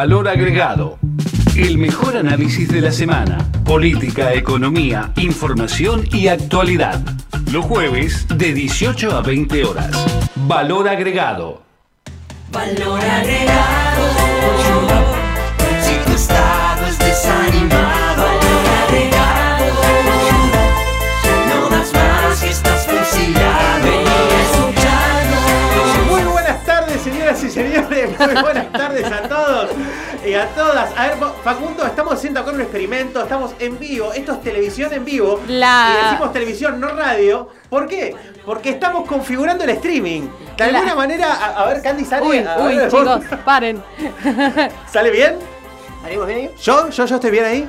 Valor 0.00 0.28
agregado. 0.28 0.96
El 1.56 1.76
mejor 1.76 2.16
análisis 2.16 2.68
de 2.68 2.80
la 2.80 2.92
semana. 2.92 3.38
Política, 3.64 4.32
economía, 4.32 5.10
información 5.16 6.06
y 6.12 6.28
actualidad. 6.28 7.00
Los 7.50 7.64
jueves 7.64 8.24
de 8.28 8.54
18 8.54 9.10
a 9.10 9.22
20 9.22 9.64
horas. 9.64 9.90
Valor 10.36 10.88
agregado. 10.88 11.62
Valor 12.52 13.00
agregado. 13.00 14.04
Si 15.82 15.96
tu 16.06 16.12
estado 16.12 16.86
es 16.86 16.98
desanimado, 17.00 18.22
valor 18.22 18.66
agregado. 18.86 19.82
No 21.48 21.70
das 21.70 21.92
más 21.92 22.40
que 22.40 22.50
estás 22.50 22.86
fusilado. 22.86 23.88
Muy 26.08 26.22
buenas 26.22 26.64
tardes, 26.64 27.02
señoras 27.02 27.42
y 27.42 27.50
señores. 27.50 28.16
Muy 28.16 28.42
buenas 28.42 28.70
tardes 28.70 28.87
y 30.28 30.34
a 30.34 30.46
todas. 30.48 30.90
A 30.96 31.06
ver, 31.08 31.16
Facundo, 31.42 31.84
estamos 31.86 32.14
haciendo 32.14 32.40
acá 32.40 32.50
un 32.50 32.60
experimento. 32.60 33.22
Estamos 33.22 33.52
en 33.58 33.78
vivo. 33.78 34.12
Esto 34.12 34.32
es 34.32 34.42
televisión 34.42 34.92
en 34.92 35.04
vivo. 35.04 35.40
La- 35.48 35.94
Y 36.00 36.04
decimos 36.06 36.32
televisión, 36.32 36.80
no 36.80 36.88
radio. 36.88 37.48
¿Por 37.70 37.86
qué? 37.86 38.14
Porque 38.44 38.70
estamos 38.70 39.06
configurando 39.06 39.64
el 39.64 39.70
streaming. 39.70 40.22
De 40.56 40.72
La- 40.72 40.78
alguna 40.78 40.94
manera, 40.94 41.32
a, 41.34 41.62
a 41.62 41.66
ver, 41.66 41.82
Candy, 41.82 42.04
sale. 42.04 42.26
Uy, 42.26 42.38
a 42.38 42.56
uy, 42.58 42.76
ver, 42.76 42.90
chicos, 42.90 43.20
paren. 43.44 43.82
¿Sale 44.92 45.10
bien? 45.10 45.36
¿Salimos 46.02 46.26
bien 46.26 46.38
ahí? 46.38 46.50
¿Yo? 46.62 46.88
¿Yo, 46.90 47.04
yo 47.06 47.14
estoy 47.16 47.30
bien 47.30 47.44
ahí? 47.44 47.68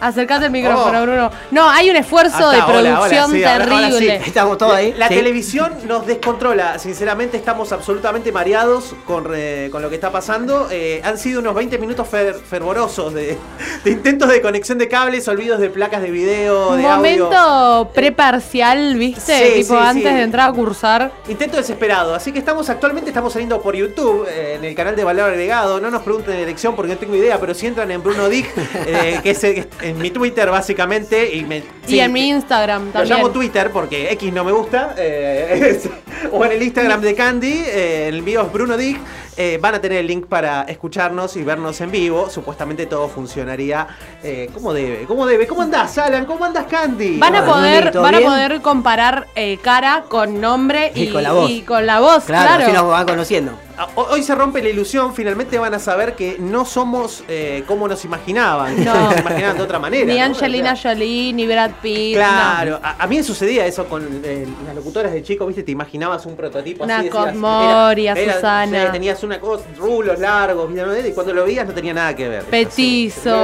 Acercate 0.00 0.46
el 0.46 0.50
micrófono, 0.50 0.98
Oh. 1.00 1.02
Bruno. 1.02 1.30
No, 1.50 1.68
hay 1.68 1.90
un 1.90 1.96
esfuerzo 1.96 2.50
de 2.50 2.58
está, 2.58 2.66
hola, 2.68 2.78
hola, 2.78 2.94
producción 2.96 3.30
sí, 3.30 3.44
ahora- 3.44 3.64
ahora 3.64 3.76
sí. 3.86 3.92
terrible. 3.92 4.16
Estamos 4.26 4.58
todos 4.58 4.72
ahí. 4.74 4.94
La 4.96 5.08
Sí. 5.08 5.14
televisión 5.14 5.72
nos 5.86 6.06
descontrola. 6.06 6.78
Sinceramente, 6.78 7.36
estamos 7.36 7.72
absolutamente 7.72 8.32
mareados 8.32 8.94
con, 9.06 9.24
re- 9.24 9.68
con 9.72 9.82
lo 9.82 9.88
que 9.88 9.94
está 9.94 10.10
pasando. 10.12 10.68
Eh, 10.70 11.00
han 11.04 11.18
sido 11.18 11.40
unos 11.40 11.54
20 11.54 11.78
minutos 11.78 12.06
fer- 12.10 12.34
fervorosos 12.34 13.14
de, 13.14 13.36
de 13.84 13.90
intentos 13.90 14.28
de 14.28 14.40
conexión 14.40 14.78
de 14.78 14.88
cables, 14.88 15.26
olvidos 15.28 15.58
de 15.60 15.70
placas 15.70 16.02
de 16.02 16.10
video, 16.10 16.70
Un 16.70 16.78
de 16.78 16.86
audio. 16.86 16.96
momento 16.96 17.90
preparcial, 17.94 18.94
¿viste? 18.96 19.20
Sí, 19.50 19.60
tipo 19.62 19.74
sí, 19.74 19.80
antes 19.86 20.10
sí. 20.10 20.14
de 20.16 20.22
entrar 20.22 20.50
a 20.50 20.52
cursar. 20.52 21.10
Intento 21.28 21.56
desesperado. 21.56 22.14
Así 22.14 22.32
que 22.32 22.38
estamos 22.38 22.68
actualmente 22.70 23.10
estamos 23.10 23.32
saliendo 23.32 23.60
por 23.60 23.74
YouTube, 23.74 24.26
eh, 24.28 24.54
en 24.56 24.64
el 24.64 24.74
canal 24.74 24.96
de 24.96 25.04
Valor 25.04 25.30
Agregado. 25.30 25.80
No 25.80 25.90
nos 25.90 26.02
pregunten 26.02 26.34
de 26.36 26.42
elección 26.42 26.74
porque 26.76 26.92
no 26.92 26.98
tengo 26.98 27.14
idea, 27.14 27.38
pero 27.40 27.54
si 27.54 27.66
entran 27.66 27.90
en 27.90 28.02
Bruno 28.02 28.28
Dick, 28.28 28.46
eh, 28.86 29.20
que 29.22 29.30
es 29.30 29.44
eh, 29.44 29.68
en 29.88 29.98
mi 29.98 30.10
Twitter 30.10 30.50
básicamente. 30.50 31.34
Y, 31.34 31.44
me, 31.44 31.58
y 31.58 31.64
sí, 31.86 32.00
en 32.00 32.12
mi 32.12 32.28
Instagram 32.28 32.86
Lo 32.86 32.92
también. 32.92 33.16
llamo 33.16 33.30
Twitter 33.30 33.70
porque 33.70 34.10
X 34.12 34.32
no 34.32 34.44
me 34.44 34.52
gusta. 34.52 34.94
eh, 34.98 35.76
es- 35.82 35.88
o 36.32 36.44
en 36.44 36.52
el 36.52 36.62
Instagram 36.62 37.00
de 37.02 37.14
Candy, 37.14 37.52
eh, 37.66 38.08
el 38.08 38.22
mío 38.22 38.42
es 38.42 38.52
Bruno 38.52 38.76
Dick. 38.76 38.98
eh, 39.38 39.58
van 39.60 39.74
a 39.74 39.80
tener 39.82 39.98
el 39.98 40.06
link 40.06 40.26
para 40.26 40.62
escucharnos 40.62 41.36
y 41.36 41.42
vernos 41.44 41.80
en 41.82 41.90
vivo. 41.90 42.30
Supuestamente 42.30 42.86
todo 42.86 43.08
funcionaría 43.08 43.86
eh, 44.22 44.48
como 44.54 44.72
debe. 44.72 45.04
¿Cómo 45.06 45.26
debe? 45.26 45.46
¿Cómo 45.46 45.60
andás, 45.62 45.98
Alan? 45.98 46.24
¿Cómo 46.24 46.44
andás, 46.44 46.64
Candy? 46.66 47.18
Van 47.18 47.34
a 47.36 47.44
poder, 47.44 47.90
¿todo 47.92 48.02
van 48.02 48.14
a 48.14 48.20
poder 48.20 48.60
comparar 48.62 49.26
eh, 49.36 49.58
cara 49.62 50.04
con 50.08 50.40
nombre 50.40 50.90
y, 50.94 51.02
Y 51.04 51.12
con 51.12 51.22
la 51.22 51.32
voz. 51.32 51.50
y 51.50 51.60
con 51.62 51.84
la 51.84 52.00
voz, 52.00 52.24
Claro, 52.24 52.46
claro. 52.48 52.64
así 52.64 52.72
nos 52.72 52.88
van 52.88 53.06
conociendo. 53.06 53.52
Ah, 53.78 53.88
ho- 53.94 54.06
Hoy 54.10 54.22
se 54.22 54.34
rompe 54.34 54.62
la 54.62 54.68
ilusión, 54.70 55.14
finalmente 55.14 55.58
van 55.58 55.74
a 55.74 55.78
saber 55.78 56.14
que 56.14 56.36
no 56.38 56.64
somos 56.64 57.22
eh, 57.28 57.62
como 57.66 57.86
nos 57.88 58.04
imaginaban. 58.04 58.84
No. 58.84 59.10
Nos 59.10 59.20
imaginaban 59.20 59.56
de 59.58 59.62
otra 59.62 59.78
manera. 59.78 60.06
Ni 60.12 60.18
¿no? 60.18 60.24
Angelina 60.24 60.72
O 60.72 60.76
sea, 60.76 60.92
Jolie, 60.92 61.32
ni 61.32 61.46
Brad 61.46 61.72
Pitt. 61.82 62.14
Claro, 62.14 62.80
a, 62.82 63.02
a 63.02 63.06
mí 63.06 63.16
me 63.18 63.22
sucedía 63.22 63.66
eso 63.66 63.84
con 63.86 64.22
eh, 64.24 64.46
las 64.66 64.74
locutoras 64.74 65.12
de 65.12 65.22
chico, 65.22 65.46
viste, 65.46 65.62
te 65.62 65.72
imaginabas 65.72 66.24
un 66.26 66.36
prototipo 66.36 66.84
Una 66.84 66.96
así. 66.98 67.06
decías, 67.06 67.24
Cosmoria, 67.26 68.12
era- 68.12 68.20
era- 68.20 68.34
Susana. 68.34 68.92
tenías 68.92 69.22
una 69.22 69.40
cosa, 69.40 69.64
rulos 69.76 70.18
largos, 70.18 70.70
y 71.06 71.12
cuando 71.12 71.34
lo 71.34 71.44
veías 71.44 71.66
no 71.66 71.74
tenía 71.74 71.92
nada 71.94 72.14
que 72.16 72.28
ver. 72.28 72.44
Petizo, 72.44 73.30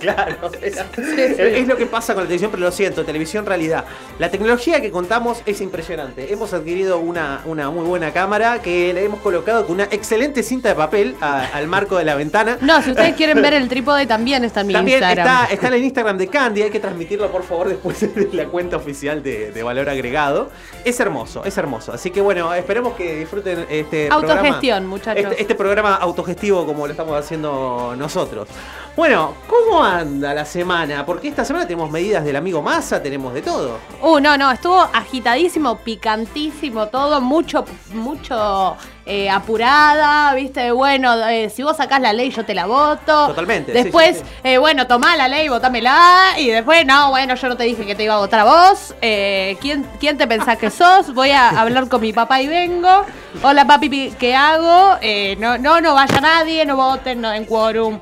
claro, 0.00 0.50
es 0.62 1.68
lo 1.68 1.76
que 1.76 1.86
pasa 1.86 2.14
con 2.14 2.22
la 2.24 2.26
televisión, 2.28 2.50
pero 2.50 2.62
lo 2.64 2.72
siento, 2.72 3.04
televisión 3.04 3.46
realidad. 3.46 3.84
La 4.18 4.30
tecnología 4.30 4.80
que 4.80 4.90
contamos 4.90 5.42
es 5.46 5.60
impresionante. 5.60 6.32
Hemos 6.32 6.52
adquirido 6.52 6.98
una, 6.98 7.42
una 7.44 7.68
muy 7.82 7.90
buena 7.90 8.12
cámara 8.12 8.62
que 8.62 8.92
le 8.94 9.04
hemos 9.04 9.20
colocado 9.20 9.66
con 9.66 9.74
una 9.74 9.84
excelente 9.84 10.42
cinta 10.42 10.68
de 10.70 10.74
papel 10.74 11.16
a- 11.20 11.46
al 11.54 11.66
marco 11.66 11.96
de 11.96 12.04
la 12.04 12.14
ventana. 12.14 12.56
No, 12.60 12.80
si 12.82 12.90
ustedes 12.90 13.14
quieren 13.16 13.42
ver 13.42 13.54
el 13.54 13.68
trípode 13.68 14.06
también 14.06 14.44
está 14.44 14.60
en 14.62 14.68
mi 14.68 14.72
También 14.72 14.98
Instagram. 15.02 15.26
está, 15.26 15.52
está 15.52 15.66
en 15.68 15.74
el 15.74 15.84
Instagram 15.84 16.18
de 16.18 16.26
Candy, 16.28 16.62
hay 16.62 16.70
que 16.70 16.80
transmitirlo 16.80 17.30
por 17.30 17.42
favor 17.42 17.68
después 17.68 18.00
de 18.14 18.28
la 18.32 18.46
cuenta 18.46 18.76
oficial 18.76 19.22
de, 19.22 19.52
de 19.52 19.62
Valor 19.62 19.88
Agregado. 19.88 20.50
Es 20.84 20.98
hermoso, 21.00 21.44
es 21.44 21.56
hermoso. 21.58 21.92
Así 21.92 22.10
que 22.10 22.20
bueno, 22.20 22.52
esperemos 22.54 22.94
que 22.94 23.16
disfruten 23.16 23.66
este 23.68 24.06
programa. 24.08 24.32
Autogestión, 24.40 24.86
muchachos. 24.86 25.24
Este, 25.24 25.42
este 25.42 25.54
programa 25.54 25.94
autogestivo 25.96 26.64
como 26.66 26.86
lo 26.86 26.92
estamos 26.92 27.18
haciendo 27.18 27.94
nosotros. 27.98 28.48
Bueno, 28.94 29.34
¿cómo 29.48 29.82
anda 29.82 30.34
la 30.34 30.44
semana? 30.44 31.06
Porque 31.06 31.28
esta 31.28 31.46
semana 31.46 31.66
tenemos 31.66 31.90
medidas 31.90 32.24
del 32.24 32.36
amigo 32.36 32.60
Massa, 32.60 33.02
tenemos 33.02 33.32
de 33.32 33.40
todo. 33.40 33.78
Uh, 34.02 34.20
no, 34.20 34.36
no, 34.36 34.50
estuvo 34.52 34.78
agitadísimo, 34.92 35.78
picantísimo 35.78 36.88
todo, 36.88 37.20
mucho, 37.22 37.64
mucho 37.92 38.76
eh, 39.06 39.28
apurada, 39.30 40.32
viste, 40.34 40.70
bueno, 40.72 41.14
eh, 41.28 41.50
si 41.50 41.62
vos 41.62 41.76
sacás 41.76 42.00
la 42.00 42.12
ley 42.12 42.30
yo 42.30 42.44
te 42.44 42.54
la 42.54 42.66
voto. 42.66 43.28
Totalmente, 43.28 43.72
Después, 43.72 44.18
sí, 44.18 44.22
sí. 44.24 44.30
eh, 44.44 44.58
bueno, 44.58 44.86
tomá 44.86 45.16
la 45.16 45.28
ley, 45.28 45.48
votámela. 45.48 46.34
Y 46.38 46.48
después, 46.50 46.84
no, 46.86 47.10
bueno, 47.10 47.34
yo 47.34 47.48
no 47.48 47.56
te 47.56 47.64
dije 47.64 47.84
que 47.86 47.94
te 47.94 48.04
iba 48.04 48.14
a 48.14 48.18
votar 48.18 48.40
a 48.40 48.44
vos. 48.44 48.94
Eh, 49.00 49.56
¿quién, 49.60 49.86
¿Quién 50.00 50.16
te 50.18 50.26
pensás 50.26 50.56
que 50.58 50.70
sos? 50.70 51.12
Voy 51.14 51.30
a 51.30 51.48
hablar 51.60 51.88
con 51.88 52.00
mi 52.00 52.12
papá 52.12 52.40
y 52.42 52.46
vengo. 52.48 53.04
Hola 53.42 53.66
papi, 53.66 53.88
pi- 53.88 54.14
¿qué 54.18 54.34
hago? 54.34 54.96
Eh, 55.00 55.36
no, 55.38 55.58
no, 55.58 55.80
no 55.80 55.94
vaya 55.94 56.20
nadie, 56.20 56.64
no 56.66 56.76
voten, 56.76 57.20
no 57.20 57.30
den 57.30 57.44
quórum. 57.46 57.98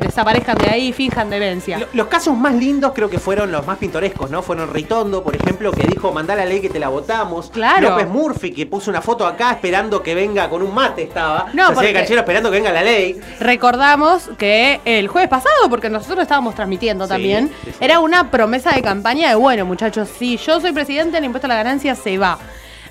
Desaparezcan 0.00 0.56
de 0.58 0.68
ahí, 0.70 0.92
finjan 0.92 1.30
demencia. 1.30 1.78
Lo- 1.78 1.86
Los 1.92 2.06
casos 2.08 2.36
más 2.36 2.54
lindos 2.54 2.92
creo 2.94 3.08
que 3.10 3.18
fueron 3.18 3.50
los 3.52 3.66
más 3.66 3.78
pintorescos, 3.78 4.30
¿no? 4.30 4.42
Fueron 4.42 4.72
Ritondo, 4.72 5.22
por 5.22 5.34
ejemplo, 5.34 5.70
que 5.72 5.86
dijo, 5.86 6.12
mandá 6.12 6.34
la 6.34 6.44
ley 6.44 6.60
que 6.60 6.68
te 6.70 6.78
la 6.78 6.88
votamos. 6.88 7.50
Claro. 7.50 7.90
López 7.90 8.08
Murphy, 8.08 8.52
que 8.52 8.66
puso 8.66 8.90
una 8.90 9.00
foto 9.02 9.26
acá 9.26 9.52
esperando 9.52 10.02
que 10.02 10.14
venga 10.14 10.48
con 10.50 10.62
un 10.62 10.74
mate, 10.74 11.02
estaba. 11.02 11.46
No, 11.52 11.72
porque- 11.72 11.92
canchero 11.92 12.20
esperando 12.20 12.50
que 12.50 12.56
venga 12.56 12.72
la 12.72 12.82
ley. 12.82 13.20
Recordamos 13.40 14.30
que 14.38 14.80
el 14.84 15.08
jueves 15.08 15.30
pasado, 15.30 15.68
porque 15.70 15.88
nosotros 15.88 16.20
estábamos 16.22 16.54
transmitiendo 16.54 17.04
Sí, 17.06 17.08
también, 17.10 17.48
sí, 17.64 17.70
sí. 17.70 17.76
era 17.80 18.00
una 18.00 18.30
promesa 18.30 18.70
de 18.72 18.82
campaña 18.82 19.28
de, 19.28 19.34
bueno, 19.34 19.64
muchachos, 19.64 20.08
si 20.18 20.36
yo 20.36 20.60
soy 20.60 20.72
presidente, 20.72 21.18
el 21.18 21.24
impuesto 21.24 21.46
a 21.46 21.48
la 21.48 21.56
ganancia 21.56 21.94
se 21.94 22.18
va. 22.18 22.38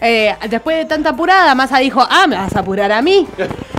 Eh, 0.07 0.35
después 0.49 0.77
de 0.77 0.85
tanta 0.85 1.09
apurada, 1.09 1.55
Massa 1.55 1.79
dijo, 1.79 1.99
ah, 2.07 2.27
me 2.27 2.35
vas 2.35 2.55
a 2.55 2.59
apurar 2.59 2.91
a 2.91 3.01
mí. 3.01 3.27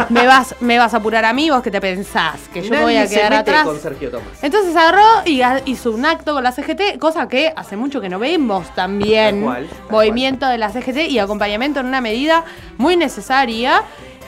me, 0.08 0.26
vas, 0.26 0.56
me 0.58 0.76
vas 0.76 0.92
a 0.92 0.96
apurar 0.96 1.24
a 1.24 1.32
mí, 1.32 1.50
vos 1.50 1.62
que 1.62 1.70
te 1.70 1.80
pensás, 1.80 2.40
que 2.52 2.62
yo 2.62 2.70
me 2.70 2.82
voy 2.82 2.96
a 2.96 3.04
Nadie 3.04 3.08
se 3.08 3.14
quedar 3.14 3.30
mete 3.30 3.50
atrás. 3.50 3.64
con 3.64 3.78
Sergio 3.78 4.10
Tomás. 4.10 4.42
Entonces 4.42 4.74
agarró 4.74 5.04
y 5.24 5.40
hizo 5.66 5.92
un 5.92 6.04
acto 6.04 6.34
con 6.34 6.42
la 6.42 6.50
CGT, 6.50 6.98
cosa 6.98 7.28
que 7.28 7.52
hace 7.54 7.76
mucho 7.76 8.00
que 8.00 8.08
no 8.08 8.18
vemos 8.18 8.74
también. 8.74 9.36
Tal 9.36 9.44
cual, 9.44 9.68
tal 9.68 9.90
movimiento 9.90 10.48
de 10.48 10.58
la 10.58 10.70
CGT 10.70 11.08
y 11.10 11.20
acompañamiento 11.20 11.78
en 11.78 11.86
una 11.86 12.00
medida 12.00 12.44
muy 12.76 12.96
necesaria 12.96 13.82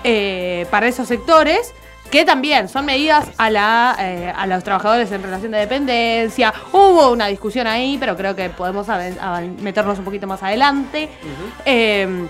eh, 0.04 0.66
para 0.70 0.86
esos 0.86 1.08
sectores. 1.08 1.74
Que 2.10 2.24
también 2.24 2.68
son 2.68 2.86
medidas 2.86 3.28
a, 3.36 3.50
la, 3.50 3.96
eh, 3.98 4.32
a 4.34 4.46
los 4.46 4.64
trabajadores 4.64 5.12
en 5.12 5.22
relación 5.22 5.52
de 5.52 5.58
dependencia. 5.58 6.54
Hubo 6.72 7.10
una 7.10 7.26
discusión 7.26 7.66
ahí, 7.66 7.98
pero 7.98 8.16
creo 8.16 8.34
que 8.34 8.48
podemos 8.48 8.86
meternos 9.60 9.98
un 9.98 10.04
poquito 10.04 10.26
más 10.26 10.42
adelante. 10.42 11.10
Eh, 11.64 12.26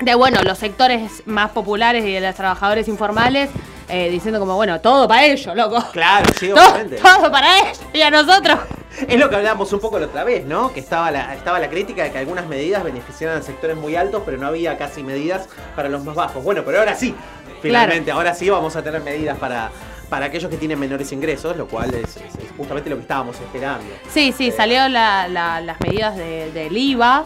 de 0.00 0.14
bueno, 0.14 0.42
los 0.42 0.58
sectores 0.58 1.22
más 1.26 1.50
populares 1.50 2.04
y 2.04 2.12
de 2.12 2.20
los 2.20 2.34
trabajadores 2.34 2.88
informales 2.88 3.50
eh, 3.88 4.08
diciendo 4.10 4.40
como, 4.40 4.56
bueno, 4.56 4.80
todo 4.80 5.06
para 5.06 5.26
ellos, 5.26 5.54
loco. 5.54 5.82
Claro, 5.92 6.26
sí, 6.38 6.50
obviamente. 6.52 6.96
todo 6.96 7.30
para 7.30 7.58
ellos 7.58 7.80
y 7.92 8.02
a 8.02 8.10
nosotros. 8.10 8.58
Es 9.06 9.18
lo 9.18 9.30
que 9.30 9.36
hablábamos 9.36 9.72
un 9.72 9.80
poco 9.80 9.98
la 9.98 10.06
otra 10.06 10.22
vez, 10.24 10.44
¿no? 10.44 10.72
Que 10.72 10.80
estaba 10.80 11.10
la, 11.10 11.34
estaba 11.34 11.58
la 11.58 11.70
crítica 11.70 12.02
de 12.02 12.10
que 12.10 12.18
algunas 12.18 12.46
medidas 12.46 12.84
beneficiaran 12.84 13.38
a 13.38 13.42
sectores 13.42 13.76
muy 13.76 13.96
altos, 13.96 14.22
pero 14.24 14.36
no 14.36 14.46
había 14.46 14.76
casi 14.76 15.02
medidas 15.02 15.48
para 15.74 15.88
los 15.88 16.04
más 16.04 16.14
bajos. 16.14 16.44
Bueno, 16.44 16.62
pero 16.64 16.78
ahora 16.78 16.94
sí, 16.94 17.14
finalmente, 17.62 18.10
ahora 18.10 18.34
sí 18.34 18.48
vamos 18.50 18.74
a 18.76 18.82
tener 18.82 19.00
medidas 19.02 19.38
para, 19.38 19.70
para 20.08 20.26
aquellos 20.26 20.50
que 20.50 20.56
tienen 20.58 20.78
menores 20.78 21.10
ingresos, 21.12 21.56
lo 21.56 21.66
cual 21.66 21.94
es, 21.94 22.16
es- 22.16 22.34
es 22.36 22.50
justamente 22.56 22.90
lo 22.90 22.96
que 22.96 23.02
estábamos 23.02 23.40
esperando. 23.40 23.84
Sí, 24.10 24.32
sí, 24.36 24.50
la- 24.88 25.26
la- 25.28 25.60
las 25.60 25.80
medidas 25.80 26.16
de- 26.16 26.50
del 26.52 26.76
IVA 26.76 27.24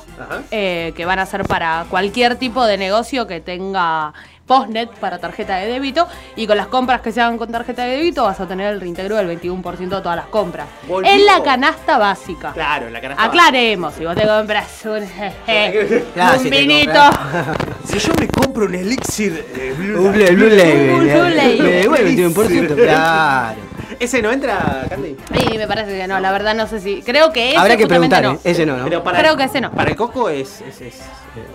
eh, 0.50 0.92
que 0.96 1.04
van 1.04 1.18
a 1.18 1.26
ser 1.26 1.42
para 1.44 1.86
cualquier 1.90 2.36
tipo 2.36 2.64
de 2.66 2.78
negocio 2.78 3.26
que 3.26 3.40
tenga 3.40 4.12
postnet 4.46 4.90
para 5.00 5.18
tarjeta 5.18 5.56
de 5.56 5.66
débito 5.66 6.06
y 6.36 6.46
con 6.46 6.56
las 6.56 6.68
compras 6.68 7.00
que 7.00 7.10
se 7.12 7.20
hagan 7.20 7.36
con 7.36 7.50
tarjeta 7.50 7.84
de 7.84 7.96
débito 7.96 8.22
vas 8.24 8.38
a 8.40 8.46
tener 8.46 8.72
el 8.72 8.80
reintegro 8.80 9.16
del 9.16 9.28
21% 9.40 9.76
de 9.76 9.88
todas 9.88 10.16
las 10.16 10.26
compras. 10.26 10.66
Volvió. 10.86 11.10
En 11.10 11.26
la 11.26 11.42
canasta 11.42 11.98
básica. 11.98 12.52
Claro, 12.52 12.86
en 12.86 12.92
la 12.92 13.00
canasta. 13.00 13.24
Aclaremos, 13.24 13.94
si 13.94 14.04
vos 14.04 14.14
te 14.14 14.26
compras 14.26 14.68
un, 14.84 15.04
Claro, 16.14 16.36
un 16.38 16.42
si 16.42 16.50
vinito, 16.50 16.92
compras- 16.92 17.56
Si 17.86 17.98
yo 17.98 18.12
me 18.18 18.28
compro 18.28 18.66
un 18.66 18.74
elixir 18.74 19.44
eh, 19.56 19.74
Blue, 19.76 20.10
Blue 20.10 20.18
Label. 20.18 20.90
Un 20.92 21.00
Blue 21.00 21.28
Label. 21.34 21.62
Me 21.62 21.70
devuelve 21.70 22.10
el 22.10 22.16
21%, 22.34 22.74
claro. 22.74 23.56
¿Ese 23.98 24.22
no 24.22 24.30
entra, 24.30 24.86
Candy? 24.88 25.16
y 25.52 25.58
me 25.58 25.66
parece 25.66 25.96
que 25.96 26.06
no, 26.06 26.20
la 26.20 26.32
verdad 26.32 26.54
no 26.54 26.66
sé 26.66 26.80
si, 26.80 27.02
creo 27.02 27.32
que 27.32 27.50
ese 27.50 27.58
Habrá 27.58 27.76
que 27.76 27.86
preguntar, 27.86 28.22
no. 28.22 28.32
¿eh? 28.32 28.38
Ese 28.44 28.66
no, 28.66 28.76
¿no? 28.76 28.84
Pero 28.84 29.02
para 29.02 29.18
Creo 29.18 29.36
que 29.36 29.44
ese 29.44 29.60
no. 29.60 29.70
Para 29.72 29.90
el 29.90 29.96
coco 29.96 30.28
es, 30.28 30.60
es, 30.60 30.80
es, 30.80 30.94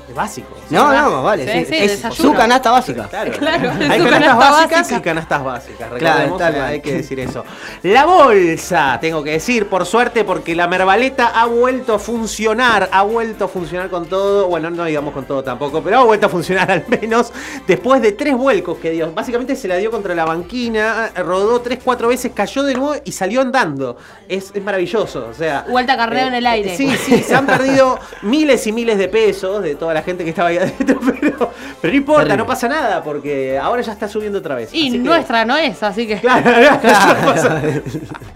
es 0.09 0.15
básico. 0.15 0.55
No, 0.69 0.91
no, 0.93 1.09
más 1.11 1.23
vale. 1.23 1.45
Sí, 1.45 1.59
sí. 1.59 1.65
sí, 1.65 1.83
es 1.83 1.91
desayuno. 1.91 2.31
su 2.31 2.37
canasta 2.37 2.71
básica. 2.71 3.07
Claro, 3.07 3.31
Claro, 3.39 3.71
es 3.71 3.89
hay 3.89 3.99
su 4.01 4.05
canastas 4.09 4.09
canasta 4.09 4.35
básicas 4.35 4.79
básica. 4.79 4.97
y 4.97 5.01
canastas 5.01 5.43
básicas. 5.43 5.89
Claro, 5.97 6.35
tal 6.37 6.55
eh, 6.55 6.61
hay 6.61 6.81
que 6.81 6.93
decir 6.93 7.19
eso. 7.19 7.43
La 7.83 8.05
bolsa, 8.05 8.97
tengo 8.99 9.23
que 9.23 9.31
decir, 9.31 9.67
por 9.67 9.85
suerte, 9.85 10.23
porque 10.23 10.55
la 10.55 10.67
mervaleta 10.67 11.27
ha 11.39 11.45
vuelto 11.45 11.95
a 11.95 11.99
funcionar, 11.99 12.89
ha 12.91 13.03
vuelto 13.03 13.45
a 13.45 13.47
funcionar 13.47 13.89
con 13.89 14.05
todo, 14.07 14.47
bueno, 14.47 14.69
no 14.69 14.85
digamos 14.85 15.13
con 15.13 15.25
todo 15.25 15.43
tampoco, 15.43 15.81
pero 15.81 15.99
ha 15.99 16.03
vuelto 16.03 16.25
a 16.27 16.29
funcionar 16.29 16.69
al 16.71 16.85
menos 16.87 17.31
después 17.67 18.01
de 18.01 18.11
tres 18.11 18.35
vuelcos 18.35 18.77
que 18.77 18.91
dio. 18.91 19.11
Básicamente 19.13 19.55
se 19.55 19.67
la 19.67 19.77
dio 19.77 19.91
contra 19.91 20.13
la 20.15 20.25
banquina, 20.25 21.11
rodó 21.15 21.61
tres, 21.61 21.79
cuatro 21.83 22.07
veces, 22.09 22.30
cayó 22.31 22.63
de 22.63 22.73
nuevo 22.75 22.95
y 23.03 23.11
salió 23.11 23.41
andando. 23.41 23.97
Es, 24.27 24.51
es 24.53 24.63
maravilloso, 24.63 25.27
o 25.29 25.33
sea... 25.33 25.65
Vuelta 25.69 25.93
a 25.93 25.97
carneo 25.97 26.27
en 26.27 26.33
el 26.35 26.45
aire. 26.45 26.75
Sí, 26.75 26.89
sí, 26.95 27.21
se 27.23 27.35
han 27.35 27.45
perdido 27.45 27.99
miles 28.21 28.65
y 28.67 28.71
miles 28.71 28.97
de 28.97 29.07
pesos 29.07 29.61
de 29.61 29.75
toda 29.75 29.93
la 29.93 30.01
gente 30.03 30.23
que 30.23 30.29
estaba 30.31 30.49
ahí 30.49 30.57
adentro, 30.59 30.99
pero, 31.19 31.51
pero 31.81 31.91
no 31.93 31.97
importa, 31.97 32.21
Terrible. 32.23 32.37
no 32.37 32.45
pasa 32.47 32.67
nada, 32.67 33.03
porque 33.03 33.57
ahora 33.59 33.81
ya 33.81 33.91
está 33.93 34.07
subiendo 34.07 34.39
otra 34.39 34.55
vez. 34.55 34.73
Y 34.73 34.87
así 34.87 34.91
que- 34.93 34.97
nuestra 34.99 35.45
no 35.45 35.57
es, 35.57 35.81
así 35.83 36.07
que... 36.07 36.17
Claro, 36.19 36.43
claro, 36.81 37.19
no 37.21 37.25
pasa- 37.33 37.61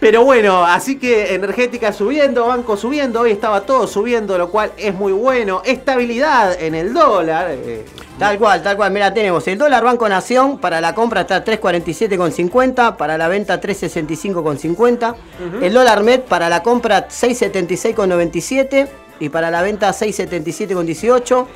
Pero 0.00 0.24
bueno, 0.24 0.64
así 0.64 0.98
que 0.98 1.34
energética 1.34 1.92
subiendo, 1.92 2.46
banco 2.46 2.76
subiendo, 2.78 3.20
hoy 3.20 3.32
estaba 3.32 3.60
todo 3.60 3.86
subiendo, 3.86 4.38
lo 4.38 4.50
cual 4.50 4.72
es 4.78 4.94
muy 4.94 5.12
bueno. 5.12 5.60
Estabilidad 5.64 6.58
en 6.60 6.74
el 6.74 6.94
dólar. 6.94 7.48
eh, 7.50 7.84
Tal 8.18 8.38
cual, 8.38 8.62
tal 8.62 8.76
cual. 8.76 8.92
Mira, 8.92 9.12
tenemos 9.14 9.46
el 9.48 9.56
dólar 9.58 9.82
Banco 9.84 10.08
Nación, 10.08 10.58
para 10.58 10.80
la 10.80 10.94
compra 10.94 11.22
está 11.22 11.42
3.47,50, 11.44 12.96
para 12.96 13.16
la 13.18 13.28
venta 13.28 13.60
3.65,50. 13.60 15.14
El 15.62 15.72
dólar 15.72 16.02
MED 16.02 16.20
para 16.22 16.48
la 16.48 16.62
compra 16.62 17.08
6.76,97 17.08 18.88
y 19.20 19.28
para 19.28 19.50
la 19.50 19.62
venta 19.62 19.90
6.77,18. 19.90 21.46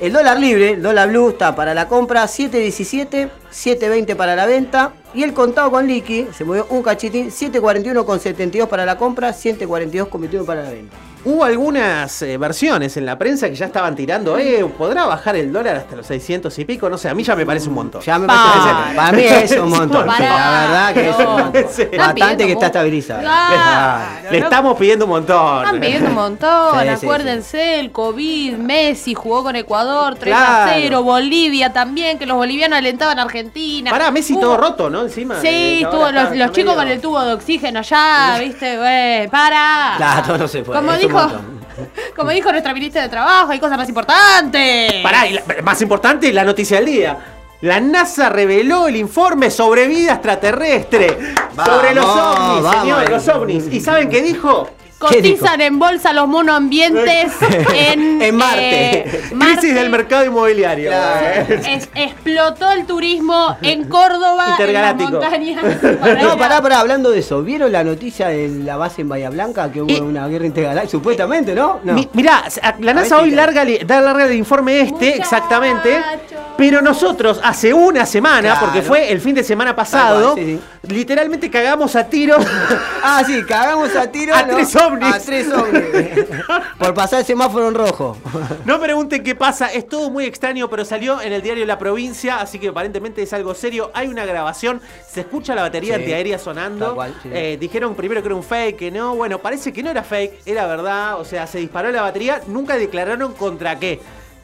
El 0.00 0.12
dólar 0.12 0.38
libre, 0.38 0.70
el 0.72 0.82
dólar 0.82 1.08
blue 1.08 1.30
está 1.30 1.54
para 1.54 1.72
la 1.74 1.88
compra 1.88 2.24
7.17, 2.24 3.30
7.20 3.52 4.16
para 4.16 4.36
la 4.36 4.44
venta. 4.46 4.92
Y 5.16 5.22
el 5.22 5.32
contado 5.32 5.70
con 5.70 5.86
liqui, 5.86 6.28
se 6.36 6.44
movió 6.44 6.66
un 6.70 6.82
cachitín, 6.82 7.30
7.41,72 7.30 8.68
para 8.68 8.84
la 8.84 8.96
compra, 8.98 9.30
142,21 9.32 10.44
para 10.44 10.62
la 10.62 10.70
venta. 10.70 10.96
Hubo 11.24 11.42
algunas 11.42 12.22
eh, 12.22 12.38
versiones 12.38 12.96
en 12.96 13.04
la 13.04 13.18
prensa 13.18 13.48
que 13.48 13.56
ya 13.56 13.66
estaban 13.66 13.96
tirando, 13.96 14.38
eh, 14.38 14.64
¿podrá 14.78 15.06
bajar 15.06 15.34
el 15.34 15.52
dólar 15.52 15.74
hasta 15.74 15.96
los 15.96 16.06
600 16.06 16.56
y 16.56 16.64
pico? 16.64 16.88
No 16.88 16.96
sé, 16.98 17.08
a 17.08 17.14
mí 17.14 17.24
ya 17.24 17.34
me 17.34 17.44
parece 17.44 17.66
un 17.68 17.74
montón. 17.74 18.00
Ya 18.02 18.16
me 18.16 18.28
Para. 18.28 18.40
parece, 18.44 18.94
para 18.96 19.12
mí 19.12 19.22
es 19.44 19.50
un 19.58 19.70
montón. 19.70 20.06
La 20.06 20.18
verdad 20.20 20.94
que 20.94 21.08
es 21.10 21.16
un 21.16 21.24
montón. 21.24 21.64
Sí. 21.72 21.82
Bastante 21.98 22.46
que 22.46 22.52
está 22.52 22.66
estabilizado. 22.66 23.22
Claro, 23.22 24.28
Le 24.30 24.38
no- 24.38 24.44
estamos 24.46 24.76
pidiendo 24.78 25.04
un 25.06 25.10
montón. 25.12 25.64
Están 25.64 25.80
pidiendo 25.80 26.08
un 26.10 26.14
montón, 26.14 26.78
Sí, 26.80 26.86
sí, 27.00 27.06
acuérdense, 27.06 27.80
el 27.80 27.90
COVID, 27.90 28.56
Messi 28.58 29.14
jugó 29.14 29.42
con 29.42 29.56
Ecuador 29.56 30.14
3 30.14 30.32
Claro. 30.32 30.70
a 30.70 30.74
0, 30.74 31.02
Bolivia 31.02 31.72
también, 31.72 32.18
que 32.20 32.26
los 32.26 32.36
bolivianos 32.36 32.78
alentaban 32.78 33.18
a 33.18 33.22
Argentina. 33.22 33.90
Pará, 33.90 34.12
Messi 34.12 34.34
Hubo- 34.34 34.40
todo 34.42 34.56
roto, 34.58 34.90
¿no? 34.90 35.05
Encima. 35.06 35.40
Sí, 35.40 35.80
estuvo 35.82 36.04
ahora 36.04 36.34
los, 36.34 36.52
chicos 36.52 36.74
con 36.74 36.86
el 36.88 37.00
tubo 37.00 37.20
de 37.24 37.32
oxígeno 37.32 37.78
allá, 37.80 38.38
viste, 38.40 38.76
güey, 38.76 39.28
para. 39.28 39.94
Claro, 39.96 40.38
no 40.38 40.46
se 40.48 40.62
puede, 40.62 40.78
Como 40.78 40.92
dijo, 40.96 41.30
como 42.16 42.30
dijo 42.30 42.50
nuestra 42.50 42.72
ministra 42.74 43.02
de 43.02 43.08
Trabajo, 43.08 43.52
hay 43.52 43.58
cosas 43.58 43.78
más 43.78 43.88
importantes. 43.88 44.94
Pará, 45.02 45.26
y 45.26 45.32
la- 45.34 45.42
más 45.62 45.80
importante, 45.82 46.32
la 46.32 46.44
noticia 46.44 46.76
del 46.76 46.86
día. 46.86 47.18
La 47.62 47.80
NASA 47.80 48.28
reveló 48.28 48.86
el 48.86 48.96
informe 48.96 49.50
sobre 49.50 49.88
vida 49.88 50.12
extraterrestre. 50.12 51.34
Vamos, 51.54 51.74
sobre 51.74 51.94
los 51.94 52.04
ovnis, 52.04 52.62
vamos. 52.62 52.80
señores, 52.80 53.10
los 53.10 53.28
ovnis. 53.28 53.64
¿Y 53.72 53.80
saben 53.80 54.10
qué 54.10 54.20
dijo? 54.22 54.68
Cotizan 54.98 55.60
en 55.60 55.78
bolsa 55.78 56.12
los 56.14 56.26
monoambientes 56.26 57.32
en, 57.74 58.22
En 58.22 58.34
Marte. 58.36 58.98
eh, 59.00 59.22
Crisis 59.38 59.74
del 59.74 59.90
mercado 59.90 60.24
inmobiliario. 60.24 60.88
Claro. 60.90 61.46
Es- 61.66 61.88
explotó 61.94 62.70
el 62.72 62.86
turismo 62.86 63.56
en 63.60 63.84
Córdoba, 63.88 64.56
en 64.58 64.72
las 64.72 64.96
montañas. 64.96 65.64
para 66.00 66.22
No, 66.22 66.38
pará, 66.38 66.62
pará, 66.62 66.80
hablando 66.80 67.10
de 67.10 67.18
eso. 67.18 67.42
¿Vieron 67.42 67.70
la 67.72 67.84
noticia 67.84 68.28
de 68.28 68.48
la 68.48 68.76
base 68.78 69.02
en 69.02 69.08
Bahía 69.10 69.28
Blanca? 69.28 69.70
Que 69.70 69.82
hubo 69.82 69.90
Y- 69.92 70.00
una 70.00 70.26
guerra 70.28 70.46
integral, 70.46 70.88
supuestamente, 70.88 71.54
¿no? 71.54 71.80
No. 71.84 71.92
Mi- 71.92 72.08
mirá, 72.14 72.44
la 72.80 72.94
NASA 72.94 73.18
hoy 73.20 73.32
larga, 73.32 73.64
da 73.84 74.00
larga 74.00 74.24
el 74.24 74.32
informe 74.34 74.80
este, 74.80 74.92
Muchachos. 74.94 75.18
exactamente. 75.18 76.00
Pero 76.56 76.80
nosotros, 76.80 77.38
hace 77.44 77.74
una 77.74 78.06
semana, 78.06 78.52
Claro. 78.52 78.60
porque 78.66 78.80
fue 78.80 79.12
el 79.12 79.20
fin 79.20 79.34
de 79.34 79.44
semana 79.44 79.76
pasado, 79.76 80.34
sí, 80.36 80.58
literalmente 80.88 81.50
cagamos 81.50 81.94
a 81.96 82.04
tiros. 82.08 82.42
Ah, 83.08 83.22
sí, 83.24 83.40
cagamos 83.44 83.94
a 83.94 84.10
tiro. 84.10 84.34
A 84.34 84.42
¿no? 84.42 84.54
tres 84.56 84.74
ovnis. 84.86 85.14
A 85.14 85.20
tres 85.20 85.46
ovnis. 85.52 86.26
Por 86.78 86.94
pasar 86.94 87.20
el 87.20 87.26
semáforo 87.26 87.68
en 87.68 87.74
rojo. 87.74 88.16
No 88.64 88.80
pregunten 88.80 89.22
qué 89.22 89.34
pasa, 89.34 89.66
es 89.72 89.88
todo 89.88 90.10
muy 90.10 90.24
extraño, 90.24 90.68
pero 90.68 90.84
salió 90.84 91.20
en 91.20 91.32
el 91.32 91.42
diario 91.42 91.64
La 91.66 91.78
Provincia, 91.78 92.38
así 92.40 92.58
que 92.58 92.68
aparentemente 92.68 93.22
es 93.22 93.32
algo 93.32 93.54
serio. 93.54 93.90
Hay 93.94 94.08
una 94.08 94.24
grabación, 94.24 94.80
se 95.08 95.20
escucha 95.20 95.54
la 95.54 95.62
batería 95.62 95.94
Sí, 95.96 96.00
antiaérea 96.02 96.38
sonando. 96.38 96.86
tal 96.86 96.94
cual, 96.94 97.14
sí. 97.22 97.30
Eh, 97.32 97.56
dijeron 97.60 97.94
primero 97.94 98.22
que 98.22 98.28
era 98.28 98.34
un 98.36 98.42
fake, 98.42 98.76
que 98.76 98.90
no. 98.90 99.14
Bueno, 99.16 99.38
parece 99.38 99.72
que 99.72 99.82
no 99.82 99.90
era 99.90 100.02
fake, 100.02 100.40
era 100.46 100.66
verdad. 100.66 101.20
O 101.20 101.24
sea, 101.24 101.46
se 101.46 101.58
disparó 101.58 101.90
la 101.90 102.02
batería, 102.02 102.42
nunca 102.46 102.76
declararon 102.76 103.32
contra 103.34 103.78
qué. 103.78 104.00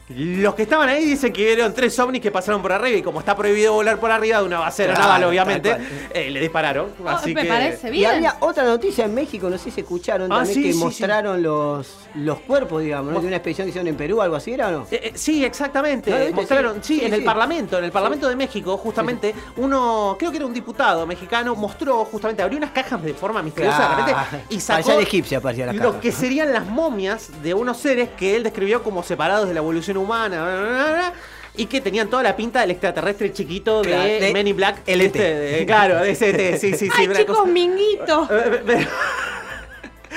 Los 0.09 0.53
que 0.55 0.63
estaban 0.63 0.89
ahí 0.89 1.05
dicen 1.05 1.31
que 1.31 1.45
vieron 1.45 1.73
tres 1.73 1.97
ovnis 1.97 2.21
que 2.21 2.29
pasaron 2.29 2.61
por 2.61 2.73
arriba 2.73 2.97
y 2.97 3.01
como 3.01 3.19
está 3.19 3.35
prohibido 3.37 3.71
volar 3.73 3.99
por 3.99 4.11
arriba 4.11 4.39
de 4.39 4.43
una 4.45 4.59
basera 4.59 4.93
Claro, 4.93 5.07
naval, 5.09 5.23
obviamente, 5.25 5.77
eh, 6.13 6.29
le 6.29 6.41
dispararon. 6.41 6.89
Oh, 7.03 7.07
así 7.09 7.33
me 7.33 7.43
que... 7.43 7.47
parece 7.47 7.87
Y 7.87 7.91
bien. 7.91 8.11
había 8.11 8.35
otra 8.41 8.63
noticia 8.65 9.05
en 9.05 9.13
México, 9.13 9.49
no 9.49 9.57
sé 9.57 9.71
si 9.71 9.79
escucharon 9.81 10.31
Ah, 10.31 10.39
también, 10.39 10.55
sí, 10.55 10.61
que 10.63 10.73
sí, 10.73 10.77
sí. 10.77 10.83
mostraron 10.83 11.41
Los, 11.41 11.95
los 12.15 12.39
cuerpos, 12.41 12.81
digamos, 12.81 13.13
¿no? 13.13 13.21
de 13.21 13.27
una 13.27 13.37
expedición 13.37 13.65
que 13.65 13.69
hicieron 13.69 13.87
en 13.87 13.95
Perú, 13.95 14.21
algo 14.21 14.35
así 14.35 14.51
era 14.51 14.67
o 14.67 14.71
no? 14.71 14.87
Eh, 14.91 14.99
eh, 15.03 15.11
sí, 15.15 15.43
exactamente. 15.45 16.31
Mostraron, 16.33 16.83
sí, 16.83 16.99
Sí, 16.99 17.05
en 17.05 17.13
el 17.13 17.21
sí. 17.21 17.25
Parlamento, 17.25 17.77
en 17.79 17.85
el 17.85 17.91
Parlamento 17.91 18.27
de 18.27 18.35
México, 18.35 18.77
justamente, 18.77 19.33
uno, 19.57 20.15
creo 20.19 20.29
que 20.31 20.37
era 20.37 20.45
un 20.45 20.53
diputado 20.53 21.07
mexicano, 21.07 21.55
mostró 21.55 22.03
justamente, 22.05 22.43
abrió 22.43 22.57
unas 22.57 22.71
cajas 22.71 23.01
de 23.01 23.13
forma 23.13 23.41
misteriosa 23.41 23.89
de 23.89 23.95
repente 23.95 24.45
y 24.49 24.59
sacó 24.59 24.99
egipcia, 24.99 25.39
parecía 25.41 25.65
la 25.67 25.73
lo 25.73 25.99
que 25.99 26.11
serían 26.11 26.53
las 26.53 26.67
momias 26.67 27.29
de 27.41 27.53
unos 27.53 27.77
seres 27.77 28.09
que 28.17 28.35
él 28.35 28.43
describió 28.43 28.83
como 28.83 29.01
separados 29.01 29.47
de 29.47 29.53
la 29.55 29.59
evolución 29.61 29.92
humana. 29.97 30.43
bla, 30.43 30.61
bla, 30.61 30.69
bla, 30.71 30.93
bla, 30.93 31.13
y 31.55 31.65
que 31.67 31.81
tenían 31.81 32.09
toda 32.09 32.23
la 32.23 32.35
pinta 32.35 32.61
del 32.61 32.71
extraterrestre 32.71 33.31
chiquito 33.31 33.81
de, 33.83 33.89
Claro, 33.89 34.03
de 34.03 34.33
Men 34.33 34.47
in 34.47 34.55
Black. 34.55 34.85
¿viste? 34.85 35.19
De- 35.35 35.65
claro, 35.65 35.99
de 35.99 36.11
ST, 36.15 36.57
sí, 36.57 36.71
sí, 36.71 36.77
sí. 36.87 36.89
Ay, 36.97 37.09
chicos, 37.15 37.37
cosa- 37.37 37.49
minguito. 37.51 38.27
Eh, 38.31 38.63
eh, 38.67 38.87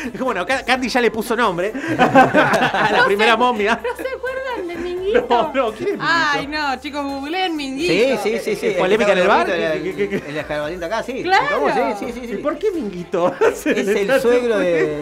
eh, 0.04 0.18
Bueno, 0.18 0.44
Ca- 0.46 0.62
Candy 0.64 0.88
ya 0.88 1.00
le 1.00 1.10
puso 1.10 1.34
nombre 1.36 1.72
a 1.98 2.88
la 2.92 3.04
primera 3.06 3.36
momia. 3.36 3.80
¿No 3.82 3.96
se 4.02 4.08
acuerdan 4.14 4.68
de 4.68 4.76
Minguito? 4.76 5.26
No, 5.28 5.52
no, 5.54 5.72
¿quién 5.72 5.88
es 5.88 5.94
Minguito? 5.96 6.04
Ay, 6.08 6.46
no, 6.46 6.80
chicos, 6.80 7.02
googleen 7.04 7.56
Minguito. 7.56 8.22
Sí, 8.22 8.30
sí, 8.32 8.38
sí, 8.44 8.56
sí. 8.56 8.66
Eh, 8.68 8.76
¿Polémica 8.78 9.12
en 9.12 9.18
el 9.18 9.28
bar? 9.28 9.48
El, 9.50 9.82
¿Qué, 9.82 9.94
qué, 9.94 10.08
qué? 10.08 10.30
el 10.30 10.36
escarbadiente 10.36 10.84
acá, 10.86 11.02
sí. 11.02 11.22
Claro. 11.22 11.60
¿Cómo? 11.60 11.74
Sí, 11.98 12.06
sí, 12.06 12.12
sí. 12.12 12.20
¿Y 12.24 12.28
sí. 12.28 12.36
por 12.36 12.58
qué 12.58 12.70
Minguito? 12.72 13.34
Es 13.40 13.66
el 13.66 14.20
suegro 14.22 14.58
de. 14.58 14.98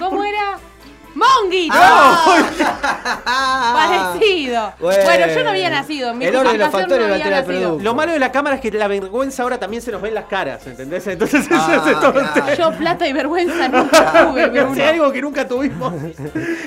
¿Cómo 0.00 0.22
era? 0.24 0.58
¡Monguito! 1.16 1.74
Ah. 1.78 3.72
Parecido. 3.74 4.72
Bueno. 4.78 5.02
Bueno. 5.04 5.26
yo 5.34 5.44
no 5.44 5.50
había 5.50 5.70
nacido. 5.70 6.14
Mi 6.14 6.24
El 6.26 6.36
orden 6.36 6.52
de 6.52 6.58
los 6.58 6.70
factores 6.70 7.00
no 7.00 7.08
lo 7.08 7.14
había 7.14 7.30
nacido. 7.30 7.46
producto. 7.60 7.84
Lo 7.84 7.94
malo 7.94 8.12
de 8.12 8.18
la 8.18 8.30
cámara 8.32 8.56
es 8.56 8.62
que 8.62 8.70
la 8.70 8.86
vergüenza 8.88 9.42
ahora 9.42 9.58
también 9.58 9.82
se 9.82 9.90
nos 9.92 10.02
ve 10.02 10.08
en 10.08 10.14
las 10.14 10.26
caras, 10.26 10.66
¿entendés? 10.66 11.06
Entonces 11.06 11.46
Ah, 11.50 11.82
eso 11.86 12.08
un 12.08 12.12
claro. 12.12 12.54
Yo 12.58 12.72
plata 12.78 13.08
y 13.08 13.12
vergüenza 13.12 13.68
nunca 13.68 14.12
tuve. 14.26 14.74
Sí, 14.74 14.82
algo 14.82 15.10
que 15.12 15.22
nunca 15.22 15.48
tuvimos. 15.48 15.92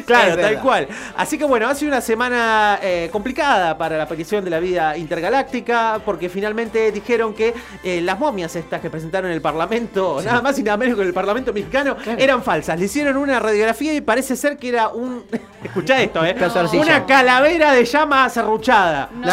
claro, 0.05 0.31
Es 0.33 0.41
tal 0.41 0.59
cual. 0.61 0.87
Así 1.15 1.37
que 1.37 1.43
bueno, 1.45 1.67
ha 1.67 1.75
sido 1.75 1.91
una 1.91 2.01
semana 2.01 2.79
eh, 2.81 3.09
complicada 3.11 3.77
para 3.77 3.97
la 3.97 4.07
petición 4.07 4.43
de 4.43 4.49
la 4.49 4.59
vida 4.59 4.97
intergaláctica, 4.97 5.99
porque 6.03 6.27
finalmente 6.29 6.91
dijeron 6.91 7.33
que 7.33 7.53
eh, 7.83 8.01
las 8.01 8.17
momias 8.17 8.55
estas 8.55 8.81
que 8.81 8.89
presentaron 8.89 9.29
en 9.29 9.35
el 9.35 9.41
Parlamento, 9.41 10.21
nada 10.25 10.41
más 10.41 10.57
y 10.57 10.63
nada 10.63 10.77
menos 10.77 10.95
que 10.95 11.01
en 11.03 11.07
el 11.09 11.13
Parlamento 11.13 11.53
mexicano, 11.53 11.95
eran 12.17 12.41
falsas. 12.43 12.79
Le 12.79 12.85
hicieron 12.85 13.15
una 13.17 13.39
radiografía 13.39 13.93
y 13.93 14.01
parece 14.01 14.35
ser 14.39 14.57
que 14.57 14.69
era 14.69 14.87
un. 14.89 15.23
Escuchá 15.63 16.01
esto, 16.01 16.25
¿eh? 16.25 16.35
Una 16.73 17.05
calavera 17.05 17.73
de 17.73 17.85
llama 17.85 18.27
serruchada. 18.29 19.09
No, 19.13 19.25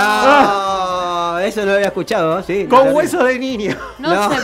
No, 1.33 1.39
eso 1.39 1.61
no 1.61 1.67
lo 1.67 1.73
había 1.75 1.87
escuchado, 1.87 2.43
sí. 2.43 2.67
Con 2.67 2.93
huesos 2.95 3.25
de 3.25 3.39
niño. 3.39 3.77
No, 3.99 4.29
No. 4.29 4.37
Se, 4.37 4.43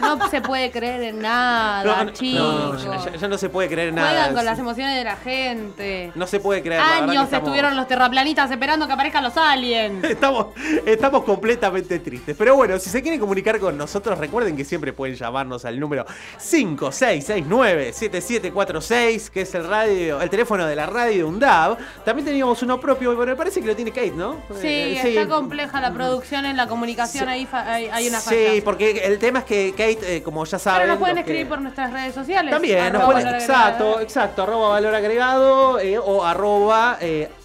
no 0.00 0.28
se 0.30 0.40
puede 0.40 0.70
creer 0.70 1.02
en 1.02 1.20
nada, 1.20 1.84
No, 1.84 2.04
no, 2.04 2.10
chicos. 2.12 2.84
no, 2.84 3.04
ya, 3.04 3.12
ya 3.16 3.28
no 3.28 3.36
se 3.36 3.48
puede 3.50 3.68
creer 3.68 3.92
nada. 3.92 4.08
Juegan 4.08 4.34
con 4.34 4.44
las 4.46 4.58
emociones 4.58 4.96
de 4.96 5.04
la 5.04 5.16
gente. 5.16 6.12
No 6.14 6.26
se 6.26 6.40
puede 6.40 6.62
creer. 6.62 6.80
la 6.80 6.96
Años 6.96 7.24
estamos- 7.24 7.32
estuvieron 7.32 7.76
los 7.76 7.86
terraplanistas 7.86 8.50
esperando 8.50 8.86
que 8.86 8.92
aparezcan 8.94 9.22
los 9.24 9.36
aliens. 9.36 10.02
Estamos, 10.04 10.46
estamos 10.86 11.24
completamente 11.24 11.98
tristes. 11.98 12.34
Pero 12.38 12.56
bueno, 12.56 12.78
si 12.78 12.88
se 12.90 13.02
quieren 13.02 13.20
comunicar 13.20 13.58
con 13.60 13.76
nosotros, 13.76 14.18
recuerden 14.18 14.56
que 14.56 14.64
siempre 14.64 14.92
pueden 14.94 15.16
llamarnos 15.16 15.64
al 15.66 15.78
número 15.78 16.06
5669-7746, 16.38 19.28
que 19.30 19.42
es 19.42 19.54
el 19.54 19.68
radio, 19.68 19.92
el 20.06 20.30
teléfono 20.30 20.66
de 20.66 20.76
la 20.76 20.86
radio 20.86 21.16
de 21.18 21.24
UNDAV. 21.24 21.76
También 22.04 22.24
teníamos 22.26 22.62
uno 22.62 22.80
propio, 22.80 23.10
pero 23.18 23.30
me 23.32 23.36
parece 23.36 23.60
que 23.60 23.66
lo 23.66 23.76
tiene 23.76 23.90
Kate, 23.90 24.12
¿no? 24.12 24.36
Sí, 24.60 24.66
Eh, 24.66 25.00
está 25.16 25.28
compleja 25.28 25.80
la 25.80 25.92
producción 25.92 26.46
en 26.46 26.56
la 26.56 26.66
comunicación, 26.66 27.28
ahí 27.28 27.46
hay, 27.52 27.86
hay 27.86 28.08
una 28.08 28.20
falla. 28.20 28.52
Sí, 28.52 28.60
porque 28.62 28.90
el 29.04 29.18
tema 29.18 29.40
es 29.40 29.44
que 29.44 29.70
Kate, 29.72 30.16
eh, 30.16 30.22
como 30.22 30.44
ya 30.44 30.58
saben. 30.58 30.80
Pero 30.82 30.92
nos 30.92 30.98
pueden 31.00 31.14
que- 31.16 31.20
escribir 31.22 31.48
por 31.48 31.60
nuestras 31.60 31.92
redes 31.92 32.14
sociales. 32.14 32.50
También, 32.52 32.92
nos 32.92 33.04
pueden, 33.04 33.26
exacto, 33.28 33.84
agregado. 33.84 34.00
exacto, 34.00 34.42
arroba 34.42 34.68
valor 34.70 34.94
agregado 34.94 35.78
eh, 35.80 35.98
o 35.98 36.24
arroba 36.24 36.98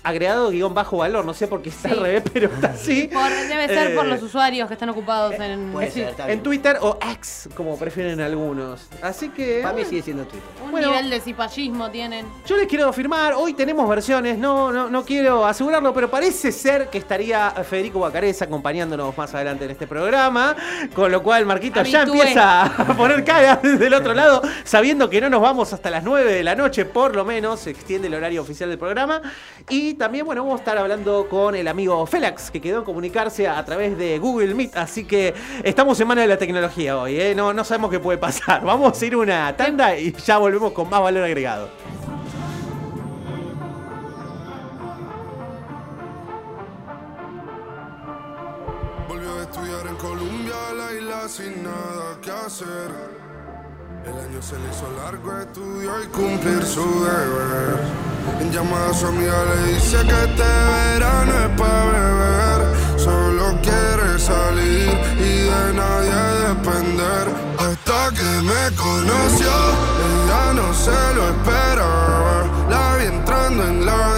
agregado 0.03 0.49
guion 0.49 0.73
bajo 0.73 0.97
valor. 0.97 1.25
No 1.25 1.33
sé 1.33 1.47
por 1.47 1.61
qué 1.61 1.69
está 1.69 1.89
Sí. 1.89 1.95
al 1.95 2.01
revés, 2.01 2.23
pero 2.31 2.47
está 2.53 2.67
así. 2.73 3.09
Por- 3.11 3.29
debe 3.29 3.67
ser 3.67 3.95
por 3.95 4.05
Eh, 4.05 4.09
los 4.09 4.21
usuarios 4.23 4.67
que 4.67 4.73
están 4.73 4.89
ocupados 4.89 5.33
en, 5.39 5.71
puede 5.71 5.87
sí, 5.91 5.99
ser, 6.01 6.09
está 6.09 6.31
En. 6.31 6.43
Twitter 6.43 6.77
o 6.81 6.97
X, 7.13 7.49
como 7.55 7.77
prefieren 7.77 8.19
algunos. 8.21 8.87
Así 9.01 9.29
que. 9.29 9.61
Para 9.63 9.75
mí 9.75 9.85
sigue 9.85 10.01
siendo 10.01 10.23
Twitter. 10.25 10.49
un 10.63 10.71
Bueno. 10.71 10.87
nivel 10.89 11.09
de 11.09 11.19
cipallismo 11.21 11.89
tienen. 11.89 12.25
Yo 12.45 12.57
les 12.57 12.67
quiero 12.67 12.87
afirmar, 12.89 13.33
hoy 13.33 13.53
tenemos 13.53 13.87
versiones, 13.89 14.37
no, 14.37 14.71
no, 14.71 14.89
no 14.89 15.05
quiero 15.05 15.45
asegurarlo, 15.45 15.93
pero 15.93 16.09
parece 16.09 16.51
ser 16.51 16.89
que 16.89 16.97
estaría 16.97 17.51
Federico 17.67 17.99
Bacarez 17.99 18.41
acompañándonos 18.41 19.17
más 19.17 19.33
adelante 19.33 19.65
en 19.65 19.71
este 19.71 19.87
programa, 19.87 20.55
con 20.93 21.11
lo 21.11 21.23
cual 21.23 21.45
Marquito 21.45 21.81
ya 21.83 22.01
Habitué. 22.01 22.19
empieza 22.19 22.63
a 22.63 22.97
poner 22.97 23.23
cara 23.23 23.59
desde 23.63 23.87
el 23.87 23.93
otro 23.93 24.13
lado, 24.13 24.41
sabiendo 24.63 25.09
que 25.09 25.21
no 25.21 25.29
nos 25.29 25.41
vamos 25.41 25.71
hasta 25.73 25.89
las 25.89 26.03
9 26.03 26.31
de 26.33 26.43
la 26.43 26.55
noche, 26.55 26.85
por 26.85 27.15
lo 27.15 27.23
menos, 27.25 27.61
se 27.61 27.69
extiende 27.69 28.07
el 28.07 28.13
horario 28.15 28.41
oficial 28.41 28.69
del 28.69 28.79
programa. 28.79 29.21
Y 29.69 29.92
también, 29.97 30.25
bueno, 30.25 30.43
vamos 30.43 30.59
a 30.59 30.61
estar 30.61 30.77
hablando 30.77 31.27
con 31.29 31.55
el 31.55 31.67
amigo 31.67 32.05
Felax, 32.05 32.51
que 32.51 32.61
quedó 32.61 32.79
en 32.79 32.83
comunicarse 32.83 33.47
a 33.47 33.63
través 33.65 33.97
de 33.97 34.19
Google 34.19 34.53
Meet, 34.55 34.75
así 34.77 35.05
que 35.05 35.33
estamos 35.63 35.99
en 35.99 36.07
manos 36.07 36.23
de 36.23 36.27
la 36.27 36.37
tecnología 36.37 36.97
hoy, 36.97 37.19
¿eh? 37.19 37.33
no, 37.35 37.53
no 37.53 37.63
sabemos 37.63 37.91
qué 37.91 37.99
puede 37.99 38.17
pasar. 38.17 38.61
Vamos 38.65 39.01
a 39.01 39.05
ir 39.05 39.15
una 39.15 39.55
tanda 39.55 39.97
y 39.97 40.11
ya 40.13 40.37
volvemos 40.37 40.71
con 40.73 40.89
más 40.89 41.01
valor 41.01 41.23
agregado. 41.23 41.69
Volvió 49.07 49.39
a 49.39 49.41
estudiar 49.43 49.87
en 49.87 49.95
Colombia, 49.95 50.55
la 51.01 51.27
sin 51.27 51.63
nada 51.63 52.17
que 52.21 52.31
hacer. 52.31 53.22
El 54.05 54.19
año 54.19 54.41
se 54.41 54.59
le 54.59 54.67
hizo 54.69 54.91
largo, 54.97 55.39
estudió 55.39 56.03
y 56.03 56.07
cumplir 56.07 56.61
su 56.65 56.83
deber. 57.05 57.79
En 58.41 58.51
llamada 58.51 58.89
a 58.89 58.93
su 58.93 59.07
amiga 59.07 59.45
le 59.45 59.73
dice 59.73 59.97
que 59.97 60.23
este 60.25 60.43
verano 60.43 61.31
es 61.31 61.57
para 61.57 61.83
beber. 61.93 62.99
Solo 62.99 63.57
quiere 63.61 64.19
salir 64.19 64.89
y 65.17 65.43
de 65.47 65.73
nadie 65.73 66.19
depender. 66.49 67.25
Hasta 67.57 68.09
que 68.13 68.41
me 68.41 68.75
conoció, 68.75 69.53
ella 70.09 70.53
no 70.53 70.73
se 70.73 71.15
lo 71.15 71.29
esperaba. 71.29 72.43
La 72.69 72.97
vi 72.97 73.05
entrando 73.05 73.63
en 73.63 73.85
la 73.85 74.17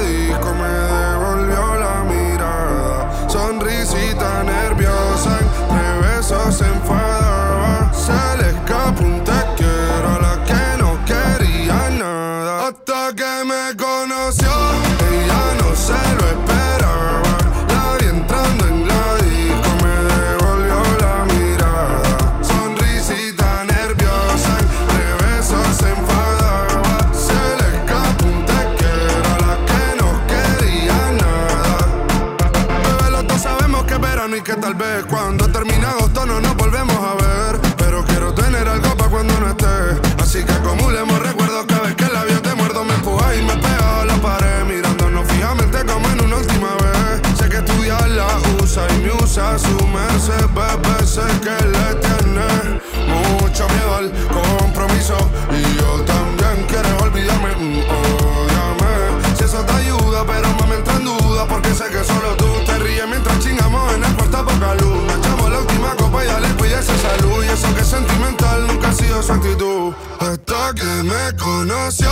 conoció, 71.76 72.10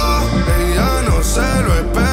ella 0.60 1.02
no 1.04 1.24
se 1.24 1.42
lo 1.62 1.74
esperaba. 1.74 2.13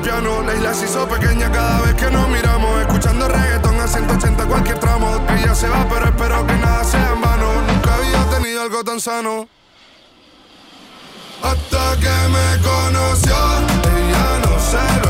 El 0.00 0.08
piano. 0.08 0.42
La 0.42 0.54
isla 0.54 0.74
se 0.74 0.84
hizo 0.86 1.06
pequeña 1.08 1.50
cada 1.50 1.80
vez 1.82 1.94
que 1.94 2.10
nos 2.10 2.28
miramos. 2.28 2.80
Escuchando 2.80 3.28
reggaetón 3.28 3.80
a 3.80 3.86
180 3.86 4.44
cualquier 4.46 4.78
tramo. 4.78 5.26
Ella 5.28 5.54
se 5.54 5.68
va, 5.68 5.86
pero 5.88 6.06
espero 6.06 6.46
que 6.46 6.54
nada 6.54 6.84
sea 6.84 7.12
en 7.12 7.20
vano. 7.20 7.62
Nunca 7.62 7.94
había 7.94 8.38
tenido 8.38 8.62
algo 8.62 8.84
tan 8.84 9.00
sano. 9.00 9.48
Hasta 11.42 11.96
que 11.96 12.14
me 12.34 12.62
conoció, 12.62 13.34
ella 13.34 14.40
no 14.44 14.58
se 14.60 15.00
lo 15.02 15.09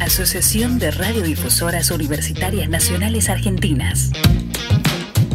Asociación 0.00 0.78
de 0.78 0.92
Radiodifusoras 0.92 1.90
Universitarias 1.90 2.68
Nacionales 2.68 3.28
Argentinas. 3.28 4.10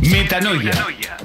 Metanoia, 0.02 0.72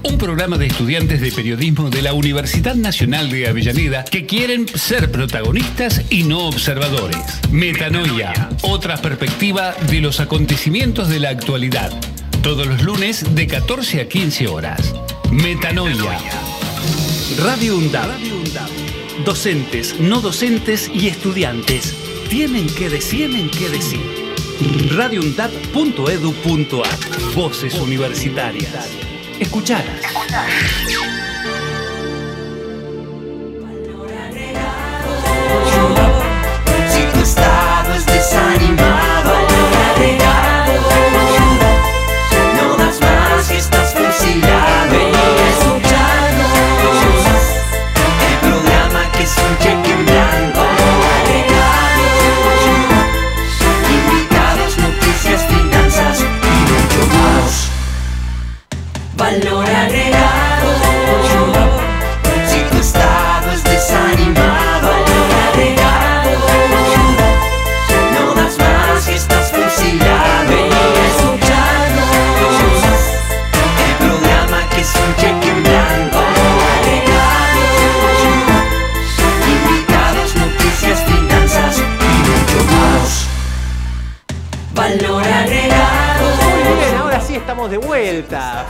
un 0.02 0.18
programa 0.18 0.58
de 0.58 0.66
estudiantes 0.66 1.20
de 1.20 1.30
periodismo 1.30 1.88
de 1.88 2.02
la 2.02 2.14
Universidad 2.14 2.74
Nacional 2.74 3.30
de 3.30 3.48
Avellaneda 3.48 4.04
que 4.04 4.26
quieren 4.26 4.66
ser 4.66 5.10
protagonistas 5.12 6.02
y 6.10 6.24
no 6.24 6.48
observadores. 6.48 7.18
Metanoia, 7.50 8.50
otra 8.62 8.96
perspectiva 8.96 9.74
de 9.88 10.00
los 10.00 10.20
acontecimientos 10.20 11.08
de 11.08 11.20
la 11.20 11.30
actualidad. 11.30 11.92
Todos 12.42 12.66
los 12.66 12.82
lunes 12.82 13.34
de 13.34 13.46
14 13.46 14.00
a 14.00 14.08
15 14.08 14.48
horas. 14.48 14.94
Metanoia. 15.30 16.18
Radio 17.38 17.76
UNDAB. 17.76 18.10
Docentes, 19.24 19.98
no 20.00 20.20
docentes 20.20 20.90
y 20.92 21.08
estudiantes 21.08 22.07
tienen 22.28 22.66
que 22.66 22.90
decir, 22.90 23.30
tienen 23.30 23.50
que 23.50 23.68
decir 23.70 24.00
radioundad.edu.ar 24.90 27.34
Voces 27.34 27.74
universitarias. 27.74 28.90
Escuchalas. 29.38 30.02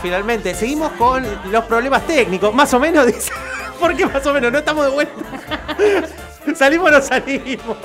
Finalmente. 0.02 0.54
Seguimos 0.54 0.92
con 0.92 1.24
los 1.50 1.64
problemas 1.64 2.06
técnicos, 2.06 2.54
más 2.54 2.72
o 2.74 2.80
menos, 2.80 3.06
dice. 3.12 3.30
¿Por 3.78 3.94
qué 3.96 4.06
más 4.06 4.26
o 4.26 4.32
menos? 4.32 4.50
No 4.50 4.58
estamos 4.58 4.84
de 4.86 4.90
vuelta. 4.90 5.14
¿Salimos 6.54 6.88
o 6.88 6.90
no 6.92 7.00
salimos? 7.02 7.76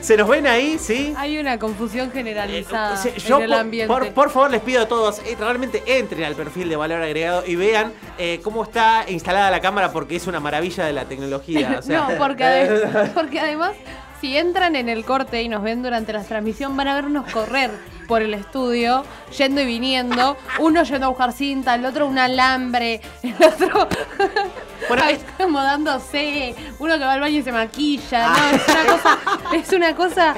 ¿Se 0.00 0.16
nos 0.16 0.28
ven 0.28 0.46
ahí? 0.46 0.78
¿Sí? 0.78 1.12
Hay 1.16 1.38
una 1.38 1.58
confusión 1.58 2.10
generalizada 2.12 3.02
yo, 3.16 3.36
en 3.38 3.42
el 3.42 3.48
por- 3.50 3.58
ambiente. 3.58 3.88
por, 3.92 4.08
por 4.12 4.30
favor, 4.30 4.50
les 4.50 4.60
pido 4.60 4.82
a 4.82 4.86
todos, 4.88 5.18
eh, 5.20 5.36
realmente 5.38 5.82
entren 5.86 6.22
al 6.24 6.34
perfil 6.34 6.68
de 6.68 6.76
Valor 6.76 7.02
Agregado 7.02 7.42
y 7.46 7.56
vean 7.56 7.92
eh, 8.16 8.40
cómo 8.44 8.62
está 8.62 9.04
instalada 9.08 9.50
la 9.50 9.60
cámara 9.60 9.90
porque 9.92 10.16
es 10.16 10.26
una 10.28 10.38
maravilla 10.40 10.84
de 10.86 10.92
la 10.92 11.04
tecnología. 11.06 11.76
o 11.80 11.82
sea. 11.86 12.08
no, 12.08 12.16
porque, 12.16 12.44
ade- 12.44 13.10
porque 13.12 13.40
además, 13.40 13.72
si 14.20 14.36
entran 14.36 14.76
en 14.76 14.88
el 14.88 15.04
corte 15.04 15.42
y 15.42 15.48
nos 15.48 15.62
ven 15.62 15.82
durante 15.82 16.12
la 16.12 16.22
transmisión, 16.22 16.76
van 16.76 16.88
a 16.88 16.94
vernos 16.94 17.30
correr 17.32 17.70
por 18.06 18.22
el 18.22 18.34
estudio, 18.34 19.04
yendo 19.36 19.60
y 19.60 19.66
viniendo. 19.66 20.36
Uno 20.58 20.82
yendo 20.82 21.06
a 21.06 21.08
buscar 21.08 21.32
cinta, 21.32 21.74
el 21.74 21.84
otro 21.84 22.06
un 22.06 22.18
alambre, 22.18 23.00
el 23.22 23.34
otro 23.34 23.88
acomodándose, 25.38 26.54
uno 26.78 26.94
que 26.94 27.04
va 27.04 27.12
al 27.14 27.20
baño 27.20 27.38
y 27.38 27.42
se 27.42 27.52
maquilla. 27.52 28.28
No, 28.28 28.56
es 28.56 28.68
una 28.68 28.86
cosa. 28.92 29.18
Es 29.54 29.72
una 29.72 29.94
cosa. 29.94 30.34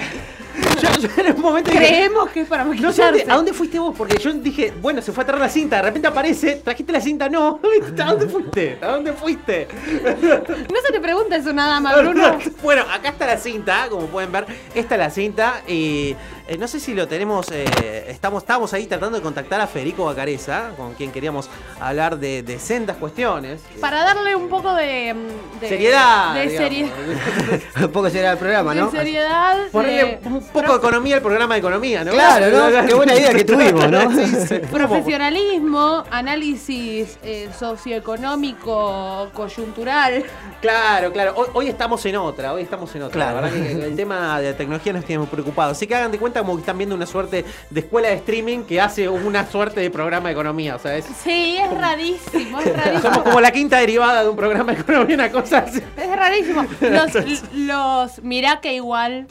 Yo, 0.83 0.91
yo 1.01 1.09
en 1.23 1.37
un 1.37 1.43
momento 1.43 1.71
dije, 1.71 1.87
Creemos 1.87 2.31
que 2.31 2.41
es 2.43 2.49
para 2.49 2.65
No 2.65 2.73
sé, 2.75 2.77
maquillarse. 2.83 3.03
a 3.03 3.07
dónde- 3.11 3.33
¿a 3.33 3.35
dónde 3.37 3.53
fuiste 3.53 3.79
vos? 3.79 3.95
Porque 3.97 4.19
yo 4.19 4.33
dije, 4.33 4.73
bueno, 4.81 5.01
se 5.03 5.13
fue 5.13 5.25
a 5.25 5.27
traer 5.27 5.41
la 5.41 5.49
cinta, 5.49 5.77
de 5.77 5.83
repente 5.83 6.09
aparece, 6.09 6.57
trajiste 6.57 6.93
la 6.93 7.01
cinta, 7.01 7.29
no. 7.29 7.61
¿A 8.03 8.05
dónde 8.11 8.27
fuiste? 8.29 8.79
¿A 8.83 8.87
dónde 8.89 9.13
fuiste? 9.13 9.69
No 10.17 10.81
se 10.85 10.93
te 10.93 11.01
pregunta 11.01 11.37
eso 11.37 11.53
nada 11.53 11.81
más, 11.81 11.99
Bruno. 12.03 12.39
Bueno, 12.63 12.83
acá 12.93 13.11
está 13.11 13.27
la 13.27 13.37
cinta, 13.39 13.87
como 13.91 14.07
pueden 14.07 14.31
ver, 14.33 14.47
esta 14.75 14.95
es 14.95 14.99
la 14.99 15.11
cinta 15.11 15.63
y 15.67 16.15
eh, 16.49 16.57
no 16.59 16.69
sé 16.69 16.79
si 16.81 16.95
lo 16.95 17.09
tenemos, 17.09 17.51
eh, 17.51 18.05
estamos, 18.09 18.43
estamos 18.43 18.73
ahí 18.73 18.87
tratando 18.87 19.17
de 19.19 19.23
contactar 19.23 19.61
a 19.61 19.67
Federico 19.67 20.05
Bacareza, 20.05 20.71
con 20.77 20.95
quien 20.95 21.11
queríamos 21.13 21.49
hablar 21.81 22.19
de, 22.19 22.43
de 22.43 22.59
sendas 22.59 22.97
cuestiones. 22.99 23.63
Para 23.81 24.03
darle 24.05 24.37
un 24.37 24.49
poco 24.49 24.73
de. 24.75 25.15
mm, 25.15 25.61
de- 25.61 25.69
Seriedad. 25.69 26.35
De 26.35 26.49
digamos. 26.49 26.69
seriedad. 26.69 26.93
Un 27.83 27.93
poco 27.93 28.11
será 28.11 28.33
el 28.33 28.39
programa, 28.39 28.75
¿no? 28.75 28.91
De 28.91 28.99
seriedad. 28.99 29.57
Ponerle 29.73 30.21
poco 30.53 30.73
de 30.73 30.79
economía 30.79 31.17
al 31.17 31.23
programa 31.23 31.55
de 31.55 31.61
economía, 31.61 32.05
¿no? 32.05 32.13
Claro, 32.13 32.71
¿no? 32.71 32.87
Qué 32.87 32.95
buena 32.95 33.15
idea 33.15 33.33
que 33.33 33.45
tuvimos, 33.45 33.91
¿no? 33.91 34.11
Sí, 34.17 34.27
sí. 34.49 34.59
Profesionalismo, 34.71 36.05
análisis 36.11 37.19
eh, 37.23 37.49
socioeconómico, 37.59 39.31
coyuntural. 39.35 40.25
Claro, 40.61 41.13
claro. 41.13 41.35
Hoy, 41.37 41.47
hoy 41.55 41.69
estamos 41.69 42.05
en 42.07 42.17
otra, 42.17 42.53
hoy 42.53 42.63
estamos 42.63 42.95
en 42.95 43.03
otra. 43.03 43.13
Claro. 43.13 43.41
La 43.41 43.43
verdad 43.43 43.57
que 43.57 43.73
el 43.85 43.97
tema 43.97 44.41
de 44.41 44.53
la 44.53 44.57
tecnología 44.57 44.93
nos 44.93 45.05
tiene 45.05 45.19
muy 45.21 45.29
preocupados. 45.29 45.77
Así 45.77 45.87
que 45.87 45.95
hagan 45.95 46.11
de 46.13 46.19
cuenta 46.19 46.41
como 46.41 46.55
que 46.55 46.61
están 46.61 46.79
viendo 46.79 46.95
una 46.95 47.07
suerte 47.07 47.45
de 47.71 47.81
escuela 47.81 48.09
de 48.09 48.15
streaming 48.15 48.65
que 48.65 48.81
hace 48.81 49.09
una 49.09 49.47
suerte 49.47 49.81
de 49.81 49.91
programa 49.91 50.29
de 50.29 50.33
economía. 50.33 50.77
O 50.77 50.79
sea, 50.79 50.97
es, 50.97 51.05
Sí, 51.23 51.57
es 51.57 51.71
rarísimo, 51.71 52.61
es 52.61 52.77
rarísimo. 52.77 53.03
somos 53.03 53.19
como 53.23 53.41
la 53.41 53.51
quinta 53.51 53.79
derivada 53.79 54.23
de 54.23 54.29
un 54.29 54.37
programa 54.37 54.73
de 54.73 54.81
economía, 54.81 55.15
una 55.15 55.31
cosa 55.31 55.59
así. 55.59 55.83
Es 55.97 56.17
rarísimo. 56.17 56.65
Los, 56.81 57.13
los 57.53 58.23
mirá 58.23 58.61
que 58.61 58.75
igual 58.75 59.27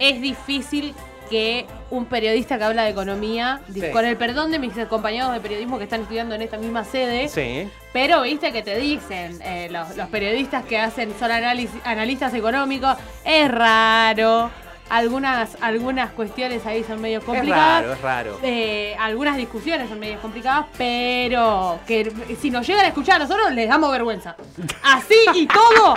es 0.00 0.20
difícil 0.20 0.94
que 1.28 1.64
un 1.90 2.06
periodista 2.06 2.58
que 2.58 2.64
habla 2.64 2.82
de 2.82 2.90
economía, 2.90 3.60
Sí. 3.72 3.80
con 3.92 4.04
el 4.04 4.16
perdón 4.16 4.50
de 4.50 4.58
mis 4.58 4.72
compañeros 4.88 5.32
de 5.32 5.38
periodismo 5.40 5.78
que 5.78 5.84
están 5.84 6.00
estudiando 6.02 6.34
en 6.34 6.42
esta 6.42 6.58
misma 6.58 6.82
sede, 6.84 7.28
Sí. 7.28 7.68
pero 7.92 8.22
viste 8.22 8.50
que 8.50 8.62
te 8.62 8.76
dicen 8.76 9.38
eh, 9.42 9.68
los, 9.70 9.96
los 9.96 10.08
periodistas 10.08 10.64
que 10.64 10.76
hacen 10.78 11.12
son 11.20 11.30
análisis- 11.30 11.80
analistas 11.84 12.34
económicos, 12.34 12.96
es 13.24 13.48
raro. 13.48 14.50
Algunas, 14.90 15.56
algunas 15.60 16.10
cuestiones 16.10 16.66
ahí 16.66 16.82
son 16.84 17.00
medio 17.00 17.20
Es 17.20 17.24
complicadas. 17.24 17.82
raro, 17.82 17.92
es 17.94 18.00
raro. 18.02 18.38
Eh, 18.42 18.96
algunas 18.98 19.36
discusiones 19.36 19.88
son 19.88 20.00
medio 20.00 20.18
complicadas, 20.20 20.66
pero 20.76 21.78
que 21.86 22.12
si 22.40 22.50
nos 22.50 22.66
llegan 22.66 22.84
a 22.84 22.88
escuchar 22.88 23.16
a 23.16 23.24
nosotros 23.24 23.52
les 23.52 23.68
damos 23.68 23.90
vergüenza. 23.92 24.34
Así 24.82 25.14
y 25.34 25.46
todo, 25.46 25.94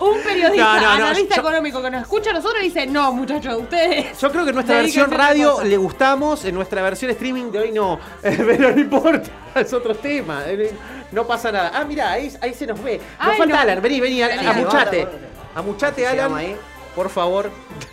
un 0.00 0.22
periodista, 0.22 0.64
No, 0.64 0.74
no, 0.76 0.80
no, 0.80 1.04
analista 1.04 1.34
yo- 1.36 1.42
económico 1.42 1.82
que 1.82 1.90
nos 1.90 2.00
escucha 2.02 2.30
a 2.30 2.32
nosotros 2.32 2.62
dice, 2.62 2.86
no 2.86 3.12
muchachos, 3.12 3.54
ustedes... 3.58 4.18
Yo 4.18 4.30
creo 4.32 4.44
que 4.44 4.50
en 4.50 4.54
nuestra 4.54 4.76
versión 4.76 5.10
radio 5.10 5.52
cosa". 5.52 5.64
le 5.64 5.76
gustamos, 5.76 6.44
en 6.46 6.54
nuestra 6.54 6.80
versión 6.82 7.10
streaming 7.10 7.50
de 7.52 7.58
hoy 7.58 7.72
no. 7.72 8.00
Pero 8.22 8.72
no 8.72 8.80
importa, 8.80 9.30
es 9.54 9.70
otro 9.74 9.94
tema. 9.94 10.44
eh, 10.46 10.72
No 11.12 11.26
pasa 11.26 11.52
nada. 11.52 11.72
Ah, 11.74 11.84
mira, 11.84 12.10
ahí, 12.12 12.32
ahí 12.40 12.54
se 12.54 12.66
nos 12.66 12.82
ve. 12.82 12.96
Nos 12.96 13.28
Ay, 13.32 13.36
falta 13.36 13.54
no. 13.54 13.60
Alan, 13.60 13.82
vení, 13.82 14.00
vení, 14.00 14.22
Vení, 14.22 14.46
amuchate. 14.46 15.06
Amuchate, 15.54 16.06
Alan. 16.06 16.56
Por 16.94 17.10
favor. 17.10 17.50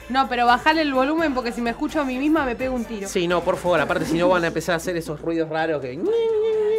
No, 0.10 0.28
pero 0.28 0.46
bajale 0.46 0.82
el 0.82 0.94
volumen 0.94 1.34
porque 1.34 1.52
si 1.52 1.62
me 1.62 1.70
escucho 1.70 2.02
a 2.02 2.04
mí 2.04 2.18
misma 2.18 2.46
me 2.46 2.56
pego 2.56 2.76
un 2.76 2.86
tiro. 2.86 3.08
Sí, 3.08 3.28
no, 3.28 3.42
por 3.42 3.58
favor. 3.58 3.80
Aparte, 3.80 4.06
si 4.06 4.18
no 4.18 4.30
van 4.30 4.44
a 4.44 4.48
empezar 4.48 4.74
a 4.74 4.78
hacer 4.78 4.98
esos 4.98 5.22
ruidos 5.22 5.50
raros 5.50 5.82
que. 5.82 5.98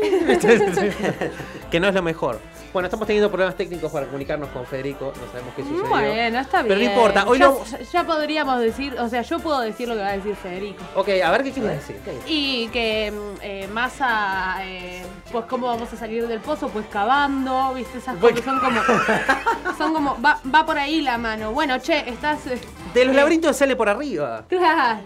que 1.71 1.81
no 1.81 1.89
es 1.89 1.95
lo 1.95 2.03
mejor. 2.03 2.41
Bueno, 2.73 2.87
estamos 2.87 3.07
teniendo 3.07 3.29
problemas 3.31 3.57
técnicos 3.57 3.91
para 3.91 4.05
comunicarnos 4.07 4.51
con 4.51 4.67
Federico. 4.67 5.13
No 5.19 5.27
sabemos 5.33 5.55
qué 5.57 5.63
sucedió. 5.63 5.89
Bueno, 5.89 6.39
está 6.39 6.63
bien. 6.63 6.69
Pero 6.69 6.81
no 6.81 6.85
importa, 6.95 7.25
hoy 7.27 7.39
ya, 7.39 7.47
no- 7.47 7.59
ya 7.93 8.05
podríamos 8.05 8.61
decir, 8.61 8.95
o 9.01 9.09
sea, 9.09 9.23
yo 9.23 9.39
puedo 9.39 9.61
decir 9.61 9.89
lo 9.89 9.95
que 9.95 10.01
va 10.03 10.09
a 10.09 10.13
decir 10.17 10.37
Federico. 10.37 10.85
Ok, 10.95 11.09
a 11.25 11.31
ver 11.31 11.43
qué 11.45 11.53
quieres 11.53 11.73
decir. 11.87 11.97
Y 12.27 12.69
que 12.69 13.13
eh, 13.43 13.69
Massa, 13.73 14.57
eh, 14.63 15.03
pues 15.33 15.47
cómo 15.47 15.67
vamos 15.69 15.91
a 15.93 15.97
salir 15.97 16.29
del 16.29 16.41
pozo, 16.41 16.69
pues 16.69 16.85
cavando, 16.93 17.73
viste, 17.75 17.99
esas 17.99 18.17
cosas 18.19 18.45
son 18.45 18.61
como, 18.61 18.81
son 19.79 19.95
como, 19.95 20.21
va, 20.23 20.39
va 20.55 20.67
por 20.67 20.79
ahí 20.79 21.01
la 21.01 21.17
mano. 21.17 21.53
Bueno, 21.53 21.79
che, 21.81 22.09
estás, 22.09 22.47
eh, 22.49 22.61
De 22.93 23.05
los 23.07 23.15
laberintos 23.17 23.57
sale 23.57 23.77
por 23.77 23.89
arriba. 23.89 24.45
Claro. 24.49 25.01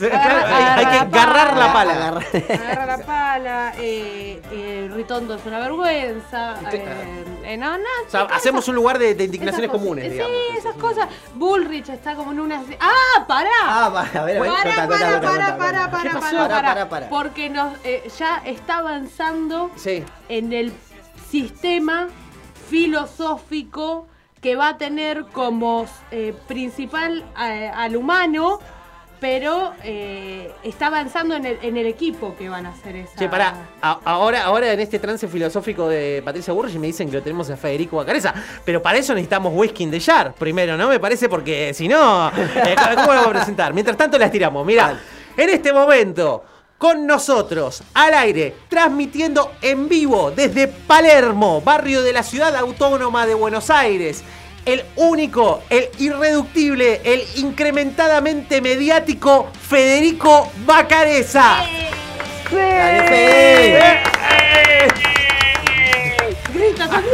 Hay 0.00 0.86
que 0.86 0.96
agarrar 0.98 1.56
la 1.56 1.72
pala. 1.72 1.92
Agarra 2.08 2.86
la 2.86 2.98
pala, 3.04 3.72
eh, 3.78 4.40
eh, 4.52 4.90
Ritondo 4.94 5.34
es 5.34 5.44
una 5.44 5.58
vergüenza. 5.58 6.54
Eh, 6.72 6.99
eh, 7.44 7.56
no, 7.56 7.76
no, 7.78 7.84
O 8.06 8.10
sea, 8.10 8.22
chicas, 8.22 8.36
hacemos 8.38 8.68
un 8.68 8.74
lugar 8.76 8.98
de, 8.98 9.14
de 9.14 9.24
indignaciones 9.24 9.68
cosas. 9.70 9.82
comunes, 9.82 10.04
Sí, 10.06 10.10
digamos. 10.12 10.36
esas 10.56 10.74
cosas. 10.76 11.08
Bullrich 11.34 11.88
está 11.88 12.14
como 12.14 12.32
en 12.32 12.40
una. 12.40 12.62
¡Ah, 12.80 13.24
pará! 13.26 13.50
Ah, 13.64 13.90
para, 13.92 14.20
a 14.22 14.24
ver, 14.24 14.38
a 14.38 14.40
ver. 14.42 14.50
Pará, 14.50 14.62
Contá, 14.62 14.88
pará, 14.88 15.12
contá, 15.12 15.20
pará, 15.20 15.20
contá, 15.20 15.58
pará, 15.58 15.80
contá. 15.82 15.90
pará, 15.90 16.02
¿Qué 16.02 16.08
pasó? 16.18 16.36
pará, 16.36 16.48
Pará, 16.48 16.48
pará. 16.48 16.74
pará, 16.74 16.88
pará. 16.88 17.08
Porque 17.08 17.50
nos, 17.50 17.72
eh, 17.84 18.08
ya 18.18 18.42
está 18.44 18.78
avanzando 18.78 19.70
Sí. 19.76 20.04
en 20.28 20.52
el 20.52 20.72
sistema 21.30 22.08
filosófico 22.68 24.06
que 24.40 24.56
va 24.56 24.68
a 24.68 24.78
tener 24.78 25.26
como 25.26 25.86
eh, 26.10 26.34
principal 26.48 27.24
al 27.34 27.94
humano, 27.96 28.58
pero 29.20 29.74
eh, 29.84 30.50
está 30.64 30.86
avanzando 30.86 31.34
en 31.36 31.44
el, 31.44 31.58
en 31.62 31.76
el 31.76 31.86
equipo 31.86 32.34
que 32.36 32.48
van 32.48 32.64
a 32.66 32.70
hacer 32.70 32.96
esa. 32.96 33.16
Che, 33.18 33.28
pará, 33.28 33.54
a- 33.82 34.00
ahora, 34.04 34.44
ahora 34.44 34.72
en 34.72 34.80
este 34.80 34.98
trance 34.98 35.28
filosófico 35.28 35.88
de 35.88 36.22
Patricia 36.24 36.52
Burrich 36.54 36.76
me 36.76 36.86
dicen 36.86 37.10
que 37.10 37.16
lo 37.18 37.22
tenemos 37.22 37.50
a 37.50 37.56
Federico 37.56 37.96
Bacareza, 37.96 38.32
pero 38.64 38.80
para 38.82 38.98
eso 38.98 39.12
necesitamos 39.14 39.52
whisky 39.54 39.86
de 39.86 40.00
Jar 40.00 40.32
primero, 40.32 40.76
¿no? 40.76 40.88
Me 40.88 40.98
parece 40.98 41.28
porque 41.28 41.72
si 41.74 41.86
no, 41.88 42.28
eh, 42.36 42.74
¿cómo 42.94 43.12
lo 43.12 43.20
vamos 43.20 43.26
a 43.26 43.30
presentar? 43.30 43.74
Mientras 43.74 43.96
tanto 43.96 44.18
la 44.18 44.26
estiramos. 44.26 44.64
Mirá, 44.66 44.98
en 45.36 45.48
este 45.50 45.72
momento, 45.72 46.44
con 46.78 47.06
nosotros, 47.06 47.82
al 47.92 48.14
aire, 48.14 48.54
transmitiendo 48.68 49.52
en 49.60 49.86
vivo 49.88 50.30
desde 50.30 50.66
Palermo, 50.66 51.60
barrio 51.60 52.02
de 52.02 52.12
la 52.12 52.22
ciudad 52.22 52.56
autónoma 52.56 53.26
de 53.26 53.34
Buenos 53.34 53.68
Aires. 53.70 54.24
El 54.64 54.84
único, 54.96 55.62
el 55.70 55.88
irreductible, 55.98 57.00
el 57.04 57.22
incrementadamente 57.36 58.60
mediático 58.60 59.48
Federico 59.68 60.50
Bacareza. 60.66 61.56
Dale, 62.52 63.02
Fede. 63.08 64.02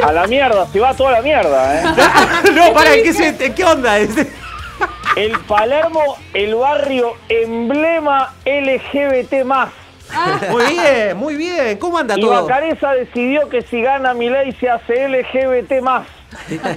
A 0.02 0.12
la 0.12 0.26
mierda, 0.26 0.66
se 0.66 0.80
va 0.80 0.94
toda 0.94 1.12
la 1.12 1.22
mierda, 1.22 1.80
¿eh? 1.80 1.85
no, 2.54 2.72
para, 2.72 2.94
¿en 2.94 3.02
qué, 3.04 3.12
se- 3.12 3.54
qué 3.54 3.64
onda? 3.64 3.98
El 5.16 5.38
Palermo, 5.48 6.18
el 6.35 6.54
barrio 6.56 7.14
emblema 7.30 8.35
LGBT 8.44 9.44
más. 9.46 9.70
Muy 10.50 10.64
bien, 10.66 11.16
muy 11.16 11.37
bien. 11.37 11.78
¿Cómo 11.78 11.96
anda 11.96 12.18
Y 12.18 12.20
todo? 12.20 12.42
Bacareza 12.42 12.92
decidió 12.92 13.48
que 13.48 13.62
si 13.62 13.80
gana 13.80 14.12
Milei 14.12 14.52
se 14.52 14.68
hace 14.68 15.09
LGBT 15.09 15.80
más. 15.80 16.06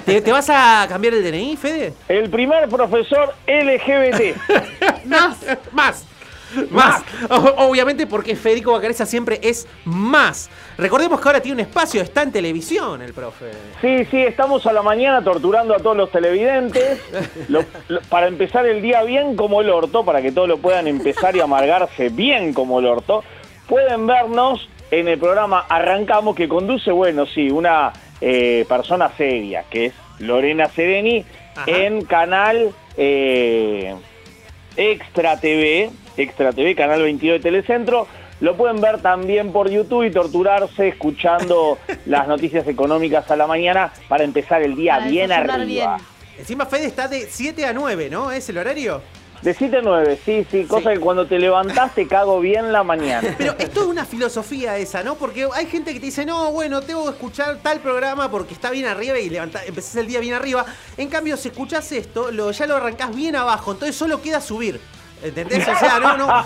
¿Te, 0.05 0.21
te 0.21 0.31
vas 0.31 0.49
a 0.49 0.85
cambiar 0.88 1.13
el 1.15 1.23
DNI, 1.23 1.57
Fede? 1.57 1.93
El 2.07 2.29
primer 2.29 2.67
profesor 2.69 3.33
LGBT. 3.47 4.38
Más. 5.05 5.38
Más. 5.71 6.05
Más. 6.71 7.03
O- 7.29 7.67
obviamente 7.67 8.07
porque 8.07 8.35
Federico 8.35 8.71
Bacareza 8.71 9.05
siempre 9.05 9.39
es 9.43 9.67
más. 9.85 10.49
Recordemos 10.79 11.21
que 11.21 11.29
ahora 11.29 11.41
tiene 11.41 11.62
un 11.62 11.67
espacio, 11.67 12.01
está 12.01 12.23
en 12.23 12.31
televisión 12.31 13.03
el 13.03 13.13
profe. 13.13 13.51
Sí, 13.81 14.05
sí, 14.09 14.17
estamos 14.21 14.65
a 14.65 14.73
la 14.73 14.81
mañana 14.81 15.23
torturando 15.23 15.75
a 15.75 15.77
todos 15.77 15.95
los 15.95 16.12
televidentes 16.12 16.99
Lo- 17.49 17.65
lo- 17.88 18.01
para 18.09 18.25
empezar 18.27 18.65
el 18.65 18.81
día 18.81 19.03
bien 19.03 19.35
como 19.35 19.62
el 19.62 19.69
orto, 19.69 20.03
para 20.03 20.23
que 20.23 20.31
todos 20.31 20.47
lo 20.47 20.57
puedan 20.57 20.88
empezar 20.88 21.35
y 21.35 21.39
amargarse 21.39 22.09
bien 22.09 22.51
como 22.53 22.79
el 22.79 22.88
orto. 22.88 23.23
Pueden 23.67 24.07
vernos 24.07 24.67
en 24.91 25.08
el 25.08 25.19
programa 25.19 25.65
Arrancamos, 25.69 26.36
que 26.36 26.47
conduce, 26.47 26.91
bueno, 26.91 27.25
sí, 27.25 27.49
una 27.49 27.93
eh, 28.21 28.65
persona 28.67 29.12
seria, 29.15 29.63
que 29.69 29.88
es 29.88 29.93
Lorena 30.19 30.67
Sereni, 30.69 31.25
en 31.65 32.04
canal 32.06 32.71
eh, 32.97 33.95
Extra 34.75 35.39
TV, 35.39 35.89
Extra 36.17 36.54
TV, 36.54 36.75
canal 36.75 37.02
22 37.02 37.38
de 37.38 37.43
Telecentro. 37.43 38.08
Lo 38.41 38.56
pueden 38.56 38.80
ver 38.80 39.02
también 39.02 39.52
por 39.52 39.69
YouTube 39.69 40.06
y 40.06 40.12
torturarse 40.12 40.88
escuchando 40.88 41.78
las 42.06 42.28
noticias 42.28 42.67
económicas 42.67 43.30
a 43.30 43.36
la 43.36 43.47
mañana 43.47 43.91
para 44.08 44.23
empezar 44.23 44.62
el 44.62 44.75
día 44.75 44.97
Para 44.97 45.10
bien 45.10 45.32
arriba. 45.32 45.97
Encima 46.38 46.65
Fede 46.65 46.86
está 46.86 47.10
de 47.10 47.28
7 47.30 47.65
a 47.65 47.73
9, 47.73 48.10
¿no? 48.10 48.32
¿Es 48.32 48.47
el 48.47 48.58
horario? 48.58 49.02
De 49.41 49.54
7 49.54 49.78
a 49.78 49.82
9, 49.82 50.19
sí, 50.25 50.45
sí, 50.52 50.65
cosa 50.65 50.91
que 50.91 50.99
cuando 50.99 51.25
te 51.25 51.39
levantás 51.39 51.95
te 51.95 52.08
cago 52.08 52.41
bien 52.41 52.73
la 52.73 52.84
mañana. 52.84 53.34
Pero 53.38 53.56
es 53.58 53.71
toda 53.71 53.88
una 53.88 54.06
filosofía 54.06 54.78
esa, 54.78 55.02
¿no? 55.02 55.15
Porque 55.15 55.47
hay 55.54 55.65
gente 55.65 55.93
que 55.93 55.99
te 55.99 56.08
dice, 56.08 56.25
no, 56.25 56.52
bueno, 56.52 56.82
tengo 56.82 57.06
que 57.06 57.12
escuchar 57.12 57.60
tal 57.63 57.80
programa 57.80 58.30
porque 58.30 58.54
está 58.54 58.69
bien 58.69 58.86
arriba 58.86 59.17
y 59.17 59.30
levanta, 59.30 59.63
empezás 59.65 59.95
el 59.95 60.08
día 60.08 60.19
bien 60.19 60.34
arriba. 60.34 60.65
En 60.97 61.08
cambio, 61.08 61.38
si 61.38 61.49
escuchás 61.49 61.89
esto, 61.93 62.32
lo, 62.32 62.52
ya 62.52 62.67
lo 62.67 62.75
arrancás 62.75 63.15
bien 63.15 63.38
abajo, 63.38 63.71
entonces 63.71 63.95
solo 63.95 64.21
queda 64.21 64.41
subir. 64.41 64.80
¿Entendés? 65.21 65.67
O 65.67 65.75
sea, 65.77 65.99
no, 65.99 66.15
no, 66.17 66.27
no, 66.27 66.43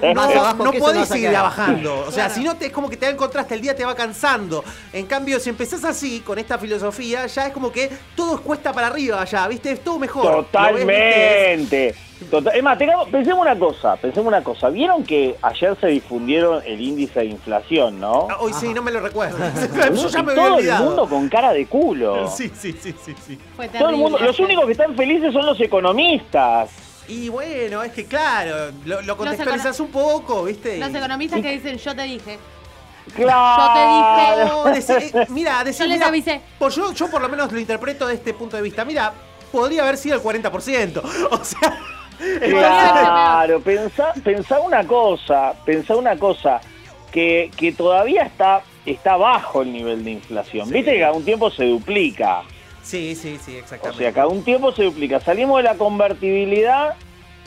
no, 0.14 0.20
abajo 0.22 0.64
no 0.64 0.72
podés 0.72 1.06
seguir 1.08 1.32
bajando. 1.32 2.00
O 2.00 2.10
sea, 2.10 2.26
Claro. 2.26 2.34
si 2.34 2.44
no, 2.44 2.56
te, 2.56 2.66
es 2.66 2.72
como 2.72 2.88
que 2.88 2.96
te 2.96 3.04
da 3.06 3.10
el 3.10 3.16
contraste, 3.16 3.54
el 3.54 3.60
día 3.60 3.76
te 3.76 3.84
va 3.84 3.94
cansando. 3.94 4.64
En 4.92 5.06
cambio, 5.06 5.38
si 5.38 5.50
empezás 5.50 5.84
así, 5.84 6.20
con 6.20 6.38
esta 6.38 6.56
filosofía, 6.58 7.26
ya 7.26 7.46
es 7.48 7.52
como 7.52 7.70
que 7.70 7.90
todo 8.14 8.40
cuesta 8.40 8.72
para 8.72 8.86
arriba, 8.86 9.24
ya, 9.26 9.46
¿viste? 9.48 9.70
Es 9.72 9.84
todo 9.84 9.98
mejor. 9.98 10.46
Totalmente. 10.46 11.94
Total- 12.30 12.56
Es 12.56 12.62
más, 12.62 12.78
tengamos- 12.78 13.08
pensemos 13.10 13.42
una 13.42 13.58
cosa, 13.58 13.96
pensemos 13.96 14.28
una 14.28 14.42
cosa. 14.42 14.70
¿Vieron 14.70 15.04
que 15.04 15.36
ayer 15.42 15.76
se 15.78 15.88
difundieron 15.88 16.62
el 16.64 16.80
índice 16.80 17.20
de 17.20 17.26
inflación, 17.26 18.00
no? 18.00 18.26
Ah, 18.30 18.38
Hoy 18.40 18.54
sí, 18.54 18.72
no 18.72 18.80
me 18.80 18.90
lo 18.90 19.00
recuerdo. 19.00 19.36
Yo 19.94 20.08
ya 20.08 20.22
me 20.22 20.34
todo 20.34 20.46
el 20.46 20.52
olvidado. 20.54 20.84
mundo 20.86 21.06
con 21.06 21.28
cara 21.28 21.52
de 21.52 21.66
culo. 21.66 22.26
Sí, 22.30 22.50
sí, 22.58 22.72
sí, 22.80 22.94
sí, 23.04 23.14
sí. 23.26 23.38
Fue 23.54 23.68
Todo 23.68 23.90
el 23.90 23.96
mundo, 23.96 24.18
los 24.18 24.40
únicos 24.40 24.64
que 24.64 24.72
están 24.72 24.96
felices 24.96 25.30
son 25.34 25.44
los 25.44 25.60
economistas. 25.60 26.70
Y 27.08 27.28
bueno, 27.28 27.82
es 27.82 27.92
que 27.92 28.04
claro, 28.06 28.72
lo, 28.84 29.00
lo 29.02 29.16
contextualizas 29.16 29.78
un 29.80 29.88
poco, 29.90 30.44
¿viste? 30.44 30.78
Los 30.78 30.90
Y- 30.90 30.96
economistas 30.96 31.40
que 31.40 31.50
dicen, 31.52 31.78
yo 31.78 31.94
te 31.94 32.02
dije. 32.02 32.38
Claro. 33.14 34.46
No, 34.46 34.64
decí- 34.66 35.14
eh, 35.14 35.26
mira, 35.28 35.62
decir, 35.62 35.84
Yo 35.86 35.88
les 35.88 35.98
mira, 35.98 36.08
avisé. 36.08 36.40
por- 36.58 36.72
yo, 36.72 36.92
yo 36.92 37.08
por 37.10 37.22
lo 37.22 37.28
menos 37.28 37.52
lo 37.52 37.58
interpreto 37.60 38.06
de 38.06 38.14
este 38.14 38.34
punto 38.34 38.56
de 38.56 38.62
vista. 38.62 38.84
Mira, 38.84 39.12
podría 39.52 39.82
haber 39.82 39.96
sido 39.96 40.16
el 40.16 40.22
40%. 40.22 41.00
O 41.30 41.44
sea, 41.44 41.78
Claro, 42.40 43.60
pensá, 43.60 44.12
pensá 44.24 44.58
una 44.60 44.86
cosa, 44.86 45.52
pensá 45.64 45.94
una 45.96 46.16
cosa, 46.18 46.60
que, 47.12 47.50
que 47.56 47.72
todavía 47.72 48.22
está, 48.22 48.62
está 48.86 49.16
bajo 49.16 49.62
el 49.62 49.72
nivel 49.72 50.02
de 50.04 50.12
inflación. 50.12 50.68
Viste 50.70 50.92
que 50.92 51.00
cada 51.00 51.12
un 51.12 51.24
tiempo 51.24 51.50
se 51.50 51.64
duplica. 51.66 52.42
Sí, 52.86 53.14
sí, 53.14 53.38
sí, 53.44 53.56
O 53.56 53.58
exactamente. 53.58 54.02
sea, 54.02 54.12
cada 54.12 54.28
un 54.28 54.42
tiempo 54.44 54.72
se 54.72 54.84
duplica. 54.84 55.20
Salimos 55.20 55.58
de 55.58 55.62
la 55.64 55.74
convertibilidad 55.74 56.94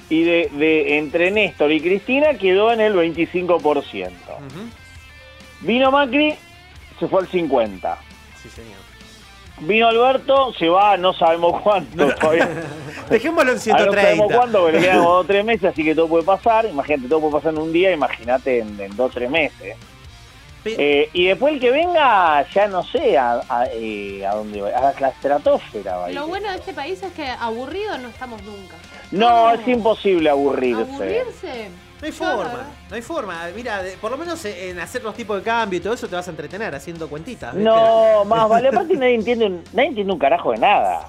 y 0.10 0.23
de, 0.23 0.49
de 0.54 0.97
entre 0.97 1.32
Néstor 1.32 1.71
y 1.71 1.80
Cristina 1.82 2.34
quedó 2.36 2.71
en 2.71 2.82
el 2.82 2.93
25%. 2.95 3.60
Ujú. 3.60 4.10
Vino 5.62 5.91
Macri, 5.91 6.36
se 6.99 7.08
fue 7.08 7.21
al 7.21 7.28
50%. 7.30 7.97
Sí, 8.41 8.49
señor. 8.49 8.78
Vino 9.62 9.88
Alberto, 9.89 10.54
se 10.54 10.69
va, 10.69 10.95
no 10.95 11.13
sabemos 11.13 11.62
cuánto 11.63 12.10
todavía. 12.15 12.49
Dejémoslo 13.10 13.52
en 13.52 13.58
Ah, 13.58 13.86
no 13.86 13.93
sabemos 13.93 14.28
130. 14.28 14.36
cuándo, 14.38 14.60
porque 14.62 14.78
le 14.78 14.82
quedan 14.84 14.97
dos 15.04 15.08
o 15.08 15.23
tres 15.25 15.43
meses, 15.45 15.65
así 15.65 15.84
que 15.84 15.93
todo 15.95 16.08
puede 16.08 16.23
pasar. 16.23 16.65
Imagínate, 16.65 17.08
todo 17.10 17.19
puede 17.21 17.34
pasar 17.34 17.54
en 17.54 17.60
un 17.60 17.73
día, 17.73 17.91
imagínate 17.91 18.60
en, 18.60 18.80
en 18.80 18.95
dos 18.95 19.12
o 19.12 19.13
tres 19.13 19.30
meses. 19.30 19.75
Eh, 20.65 21.10
y 21.13 21.28
después 21.28 21.54
el 21.54 21.60
que 21.60 21.72
venga, 21.72 22.45
ya 22.50 22.67
no 22.67 22.84
sé 22.84 23.17
a, 23.17 23.41
a, 23.50 23.65
eh, 23.72 24.26
a 24.26 24.36
dónde 24.36 24.62
va, 24.62 24.69
a 24.69 24.93
la 25.00 25.10
estratosfera 25.10 25.98
va. 25.98 26.10
Lo 26.10 26.28
bueno 26.28 26.50
de 26.52 26.58
este 26.58 26.74
país 26.74 27.02
es 27.02 27.13
que 27.13 27.26
aburrido 27.28 27.98
no 27.98 28.10
estamos 28.10 28.41
nunca. 28.43 28.76
No, 29.12 29.52
es 29.52 29.67
imposible 29.67 30.30
aburrirse. 30.30 30.82
Aburrirse. 30.82 31.69
No 32.02 32.06
hay 32.06 32.12
forma, 32.13 32.67
no 32.89 32.95
hay 32.95 33.02
forma. 33.02 33.48
Mira, 33.56 33.84
de- 33.84 33.98
por 33.98 34.10
lo 34.12 34.17
menos 34.17 34.43
en 34.45 34.80
hacer 34.80 35.04
los 35.04 35.13
tipos 35.15 35.38
de 35.38 35.43
cambio 35.43 35.80
y 35.80 35.82
todo 35.82 35.93
eso 35.93 36.08
te 36.08 36.15
vas 36.15 36.28
a 36.28 36.32
entretener 36.32 36.74
haciendo 36.74 37.10
cuentitas. 37.10 37.54
¿viste? 37.54 37.69
No, 37.69 38.24
más 38.26 38.48
vale, 38.48 38.69
aparte 38.69 38.95
nadie 38.95 39.15
entiende, 39.15 39.45
un- 39.48 39.63
nadie 39.74 39.89
entiende 39.89 40.13
un 40.13 40.19
carajo 40.19 40.52
de 40.52 40.60
nada. 40.60 41.08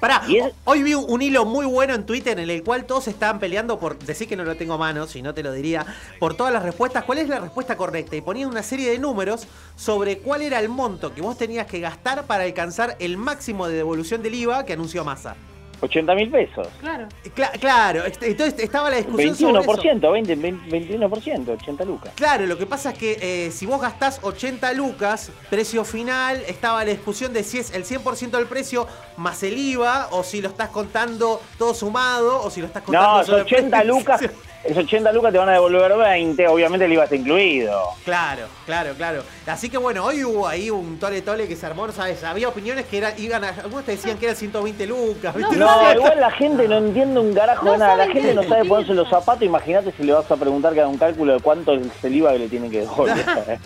Pará, 0.00 0.22
hoy 0.64 0.82
vi 0.82 0.94
un 0.94 1.22
hilo 1.22 1.44
muy 1.44 1.66
bueno 1.66 1.94
en 1.94 2.04
Twitter 2.04 2.38
en 2.38 2.50
el 2.50 2.62
cual 2.62 2.84
todos 2.84 3.08
estaban 3.08 3.38
peleando 3.38 3.78
por 3.78 3.98
decir 3.98 4.28
que 4.28 4.36
no 4.36 4.44
lo 4.44 4.56
tengo 4.56 4.74
a 4.74 4.78
mano, 4.78 5.06
si 5.06 5.22
no 5.22 5.34
te 5.34 5.42
lo 5.42 5.52
diría, 5.52 5.86
por 6.18 6.34
todas 6.34 6.52
las 6.52 6.62
respuestas. 6.62 7.04
¿Cuál 7.04 7.18
es 7.18 7.28
la 7.28 7.40
respuesta 7.40 7.76
correcta? 7.76 8.16
Y 8.16 8.20
ponían 8.20 8.48
una 8.48 8.62
serie 8.62 8.90
de 8.90 8.98
números 8.98 9.46
sobre 9.76 10.18
cuál 10.18 10.42
era 10.42 10.58
el 10.58 10.68
monto 10.68 11.14
que 11.14 11.22
vos 11.22 11.36
tenías 11.38 11.66
que 11.66 11.80
gastar 11.80 12.26
para 12.26 12.44
alcanzar 12.44 12.96
el 12.98 13.16
máximo 13.16 13.68
de 13.68 13.74
devolución 13.74 14.22
del 14.22 14.34
IVA 14.34 14.64
que 14.64 14.72
anunció 14.72 15.04
Massa. 15.04 15.36
80 15.82 16.14
mil 16.14 16.30
pesos. 16.30 16.68
Claro. 16.80 17.08
Cla- 17.34 17.50
claro, 17.58 18.04
entonces 18.06 18.54
estaba 18.60 18.88
la 18.88 18.96
discusión 18.98 19.34
sobre 19.36 19.60
eso. 19.60 19.72
21%, 19.72 20.12
20, 20.12 20.34
20, 20.36 20.98
21%, 20.98 21.48
80 21.60 21.84
lucas. 21.84 22.12
Claro, 22.14 22.46
lo 22.46 22.56
que 22.56 22.66
pasa 22.66 22.90
es 22.92 22.98
que 22.98 23.18
eh, 23.20 23.50
si 23.50 23.66
vos 23.66 23.80
gastás 23.80 24.20
80 24.22 24.72
lucas, 24.74 25.30
precio 25.50 25.84
final, 25.84 26.40
estaba 26.46 26.84
la 26.84 26.90
discusión 26.92 27.32
de 27.32 27.42
si 27.42 27.58
es 27.58 27.72
el 27.74 27.84
100% 27.84 28.30
del 28.30 28.46
precio 28.46 28.86
más 29.16 29.42
el 29.42 29.58
IVA, 29.58 30.08
o 30.12 30.22
si 30.22 30.40
lo 30.40 30.48
estás 30.48 30.68
contando 30.70 31.42
todo 31.58 31.74
sumado, 31.74 32.42
o 32.42 32.48
si 32.50 32.60
lo 32.60 32.66
estás 32.68 32.82
contando 32.84 33.18
No, 33.18 33.24
solo 33.24 33.36
el 33.38 33.42
80 33.44 33.76
precio. 33.78 33.94
lucas, 33.94 34.20
esos 34.64 34.84
80 34.84 35.12
lucas 35.12 35.32
te 35.32 35.38
van 35.38 35.48
a 35.48 35.52
devolver 35.52 35.96
20, 35.96 36.46
obviamente 36.48 36.84
el 36.86 36.92
IVA 36.92 37.04
está 37.04 37.16
incluido. 37.16 37.82
Claro, 38.04 38.46
claro, 38.64 38.94
claro. 38.94 39.22
Así 39.46 39.68
que 39.68 39.76
bueno, 39.76 40.04
hoy 40.04 40.22
hubo 40.24 40.46
ahí 40.46 40.70
un 40.70 40.98
tole 40.98 41.20
tole 41.22 41.48
que 41.48 41.56
se 41.56 41.66
armó, 41.66 41.90
¿sabes? 41.90 42.22
Había 42.22 42.48
opiniones 42.48 42.86
que 42.86 42.98
eran, 42.98 43.14
iban 43.18 43.42
a, 43.42 43.48
algunos 43.48 43.84
te 43.84 43.92
decían 43.92 44.18
que 44.18 44.26
eran 44.26 44.36
120 44.36 44.86
lucas, 44.86 45.34
¿viste? 45.34 45.56
No, 45.56 45.92
igual 45.92 46.20
la 46.20 46.30
gente 46.30 46.68
no 46.68 46.78
entiende 46.78 47.18
un 47.18 47.34
carajo 47.34 47.64
No 47.64 47.72
de 47.72 47.78
nada. 47.78 47.96
La 47.96 48.04
gente 48.06 48.28
qué- 48.28 48.34
no 48.34 48.42
sabe 48.44 48.64
ponerse 48.64 48.94
los 48.94 49.08
zapatos. 49.08 49.42
Imagínate 49.42 49.92
si 49.96 50.04
le 50.04 50.12
vas 50.12 50.30
a 50.30 50.36
preguntar 50.36 50.72
que 50.74 50.80
haga 50.80 50.88
un 50.88 50.98
cálculo 50.98 51.34
de 51.34 51.40
cuánto 51.40 51.74
es 51.74 51.82
el 52.04 52.14
IVA 52.14 52.32
que 52.32 52.38
le 52.38 52.48
tienen 52.48 52.70
que 52.70 52.80
devolver. 52.80 53.24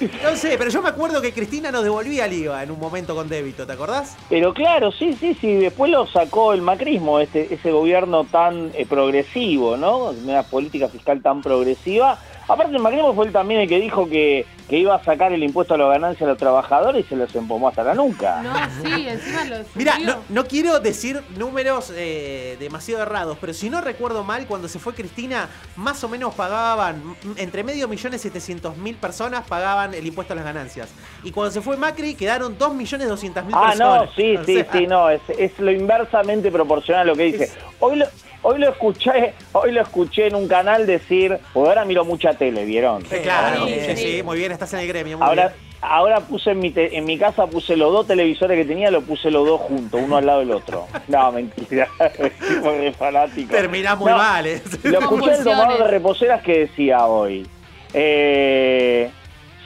No 0.22 0.36
sé, 0.36 0.56
pero 0.58 0.70
yo 0.70 0.82
me 0.82 0.88
acuerdo 0.88 1.20
que 1.20 1.32
Cristina 1.32 1.70
nos 1.70 1.82
devolvía 1.82 2.26
el 2.26 2.32
IVA 2.32 2.62
en 2.62 2.70
un 2.70 2.78
momento 2.78 3.14
con 3.14 3.28
débito, 3.28 3.66
¿te 3.66 3.72
acordás? 3.72 4.16
Pero 4.28 4.54
claro, 4.54 4.92
sí, 4.92 5.14
sí, 5.14 5.34
sí. 5.34 5.54
Después 5.54 5.90
lo 5.90 6.06
sacó 6.06 6.52
el 6.52 6.62
macrismo, 6.62 7.20
este, 7.20 7.52
ese 7.54 7.70
gobierno 7.70 8.24
tan 8.24 8.70
eh, 8.74 8.86
progresivo, 8.86 9.76
¿no? 9.76 10.10
Una 10.10 10.42
política 10.42 10.88
fiscal 10.88 11.22
tan 11.22 11.42
progresiva. 11.42 12.18
Aparte, 12.48 12.74
el 12.74 12.82
macrismo 12.82 13.14
fue 13.14 13.26
él 13.26 13.32
también 13.32 13.60
el 13.60 13.68
que 13.68 13.78
dijo 13.78 14.08
que, 14.08 14.44
que 14.70 14.78
iba 14.78 14.94
a 14.94 15.04
sacar 15.04 15.32
el 15.32 15.42
impuesto 15.42 15.74
a 15.74 15.78
las 15.78 15.88
ganancias 15.88 16.22
a 16.22 16.30
los 16.30 16.38
trabajadores 16.38 17.04
y 17.04 17.08
se 17.08 17.16
los 17.16 17.34
empomó 17.34 17.68
hasta 17.68 17.82
la 17.82 17.94
nuca. 17.94 18.40
No, 18.40 18.54
sí, 18.82 19.08
encima 19.08 19.44
lo 19.44 19.56
Mira, 19.74 19.98
no, 19.98 20.18
no 20.28 20.46
quiero 20.46 20.78
decir 20.78 21.22
números 21.36 21.92
eh, 21.94 22.56
demasiado 22.60 23.02
errados, 23.02 23.36
pero 23.40 23.52
si 23.52 23.68
no 23.68 23.80
recuerdo 23.80 24.22
mal, 24.22 24.46
cuando 24.46 24.68
se 24.68 24.78
fue 24.78 24.94
Cristina, 24.94 25.48
más 25.74 26.04
o 26.04 26.08
menos 26.08 26.34
pagaban, 26.34 27.16
entre 27.36 27.64
medio 27.64 27.88
millón 27.88 28.14
y 28.14 28.18
setecientos 28.18 28.76
mil 28.76 28.94
personas 28.94 29.44
pagaban 29.46 29.89
el 29.94 30.06
impuesto 30.06 30.32
a 30.32 30.36
las 30.36 30.44
ganancias. 30.44 30.88
Y 31.22 31.30
cuando 31.30 31.50
se 31.52 31.60
fue 31.60 31.76
Macri, 31.76 32.14
quedaron 32.14 32.56
dos 32.58 32.74
millones 32.74 33.08
doscientas 33.08 33.44
mil 33.44 33.54
Ah, 33.58 33.68
personas. 33.70 34.06
no, 34.08 34.12
sí, 34.14 34.36
O 34.36 34.44
sí, 34.44 34.54
sea, 34.54 34.72
sí, 34.72 34.86
no, 34.86 35.10
es, 35.10 35.20
es 35.38 35.58
lo 35.58 35.70
inversamente 35.70 36.50
proporcional 36.50 37.02
a 37.02 37.04
lo 37.04 37.16
que 37.16 37.24
dice. 37.24 37.50
Hoy 37.80 37.96
lo, 37.96 38.06
hoy 38.42 38.58
lo 38.58 38.70
escuché, 38.70 39.34
hoy 39.52 39.72
lo 39.72 39.82
escuché 39.82 40.26
en 40.28 40.34
un 40.34 40.48
canal 40.48 40.86
decir, 40.86 41.38
porque 41.52 41.68
ahora 41.68 41.84
miro 41.84 42.04
mucha 42.04 42.34
tele, 42.34 42.64
¿vieron? 42.64 43.02
eh, 43.10 43.20
Claro, 43.22 43.60
Ahora, 43.62 43.66
sí, 43.66 43.96
sí, 43.96 44.22
muy 44.22 44.38
bien, 44.38 44.52
estás 44.52 44.72
en 44.74 44.80
el 44.80 44.88
gremio. 44.88 45.18
Muy 45.18 45.26
Ahora, 45.26 45.48
bien. 45.48 45.70
ahora 45.82 46.20
puse 46.20 46.50
en 46.50 46.58
mi, 46.60 46.70
te- 46.70 46.96
en 46.96 47.04
mi 47.04 47.18
casa, 47.18 47.46
puse 47.46 47.76
los 47.76 47.92
dos 47.92 48.06
televisores 48.06 48.56
que 48.58 48.64
tenía, 48.66 48.90
lo 48.90 49.02
puse 49.02 49.30
los 49.30 49.46
dos 49.46 49.60
juntos, 49.62 50.00
uno 50.04 50.16
al 50.16 50.26
lado 50.26 50.40
del 50.40 50.50
otro. 50.52 50.86
No, 51.08 51.32
mentira, 51.32 51.88
tipo 52.48 52.70
de 52.72 52.92
fanático. 52.92 53.50
Terminás 53.52 53.98
muy 53.98 54.10
No, 54.12 54.18
mal, 54.18 54.46
eh. 54.46 54.62
Lo 54.84 55.00
escuché 55.00 55.32
el 55.34 55.44
tomador 55.44 55.78
de 55.78 55.88
reposeras 55.88 56.42
que 56.42 56.58
decía 56.60 57.04
hoy. 57.06 57.46
Eh, 57.92 59.10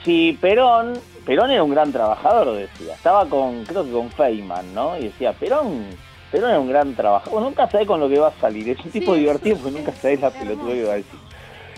si 0.05 0.37
Perón, 0.39 0.93
Perón 1.25 1.51
era 1.51 1.63
un 1.63 1.71
gran 1.71 1.91
trabajador, 1.91 2.55
decía. 2.55 2.93
Estaba 2.93 3.25
con, 3.27 3.65
creo 3.65 3.83
que 3.83 3.91
con 3.91 4.09
Feynman, 4.11 4.73
¿no? 4.73 4.97
Y 4.97 5.05
decía, 5.05 5.33
Perón, 5.33 5.87
Perón 6.31 6.51
era 6.51 6.59
un 6.59 6.69
gran 6.69 6.95
trabajador. 6.95 7.41
Nunca 7.41 7.69
sabés 7.69 7.87
con 7.87 7.99
lo 7.99 8.07
que 8.07 8.19
va 8.19 8.27
a 8.27 8.39
salir. 8.39 8.69
Es 8.69 8.85
un 8.85 8.91
tipo 8.91 9.15
Sí, 9.15 9.19
divertido 9.21 9.57
porque 9.57 9.77
nunca 9.77 9.91
sabés 9.93 10.21
la 10.21 10.29
pelotuda 10.29 10.73
que 10.73 10.83
va 10.83 10.93
a 10.93 10.97
decir. 10.97 11.19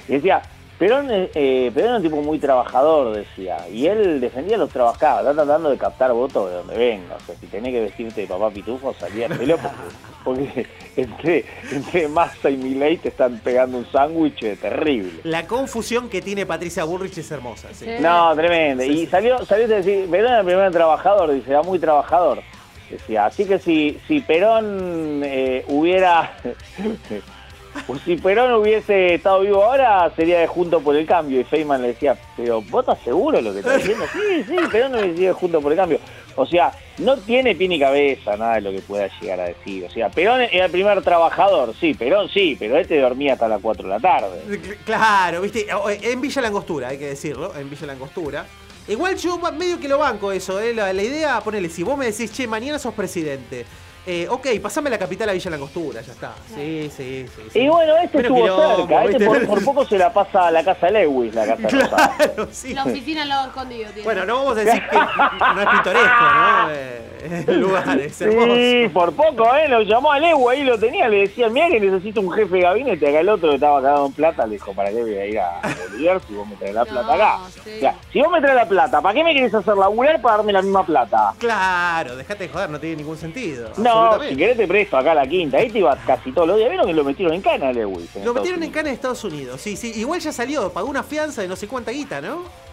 Y 0.10 0.12
decía, 0.12 0.42
Perón, 0.78 1.10
eh, 1.10 1.32
eh, 1.34 1.72
Perón 1.74 1.90
era 1.90 1.98
un 1.98 2.04
tipo 2.04 2.18
muy 2.18 2.38
trabajador, 2.38 3.16
decía. 3.16 3.68
Y 3.70 3.88
él 3.88 4.22
defendía 4.22 4.58
a 4.58 4.60
los 4.60 4.70
trabajadores, 4.70 5.32
está 5.32 5.44
tratando 5.44 5.72
de 5.72 5.78
captar 5.78 6.14
votos 6.14 6.50
de 6.50 6.58
donde 6.58 6.78
venga. 6.78 7.16
O 7.16 7.20
sea, 7.20 7.36
si 7.36 7.48
tenés 7.48 7.74
que 7.74 7.82
vestirte 7.82 8.22
de 8.22 8.28
papá 8.28 8.52
pitufo, 8.52 8.94
salí 8.94 9.24
a 9.24 9.28
pelo 9.28 9.58
porque, 10.24 10.46
porque 10.46 10.68
entre, 10.96 11.46
entre 11.72 12.08
Massa 12.08 12.52
y 12.52 12.58
Milei 12.58 12.98
te 12.98 13.10
están 13.10 13.40
pegando 13.40 13.80
un 13.80 13.92
sándwich 13.92 14.60
terrible. 14.60 15.22
La 15.24 15.48
confusión 15.48 16.10
que 16.10 16.22
tiene 16.22 16.46
Patricia 16.46 16.84
Bullrich 16.84 17.18
es 17.18 17.32
hermosa. 17.32 17.70
Sí. 17.74 17.88
No, 18.00 18.36
tremendo. 18.36 18.84
Sí, 18.84 18.90
y 18.90 18.98
sí. 19.00 19.08
salió, 19.08 19.44
salió 19.46 19.66
a 19.66 19.70
decir, 19.70 20.08
Perón 20.10 20.28
era 20.28 20.40
el 20.42 20.46
primer 20.46 20.72
trabajador, 20.72 21.32
dice, 21.32 21.50
era 21.50 21.64
muy 21.64 21.80
trabajador. 21.80 22.44
Decía, 22.92 23.26
así 23.26 23.46
que 23.46 23.58
si, 23.58 24.00
si 24.08 24.22
Perón 24.22 25.22
eh, 25.24 25.66
hubiera... 25.68 26.38
pues 27.86 28.02
si 28.02 28.16
Perón 28.16 28.54
hubiese 28.54 29.16
estado 29.16 29.42
vivo 29.42 29.64
ahora, 29.64 30.12
sería 30.16 30.40
de 30.40 30.48
Junto 30.48 30.82
por 30.82 30.96
el 30.96 31.06
Cambio. 31.06 31.40
Y 31.40 31.44
Feynman 31.44 31.82
le 31.82 31.90
decía, 31.90 32.18
pero 32.36 32.62
¿vos 32.62 32.82
estás 32.82 33.00
seguro 33.04 33.38
de 33.38 33.44
lo 33.44 33.54
que 33.54 33.60
estás 33.60 33.78
diciendo? 33.78 34.06
Sí, 34.14 34.44
sí, 34.48 34.56
Perón 34.72 34.94
no 34.94 35.00
hubiese 35.00 35.18
sido 35.18 35.34
de 35.34 35.40
Junto 35.40 35.62
por 35.62 35.72
el 35.72 35.78
Cambio. 35.78 36.00
O 36.36 36.46
sea, 36.46 36.72
no 37.00 37.18
tiene 37.18 37.56
pie 37.56 37.68
ni 37.68 37.80
cabeza 37.80 38.38
nada 38.38 38.56
de 38.56 38.62
lo 38.62 38.72
que 38.72 38.80
pueda 38.82 39.10
llegar 39.20 39.40
a 39.40 39.46
decir. 39.46 39.86
O 39.86 39.90
sea, 39.90 40.10
Perón 40.10 40.42
era 40.42 40.66
el 40.66 40.72
primer 40.72 41.02
trabajador, 41.02 41.74
sí, 41.80 41.94
Perón 41.94 42.30
sí, 42.30 42.56
pero 42.58 42.78
este 42.78 43.00
dormía 43.00 43.34
hasta 43.34 43.48
las 43.48 43.62
4 43.62 43.84
de 43.84 43.90
la 43.90 44.00
tarde. 44.00 44.78
Claro, 44.86 45.42
viste, 45.42 45.68
en 46.04 46.22
Villa 46.22 46.42
Langostura, 46.42 46.90
hay 46.90 46.98
que 46.98 47.08
decirlo, 47.08 47.56
en 47.56 47.70
Villa 47.70 47.88
Langostura. 47.88 48.46
Igual 48.88 49.18
yo 49.18 49.38
medio 49.52 49.80
que 49.80 49.88
lo 49.88 49.98
banco 49.98 50.32
eso, 50.32 50.62
¿eh? 50.62 50.74
la, 50.74 50.94
la 50.94 51.04
idea, 51.04 51.42
ponele, 51.42 51.70
si 51.70 51.84
vos 51.84 51.98
me 51.98 52.06
decís, 52.06 52.32
che, 52.32 52.48
mañana 52.48 52.80
sos 52.80 52.94
presidente. 52.94 53.66
Eh, 54.10 54.26
ok, 54.30 54.48
pasame 54.62 54.90
la 54.90 54.98
capital 54.98 55.28
a 55.28 55.34
Villa 55.34 55.52
Langostura, 55.52 56.00
ya 56.00 56.14
está. 56.14 56.34
Sí, 56.56 56.90
sí, 56.96 57.26
sí. 57.28 57.42
sí. 57.52 57.60
Y 57.60 57.68
bueno, 57.68 57.98
este 57.98 58.20
estuvo 58.22 58.42
quilombo, 58.42 58.78
cerca, 58.78 59.04
este 59.04 59.26
por, 59.26 59.48
por 59.48 59.66
poco 59.66 59.86
se 59.86 59.98
la 59.98 60.14
pasa 60.14 60.48
a 60.48 60.52
la 60.52 60.64
casa 60.64 60.88
de 60.88 60.94
Lewis, 60.94 61.36
la 61.36 61.46
casa. 61.46 61.68
Claro, 61.68 62.48
sí. 62.50 62.74
La 62.74 62.86
oficina 62.86 63.24
al 63.24 63.28
lado 63.28 63.48
escondido 63.48 63.90
tiene. 63.90 64.04
Bueno, 64.04 64.26
no 64.26 64.36
vamos 64.36 64.58
a 64.58 64.62
decir 64.62 64.82
que 64.90 64.96
no 64.98 65.62
es 65.62 65.68
pintoresco, 65.68 66.22
¿no? 66.22 66.72
Eh, 66.72 67.02
el 67.48 67.60
lugar 67.60 68.00
es 68.00 68.20
hermoso. 68.22 68.56
Sí, 68.56 68.88
por 68.94 69.14
poco, 69.14 69.56
¿eh? 69.56 69.68
Lo 69.68 69.82
llamó 69.82 70.12
a 70.12 70.20
Lewis, 70.20 70.48
ahí 70.50 70.64
lo 70.64 70.78
tenía, 70.78 71.08
le 71.08 71.20
decía, 71.22 71.50
mira 71.50 71.68
que 71.70 71.80
necesito 71.80 72.22
un 72.22 72.32
jefe 72.32 72.56
de 72.56 72.62
gabinete. 72.62 73.08
Acá 73.08 73.20
el 73.20 73.30
otro 73.30 73.50
que 73.50 73.56
estaba 73.56 73.82
cagado 73.82 74.06
en 74.06 74.14
plata 74.14 74.46
le 74.46 74.54
dijo, 74.54 74.74
¿para 74.74 74.90
qué 74.90 75.02
voy 75.02 75.16
a 75.16 75.26
ir 75.26 75.40
a 75.40 75.62
Bolívar 75.92 76.22
si 76.28 76.34
vos 76.34 76.48
me 76.48 76.56
traes 76.56 76.76
la 76.76 76.86
plata 76.86 77.14
acá? 77.14 77.40
sí. 77.64 77.72
O 77.78 77.80
sea, 77.80 77.96
si 78.12 78.22
vos 78.22 78.32
me 78.32 78.42
traes 78.42 78.56
la 78.56 78.68
plata, 78.68 79.02
¿para 79.02 79.14
qué 79.14 79.24
me 79.24 79.34
querés 79.34 79.54
hacer 79.54 79.76
laburar 79.76 80.22
para 80.22 80.38
darme 80.38 80.54
la 80.54 80.62
misma 80.62 80.86
plata? 80.86 81.34
Claro, 81.38 82.16
dejate 82.16 82.48
de 82.48 82.54
joder, 82.54 82.70
no 82.70 82.80
tiene 82.80 82.98
ningún 82.98 83.18
sentido. 83.18 83.72
No, 83.78 84.20
si 84.22 84.36
querés 84.36 84.58
te 84.58 84.68
presto 84.68 84.98
acá 84.98 85.12
a 85.12 85.16
la 85.16 85.28
quinta. 85.28 85.58
Ahí 85.58 85.70
te 85.70 85.80
iba 85.80 85.96
casi 86.06 86.32
todos 86.32 86.48
los 86.48 86.58
días. 86.58 86.70
¿Vieron 86.70 86.88
que 86.88 86.94
lo 86.94 87.04
metieron 87.04 87.34
en 87.34 87.42
cana, 87.42 87.72
Lewis? 87.72 87.98
en 88.16 88.26
Lo 88.26 88.32
Estados 88.32 88.36
metieron 88.36 88.64
en 88.64 88.72
cana 88.72 88.90
en 88.90 88.96
Estados 88.96 89.24
Unidos, 89.24 89.62
sí, 89.62 89.76
sí. 89.76 89.92
Igual 89.96 90.20
ya 90.20 90.32
salió, 90.32 90.72
pagó 90.72 90.88
una 90.90 91.04
fianza 91.04 91.42
de 91.42 91.48
no 91.48 91.56
sé 91.56 91.68
cuánta 91.68 91.92
guita, 91.92 92.22
¿no? 92.22 92.67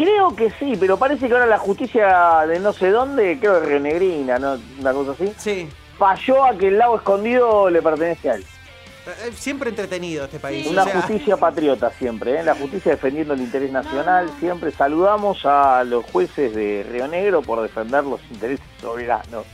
Creo 0.00 0.34
que 0.34 0.50
sí, 0.58 0.78
pero 0.80 0.96
parece 0.96 1.28
que 1.28 1.34
ahora 1.34 1.44
la 1.44 1.58
justicia 1.58 2.46
de 2.48 2.58
no 2.58 2.72
sé 2.72 2.88
dónde, 2.90 3.38
creo 3.38 3.60
que 3.60 3.66
Renegrina, 3.66 4.38
¿no? 4.38 4.58
Una 4.78 4.94
cosa 4.94 5.10
así. 5.10 5.30
Sí. 5.36 5.68
Falló 5.98 6.42
a 6.42 6.56
que 6.56 6.68
el 6.68 6.78
lago 6.78 6.96
escondido 6.96 7.68
le 7.68 7.82
pertenece 7.82 8.30
a 8.30 8.34
él. 8.36 8.44
Eh, 9.06 9.32
Siempre 9.34 9.68
entretenido 9.68 10.24
este 10.24 10.38
país. 10.38 10.66
Una 10.68 10.84
o 10.84 10.86
sea, 10.86 11.02
justicia 11.02 11.36
patriota 11.36 11.90
siempre, 11.90 12.40
¿eh? 12.40 12.42
La 12.42 12.54
justicia 12.54 12.92
defendiendo 12.92 13.34
el 13.34 13.42
interés 13.42 13.70
nacional. 13.72 14.30
Siempre 14.38 14.70
saludamos 14.70 15.44
a 15.44 15.84
los 15.84 16.02
jueces 16.06 16.54
de 16.54 16.86
Río 16.90 17.06
Negro 17.06 17.42
por 17.42 17.60
defender 17.60 18.02
los 18.04 18.22
intereses 18.30 18.64
soberanos. 18.80 19.44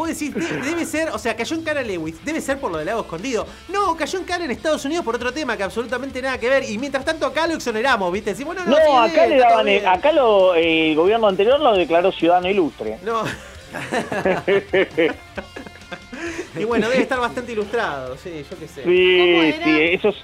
Vos 0.00 0.08
decís, 0.08 0.34
de- 0.34 0.62
debe 0.62 0.86
ser, 0.86 1.10
o 1.10 1.18
sea, 1.18 1.36
cayó 1.36 1.54
en 1.56 1.62
cara 1.62 1.82
Lewis, 1.82 2.24
debe 2.24 2.40
ser 2.40 2.58
por 2.58 2.72
lo 2.72 2.78
del 2.78 2.86
lago 2.86 3.02
escondido. 3.02 3.46
No, 3.68 3.94
cayó 3.98 4.18
en 4.18 4.24
cara 4.24 4.42
en 4.46 4.50
Estados 4.50 4.82
Unidos 4.86 5.04
por 5.04 5.14
otro 5.14 5.30
tema 5.30 5.58
que 5.58 5.62
absolutamente 5.62 6.22
nada 6.22 6.38
que 6.38 6.48
ver. 6.48 6.64
Y 6.70 6.78
mientras 6.78 7.04
tanto 7.04 7.26
acá 7.26 7.46
lo 7.46 7.52
exoneramos, 7.52 8.10
¿viste? 8.10 8.30
Decimos, 8.30 8.56
no, 8.56 8.64
no, 8.64 8.70
No, 8.70 8.76
sí, 8.78 9.12
acá 9.12 9.26
le 9.26 9.36
daban, 9.36 9.68
el- 9.68 9.86
acá 9.86 10.10
lo, 10.12 10.54
eh, 10.54 10.92
el 10.92 10.96
gobierno 10.96 11.26
anterior 11.28 11.60
lo 11.60 11.74
declaró 11.76 12.10
ciudadano 12.12 12.48
ilustre. 12.48 12.96
No. 13.02 13.24
y 16.58 16.64
bueno, 16.64 16.88
debe 16.88 17.02
estar 17.02 17.20
bastante 17.20 17.52
ilustrado, 17.52 18.16
sí, 18.16 18.42
yo 18.50 18.58
qué 18.58 18.68
sé. 18.68 18.82
Sí, 18.84 19.52
sí, 19.62 19.80
eso 19.92 20.08
es 20.08 20.16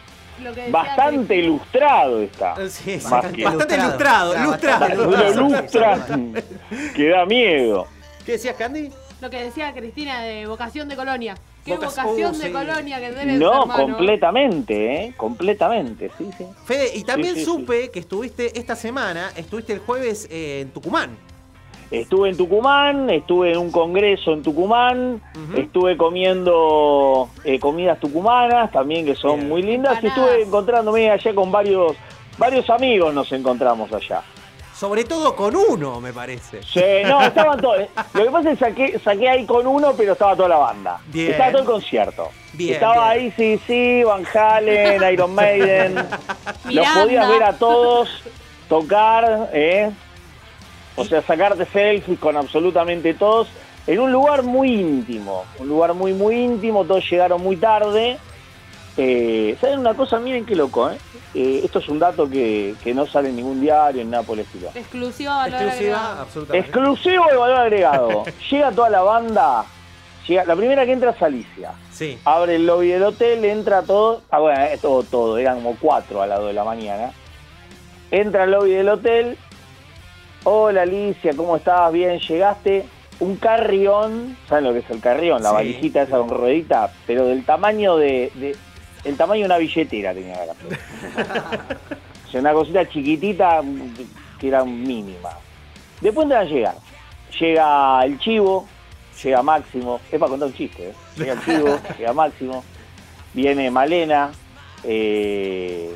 que 0.54 0.70
bastante 0.70 1.16
Cristina. 1.26 1.42
ilustrado 1.44 2.22
está. 2.22 2.54
Sí, 2.70 2.92
Más 3.02 3.10
bastante, 3.10 3.36
que- 3.36 3.44
bastante 3.44 3.74
ilustrado, 3.74 4.32
Claro, 4.32 4.48
ilustrado. 4.48 5.04
Lo 5.04 5.30
ilustran, 5.50 6.34
que 6.94 7.08
da 7.10 7.26
miedo. 7.26 7.86
¿Qué 8.24 8.32
decías, 8.32 8.56
Candy? 8.56 8.90
Lo 9.20 9.30
que 9.30 9.42
decía 9.42 9.72
Cristina 9.72 10.20
de 10.22 10.46
vocación 10.46 10.88
de 10.88 10.96
colonia. 10.96 11.34
Qué 11.64 11.72
Voca- 11.74 11.86
vocación 11.88 12.34
uh, 12.34 12.38
de 12.38 12.46
sí. 12.46 12.52
colonia 12.52 13.00
que 13.00 13.10
debe 13.12 13.32
No, 13.32 13.62
ser, 13.74 13.84
completamente, 13.86 14.94
¿eh? 15.04 15.14
Completamente, 15.16 16.10
sí, 16.16 16.28
sí. 16.36 16.44
Fede, 16.64 16.90
y 16.96 17.02
también 17.02 17.34
Sí, 17.34 17.40
sí, 17.40 17.46
supe 17.46 17.90
que 17.90 17.98
estuviste 17.98 18.58
esta 18.58 18.76
semana, 18.76 19.30
estuviste 19.36 19.72
el 19.72 19.80
jueves 19.80 20.28
eh, 20.30 20.60
en 20.62 20.70
Tucumán. 20.70 21.16
Estuve 21.90 22.30
en 22.30 22.36
Tucumán, 22.36 23.08
estuve 23.10 23.52
en 23.52 23.58
un 23.58 23.70
congreso 23.70 24.32
en 24.32 24.42
Tucumán, 24.42 25.22
estuve 25.56 25.96
comiendo 25.96 27.28
eh, 27.44 27.60
comidas 27.60 28.00
tucumanas 28.00 28.72
también 28.72 29.06
que 29.06 29.14
son 29.14 29.36
Bien. 29.36 29.48
muy 29.48 29.62
lindas 29.62 30.02
y 30.02 30.08
estuve 30.08 30.42
encontrándome 30.42 31.08
allá 31.10 31.32
con 31.32 31.52
varios 31.52 31.92
varios 32.38 32.68
amigos 32.70 33.14
nos 33.14 33.30
encontramos 33.32 33.92
allá. 33.92 34.20
Sobre 34.76 35.04
todo 35.04 35.34
con 35.34 35.56
uno, 35.56 36.02
me 36.02 36.12
parece. 36.12 36.62
Sí, 36.62 36.82
no, 37.06 37.22
estaban 37.22 37.58
todos. 37.62 37.88
Lo 38.12 38.24
que 38.24 38.30
pasa 38.30 38.50
es 38.50 38.58
que 38.58 38.64
saqué, 38.66 38.98
saqué 38.98 39.28
ahí 39.30 39.46
con 39.46 39.66
uno, 39.66 39.94
pero 39.96 40.12
estaba 40.12 40.36
toda 40.36 40.50
la 40.50 40.58
banda. 40.58 41.00
Bien. 41.06 41.30
Estaba 41.30 41.50
todo 41.50 41.62
el 41.62 41.66
concierto. 41.66 42.28
Bien, 42.52 42.74
estaba 42.74 43.14
bien. 43.14 43.32
ahí, 43.32 43.32
sí, 43.38 43.60
sí, 43.66 44.04
Van 44.04 44.26
Halen, 44.26 45.02
Iron 45.12 45.34
Maiden. 45.34 45.94
Los 46.68 46.86
podías 46.88 47.26
ver 47.26 47.42
a 47.42 47.52
todos 47.54 48.22
tocar, 48.68 49.48
¿eh? 49.54 49.90
O 50.94 51.06
sea, 51.06 51.22
sacarte 51.22 51.64
selfies 51.64 52.18
con 52.18 52.36
absolutamente 52.36 53.14
todos. 53.14 53.48
En 53.86 53.98
un 53.98 54.12
lugar 54.12 54.42
muy 54.42 54.74
íntimo. 54.74 55.44
Un 55.58 55.68
lugar 55.68 55.94
muy, 55.94 56.12
muy 56.12 56.36
íntimo. 56.36 56.84
Todos 56.84 57.08
llegaron 57.08 57.42
muy 57.42 57.56
tarde. 57.56 58.18
Eh, 58.96 59.56
¿Saben 59.60 59.80
una 59.80 59.94
cosa? 59.94 60.18
Miren 60.18 60.46
qué 60.46 60.54
loco, 60.56 60.90
¿eh? 60.90 60.96
Eh, 61.34 61.60
esto 61.64 61.80
es 61.80 61.88
un 61.88 61.98
dato 61.98 62.28
que, 62.30 62.74
que 62.82 62.94
no 62.94 63.06
sale 63.06 63.28
en 63.28 63.36
ningún 63.36 63.60
diario, 63.60 64.00
en 64.02 64.10
nada 64.10 64.22
por 64.22 64.38
el 64.38 64.44
estilo. 64.46 64.70
Exclusiva 64.74 65.36
valor 65.36 65.60
Exclusiva, 65.62 65.96
agregado. 65.98 66.22
absolutamente. 66.22 66.66
Exclusivo 66.68 67.24
de 67.30 67.36
valor 67.36 67.56
agregado. 67.58 68.24
Llega 68.50 68.72
toda 68.72 68.88
la 68.90 69.02
banda, 69.02 69.64
llega, 70.26 70.44
la 70.44 70.56
primera 70.56 70.86
que 70.86 70.92
entra 70.92 71.10
es 71.10 71.22
Alicia. 71.22 71.72
Sí. 71.92 72.18
Abre 72.24 72.56
el 72.56 72.66
lobby 72.66 72.88
del 72.88 73.02
hotel, 73.02 73.44
entra 73.44 73.82
todo. 73.82 74.22
Ah, 74.30 74.38
bueno, 74.38 74.60
es 74.62 74.80
todo, 74.80 75.02
todo. 75.02 75.36
Eran 75.38 75.56
como 75.56 75.76
cuatro 75.78 76.22
a 76.22 76.26
las 76.26 76.38
dos 76.38 76.48
de 76.48 76.54
la 76.54 76.64
mañana. 76.64 77.10
Entra 78.10 78.44
al 78.44 78.50
lobby 78.52 78.70
del 78.70 78.88
hotel. 78.88 79.36
Hola 80.44 80.82
Alicia, 80.82 81.32
¿cómo 81.36 81.56
estás? 81.56 81.92
Bien, 81.92 82.18
llegaste. 82.20 82.86
Un 83.18 83.36
carrión, 83.36 84.36
¿saben 84.48 84.64
lo 84.64 84.72
que 84.74 84.80
es 84.80 84.90
el 84.90 85.00
carrión? 85.00 85.42
La 85.42 85.48
Sí. 85.50 85.54
valijita 85.54 86.02
esa 86.02 86.18
con 86.18 86.28
ruedita, 86.28 86.92
pero 87.06 87.24
del 87.26 87.44
tamaño 87.46 87.96
de, 87.96 88.30
de- 88.34 88.54
el 89.06 89.16
tamaño 89.16 89.40
de 89.40 89.46
una 89.46 89.58
billetera 89.58 90.12
tenía 90.14 90.46
la. 90.46 90.54
O 92.26 92.28
sea, 92.28 92.40
una 92.40 92.52
cosita 92.52 92.88
chiquitita 92.88 93.62
que 94.40 94.48
era 94.48 94.64
mínima. 94.64 95.30
Después 96.00 96.24
entran 96.24 96.42
a 96.42 96.50
llegar. 96.50 96.74
Llega 97.38 98.04
el 98.04 98.18
chivo, 98.18 98.66
llega 99.22 99.42
Máximo. 99.42 100.00
Es 100.10 100.18
para 100.18 100.30
contar 100.30 100.48
un 100.48 100.54
chiste, 100.54 100.88
¿eh? 100.88 100.92
Llega 101.16 101.32
el 101.34 101.44
chivo, 101.44 101.78
llega 101.98 102.12
Máximo. 102.12 102.64
Viene 103.32 103.70
Malena. 103.70 104.32
eh, 104.82 105.94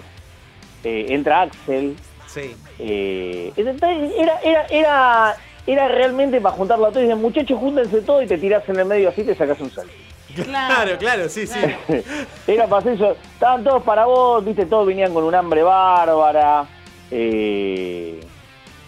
eh, 0.85 1.07
entra 1.09 1.43
Axel. 1.43 1.97
Sí. 2.27 2.55
eh, 2.79 3.53
era, 3.57 4.41
era, 4.45 4.67
era, 4.71 5.37
era 5.67 5.89
realmente 5.89 6.41
para 6.41 6.55
juntarlo 6.55 6.87
a 6.87 6.91
todos 6.91 7.03
y 7.03 7.07
dicen, 7.07 7.21
muchachos, 7.21 7.59
júntense 7.59 8.03
todos 8.03 8.23
y 8.23 8.27
te 8.29 8.39
tirás 8.39 8.69
en 8.69 8.79
el 8.79 8.85
medio 8.85 9.09
así 9.09 9.23
y 9.23 9.25
te 9.25 9.35
sacas 9.35 9.61
un 9.61 9.71
selfie. 9.71 9.97
Claro, 10.35 10.99
claro, 10.99 11.29
sí, 11.29 11.47
sí. 11.47 11.59
Era 12.47 12.67
para 12.67 12.79
hacer 12.81 12.93
eso. 12.95 13.17
Estaban 13.35 13.65
todos 13.65 13.83
para 13.83 14.07
vos, 14.07 14.45
viste, 14.45 14.67
todos 14.67 14.87
venían 14.87 15.13
con 15.13 15.25
un 15.25 15.35
hambre 15.35 15.63
bárbara. 15.63 16.67
eh, 17.11 18.21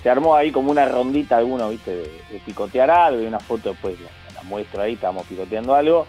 se 0.03 0.11
armó 0.11 0.35
ahí 0.35 0.51
como 0.51 0.71
una 0.73 0.85
rondita 0.87 1.37
alguno, 1.37 1.69
viste, 1.69 1.93
de, 1.95 2.03
de 2.31 2.39
picotear 2.45 2.91
algo 2.91 3.23
y 3.23 3.27
una 3.27 3.39
foto 3.39 3.71
después 3.71 3.95
la, 4.01 4.09
la 4.35 4.43
muestro 4.43 4.83
ahí, 4.83 4.95
estábamos 4.95 5.25
picoteando 5.27 5.75
algo. 5.75 6.07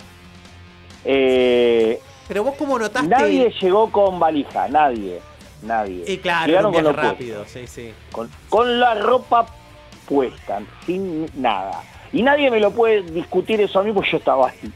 Eh, 1.05 1.99
Pero 2.27 2.43
vos 2.43 2.55
cómo 2.57 2.79
notaste. 2.79 3.07
nadie 3.07 3.51
llegó 3.61 3.91
con 3.91 4.19
valija, 4.19 4.67
nadie, 4.67 5.19
nadie. 5.61 6.03
Y 6.07 6.17
claro, 6.17 6.47
Llegaron 6.47 6.73
era 6.73 6.79
un 6.79 6.85
con 6.85 6.95
lo 6.95 7.01
rápido, 7.09 7.45
sí, 7.45 7.67
sí. 7.67 7.93
con, 8.11 8.29
con 8.49 8.79
la 8.79 8.95
ropa 8.95 9.45
puesta, 10.07 10.61
sin 10.85 11.25
nada. 11.35 11.81
Y 12.11 12.21
nadie 12.23 12.49
me 12.51 12.59
lo 12.59 12.71
puede 12.71 13.01
discutir 13.03 13.59
eso 13.61 13.79
a 13.79 13.83
mí 13.83 13.91
porque 13.91 14.11
yo 14.11 14.17
estaba 14.17 14.49
ahí. 14.49 14.71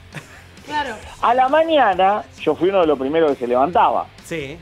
Claro. 0.67 0.95
A 1.21 1.33
la 1.33 1.47
mañana, 1.47 2.23
yo 2.39 2.53
fui 2.53 2.69
uno 2.69 2.81
de 2.81 2.87
los 2.87 2.99
primeros 2.99 3.31
que 3.31 3.37
se 3.37 3.47
levantaba. 3.47 4.05
Sí. 4.23 4.57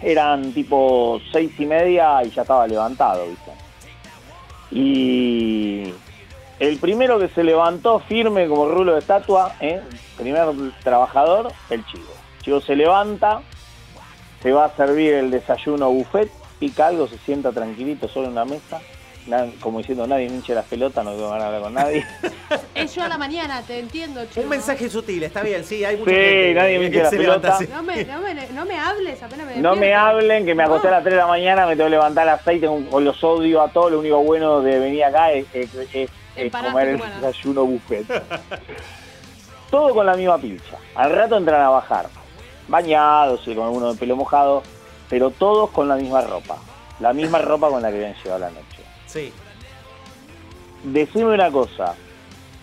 Eran 0.00 0.52
tipo 0.52 1.20
seis 1.30 1.52
y 1.60 1.66
media 1.66 2.24
y 2.24 2.30
ya 2.30 2.42
estaba 2.42 2.66
levantado, 2.66 3.26
¿viste? 3.28 3.52
Y 4.72 5.92
el 6.58 6.78
primero 6.78 7.18
que 7.18 7.28
se 7.28 7.44
levantó 7.44 8.00
firme 8.00 8.48
como 8.48 8.68
rulo 8.68 8.94
de 8.94 9.00
estatua, 9.00 9.54
¿eh? 9.60 9.80
primer 10.16 10.48
trabajador, 10.82 11.52
el 11.68 11.84
chivo. 11.86 12.10
El 12.38 12.44
chivo 12.44 12.60
se 12.62 12.74
levanta, 12.74 13.42
se 14.42 14.52
va 14.52 14.64
a 14.64 14.76
servir 14.76 15.12
el 15.14 15.30
desayuno 15.30 15.90
buffet, 15.90 16.30
pica 16.58 16.86
algo, 16.86 17.06
se 17.06 17.18
sienta 17.18 17.52
tranquilito 17.52 18.08
solo 18.08 18.26
en 18.26 18.32
una 18.32 18.44
mesa, 18.44 18.80
como 19.60 19.78
diciendo 19.78 20.06
nadie 20.06 20.28
me 20.28 20.36
hinche 20.36 20.54
las 20.54 20.64
pelotas, 20.66 21.04
no 21.04 21.12
tengo 21.12 21.30
ganas 21.30 21.40
de 21.42 21.46
hablar 21.46 21.62
con 21.62 21.74
nadie. 21.74 22.06
Es 22.74 22.94
yo 22.94 23.02
a 23.04 23.08
la 23.08 23.18
mañana, 23.18 23.62
te 23.62 23.78
entiendo, 23.78 24.24
chico. 24.26 24.40
Un 24.40 24.48
mensaje 24.48 24.88
sutil, 24.90 25.22
está 25.22 25.42
bien, 25.42 25.64
sí, 25.64 25.84
hay 25.84 25.96
mucha 25.96 26.10
Sí, 26.10 26.16
gente 26.16 26.54
nadie 26.54 26.78
me 26.78 26.90
que 26.90 26.96
hincha 26.96 27.02
la 27.04 27.10
se 27.10 27.18
levanta 27.18 27.58
pelota. 27.58 27.64
así. 27.64 27.68
No 27.72 27.82
me, 27.82 28.04
no, 28.04 28.20
me, 28.20 28.34
no 28.48 28.64
me 28.66 28.78
hables, 28.78 29.22
apenas 29.22 29.46
me 29.46 29.56
No 29.56 29.76
me 29.76 29.94
hablen, 29.94 30.44
que 30.44 30.54
me 30.54 30.64
acosté 30.64 30.88
a 30.88 30.92
las 30.92 31.02
3 31.02 31.14
de 31.14 31.20
la 31.20 31.26
mañana, 31.26 31.66
me 31.66 31.76
tengo 31.76 31.86
que 31.86 31.90
levantar 31.92 32.28
a 32.28 32.32
las 32.32 32.42
6, 32.44 32.60
tengo, 32.60 33.00
los 33.00 33.22
odio 33.24 33.62
a 33.62 33.68
todos, 33.68 33.92
lo 33.92 34.00
único 34.00 34.18
bueno 34.22 34.60
de 34.60 34.78
venir 34.78 35.04
acá 35.04 35.30
es, 35.32 35.46
es- 35.54 35.74
es- 35.74 35.94
es 35.94 36.10
Empanadas 36.34 36.72
comer 36.72 36.88
el 36.88 37.20
desayuno 37.20 37.64
buffet. 37.64 38.06
Todo 39.70 39.94
con 39.94 40.04
la 40.06 40.14
misma 40.16 40.38
pilcha. 40.38 40.76
Al 40.94 41.10
rato 41.12 41.36
entran 41.36 41.60
a 41.62 41.68
bajar, 41.70 42.06
bañados 42.68 43.40
y 43.46 43.54
con 43.54 43.64
alguno 43.64 43.92
de 43.92 43.98
pelo 43.98 44.16
mojado, 44.16 44.62
pero 45.08 45.30
todos 45.30 45.70
con 45.70 45.88
la 45.88 45.96
misma 45.96 46.20
ropa. 46.22 46.56
La 47.00 47.12
misma 47.12 47.38
ropa 47.38 47.68
con 47.68 47.82
la 47.82 47.90
que 47.90 47.96
habían 47.96 48.14
llegado 48.14 48.36
a 48.36 48.38
la 48.38 48.50
noche. 48.50 48.71
Sí. 49.12 49.32
Decime 50.84 51.26
una 51.34 51.50
cosa, 51.50 51.94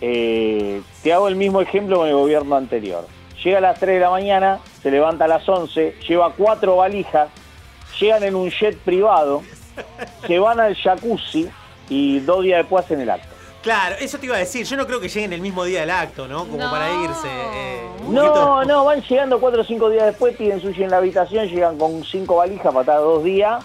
eh, 0.00 0.82
te 1.02 1.12
hago 1.12 1.28
el 1.28 1.36
mismo 1.36 1.60
ejemplo 1.60 1.98
con 1.98 2.08
el 2.08 2.14
gobierno 2.14 2.56
anterior. 2.56 3.06
Llega 3.42 3.58
a 3.58 3.60
las 3.62 3.78
3 3.80 3.94
de 3.94 4.00
la 4.00 4.10
mañana, 4.10 4.58
se 4.82 4.90
levanta 4.90 5.24
a 5.24 5.28
las 5.28 5.48
11, 5.48 5.96
lleva 6.06 6.32
cuatro 6.36 6.76
valijas, 6.76 7.28
llegan 7.98 8.22
en 8.24 8.34
un 8.34 8.50
jet 8.50 8.76
privado, 8.78 9.42
se 10.26 10.38
van 10.38 10.60
al 10.60 10.74
jacuzzi 10.76 11.48
y 11.88 12.20
dos 12.20 12.42
días 12.44 12.58
después 12.58 12.84
hacen 12.84 13.00
el 13.00 13.08
acto. 13.10 13.28
Claro, 13.62 13.96
eso 14.00 14.18
te 14.18 14.24
iba 14.26 14.36
a 14.36 14.38
decir. 14.38 14.64
Yo 14.66 14.76
no 14.76 14.86
creo 14.86 15.00
que 15.00 15.08
lleguen 15.08 15.34
el 15.34 15.40
mismo 15.42 15.64
día 15.64 15.80
del 15.80 15.90
acto, 15.90 16.26
¿no? 16.26 16.40
Como 16.46 16.56
No. 16.58 16.70
para 16.70 16.90
irse. 16.92 17.28
eh, 17.28 17.80
No, 18.08 18.64
no, 18.64 18.84
van 18.86 19.02
llegando 19.02 19.38
cuatro 19.38 19.60
o 19.62 19.64
cinco 19.64 19.90
días 19.90 20.06
después, 20.06 20.34
piden 20.36 20.60
sushi 20.62 20.82
en 20.84 20.90
la 20.90 20.96
habitación, 20.98 21.46
llegan 21.46 21.76
con 21.78 22.02
cinco 22.04 22.36
valijas 22.36 22.66
para 22.72 22.80
estar 22.80 22.98
dos 23.00 23.22
días. 23.24 23.62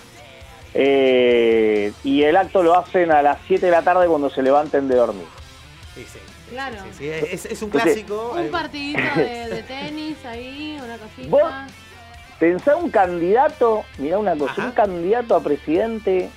Eh, 0.78 1.94
y 2.04 2.24
el 2.24 2.36
acto 2.36 2.62
lo 2.62 2.78
hacen 2.78 3.12
a 3.12 3.22
las 3.22 3.38
7 3.48 3.66
de 3.66 3.72
la 3.72 3.82
tarde 3.82 4.08
cuando 4.08 4.30
se 4.30 4.42
levanten 4.44 4.88
de 4.90 4.96
dormir. 4.96 5.26
Sí, 5.96 6.06
sí. 6.12 6.20
Claro. 6.50 6.76
Sí, 6.84 6.90
sí, 7.00 7.08
es, 7.10 7.46
es 7.46 7.62
un 7.62 7.68
Entonces, 7.70 7.94
clásico. 7.94 8.36
Un 8.38 8.52
partidito 8.52 9.02
de, 9.16 9.48
de 9.50 9.64
tenis 9.68 10.18
ahí, 10.26 10.78
una 10.84 10.98
cosita. 10.98 11.28
¿Vos? 11.30 11.44
Pensá 12.40 12.76
un 12.76 12.90
candidato, 12.92 13.84
mirá 13.98 14.20
una 14.20 14.36
cosa, 14.36 14.52
Ajá. 14.52 14.66
un 14.66 14.72
candidato 14.72 15.36
a 15.36 15.40
presidente 15.42 16.30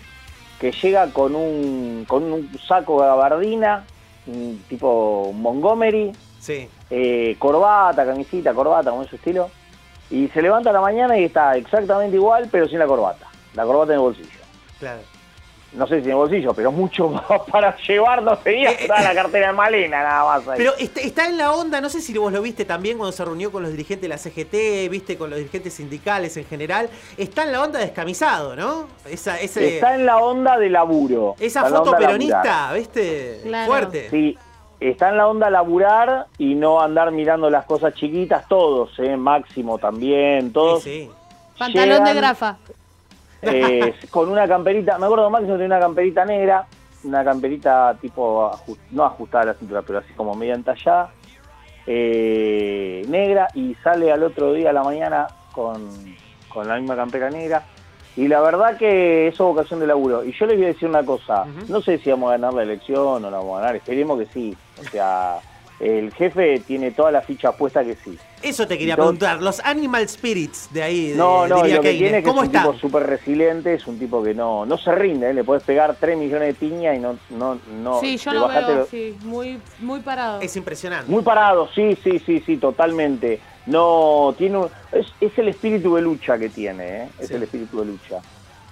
que 0.60 0.70
llega 0.72 1.08
con 1.12 1.34
un, 1.34 2.04
con 2.06 2.22
un 2.32 2.50
saco 2.66 3.02
de 3.02 3.08
gabardina, 3.08 3.84
un 4.28 4.62
tipo 4.68 5.32
Montgomery, 5.34 6.12
Sí. 6.38 6.68
eh, 6.90 7.34
corbata, 7.38 8.06
camisita, 8.06 8.54
corbata, 8.54 8.90
como 8.90 9.02
ese 9.02 9.16
estilo, 9.16 9.50
y 10.10 10.28
se 10.28 10.40
levanta 10.40 10.70
a 10.70 10.72
la 10.72 10.80
mañana 10.80 11.18
y 11.18 11.24
está 11.24 11.56
exactamente 11.56 12.16
igual, 12.16 12.48
pero 12.50 12.68
sin 12.68 12.78
la 12.78 12.86
corbata. 12.86 13.26
La 13.54 13.64
corbata 13.64 13.92
en 13.92 13.98
el 13.98 14.00
bolsillo. 14.00 14.28
Claro. 14.78 15.00
No 15.72 15.86
sé 15.86 15.96
si 15.98 16.04
en 16.04 16.10
el 16.10 16.16
bolsillo, 16.16 16.54
pero 16.54 16.72
mucho 16.72 17.08
más 17.10 17.24
para 17.50 17.76
llevar 17.76 18.22
no 18.22 18.36
sería 18.42 18.70
toda 18.86 19.02
la 19.02 19.14
cartera 19.14 19.48
de 19.48 19.52
Malena 19.52 20.02
nada 20.02 20.24
más. 20.24 20.48
ahí. 20.48 20.54
Pero 20.56 20.72
está, 20.78 21.00
está 21.00 21.26
en 21.26 21.36
la 21.36 21.52
onda, 21.52 21.80
no 21.80 21.90
sé 21.90 22.00
si 22.00 22.16
vos 22.16 22.32
lo 22.32 22.40
viste 22.40 22.64
también 22.64 22.96
cuando 22.96 23.12
se 23.12 23.22
reunió 23.24 23.52
con 23.52 23.62
los 23.62 23.72
dirigentes 23.72 24.02
de 24.02 24.08
la 24.08 24.16
CGT, 24.16 24.90
viste, 24.90 25.18
con 25.18 25.28
los 25.28 25.38
dirigentes 25.38 25.74
sindicales 25.74 26.36
en 26.38 26.46
general. 26.46 26.88
Está 27.18 27.42
en 27.42 27.52
la 27.52 27.62
onda 27.62 27.80
descamisado, 27.80 28.56
¿no? 28.56 28.88
Esa, 29.04 29.38
ese, 29.40 29.76
Está 29.76 29.94
en 29.94 30.06
la 30.06 30.18
onda 30.18 30.56
de 30.56 30.70
laburo. 30.70 31.34
esa 31.38 31.60
está 31.60 31.66
en 31.68 31.72
la 31.74 31.78
foto 31.80 31.96
peronista, 31.98 32.72
¿viste? 32.72 33.40
Claro. 33.42 33.66
Fuerte. 33.66 34.08
Sí, 34.10 34.38
está 34.80 35.10
en 35.10 35.18
la 35.18 35.28
onda 35.28 35.50
laburar 35.50 36.28
y 36.38 36.54
no 36.54 36.80
andar 36.80 37.10
mirando 37.10 37.50
las 37.50 37.66
cosas 37.66 37.92
chiquitas, 37.92 38.48
todos, 38.48 38.98
¿eh? 38.98 39.18
Máximo 39.18 39.76
también, 39.76 40.50
todos. 40.50 40.82
Sí, 40.82 41.10
sí. 41.10 41.10
Pantalón 41.58 42.04
de 42.04 42.14
grafa. 42.14 42.56
Eh, 43.42 43.94
con 44.10 44.28
una 44.28 44.46
camperita, 44.46 44.98
me 44.98 45.06
acuerdo 45.06 45.30
Máximo 45.30 45.54
tenía 45.54 45.66
una 45.66 45.80
camperita 45.80 46.24
negra, 46.24 46.66
una 47.04 47.24
camperita 47.24 47.96
tipo, 48.00 48.50
no 48.90 49.04
ajustada 49.04 49.42
a 49.42 49.46
la 49.46 49.54
cintura, 49.54 49.82
pero 49.82 50.00
así 50.00 50.12
como 50.14 50.34
media 50.34 50.54
entallada, 50.54 51.12
eh, 51.86 53.04
negra, 53.08 53.48
y 53.54 53.74
sale 53.76 54.12
al 54.12 54.22
otro 54.22 54.52
día 54.52 54.70
a 54.70 54.72
la 54.72 54.82
mañana 54.82 55.26
con, 55.52 55.88
con 56.48 56.68
la 56.68 56.76
misma 56.76 56.96
campera 56.96 57.30
negra. 57.30 57.64
Y 58.16 58.26
la 58.26 58.40
verdad 58.40 58.76
que 58.76 59.28
eso 59.28 59.44
es 59.44 59.54
vocación 59.54 59.78
de 59.78 59.86
laburo. 59.86 60.24
Y 60.24 60.32
yo 60.32 60.46
les 60.46 60.56
voy 60.56 60.64
a 60.64 60.68
decir 60.68 60.88
una 60.88 61.04
cosa, 61.04 61.44
no 61.68 61.80
sé 61.80 61.98
si 61.98 62.10
vamos 62.10 62.28
a 62.28 62.32
ganar 62.32 62.52
la 62.52 62.64
elección 62.64 62.98
o 62.98 63.20
no 63.20 63.30
la 63.30 63.38
vamos 63.38 63.58
a 63.58 63.60
ganar, 63.60 63.76
esperemos 63.76 64.18
que 64.18 64.26
sí. 64.26 64.56
O 64.80 64.82
sea, 64.90 65.38
el 65.78 66.12
jefe 66.12 66.58
tiene 66.66 66.90
toda 66.90 67.12
la 67.12 67.22
ficha 67.22 67.52
puesta 67.52 67.84
que 67.84 67.94
sí. 67.94 68.18
Eso 68.42 68.66
te 68.66 68.78
quería 68.78 68.94
preguntar. 68.96 69.42
Los 69.42 69.60
animal 69.64 70.08
spirits 70.08 70.72
de 70.72 70.82
ahí, 70.82 71.08
de, 71.10 71.16
No, 71.16 71.46
no, 71.48 71.56
diría 71.62 71.76
lo 71.76 71.82
que 71.82 71.88
Keynes, 71.90 71.98
tiene 71.98 72.18
es 72.18 72.24
que 72.24 72.30
es 72.30 72.34
¿cómo 72.34 72.40
un 72.46 72.50
tipo 72.52 72.74
súper 72.78 73.02
resiliente, 73.06 73.74
es 73.74 73.86
un 73.86 73.98
tipo 73.98 74.22
que 74.22 74.32
no, 74.34 74.64
no 74.64 74.78
se 74.78 74.92
rinde, 74.92 75.30
¿eh? 75.30 75.34
le 75.34 75.44
podés 75.44 75.62
pegar 75.64 75.96
3 75.98 76.16
millones 76.16 76.48
de 76.48 76.54
piña 76.54 76.94
y 76.94 76.98
no, 77.00 77.18
no, 77.30 77.58
no. 77.82 78.00
sí, 78.00 78.16
yo 78.16 78.32
lo 78.32 78.42
bajate 78.42 78.74
veo 78.74 78.88
lo- 78.92 79.26
muy, 79.28 79.58
muy 79.80 80.00
parado. 80.00 80.40
Es 80.40 80.54
impresionante. 80.56 81.10
Muy 81.10 81.22
parado, 81.22 81.68
sí, 81.74 81.96
sí, 82.02 82.18
sí, 82.24 82.40
sí, 82.46 82.56
totalmente. 82.58 83.40
No, 83.66 84.34
tiene 84.38 84.58
un- 84.58 84.68
es, 84.92 85.06
es 85.20 85.36
el 85.38 85.48
espíritu 85.48 85.94
de 85.96 86.02
lucha 86.02 86.38
que 86.38 86.48
tiene, 86.48 87.02
¿eh? 87.04 87.08
es 87.18 87.28
Sí. 87.28 87.34
el 87.34 87.42
espíritu 87.42 87.80
de 87.80 87.86
lucha. 87.86 88.20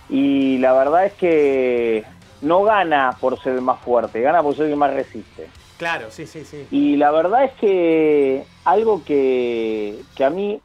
Y 0.09 0.59
la 0.59 0.73
verdad 0.73 1.07
es 1.07 1.13
que 1.15 2.05
no 2.43 2.63
gana 2.63 3.17
por 3.21 3.41
ser 3.43 3.55
el 3.55 3.63
más 3.63 3.81
fuerte, 3.81 4.21
gana 4.21 4.43
por 4.43 4.55
ser 4.55 4.67
el 4.67 4.71
que 4.73 4.77
más 4.77 4.95
resiste. 4.95 5.49
Claro, 5.79 6.11
sí, 6.11 6.27
sí, 6.27 6.45
sí. 6.45 6.67
Y 6.71 6.97
la 6.97 7.11
verdad 7.11 7.45
es 7.45 7.53
que 7.55 8.45
algo 8.65 9.05
que, 9.05 10.01
que 10.17 10.25
a 10.25 10.31
mí 10.31 10.61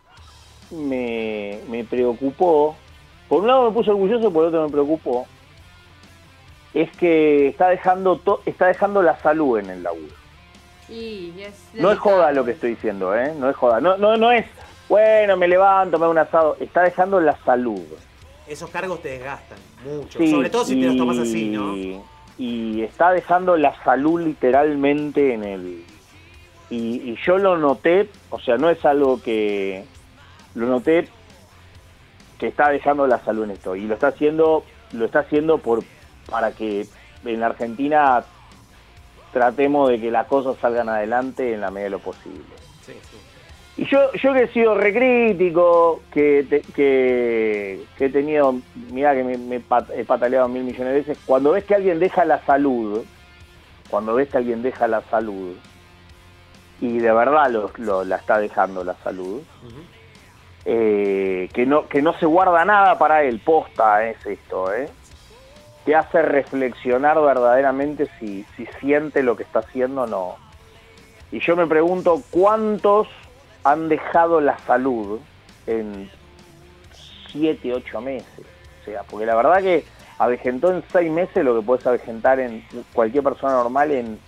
me, 0.71 1.59
me 1.69 1.83
preocupó, 1.83 2.75
por 3.27 3.41
un 3.41 3.47
lado 3.47 3.69
me 3.69 3.71
puso 3.75 3.91
orgulloso, 3.91 4.31
por 4.31 4.45
otro 4.45 4.63
me 4.65 4.71
preocupó, 4.71 5.25
es 6.73 6.89
que 6.93 7.49
está 7.49 7.67
dejando, 7.69 8.17
to- 8.17 8.41
está 8.45 8.67
dejando 8.67 9.01
la 9.01 9.17
salud 9.21 9.59
en 9.59 9.69
el 9.69 9.83
laburo. 9.83 10.13
No 11.81 11.91
es 11.91 11.99
joda 11.99 12.31
lo 12.31 12.45
que 12.45 12.51
estoy 12.51 12.71
diciendo, 12.71 13.15
¿eh? 13.15 13.33
No 13.37 13.49
es 13.49 13.55
joda. 13.55 13.79
No, 13.81 13.97
no, 13.97 14.15
no 14.17 14.31
es, 14.31 14.45
bueno, 14.89 15.35
me 15.37 15.47
levanto, 15.47 15.97
me 15.97 16.03
hago 16.05 16.11
un 16.11 16.17
asado. 16.17 16.57
Está 16.59 16.83
dejando 16.83 17.19
la 17.19 17.37
salud. 17.45 17.81
Esos 18.47 18.69
cargos 18.69 19.01
te 19.01 19.09
desgastan 19.09 19.57
mucho. 19.85 20.19
Sí, 20.19 20.29
Sobre 20.31 20.49
todo 20.49 20.65
si 20.65 20.75
te 20.75 20.85
los 20.87 20.97
tomas 20.97 21.17
así, 21.19 21.49
¿no? 21.49 21.75
Y 22.41 22.81
está 22.81 23.11
dejando 23.11 23.55
la 23.55 23.75
salud 23.83 24.19
literalmente 24.19 25.35
en 25.35 25.43
el 25.43 25.85
y, 26.71 27.15
yo 27.17 27.37
lo 27.37 27.57
noté, 27.57 28.09
o 28.29 28.39
sea, 28.39 28.57
no 28.57 28.69
es 28.69 28.83
algo 28.85 29.21
que 29.21 29.85
lo 30.55 30.67
noté 30.67 31.07
que 32.39 32.47
está 32.47 32.69
dejando 32.69 33.05
la 33.05 33.19
salud 33.19 33.43
en 33.43 33.51
esto 33.51 33.75
y 33.75 33.81
lo 33.81 33.93
está 33.93 34.07
haciendo, 34.07 34.63
lo 34.93 35.05
está 35.05 35.19
haciendo 35.19 35.59
por 35.59 35.83
para 36.29 36.51
que 36.53 36.87
en 37.25 37.39
la 37.39 37.47
Argentina 37.47 38.23
tratemos 39.33 39.89
de 39.89 39.99
que 39.99 40.09
las 40.09 40.25
cosas 40.27 40.55
salgan 40.59 40.89
adelante 40.89 41.53
en 41.53 41.61
la 41.61 41.69
medida 41.69 41.83
de 41.83 41.89
lo 41.91 41.99
posible. 41.99 42.60
Y 43.81 43.85
yo, 43.89 44.11
yo 44.13 44.31
que 44.35 44.43
he 44.43 44.47
sido 44.49 44.75
recrítico, 44.75 46.03
que, 46.11 46.45
te- 46.47 46.61
que, 46.71 47.83
que 47.97 48.05
he 48.05 48.09
tenido, 48.11 48.61
mira 48.75 49.15
que 49.15 49.23
me, 49.23 49.39
me 49.39 49.59
pat- 49.59 49.89
he 49.95 50.05
pataleado 50.05 50.47
mil 50.47 50.63
millones 50.63 50.93
de 50.93 50.99
veces, 50.99 51.17
cuando 51.25 51.53
ves 51.53 51.65
que 51.65 51.73
alguien 51.73 51.97
deja 51.97 52.23
la 52.23 52.45
salud, 52.45 53.03
cuando 53.87 54.13
ves 54.13 54.29
que 54.29 54.37
alguien 54.37 54.61
deja 54.61 54.87
la 54.87 55.01
salud, 55.09 55.55
y 56.79 56.99
de 56.99 57.11
verdad 57.11 57.49
lo, 57.49 57.71
lo- 57.77 58.03
la 58.03 58.17
está 58.17 58.37
dejando 58.37 58.83
la 58.83 58.93
salud, 59.03 59.41
eh, 60.65 61.49
que, 61.51 61.65
no, 61.65 61.87
que 61.87 62.03
no 62.03 62.13
se 62.19 62.27
guarda 62.27 62.63
nada 62.63 62.99
para 62.99 63.23
él, 63.23 63.41
posta 63.43 64.07
es 64.07 64.17
esto, 64.27 64.71
¿eh? 64.75 64.91
te 65.85 65.95
hace 65.95 66.21
reflexionar 66.21 67.19
verdaderamente 67.19 68.07
si, 68.19 68.45
si 68.55 68.67
siente 68.79 69.23
lo 69.23 69.35
que 69.35 69.41
está 69.41 69.61
haciendo 69.61 70.03
o 70.03 70.07
no. 70.07 70.35
Y 71.31 71.39
yo 71.39 71.55
me 71.55 71.65
pregunto 71.65 72.23
cuántos 72.29 73.07
han 73.63 73.89
dejado 73.89 74.41
la 74.41 74.57
salud 74.65 75.19
en 75.67 76.09
7, 77.31 77.73
8 77.73 78.01
meses. 78.01 78.45
O 78.81 78.85
sea, 78.85 79.03
porque 79.03 79.25
la 79.25 79.35
verdad 79.35 79.61
que 79.61 79.85
avejentó 80.17 80.71
en 80.71 80.83
6 80.91 81.11
meses 81.11 81.43
lo 81.43 81.55
que 81.59 81.65
puedes 81.65 81.85
avejentar 81.85 82.39
en 82.39 82.63
cualquier 82.93 83.23
persona 83.23 83.53
normal 83.53 83.91
en 83.91 84.19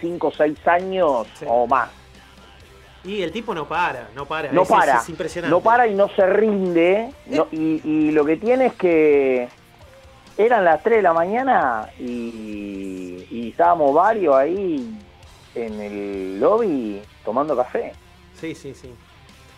5 0.00 0.26
o 0.28 0.32
6 0.32 0.66
años 0.68 1.26
o 1.46 1.66
más. 1.66 1.90
Y 3.04 3.20
el 3.22 3.32
tipo 3.32 3.54
no 3.54 3.66
para, 3.68 4.08
no 4.14 4.24
para. 4.24 4.50
No 4.50 4.62
es, 4.62 4.68
para, 4.68 4.94
es- 4.96 5.02
es 5.02 5.08
impresionante. 5.10 5.50
no 5.54 5.60
para 5.60 5.86
y 5.86 5.94
no 5.94 6.08
se 6.08 6.26
rinde. 6.26 7.10
no- 7.26 7.48
y, 7.52 7.80
y 7.84 8.10
lo 8.12 8.24
que 8.24 8.36
tiene 8.38 8.66
es 8.66 8.74
que 8.74 9.46
eran 10.38 10.64
las 10.64 10.82
3 10.82 10.96
de 10.98 11.02
la 11.02 11.12
mañana 11.12 11.90
y, 11.98 13.26
y 13.30 13.48
estábamos 13.50 13.92
varios 13.94 14.34
ahí 14.34 14.98
en 15.54 15.80
el 15.80 16.40
lobby 16.40 17.02
tomando 17.24 17.54
café. 17.54 17.92
Sí, 18.40 18.54
sí, 18.54 18.74
sí. 18.74 18.90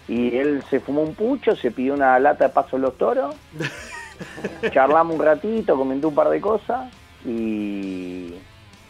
Y 0.09 0.37
él 0.37 0.63
se 0.71 0.81
fumó 0.81 1.03
un 1.03 1.15
pucho, 1.15 1.57
se 1.57 1.71
pidió 1.71 1.95
una 1.95 2.19
lata 2.19 2.47
de 2.47 2.53
paso 2.53 2.79
los 2.79 2.97
toros, 2.97 3.35
charlamos 4.73 5.17
un 5.17 5.25
ratito, 5.25 5.77
comentó 5.77 6.09
un 6.09 6.15
par 6.15 6.29
de 6.29 6.41
cosas 6.41 6.93
y, 7.25 8.35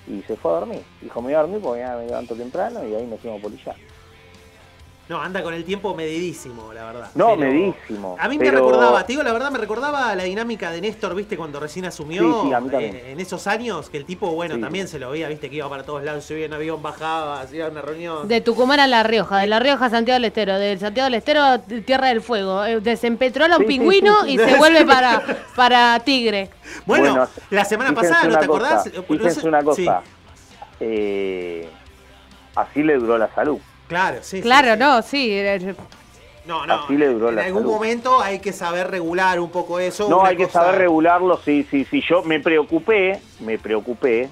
y 0.06 0.22
se 0.26 0.36
fue 0.36 0.50
a 0.52 0.54
dormir. 0.60 0.82
Dijo, 1.00 1.20
me 1.22 1.28
voy 1.28 1.34
a 1.34 1.40
dormir 1.40 1.60
porque 1.60 1.80
ya 1.80 1.96
me 1.96 2.06
levanto 2.06 2.34
temprano 2.34 2.86
y 2.86 2.94
ahí 2.94 3.06
nos 3.06 3.20
fuimos 3.20 3.40
a 3.40 3.42
polillar. 3.42 3.76
No, 5.08 5.20
anda 5.20 5.40
con 5.40 5.54
el 5.54 5.64
tiempo 5.64 5.94
medidísimo, 5.94 6.72
la 6.72 6.84
verdad. 6.86 7.10
No, 7.14 7.36
Pero- 7.36 7.50
medísimo. 7.52 8.16
A 8.18 8.28
mí 8.28 8.38
me 8.38 8.50
recordaba, 8.50 9.06
te 9.06 9.12
digo 9.12 9.22
la 9.22 9.32
verdad, 9.32 9.52
me 9.52 9.58
recordaba 9.58 10.12
la 10.16 10.24
dinámica 10.24 10.72
de 10.72 10.80
Néstor, 10.80 11.14
viste, 11.14 11.36
cuando 11.36 11.60
recién 11.60 11.84
asumió. 11.84 12.22
Sí, 12.42 12.48
sí, 12.48 12.52
a 12.52 12.58
mí 12.60 12.68
también. 12.70 12.96
eh, 12.96 13.12
en 13.12 13.20
esos 13.20 13.46
años, 13.46 13.88
que 13.88 13.98
el 13.98 14.04
tipo, 14.04 14.32
bueno, 14.32 14.56
Sí. 14.56 14.60
también 14.60 14.88
se 14.88 14.98
lo 14.98 15.10
veía, 15.12 15.28
viste, 15.28 15.48
que 15.48 15.56
iba 15.56 15.68
para 15.68 15.84
todos 15.84 16.02
lados, 16.02 16.24
subía 16.24 16.46
en 16.46 16.54
avión, 16.54 16.82
bajaba, 16.82 17.40
hacía 17.40 17.68
una 17.68 17.82
reunión. 17.82 18.26
De 18.26 18.40
Tucumán 18.40 18.80
a 18.80 18.88
La 18.88 19.04
Rioja, 19.04 19.38
de 19.38 19.46
La 19.46 19.60
Rioja 19.60 19.84
a 19.86 19.90
Santiago 19.90 20.16
del 20.16 20.24
Estero, 20.24 20.58
de 20.58 20.76
Santiago 20.76 21.04
del 21.04 21.14
Estero 21.14 21.40
a 21.42 21.58
Tierra 21.60 22.08
del 22.08 22.20
Fuego, 22.20 22.64
eh, 22.64 22.80
desempetrola 22.80 23.54
a 23.54 23.58
un 23.58 23.66
pingüino 23.66 24.22
sí, 24.24 24.30
sí. 24.30 24.34
y 24.34 24.38
se 24.38 24.56
vuelve 24.56 24.84
para, 24.84 25.22
para 25.54 26.00
Tigre. 26.00 26.50
Bueno, 26.84 27.28
la 27.50 27.64
semana 27.64 27.92
pasada, 27.94 28.24
¿no 28.26 28.38
te 28.40 28.44
acordás? 28.44 28.82
cosa, 28.82 28.96
no 28.96 29.02
Fíjense 29.04 29.46
una 29.46 29.62
cosa. 29.62 29.76
sí. 29.76 29.88
eh, 30.80 31.68
así 32.56 32.82
le 32.82 32.96
duró 32.96 33.16
la 33.18 33.32
salud. 33.32 33.58
Claro, 33.88 34.18
sí. 34.22 34.40
claro, 34.40 34.72
sí. 34.74 34.78
no, 34.78 35.02
sí. 35.02 35.74
No, 36.46 36.64
no. 36.66 36.84
Así 36.84 36.96
le 36.96 37.08
duró 37.08 37.28
en 37.30 37.36
la 37.36 37.44
algún 37.44 37.62
salud. 37.62 37.74
momento 37.74 38.20
hay 38.22 38.38
que 38.38 38.52
saber 38.52 38.88
regular 38.90 39.40
un 39.40 39.50
poco 39.50 39.80
eso. 39.80 40.08
No, 40.08 40.24
hay 40.24 40.36
que 40.36 40.48
saber 40.48 40.76
regularlo, 40.78 41.38
sí, 41.44 41.66
sí, 41.70 41.84
sí. 41.90 42.00
Yo 42.08 42.22
me 42.22 42.38
preocupé, 42.40 43.20
me 43.40 43.58
preocupé, 43.58 44.28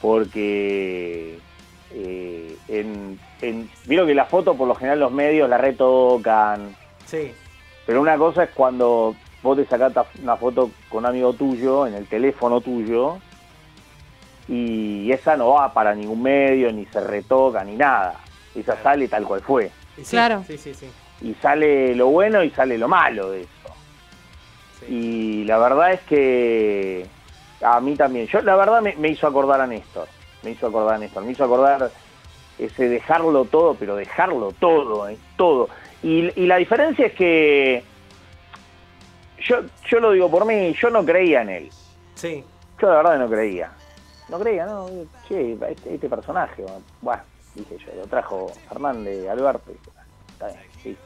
porque 0.00 1.38
eh, 1.94 2.56
en, 2.68 3.18
en, 3.42 3.70
vieron 3.86 4.06
que 4.06 4.14
la 4.14 4.24
foto 4.24 4.54
por 4.54 4.66
lo 4.66 4.74
general 4.74 4.98
los 5.00 5.12
medios 5.12 5.48
la 5.48 5.58
retocan, 5.58 6.74
Sí. 7.06 7.32
pero 7.86 8.00
una 8.00 8.16
cosa 8.16 8.44
es 8.44 8.50
cuando 8.50 9.14
vos 9.42 9.56
te 9.56 9.64
sacás 9.66 9.92
una 10.22 10.36
foto 10.36 10.70
con 10.88 11.00
un 11.00 11.06
amigo 11.06 11.32
tuyo, 11.32 11.86
en 11.86 11.94
el 11.94 12.06
teléfono 12.06 12.60
tuyo, 12.60 13.18
y 14.48 15.10
esa 15.12 15.36
no 15.36 15.50
va 15.50 15.72
para 15.72 15.94
ningún 15.94 16.22
medio, 16.22 16.72
ni 16.72 16.86
se 16.86 17.00
retoca, 17.00 17.62
ni 17.62 17.76
nada. 17.76 18.14
Esa 18.54 18.82
sale 18.82 19.08
tal 19.08 19.24
cual 19.24 19.40
fue. 19.42 19.70
Sí, 19.96 20.02
Claro. 20.10 20.44
Sí, 20.46 20.56
sí, 20.58 20.74
sí. 20.74 20.86
y 21.22 21.34
sale 21.34 21.94
lo 21.94 22.06
bueno 22.08 22.42
y 22.42 22.50
sale 22.50 22.78
lo 22.78 22.88
malo 22.88 23.30
de 23.30 23.42
eso. 23.42 23.50
Y 24.88 25.44
la 25.44 25.58
verdad 25.58 25.92
es 25.92 26.00
que 26.02 27.06
a 27.62 27.80
mí 27.80 27.94
también, 27.96 28.26
yo 28.26 28.40
la 28.40 28.56
verdad 28.56 28.80
me, 28.80 28.94
me 28.96 29.08
hizo 29.08 29.26
acordar 29.26 29.60
a 29.60 29.66
Néstor, 29.66 30.08
me 30.42 30.50
hizo 30.52 30.66
acordar 30.66 30.94
a 30.94 30.98
Néstor, 30.98 31.22
me 31.24 31.32
hizo 31.32 31.44
acordar 31.44 31.90
ese 32.58 32.88
dejarlo 32.88 33.44
todo, 33.44 33.74
pero 33.74 33.94
dejarlo 33.96 34.52
todo, 34.58 35.08
eh, 35.08 35.18
todo. 35.36 35.68
Y, 36.02 36.30
y 36.40 36.46
la 36.46 36.56
diferencia 36.56 37.06
es 37.06 37.12
que 37.12 37.84
yo, 39.38 39.56
yo 39.88 40.00
lo 40.00 40.12
digo 40.12 40.30
por 40.30 40.44
mí, 40.46 40.74
yo 40.80 40.90
no 40.90 41.04
creía 41.04 41.42
en 41.42 41.48
él. 41.50 41.70
Sí. 42.14 42.42
Yo 42.80 42.88
la 42.88 42.96
verdad 42.96 43.18
no 43.18 43.28
creía. 43.28 43.70
No 44.28 44.38
creía, 44.38 44.64
no, 44.64 44.88
che, 45.28 45.52
este, 45.70 45.94
este 45.94 46.08
personaje, 46.08 46.64
bueno, 47.02 47.22
dije 47.60 47.78
yo, 47.86 47.94
lo 48.00 48.06
trajo 48.06 48.48
Fernández 48.68 49.28
Alberto. 49.28 49.70
y 49.70 49.72
dije, 49.74 49.90
"Ah, 49.96 50.04
está 50.32 50.46
bien, 50.48 50.60
listo". 50.84 51.04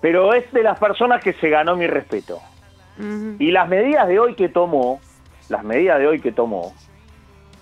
Pero 0.00 0.34
es 0.34 0.50
de 0.52 0.62
las 0.62 0.78
personas 0.78 1.22
que 1.22 1.32
se 1.34 1.48
ganó 1.48 1.76
mi 1.76 1.86
respeto. 1.86 2.40
Y 3.38 3.50
las 3.50 3.68
medidas 3.68 4.06
de 4.06 4.18
hoy 4.18 4.34
que 4.34 4.48
tomó, 4.48 5.00
las 5.48 5.64
medidas 5.64 5.98
de 5.98 6.06
hoy 6.06 6.20
que 6.20 6.30
tomó, 6.30 6.74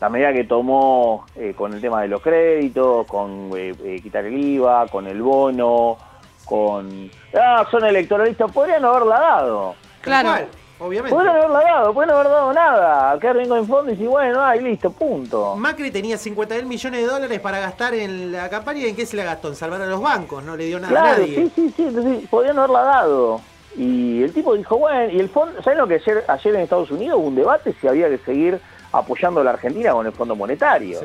la 0.00 0.08
medida 0.08 0.32
que 0.32 0.44
tomó 0.44 1.26
eh, 1.36 1.54
con 1.56 1.72
el 1.74 1.80
tema 1.80 2.02
de 2.02 2.08
los 2.08 2.20
créditos, 2.20 3.06
con 3.06 3.50
eh, 3.56 3.74
eh, 3.84 4.00
quitar 4.02 4.24
el 4.24 4.36
IVA, 4.36 4.86
con 4.88 5.06
el 5.06 5.20
bono, 5.22 5.98
con... 6.44 7.10
Ah, 7.38 7.66
son 7.70 7.84
electoralistas, 7.84 8.50
podrían 8.50 8.82
no 8.82 8.88
haberla 8.88 9.20
dado. 9.20 9.74
Claro. 10.00 10.46
Obviamente. 10.80 11.14
Podrían 11.14 11.36
haberla 11.36 11.60
dado, 11.60 11.92
no 11.92 12.00
haber 12.00 12.28
dado 12.28 12.52
nada. 12.54 13.16
Bien 13.16 13.48
con 13.48 13.58
el 13.58 13.66
fondo 13.66 13.92
y 13.92 13.94
decir, 13.94 14.08
bueno, 14.08 14.42
ahí 14.42 14.60
listo, 14.60 14.90
punto. 14.90 15.54
Macri 15.56 15.90
tenía 15.90 16.16
50 16.16 16.54
mil 16.56 16.66
millones 16.66 17.00
de 17.02 17.06
dólares 17.06 17.40
para 17.40 17.60
gastar 17.60 17.94
en 17.94 18.32
la 18.32 18.48
campaña 18.48 18.80
y 18.80 18.88
en 18.88 18.96
qué 18.96 19.04
se 19.04 19.16
la 19.16 19.24
gastó, 19.24 19.48
en 19.48 19.56
salvar 19.56 19.82
a 19.82 19.86
los 19.86 20.00
bancos, 20.00 20.42
no 20.42 20.56
le 20.56 20.64
dio 20.64 20.80
nada 20.80 20.88
a 20.88 21.02
Claro, 21.02 21.22
nadie. 21.22 21.34
sí, 21.36 21.52
sí, 21.54 21.74
sí, 21.76 22.02
sí, 22.02 22.26
podrían 22.30 22.58
haberla 22.58 22.82
dado. 22.82 23.40
Y 23.76 24.22
el 24.22 24.32
tipo 24.32 24.54
dijo, 24.54 24.78
bueno, 24.78 25.12
y 25.12 25.20
el 25.20 25.28
fondo, 25.28 25.62
¿saben 25.62 25.78
lo 25.78 25.86
que 25.86 25.94
ayer, 25.94 26.24
ayer 26.26 26.54
en 26.54 26.60
Estados 26.62 26.90
Unidos 26.90 27.18
hubo 27.20 27.28
un 27.28 27.36
debate 27.36 27.74
si 27.80 27.86
había 27.86 28.08
que 28.08 28.18
seguir 28.18 28.58
apoyando 28.90 29.40
a 29.42 29.44
la 29.44 29.50
Argentina 29.50 29.92
con 29.92 30.06
el 30.06 30.12
Fondo 30.12 30.34
Monetario? 30.34 30.98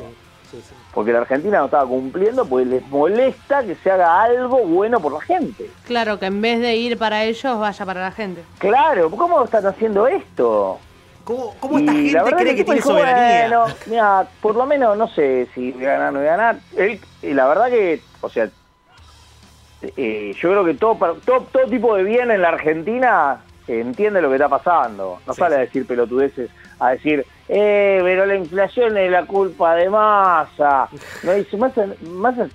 Porque 0.95 1.11
la 1.11 1.19
Argentina 1.19 1.59
no 1.59 1.65
estaba 1.65 1.85
cumpliendo, 1.85 2.45
pues 2.45 2.65
les 2.65 2.87
molesta 2.87 3.63
que 3.63 3.75
se 3.75 3.91
haga 3.91 4.23
algo 4.23 4.59
bueno 4.59 5.01
por 5.01 5.11
la 5.11 5.19
gente. 5.19 5.69
Claro, 5.85 6.17
que 6.17 6.27
en 6.27 6.41
vez 6.41 6.61
de 6.61 6.77
ir 6.77 6.97
para 6.97 7.25
ellos, 7.25 7.59
vaya 7.59 7.85
para 7.85 8.01
la 8.01 8.11
gente. 8.11 8.41
Claro, 8.59 9.11
¿cómo 9.11 9.43
están 9.43 9.65
haciendo 9.65 10.07
esto? 10.07 10.79
¿Cómo, 11.25 11.53
cómo 11.59 11.79
esta 11.79 11.93
Y 11.93 12.09
gente 12.11 12.31
cree 12.35 12.55
que 12.55 12.63
tipo 12.63 12.71
tiene 12.71 12.75
dijo, 12.75 12.89
soberanía? 12.89 13.47
Bueno, 13.49 13.75
mira, 13.87 14.27
por 14.41 14.55
lo 14.55 14.65
menos 14.65 14.97
no 14.97 15.09
sé 15.09 15.49
si 15.53 15.73
voy 15.73 15.85
a 15.85 15.91
ganar 15.91 16.09
o 16.09 16.11
no 16.13 16.19
voy 16.19 16.27
a 16.29 16.37
ganar. 16.37 16.55
Él, 16.77 17.01
y 17.21 17.33
la 17.33 17.47
verdad 17.47 17.67
que, 17.67 18.01
o 18.21 18.29
sea, 18.29 18.47
eh, 19.97 20.33
yo 20.39 20.49
creo 20.49 20.63
que 20.63 20.75
todo, 20.75 20.95
todo, 21.25 21.41
todo 21.51 21.65
tipo 21.65 21.95
de 21.95 22.03
bien 22.03 22.31
en 22.31 22.41
la 22.41 22.49
Argentina 22.49 23.41
entiende 23.68 24.22
lo 24.22 24.30
que 24.30 24.36
está 24.36 24.49
pasando. 24.49 25.20
No 25.26 25.34
sale 25.34 25.55
a 25.55 25.59
decir 25.59 25.86
pelotudeces, 25.86 26.49
a 26.80 26.91
decir, 26.91 27.26
eh, 27.47 27.99
pero 28.03 28.26
la 28.26 28.36
inflación 28.36 28.97
es 28.97 29.11
la 29.11 29.26
culpa 29.26 29.76
de 29.76 29.89
Massa. 29.89 30.88
No 31.24 31.34
dice, 31.34 31.57
Massa, 31.57 31.88
Massa, 32.01 32.47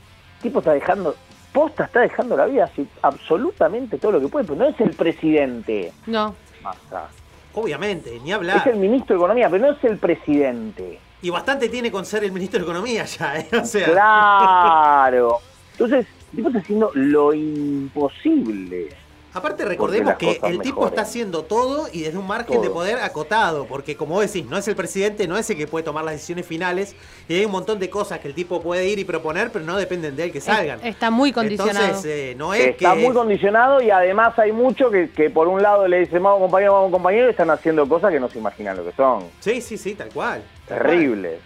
tipo 0.42 0.60
está 0.60 0.72
dejando, 0.72 1.14
posta 1.52 1.84
está 1.84 2.00
dejando 2.00 2.36
la 2.36 2.46
vida 2.46 2.64
así 2.64 2.86
absolutamente 3.02 3.98
todo 3.98 4.12
lo 4.12 4.20
que 4.20 4.28
puede, 4.28 4.46
pero 4.46 4.58
no 4.58 4.66
es 4.66 4.80
el 4.80 4.90
presidente. 4.90 5.92
No. 6.06 6.34
Massa. 6.62 7.08
Obviamente, 7.54 8.20
ni 8.22 8.32
hablar. 8.32 8.58
Es 8.58 8.66
el 8.66 8.76
ministro 8.76 9.14
de 9.14 9.20
Economía, 9.20 9.50
pero 9.50 9.66
no 9.66 9.72
es 9.72 9.84
el 9.84 9.98
presidente. 9.98 11.00
Y 11.22 11.30
bastante 11.30 11.68
tiene 11.68 11.90
con 11.90 12.06
ser 12.06 12.24
el 12.24 12.32
ministro 12.32 12.60
de 12.60 12.64
Economía 12.64 13.04
ya, 13.04 13.38
¿eh? 13.38 13.48
O 13.60 13.64
sea. 13.64 13.86
Claro. 13.90 15.38
Entonces, 15.72 16.06
el 16.30 16.36
tipo 16.36 16.48
está 16.48 16.60
haciendo 16.60 16.90
lo 16.94 17.34
imposible. 17.34 18.88
Aparte 19.32 19.64
recordemos 19.64 20.14
que 20.14 20.40
el 20.42 20.58
tipo 20.60 20.80
mejoren. 20.80 20.88
está 20.88 21.02
haciendo 21.02 21.44
todo 21.44 21.86
y 21.92 22.02
desde 22.02 22.18
un 22.18 22.26
margen 22.26 22.60
de 22.60 22.68
poder 22.68 22.98
acotado, 22.98 23.66
porque 23.66 23.96
como 23.96 24.14
vos 24.14 24.26
decís, 24.26 24.44
no 24.48 24.56
es 24.56 24.66
el 24.66 24.74
presidente, 24.74 25.28
no 25.28 25.36
es 25.36 25.48
el 25.50 25.56
que 25.56 25.66
puede 25.68 25.84
tomar 25.84 26.04
las 26.04 26.14
decisiones 26.14 26.46
finales, 26.46 26.96
y 27.28 27.34
hay 27.34 27.44
un 27.44 27.52
montón 27.52 27.78
de 27.78 27.88
cosas 27.88 28.18
que 28.18 28.26
el 28.28 28.34
tipo 28.34 28.60
puede 28.60 28.88
ir 28.88 28.98
y 28.98 29.04
proponer, 29.04 29.52
pero 29.52 29.64
no 29.64 29.76
dependen 29.76 30.16
de 30.16 30.24
él 30.24 30.32
que 30.32 30.40
salgan. 30.40 30.80
Está 30.84 31.10
muy 31.10 31.32
condicionado. 31.32 31.86
Entonces, 31.86 32.06
eh, 32.12 32.34
no 32.36 32.54
es 32.54 32.68
Está 32.70 32.94
que... 32.94 33.00
muy 33.00 33.14
condicionado 33.14 33.80
y 33.80 33.90
además 33.90 34.36
hay 34.38 34.50
mucho 34.52 34.90
que, 34.90 35.10
que 35.10 35.30
por 35.30 35.46
un 35.46 35.62
lado 35.62 35.86
le 35.86 36.00
dicen 36.00 36.22
vamos 36.22 36.40
compañero, 36.40 36.72
vamos 36.72 36.90
compañero 36.90 37.28
y 37.28 37.30
están 37.30 37.50
haciendo 37.50 37.88
cosas 37.88 38.10
que 38.12 38.18
no 38.18 38.28
se 38.28 38.38
imaginan 38.38 38.76
lo 38.76 38.84
que 38.84 38.92
son. 38.92 39.24
Sí, 39.38 39.60
sí, 39.60 39.78
sí, 39.78 39.94
tal 39.94 40.08
cual. 40.08 40.42
Terribles. 40.66 41.38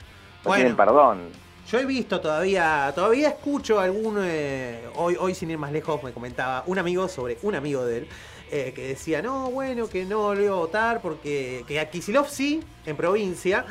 No 0.42 0.48
Bueno. 0.50 0.56
tienen 0.62 0.76
perdón. 0.76 1.43
Yo 1.70 1.78
he 1.78 1.86
visto 1.86 2.20
todavía, 2.20 2.92
todavía 2.94 3.28
escucho 3.30 3.80
algún, 3.80 4.18
eh, 4.20 4.82
hoy, 4.96 5.16
hoy 5.18 5.34
sin 5.34 5.50
ir 5.50 5.56
más 5.56 5.72
lejos 5.72 6.02
me 6.02 6.12
comentaba 6.12 6.62
un 6.66 6.78
amigo 6.78 7.08
sobre 7.08 7.38
un 7.42 7.54
amigo 7.54 7.86
de 7.86 7.98
él, 7.98 8.08
eh, 8.50 8.72
que 8.74 8.88
decía, 8.88 9.22
no, 9.22 9.50
bueno, 9.50 9.88
que 9.88 10.04
no 10.04 10.34
le 10.34 10.44
iba 10.44 10.52
a 10.52 10.58
votar 10.58 11.00
porque 11.00 11.64
que 11.66 11.80
a 11.80 11.88
Kicillof 11.88 12.28
sí, 12.28 12.62
en 12.84 12.96
provincia, 12.96 13.64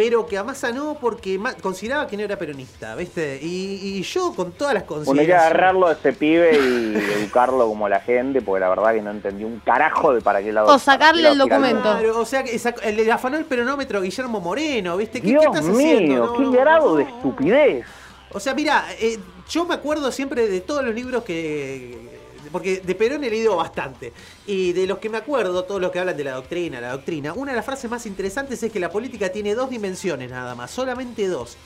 pero 0.00 0.24
que 0.24 0.38
a 0.38 0.42
Massa 0.42 0.72
no 0.72 0.96
porque 0.98 1.38
consideraba 1.60 2.06
que 2.06 2.16
no 2.16 2.22
era 2.22 2.38
peronista, 2.38 2.94
¿viste? 2.94 3.38
Y, 3.42 3.98
y 3.98 4.02
yo 4.02 4.32
con 4.34 4.52
todas 4.52 4.72
las 4.72 4.86
Bueno, 4.86 5.02
hay 5.02 5.04
que 5.04 5.14
consideraciones... 5.14 5.44
agarrarlo 5.44 5.86
a 5.88 5.92
ese 5.92 6.14
pibe 6.14 6.52
y 6.54 6.96
educarlo 7.18 7.68
como 7.68 7.86
la 7.86 8.00
gente, 8.00 8.40
porque 8.40 8.60
la 8.60 8.70
verdad 8.70 8.94
que 8.94 9.02
no 9.02 9.10
entendí 9.10 9.44
un 9.44 9.58
carajo 9.58 10.14
de 10.14 10.22
para 10.22 10.42
qué 10.42 10.52
lado. 10.52 10.68
O 10.68 10.78
sacarle 10.78 11.28
el 11.28 11.36
documento. 11.36 11.82
Claro, 11.82 12.18
o 12.18 12.24
sea, 12.24 12.42
que 12.42 12.58
el 12.82 12.96
le 12.96 13.12
afanó 13.12 13.36
el 13.36 13.44
peronómetro 13.44 14.00
Guillermo 14.00 14.40
Moreno, 14.40 14.96
¿viste? 14.96 15.20
¿Qué, 15.20 15.28
Dios 15.28 15.42
qué 15.42 15.48
estás 15.50 15.66
mío, 15.66 15.76
haciendo? 15.76 16.32
Qué 16.32 16.42
no, 16.44 16.52
grado 16.52 16.88
no, 16.92 16.96
de 16.96 17.02
estupidez. 17.02 17.84
O 18.32 18.40
sea, 18.40 18.54
mira, 18.54 18.86
eh, 18.98 19.18
yo 19.50 19.66
me 19.66 19.74
acuerdo 19.74 20.10
siempre 20.10 20.48
de 20.48 20.62
todos 20.62 20.82
los 20.82 20.94
libros 20.94 21.24
que. 21.24 22.19
Porque 22.50 22.80
de 22.80 22.94
Perón 22.94 23.24
he 23.24 23.30
leído 23.30 23.56
bastante. 23.56 24.12
Y 24.46 24.72
de 24.72 24.86
los 24.86 24.98
que 24.98 25.08
me 25.08 25.18
acuerdo, 25.18 25.64
todos 25.64 25.80
los 25.80 25.90
que 25.90 25.98
hablan 25.98 26.16
de 26.16 26.24
la 26.24 26.32
doctrina, 26.32 26.80
la 26.80 26.92
doctrina, 26.92 27.32
una 27.34 27.52
de 27.52 27.56
las 27.56 27.64
frases 27.64 27.90
más 27.90 28.06
interesantes 28.06 28.62
es 28.62 28.72
que 28.72 28.80
la 28.80 28.90
política 28.90 29.30
tiene 29.30 29.54
dos 29.54 29.70
dimensiones 29.70 30.30
nada 30.30 30.54
más, 30.54 30.70
solamente 30.70 31.26
dos. 31.28 31.56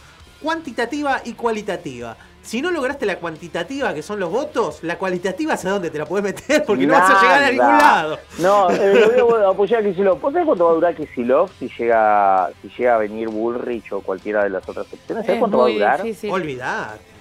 Cuantitativa 0.42 1.22
y 1.24 1.32
cualitativa. 1.32 2.16
Si 2.42 2.60
no 2.60 2.70
lograste 2.70 3.06
la 3.06 3.16
cuantitativa, 3.16 3.94
que 3.94 4.02
son 4.02 4.20
los 4.20 4.30
votos, 4.30 4.80
la 4.82 4.98
cualitativa 4.98 5.54
es 5.54 5.64
a 5.64 5.70
dónde 5.70 5.88
te 5.88 5.96
la 5.96 6.04
puedes 6.04 6.24
meter, 6.24 6.62
porque 6.66 6.86
no 6.86 6.92
vas 6.92 7.10
a 7.10 7.22
llegar 7.22 7.42
a 7.42 7.50
ningún 7.50 7.78
lado. 7.78 8.18
No, 8.38 8.70
eh, 8.70 9.12
lo 9.16 9.26
voy 9.26 9.42
a 9.42 9.48
apoyar 9.48 9.80
a 9.80 9.88
Kicillof. 9.88 10.20
¿Vos 10.20 10.32
sabés 10.32 10.44
cuánto 10.46 10.66
va 10.66 10.72
a 10.72 10.74
durar 10.74 10.94
Kicillof 10.94 11.50
si 11.58 11.70
llega, 11.78 12.50
si 12.60 12.68
llega 12.68 12.96
a 12.96 12.98
venir 12.98 13.30
Bullrich 13.30 13.90
o 13.92 14.02
cualquiera 14.02 14.44
de 14.44 14.50
las 14.50 14.68
otras 14.68 14.86
opciones? 14.92 15.24
¿Sabés 15.24 15.36
Es 15.36 15.38
cuánto 15.38 15.58
va 15.58 15.66
a 15.68 15.70
durar? 15.70 16.02
Olvidar. 16.28 17.13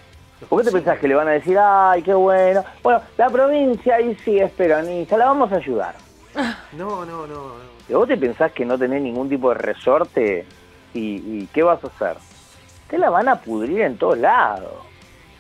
¿Por 0.49 0.59
qué 0.59 0.65
te 0.65 0.71
pensás 0.71 0.99
que 0.99 1.07
le 1.07 1.15
van 1.15 1.27
a 1.27 1.31
decir, 1.31 1.57
ay, 1.59 2.01
qué 2.03 2.13
bueno? 2.13 2.63
Bueno, 2.81 3.01
la 3.17 3.29
provincia 3.29 3.95
ahí 3.95 4.15
sí 4.23 4.39
es 4.39 4.51
peronista, 4.51 5.17
la 5.17 5.25
vamos 5.25 5.51
a 5.51 5.55
ayudar. 5.55 5.95
No, 6.73 7.05
no, 7.05 7.27
no. 7.27 7.27
no. 7.27 7.73
Si 7.87 7.93
vos 7.93 8.07
te 8.07 8.17
pensás 8.17 8.51
que 8.51 8.65
no 8.65 8.77
tenés 8.77 9.01
ningún 9.01 9.29
tipo 9.29 9.49
de 9.49 9.55
resorte, 9.55 10.45
¿y, 10.93 11.15
y 11.15 11.49
qué 11.53 11.63
vas 11.63 11.83
a 11.83 11.87
hacer? 11.87 12.17
Te 12.89 12.97
la 12.97 13.09
van 13.09 13.27
a 13.29 13.35
pudrir 13.39 13.81
en 13.81 13.97
todos 13.97 14.17
lados. 14.17 14.71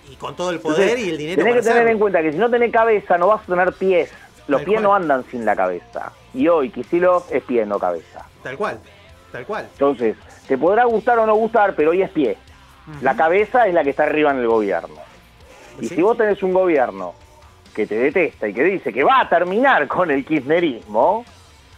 Y 0.09 0.15
con 0.17 0.35
todo 0.35 0.49
el 0.51 0.59
poder 0.59 0.81
Entonces, 0.81 1.07
y 1.07 1.09
el 1.11 1.17
dinero. 1.17 1.43
Tenés 1.43 1.55
que 1.63 1.69
tener 1.71 1.87
en 1.87 1.99
cuenta 1.99 2.21
que 2.21 2.31
si 2.33 2.37
no 2.37 2.49
tenés 2.49 2.71
cabeza, 2.71 3.17
no 3.17 3.27
vas 3.27 3.41
a 3.41 3.45
tener 3.45 3.73
pies. 3.73 4.11
Los 4.47 4.59
Tal 4.59 4.65
pies 4.65 4.75
cual. 4.77 4.83
no 4.83 4.95
andan 4.95 5.23
sin 5.31 5.45
la 5.45 5.55
cabeza. 5.55 6.11
Y 6.33 6.47
hoy, 6.49 6.69
Kicillof 6.69 7.31
es 7.31 7.43
pie, 7.43 7.65
no 7.65 7.79
cabeza. 7.79 8.25
Tal 8.43 8.57
cual, 8.57 8.77
tal 9.31 9.45
cual. 9.45 9.67
Entonces, 9.71 10.17
te 10.47 10.57
podrá 10.57 10.83
gustar 10.83 11.17
o 11.19 11.25
no 11.25 11.33
gustar, 11.35 11.73
pero 11.75 11.91
hoy 11.91 12.01
es 12.01 12.09
pie. 12.09 12.37
La 13.01 13.15
cabeza 13.15 13.67
es 13.67 13.73
la 13.73 13.83
que 13.83 13.91
está 13.91 14.03
arriba 14.03 14.31
en 14.31 14.39
el 14.39 14.47
gobierno. 14.47 14.95
Y 15.79 15.87
Sí. 15.87 15.95
si 15.95 16.01
vos 16.01 16.17
tenés 16.17 16.41
un 16.43 16.53
gobierno 16.53 17.13
que 17.73 17.87
te 17.87 17.95
detesta 17.95 18.47
y 18.47 18.53
que 18.53 18.63
dice 18.63 18.93
que 18.93 19.03
va 19.03 19.21
a 19.21 19.29
terminar 19.29 19.87
con 19.87 20.11
el 20.11 20.23
kirchnerismo, 20.25 21.25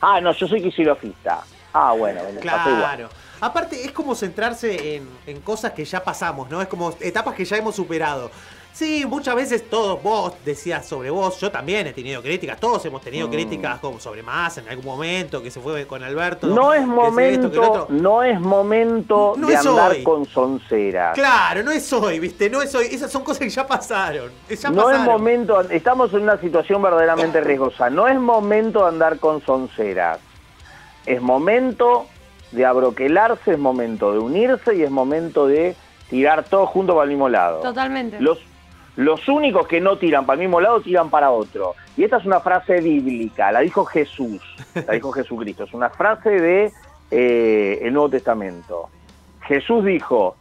ah, 0.01 0.20
no, 0.20 0.32
yo 0.34 0.47
soy 0.47 0.62
kicilofista. 0.62 1.41
Ah, 1.74 1.93
bueno, 1.97 2.22
pasó 2.22 2.70
igual. 2.70 2.95
Claro. 2.95 3.10
Aparte, 3.41 3.84
es 3.84 3.91
como 3.91 4.16
centrarse 4.16 4.95
en, 4.95 5.08
en 5.28 5.41
cosas 5.41 5.74
que 5.74 5.84
ya 5.86 6.03
pasamos, 6.03 6.49
¿no? 6.49 6.62
Es 6.62 6.68
como 6.68 6.93
etapas 7.01 7.36
que 7.36 7.45
ya 7.45 7.58
hemos 7.58 7.76
superado. 7.76 8.32
Sí, 8.76 9.05
muchas 9.05 9.36
veces 9.36 9.69
todos 9.69 10.03
vos 10.03 10.34
decías 10.43 10.86
sobre 10.86 11.09
vos, 11.09 11.39
yo 11.39 11.49
también 11.49 11.88
he 11.88 11.93
tenido 11.93 12.21
críticas, 12.21 12.59
todos 12.59 12.84
hemos 12.86 13.01
tenido 13.01 13.30
Mm. 13.30 13.32
críticas 13.32 13.80
como 13.80 14.01
sobre 14.01 14.21
más 14.21 14.57
en 14.57 14.67
algún 14.67 14.84
momento, 14.84 15.41
que 15.41 15.49
se 15.49 15.61
fue 15.61 15.88
con 15.88 16.03
Alberto. 16.03 16.47
No 16.47 16.73
es 16.73 16.82
que 16.82 16.86
si 16.86 16.91
esto, 17.36 17.51
que 17.51 17.55
lo 17.55 17.63
momento, 17.63 17.88
no 17.89 18.21
es 18.23 18.39
momento 18.41 19.34
No 19.38 19.47
de 19.47 19.53
es 19.53 19.65
andar 19.65 19.91
hoy. 19.91 20.03
con 20.03 20.26
sonceras. 20.26 21.13
Claro, 21.15 21.63
no 21.63 21.71
es 21.71 21.93
hoy, 21.93 22.19
¿viste? 22.19 22.49
No 22.49 22.61
es 22.61 22.76
hoy. 22.76 22.88
Esas 22.91 23.09
son 23.13 23.23
cosas 23.23 23.39
que 23.39 23.49
ya 23.49 23.65
pasaron. 23.65 24.30
Ya 24.49 24.69
no 24.69 24.91
es 24.91 24.99
momento, 24.99 25.61
estamos 25.69 26.13
en 26.13 26.23
una 26.23 26.38
situación 26.41 26.82
verdaderamente 26.82 27.39
riesgosa. 27.39 27.89
No 27.89 28.09
es 28.09 28.19
momento 28.19 28.82
de 28.82 28.89
andar 28.89 29.19
con 29.19 29.41
sonceras. 29.45 30.19
Es 31.05 31.21
momento 31.21 32.07
de 32.51 32.65
abroquelarse, 32.65 33.53
es 33.53 33.57
momento 33.57 34.11
de 34.11 34.19
unirse 34.19 34.76
y 34.76 34.84
es 34.84 34.91
momento 34.91 35.47
de 35.47 35.78
tirar 36.09 36.43
todos 36.43 36.67
juntos 36.71 36.93
para 36.93 37.03
el 37.05 37.09
mismo 37.11 37.30
lado. 37.30 37.61
Totalmente. 37.61 38.19
Los, 38.19 38.39
los 38.96 39.28
únicos 39.28 39.68
que 39.68 39.82
no 39.82 39.98
tiran 39.98 40.26
para 40.26 40.36
el 40.41 40.48
mismo 40.48 40.62
lado 40.62 40.80
tiran 40.82 41.10
para 41.10 41.32
otro. 41.32 41.76
Y 41.98 42.04
esta 42.04 42.18
es 42.18 42.26
una 42.26 42.39
frase 42.39 42.80
bíblica, 42.82 43.52
la 43.52 43.60
dijo 43.62 43.84
Jesús, 43.86 44.41
la 44.88 44.93
dijo 44.93 45.12
Jesucristo. 45.14 45.64
Es 45.66 45.74
una 45.74 45.89
frase 45.89 46.30
de 46.30 46.72
eh, 47.12 47.80
el 47.82 47.93
Nuevo 47.93 48.10
Testamento. 48.10 48.89
Jesús 49.41 49.84
dijo, 49.86 50.36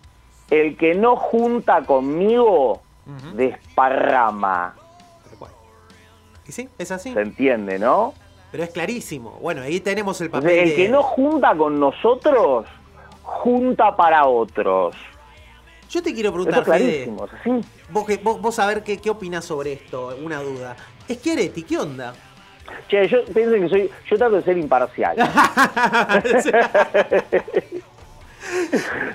el 0.50 0.76
que 0.76 0.94
no 0.94 1.16
junta 1.16 1.82
conmigo, 1.82 2.80
desparrama. 3.34 4.74
Y 6.46 6.52
sí, 6.52 6.68
es 6.78 6.90
así. 6.90 7.12
¿Se 7.12 7.20
entiende, 7.22 7.78
no? 7.78 8.12
Pero 8.52 8.64
es 8.64 8.70
clarísimo. 8.70 9.38
Bueno, 9.40 9.62
ahí 9.62 9.80
tenemos 9.80 10.20
el 10.20 10.30
papel. 10.30 10.50
El 10.50 10.68
de- 10.70 10.76
que 10.76 10.88
no 10.88 11.02
junta 11.02 11.54
con 11.56 11.80
nosotros, 11.80 12.66
junta 13.22 13.96
para 13.96 14.26
otros. 14.26 14.94
Yo 15.90 16.02
te 16.02 16.12
quiero 16.14 16.30
es 16.30 16.34
preguntar, 16.34 16.64
Fede, 16.64 17.02
es 17.04 17.08
así. 17.40 17.60
vos, 17.90 18.06
vos, 18.22 18.40
vos 18.40 18.58
a 18.58 18.66
ver 18.66 18.82
qué, 18.82 18.98
qué 18.98 19.10
opinas 19.10 19.44
sobre 19.44 19.74
esto, 19.74 20.16
una 20.22 20.40
duda. 20.40 20.76
Schiaretti, 21.10 21.62
¿qué 21.62 21.78
onda? 21.78 22.14
Che, 22.88 23.06
yo 23.08 23.24
pienso 23.26 23.52
que 23.54 23.68
soy, 23.68 23.90
yo 24.10 24.16
trato 24.16 24.36
de 24.36 24.42
ser 24.42 24.56
imparcial. 24.58 25.16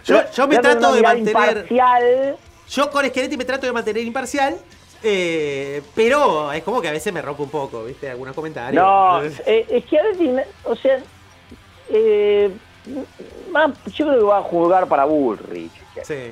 Yo, 0.04 0.24
yo 0.32 0.48
me 0.48 0.58
Trato 0.58 0.80
trato 0.80 0.96
de 0.96 1.02
mantener. 1.04 1.28
imparcial. 1.58 2.38
Yo 2.70 2.90
con 2.92 3.06
Schiaretti 3.06 3.38
me 3.38 3.46
trato 3.46 3.66
de 3.68 3.74
mantener 3.74 4.04
imparcial. 4.04 4.58
eh, 5.04 5.82
pero 5.96 6.52
es 6.52 6.64
como 6.64 6.82
que 6.82 6.88
a 6.90 6.92
veces 6.92 7.14
me 7.14 7.22
rompe 7.22 7.44
un 7.44 7.50
poco, 7.50 7.84
¿viste? 7.84 8.10
Algunos 8.10 8.36
comentarios. 8.36 8.84
No, 8.84 9.24
eh, 9.24 9.66
es 9.70 9.86
o 10.64 10.76
sea, 10.76 11.00
eh, 11.90 12.52
yo 13.94 14.06
creo 14.06 14.18
que 14.20 14.24
va 14.26 14.40
a 14.40 14.44
jugar 14.44 14.88
para 14.88 15.06
Bullrich. 15.06 15.72
Sí. 16.04 16.32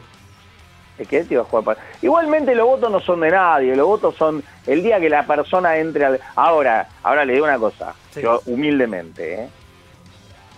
Es 0.97 1.07
que 1.07 1.17
este 1.19 1.35
va 1.35 1.43
a 1.43 1.45
jugar 1.45 1.63
para... 1.63 1.79
Igualmente 2.01 2.55
los 2.55 2.65
votos 2.65 2.91
no 2.91 2.99
son 2.99 3.19
de 3.21 3.29
nadie, 3.29 3.75
los 3.75 3.85
votos 3.85 4.15
son 4.15 4.43
el 4.65 4.81
día 4.81 4.99
que 4.99 5.09
la 5.09 5.25
persona 5.27 5.77
entre 5.77 6.05
al... 6.05 6.19
Ahora, 6.35 6.87
ahora 7.03 7.23
le 7.23 7.33
digo 7.33 7.45
una 7.45 7.59
cosa, 7.59 7.93
Sí. 8.11 8.21
yo 8.21 8.41
humildemente, 8.47 9.43
¿eh? 9.43 9.49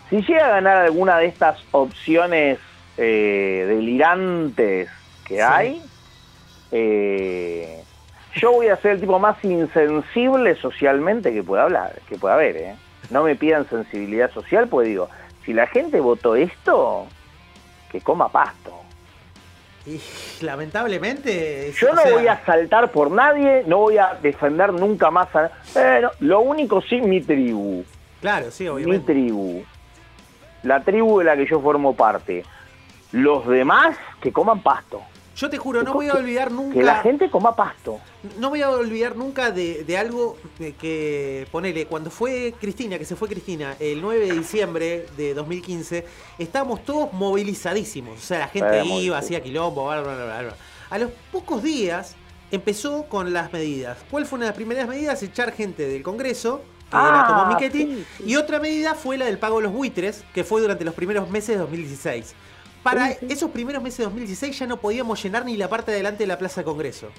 Si 0.10 0.22
llega 0.22 0.48
a 0.48 0.50
ganar 0.52 0.78
alguna 0.78 1.18
de 1.18 1.26
estas 1.28 1.60
opciones 1.72 2.58
eh, 2.98 3.66
delirantes 3.68 4.90
que 5.26 5.36
Sí. 5.36 5.42
hay, 5.42 5.82
eh, 6.72 7.84
yo 8.36 8.52
voy 8.54 8.68
a 8.68 8.78
ser 8.78 8.92
el 8.92 9.00
tipo 9.02 9.20
más 9.20 9.44
insensible 9.44 10.56
socialmente 10.56 11.34
que 11.34 11.44
pueda 11.44 11.64
hablar, 11.64 12.00
que 12.08 12.18
pueda 12.18 12.36
haber, 12.36 12.56
¿eh? 12.58 12.76
No 13.10 13.24
me 13.24 13.36
pidan 13.36 13.68
sensibilidad 13.70 14.32
social, 14.32 14.68
pues 14.68 14.88
digo, 14.88 15.10
si 15.46 15.54
la 15.54 15.68
gente 15.68 16.00
votó 16.00 16.36
esto, 16.36 17.08
que 17.92 18.02
coma 18.02 18.30
pasto. 18.30 18.78
Y 19.86 19.99
lamentablemente. 20.41 21.71
Yo 21.77 21.93
no 21.93 22.01
sea, 22.01 22.11
voy 22.11 22.27
a 22.27 22.43
saltar 22.45 22.91
por 22.91 23.11
nadie, 23.11 23.63
no 23.65 23.77
voy 23.77 23.97
a 23.97 24.17
defender 24.21 24.73
nunca 24.73 25.09
más 25.09 25.34
a... 25.36 25.51
Eh, 25.75 25.99
no, 26.01 26.11
lo 26.19 26.41
único 26.41 26.82
sí, 26.82 27.01
mi 27.01 27.21
tribu. 27.21 27.84
Claro, 28.21 28.51
sí, 28.51 28.63
Mi 28.63 28.69
obviamente. 28.69 29.13
tribu. 29.13 29.63
La 30.63 30.84
tribu 30.84 31.19
de 31.19 31.25
la 31.25 31.38
que 31.38 31.45
yo 31.45 31.59
formo 31.61 31.95
parte. 31.95 32.43
Los 33.11 33.47
demás, 33.47 33.95
que 34.21 34.32
coman 34.32 34.61
pasto. 34.61 35.01
Yo 35.40 35.50
te 35.50 35.58
juro, 35.58 35.84
no 35.84 35.94
voy 35.94 36.10
a 36.10 36.16
olvidar 36.16 36.52
nunca. 36.52 36.74
Que 36.74 36.84
la 36.84 37.02
gente 37.02 37.30
coma 37.32 37.56
pasto. 37.56 38.02
No 38.40 38.50
voy 38.50 38.62
a 38.62 38.70
olvidar 38.70 39.16
nunca 39.16 39.52
de, 39.52 39.86
de 39.86 39.98
algo 39.98 40.36
que, 40.58 41.48
ponele, 41.50 41.86
cuando 41.86 42.12
fue 42.12 42.54
Cristina, 42.60 42.98
que 43.00 43.06
se 43.06 43.16
fue 43.16 43.30
Cristina, 43.30 43.78
el 43.80 44.02
9 44.02 44.28
de 44.28 44.34
diciembre 44.34 45.06
de 45.16 45.34
2015, 45.34 46.06
estábamos 46.40 46.84
todos 46.84 47.14
movilizadísimos. 47.14 48.20
O 48.20 48.22
sea, 48.22 48.40
la 48.40 48.48
gente 48.50 48.80
Eh, 48.82 48.86
iba, 48.86 49.18
hacía 49.18 49.42
quilombo, 49.42 49.86
bla, 49.86 50.02
bla, 50.02 50.14
bla, 50.14 50.42
bla. 50.42 50.56
A 50.90 50.98
los 50.98 51.10
pocos 51.32 51.64
días 51.64 52.18
empezó 52.52 53.04
con 53.06 53.32
las 53.32 53.54
medidas. 53.54 53.98
¿Cuál 54.12 54.26
fue 54.26 54.38
una 54.38 54.48
de 54.48 54.50
las 54.50 54.58
primeras 54.58 54.90
medidas? 54.90 55.24
Echar 55.24 55.54
gente 55.54 55.88
del 55.88 56.04
Congreso, 56.04 56.62
que 56.90 56.98
Ah, 56.98 57.26
la 57.28 57.28
tomó 57.28 57.60
sí, 57.72 58.06
sí. 58.18 58.24
Y 58.26 58.36
otra 58.36 58.60
medida 58.60 58.94
fue 58.94 59.18
la 59.18 59.26
del 59.26 59.38
pago 59.38 59.58
de 59.58 59.64
los 59.64 59.72
buitres, 59.72 60.26
que 60.34 60.44
fue 60.44 60.60
durante 60.60 60.84
los 60.84 60.96
primeros 60.96 61.30
meses 61.30 61.50
de 61.50 61.58
2016. 61.58 62.36
Para 62.84 63.11
esos 63.11 63.51
primeros 63.51 63.84
meses 63.84 63.99
de 63.99 64.03
2016 64.05 64.57
ya 64.57 64.67
no 64.67 64.80
podíamos 64.80 65.21
llenar 65.21 65.45
ni 65.45 65.57
la 65.57 65.69
parte 65.69 65.91
de 65.91 65.97
adelante 65.97 66.23
de 66.23 66.27
la 66.27 66.38
Plaza 66.38 66.63
Congreso. 66.63 67.09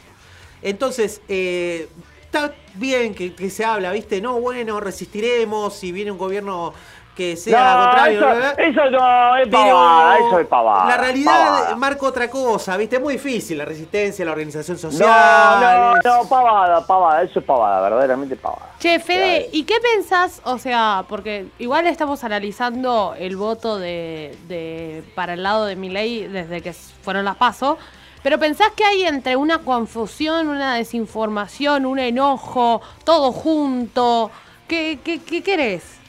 Entonces, 0.62 1.20
eh, 1.28 1.88
está 2.22 2.54
bien 2.74 3.14
que, 3.14 3.34
que 3.34 3.50
se 3.50 3.64
habla, 3.64 3.92
¿viste? 3.92 4.20
No, 4.20 4.40
bueno, 4.40 4.80
resistiremos 4.80 5.74
si 5.74 5.92
viene 5.92 6.10
un 6.10 6.18
gobierno 6.18 6.72
que 7.16 7.36
sea 7.36 7.74
No, 7.74 7.84
contrario. 7.84 8.18
eso- 8.58 8.90
no, 8.90 9.36
es 9.36 9.48
Pero 9.48 9.50
pavada, 9.50 10.18
eso 10.18 10.38
es 10.38 10.46
pavada, 10.46 10.88
La 10.88 10.96
realidad 10.96 11.32
pavada. 11.32 11.76
marca 11.76 12.06
otra 12.06 12.30
cosa, 12.30 12.76
¿viste? 12.76 12.96
Es 12.96 13.02
muy 13.02 13.14
difícil 13.14 13.58
la 13.58 13.64
resistencia, 13.64 14.24
la 14.24 14.32
organización 14.32 14.76
No, 14.76 14.80
social. 14.80 15.60
no, 15.60 15.94
no, 16.22 16.28
pavada, 16.28 16.86
pavada, 16.86 17.22
eso 17.22 17.40
es 17.40 17.44
pavada, 17.44 17.80
verdaderamente 17.82 18.36
pavada. 18.36 18.70
Che, 18.78 18.98
Fede, 19.00 19.50
¿y 19.52 19.64
qué 19.64 19.74
pensás? 19.94 20.40
O 20.44 20.56
sea, 20.58 21.04
porque 21.08 21.46
igual 21.58 21.86
estamos 21.86 22.24
analizando 22.24 23.14
el 23.18 23.36
voto 23.36 23.78
de, 23.78 24.36
de 24.48 25.02
para 25.14 25.34
el 25.34 25.42
lado 25.42 25.66
de 25.66 25.76
Milei 25.76 26.26
desde 26.28 26.62
que 26.62 26.72
fueron 26.72 27.26
las 27.26 27.36
PASO, 27.36 27.76
pero 28.22 28.38
pensás 28.38 28.68
que 28.76 28.84
hay 28.84 29.02
entre 29.04 29.36
una 29.36 29.58
confusión, 29.58 30.48
una 30.48 30.74
desinformación, 30.76 31.84
un 31.86 31.98
enojo, 31.98 32.80
todo 33.04 33.32
junto. 33.32 34.30
¿Qué, 34.68 35.00
qué, 35.04 35.20
qué 35.22 35.42
querés? 35.42 35.99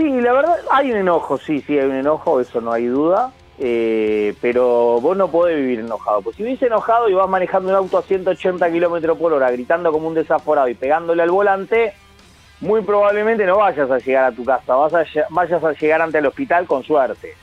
Sí, 0.00 0.18
la 0.22 0.32
verdad, 0.32 0.56
hay 0.70 0.90
un 0.92 0.96
enojo, 0.96 1.36
sí, 1.36 1.60
sí, 1.60 1.78
hay 1.78 1.84
un 1.86 1.94
enojo, 1.96 2.40
eso 2.40 2.60
no 2.62 2.72
hay 2.72 2.86
duda. 2.86 3.32
eh, 3.58 4.34
pero 4.40 4.98
vos 5.02 5.14
no 5.14 5.28
podés 5.30 5.56
vivir 5.58 5.80
enojado. 5.80 6.22
Pues 6.22 6.34
si 6.36 6.42
vivís 6.42 6.62
enojado 6.62 7.10
y 7.10 7.12
vas 7.12 7.28
manejando 7.28 7.68
un 7.68 7.74
auto 7.74 7.98
a 7.98 8.02
180 8.02 8.70
kilómetros 8.72 9.18
por 9.18 9.34
hora, 9.34 9.50
gritando 9.50 9.92
como 9.92 10.08
un 10.08 10.14
desaforado 10.14 10.68
y 10.68 10.74
pegándole 10.74 11.22
al 11.22 11.30
volante, 11.30 11.92
muy 12.62 12.80
probablemente 12.80 13.44
no 13.44 13.58
vayas 13.58 13.90
a 13.90 13.98
llegar 13.98 14.24
a 14.24 14.32
tu 14.32 14.42
casa, 14.46 14.74
vas 14.74 14.94
a, 14.94 15.04
vayas 15.28 15.62
a 15.62 15.72
llegar 15.72 16.00
ante 16.00 16.16
el 16.16 16.26
hospital 16.26 16.66
con 16.66 16.82
suerte. 16.82 17.34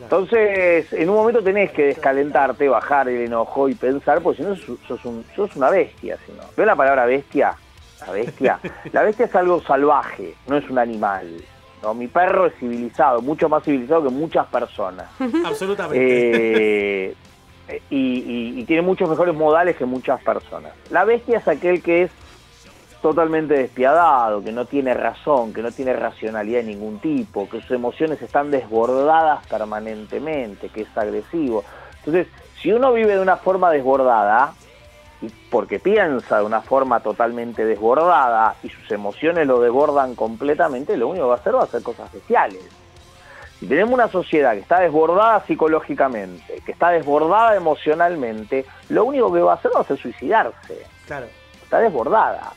Entonces, 0.00 0.90
en 0.94 1.10
un 1.10 1.16
momento 1.16 1.42
tenés 1.42 1.70
que 1.72 1.84
descalentarte, 1.88 2.66
bajar 2.70 3.10
el 3.10 3.20
enojo 3.26 3.68
y 3.68 3.74
pensar, 3.74 4.22
porque 4.22 4.42
si 4.42 4.48
no 4.48 4.56
sos, 4.56 4.78
sos 4.88 5.04
un- 5.04 5.26
sos 5.36 5.54
una 5.56 5.68
bestia. 5.68 6.16
Si 6.24 6.32
no. 6.32 6.44
¿Ves 6.56 6.66
la 6.66 6.74
palabra 6.76 7.04
bestia? 7.04 7.54
La 8.06 8.12
bestia. 8.12 8.58
La 8.92 9.02
bestia 9.02 9.26
es 9.26 9.34
algo 9.34 9.60
salvaje, 9.62 10.34
no 10.46 10.56
es 10.56 10.68
un 10.70 10.78
animal. 10.78 11.28
¿no? 11.82 11.94
Mi 11.94 12.08
perro 12.08 12.46
es 12.46 12.54
civilizado, 12.56 13.22
mucho 13.22 13.48
más 13.48 13.62
civilizado 13.64 14.02
que 14.04 14.10
muchas 14.10 14.46
personas. 14.48 15.06
Absolutamente. 15.44 17.06
Eh, 17.08 17.14
y, 17.90 17.96
y- 17.96 18.60
y 18.60 18.64
tiene 18.64 18.82
muchos 18.82 19.08
mejores 19.08 19.34
modales 19.34 19.76
que 19.76 19.84
muchas 19.84 20.20
personas. 20.22 20.72
La 20.90 21.04
bestia 21.04 21.38
es 21.38 21.46
aquel 21.48 21.82
que 21.82 22.02
es 22.02 22.10
totalmente 23.00 23.54
despiadado, 23.54 24.42
que 24.44 24.52
no 24.52 24.66
tiene 24.66 24.92
razón, 24.92 25.54
que 25.54 25.62
no 25.62 25.70
tiene 25.72 25.94
racionalidad 25.94 26.58
de 26.60 26.64
ningún 26.66 26.98
tipo, 26.98 27.48
que 27.48 27.60
sus 27.62 27.70
emociones 27.70 28.20
están 28.20 28.50
desbordadas 28.50 29.46
permanentemente, 29.46 30.68
que 30.68 30.82
es 30.82 30.98
agresivo. 30.98 31.64
Entonces, 31.98 32.26
si 32.60 32.72
uno 32.72 32.92
vive 32.92 33.14
de 33.14 33.20
una 33.20 33.36
forma 33.36 33.70
desbordada, 33.70 34.52
porque 35.50 35.78
piensa 35.78 36.38
de 36.38 36.44
una 36.44 36.62
forma 36.62 37.00
totalmente 37.00 37.64
desbordada 37.64 38.54
y 38.62 38.68
sus 38.68 38.90
emociones 38.90 39.46
lo 39.46 39.60
desbordan 39.60 40.14
completamente, 40.14 40.96
lo 40.96 41.08
único 41.08 41.24
que 41.24 41.28
va 41.28 41.34
a 41.34 41.38
hacer 41.38 41.54
va 41.54 41.60
a 41.60 41.64
hacer 41.64 41.82
cosas 41.82 42.12
bestiales. 42.12 42.64
Si 43.58 43.66
tenemos 43.66 43.92
una 43.92 44.08
sociedad 44.08 44.52
que 44.52 44.60
está 44.60 44.80
desbordada 44.80 45.44
psicológicamente, 45.44 46.62
que 46.64 46.72
está 46.72 46.88
desbordada 46.90 47.54
emocionalmente, 47.54 48.64
lo 48.88 49.04
único 49.04 49.30
que 49.30 49.42
va 49.42 49.52
a 49.52 49.54
hacer 49.56 49.70
va 49.76 49.80
a 49.80 49.84
ser 49.84 49.98
suicidarse. 49.98 50.86
Claro. 51.06 51.26
Está 51.62 51.78
desbordada. 51.80 52.54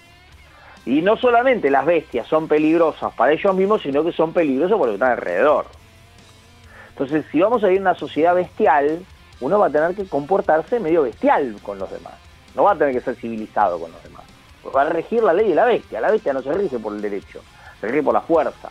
Y 0.85 1.01
no 1.01 1.17
solamente 1.17 1.69
las 1.69 1.85
bestias 1.85 2.25
son 2.27 2.47
peligrosas 2.47 3.13
para 3.15 3.33
ellos 3.33 3.53
mismos, 3.53 3.81
sino 3.81 4.03
que 4.03 4.13
son 4.13 4.31
peligrosos 4.31 4.77
por 4.77 4.87
lo 4.87 4.93
que 4.93 4.95
están 4.95 5.11
alrededor. 5.11 5.65
Entonces, 6.89 7.25
si 7.31 7.41
vamos 7.41 7.63
a 7.65 7.71
ir 7.71 7.79
a 7.79 7.81
una 7.81 7.95
sociedad 7.95 8.35
bestial, 8.35 9.05
uno 9.41 9.59
va 9.59 9.67
a 9.67 9.69
tener 9.69 9.95
que 9.95 10.05
comportarse 10.05 10.79
medio 10.79 11.03
bestial 11.03 11.57
con 11.63 11.79
los 11.79 11.91
demás. 11.91 12.22
No 12.55 12.63
va 12.63 12.71
a 12.73 12.77
tener 12.77 12.93
que 12.93 13.01
ser 13.01 13.15
civilizado 13.15 13.79
con 13.79 13.91
los 13.91 14.03
demás. 14.03 14.23
Va 14.75 14.81
a 14.83 14.89
regir 14.89 15.21
la 15.23 15.33
ley 15.33 15.49
de 15.49 15.55
la 15.55 15.65
bestia. 15.65 15.99
La 15.99 16.11
bestia 16.11 16.33
no 16.33 16.41
se 16.41 16.53
rige 16.53 16.79
por 16.79 16.93
el 16.93 17.01
derecho, 17.01 17.41
se 17.81 17.87
rige 17.87 18.03
por 18.03 18.13
la 18.13 18.21
fuerza. 18.21 18.69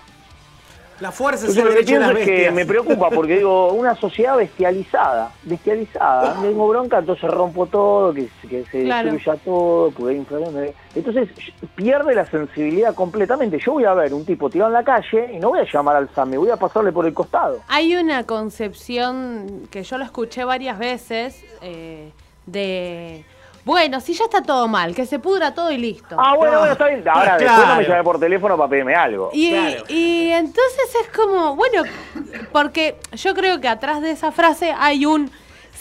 La 1.00 1.10
fuerza 1.10 1.46
es 1.48 1.56
el 1.56 1.64
lo 1.64 1.70
que 1.70 1.74
derecho 1.76 1.94
de 1.94 1.98
las 2.00 2.10
pienso 2.12 2.30
es 2.32 2.40
que 2.44 2.50
me 2.52 2.64
preocupa 2.64 3.10
porque 3.10 3.38
digo, 3.38 3.72
una 3.72 3.96
sociedad 3.96 4.36
bestializada, 4.36 5.32
bestializada, 5.42 6.40
tengo 6.40 6.68
bronca, 6.68 6.98
entonces 6.98 7.28
rompo 7.28 7.66
todo, 7.66 8.14
que, 8.14 8.28
que 8.48 8.64
se 8.66 8.84
Claro. 8.84 9.10
destruya 9.10 9.36
todo, 9.44 9.90
porque 9.90 10.14
hay. 10.14 10.74
Entonces 10.94 11.28
pierde 11.74 12.14
la 12.14 12.24
sensibilidad 12.26 12.94
completamente. 12.94 13.58
Yo 13.58 13.72
voy 13.72 13.84
a 13.84 13.94
ver 13.94 14.14
un 14.14 14.24
tipo 14.24 14.48
tirado 14.48 14.70
en 14.70 14.74
la 14.74 14.84
calle 14.84 15.32
y 15.32 15.38
no 15.38 15.48
voy 15.48 15.58
a 15.60 15.66
llamar 15.72 15.96
al 15.96 16.08
SAME, 16.14 16.38
voy 16.38 16.50
a 16.50 16.56
pasarle 16.56 16.92
por 16.92 17.04
el 17.04 17.12
costado. 17.14 17.58
Hay 17.66 17.96
una 17.96 18.24
concepción 18.24 19.66
que 19.72 19.82
yo 19.82 19.98
lo 19.98 20.04
escuché 20.04 20.44
varias 20.44 20.78
veces 20.78 21.42
eh, 21.62 22.12
de, 22.46 23.24
bueno, 23.64 24.00
si 24.00 24.12
ya 24.14 24.24
está 24.24 24.42
todo 24.42 24.66
mal, 24.68 24.94
que 24.94 25.06
se 25.06 25.18
pudra 25.18 25.54
todo 25.54 25.70
y 25.70 25.78
listo. 25.78 26.16
Ah, 26.18 26.34
bueno, 26.36 26.58
bueno, 26.58 26.72
está 26.72 26.86
bien. 26.88 27.04
Ahora, 27.08 27.36
después 27.38 27.56
no 27.58 27.62
me 27.62 27.66
Claro. 27.74 27.88
llame 27.88 28.04
por 28.04 28.18
teléfono 28.20 28.56
para 28.56 28.68
pedirme 28.68 28.94
algo. 28.94 29.30
Y, 29.32 29.54
y 29.88 30.30
entonces 30.32 30.94
es 31.00 31.08
como, 31.16 31.54
bueno, 31.56 31.84
porque 32.52 32.96
yo 33.12 33.34
creo 33.34 33.60
que 33.60 33.68
atrás 33.68 34.00
de 34.02 34.10
esa 34.10 34.32
frase 34.32 34.74
hay 34.76 35.06
un, 35.06 35.30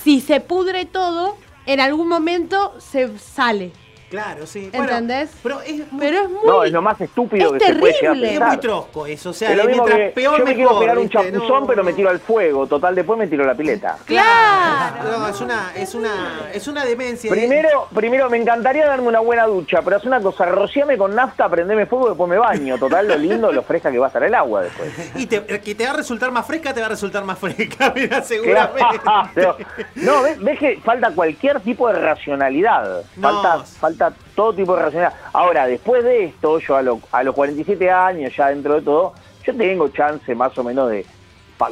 si 0.03 0.21
se 0.21 0.39
pudre 0.41 0.85
todo, 0.85 1.35
en 1.65 1.79
algún 1.79 2.07
momento 2.07 2.73
se 2.79 3.17
sale. 3.17 3.71
Claro, 4.11 4.45
sí. 4.45 4.69
Bueno, 4.73 4.91
¿Entendés? 4.91 5.29
pero 5.41 5.61
es 5.61 5.89
muy, 5.89 5.99
Pero 6.01 6.17
es 6.23 6.29
muy... 6.29 6.39
No, 6.45 6.63
es 6.65 6.71
lo 6.73 6.81
más 6.81 6.99
estúpido 6.99 7.55
es 7.55 7.63
que 7.63 7.67
se 7.73 7.75
puede 7.79 7.93
llegar 7.93 8.11
a 8.11 8.13
terrible. 8.13 8.27
pensar. 8.27 8.47
es 8.49 8.53
muy 8.53 8.61
trosco 8.61 9.05
eso. 9.05 9.29
O 9.29 9.33
sea, 9.33 9.51
Es 9.51 9.57
lo 9.57 9.63
mismo 9.63 9.83
mientras 9.85 10.09
que 10.09 10.13
peor 10.13 10.37
yo 10.39 10.45
me 10.45 10.53
quiero 10.55 10.79
pegar 10.79 10.97
un 10.99 11.09
chapuzón, 11.09 11.61
No, 11.61 11.65
pero 11.67 11.83
me 11.85 11.93
tiro 11.93 12.09
al 12.09 12.19
fuego. 12.19 12.67
Total, 12.67 12.93
después 12.93 13.17
me 13.17 13.27
tiro 13.27 13.45
a 13.45 13.47
la 13.47 13.55
pileta. 13.55 13.97
Claro. 14.05 15.19
No, 15.19 15.27
es 15.29 15.39
una, 15.39 15.71
es 15.75 15.95
una, 15.95 16.41
es 16.53 16.67
una 16.67 16.83
demencia. 16.83 17.31
Primero, 17.31 17.87
primero 17.95 18.29
me 18.29 18.35
encantaría 18.37 18.85
darme 18.85 19.07
una 19.07 19.21
buena 19.21 19.45
ducha, 19.45 19.81
pero 19.81 19.95
haz 19.95 20.03
una 20.03 20.19
cosa, 20.19 20.45
rociame 20.47 20.97
con 20.97 21.15
nafta, 21.15 21.47
prendeme 21.47 21.85
fuego 21.85 22.07
y 22.07 22.09
después 22.09 22.29
me 22.29 22.37
baño. 22.37 22.77
Total, 22.77 23.07
lo 23.07 23.15
lindo, 23.15 23.51
lo 23.53 23.63
fresca 23.63 23.89
que 23.91 23.97
va 23.97 24.07
a 24.07 24.09
estar 24.09 24.23
el 24.23 24.35
agua 24.35 24.63
después. 24.63 24.91
Y 25.15 25.25
te, 25.27 25.41
que 25.61 25.73
te 25.75 25.85
va 25.85 25.91
a 25.91 25.95
resultar 25.95 26.31
más 26.31 26.45
fresca, 26.45 26.73
te 26.73 26.81
va 26.81 26.87
a 26.87 26.89
resultar 26.89 27.23
más 27.23 27.39
fresca, 27.39 27.93
mira, 27.95 28.21
seguramente. 28.21 28.99
Claro. 29.33 29.57
No, 29.95 30.23
¿ves, 30.23 30.39
ves 30.39 30.59
que 30.59 30.81
falta 30.83 31.11
cualquier 31.11 31.61
tipo 31.61 31.87
de 31.87 31.93
racionalidad. 31.93 33.03
Falta, 33.21 33.59
falta 33.63 34.00
todo 34.35 34.53
tipo 34.53 34.75
de 34.75 34.81
racionalidad. 34.83 35.19
Ahora, 35.33 35.67
después 35.67 36.03
de 36.03 36.25
esto, 36.25 36.57
yo 36.59 36.75
a, 36.75 36.81
lo- 36.81 36.99
a 37.11 37.21
los 37.23 37.35
47 37.35 37.91
años, 37.91 38.35
ya 38.35 38.47
dentro 38.47 38.73
de 38.75 38.81
todo, 38.81 39.13
yo 39.45 39.55
tengo 39.55 39.87
chance 39.89 40.33
más 40.33 40.57
o 40.57 40.63
menos 40.63 40.89
de 40.89 41.05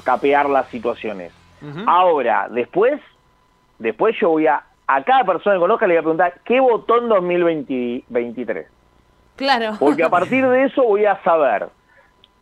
capear 0.04 0.48
las 0.50 0.68
situaciones. 0.68 1.34
Ahora, 1.88 2.48
después, 2.50 3.02
después 3.80 4.16
yo 4.22 4.30
voy 4.30 4.46
a, 4.48 4.64
a 4.88 5.04
cada 5.04 5.24
persona 5.24 5.56
que 5.56 5.60
conozca 5.60 5.88
le 5.88 5.94
voy 5.96 6.00
a 6.00 6.02
preguntar, 6.04 6.34
¿qué 6.46 6.60
votó 6.60 7.00
en 7.00 7.10
2023? 7.10 8.68
Claro. 9.36 9.76
Porque 9.80 10.04
a 10.04 10.10
partir 10.10 10.48
de 10.48 10.66
eso 10.66 10.84
voy 10.84 11.06
a 11.06 11.22
saber 11.24 11.68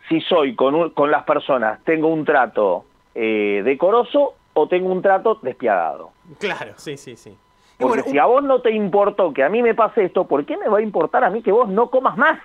si 0.09 0.19
soy 0.21 0.55
con, 0.55 0.75
un- 0.75 0.89
con 0.91 1.09
las 1.11 1.23
personas, 1.23 1.79
tengo 1.83 2.07
un 2.07 2.25
trato 2.25 2.85
eh, 3.15 3.61
decoroso 3.63 4.35
o 4.53 4.67
tengo 4.67 4.89
un 4.91 5.01
trato 5.01 5.35
despiadado. 5.41 6.11
Claro, 6.39 6.73
sí, 6.77 6.97
sí, 6.97 7.15
sí. 7.15 7.35
Porque 7.77 8.01
bueno, 8.01 8.11
si 8.11 8.17
a 8.17 8.25
vos 8.25 8.43
no 8.43 8.61
te 8.61 8.71
importó 8.71 9.33
que 9.33 9.43
a 9.43 9.49
mí 9.49 9.61
me 9.61 9.75
pase 9.75 10.05
esto, 10.05 10.25
¿por 10.25 10.45
qué 10.45 10.57
me 10.57 10.67
va 10.67 10.79
a 10.79 10.81
importar 10.81 11.23
a 11.23 11.29
mí 11.29 11.43
que 11.43 11.51
vos 11.51 11.69
no 11.69 11.89
comas 11.89 12.17
más? 12.17 12.39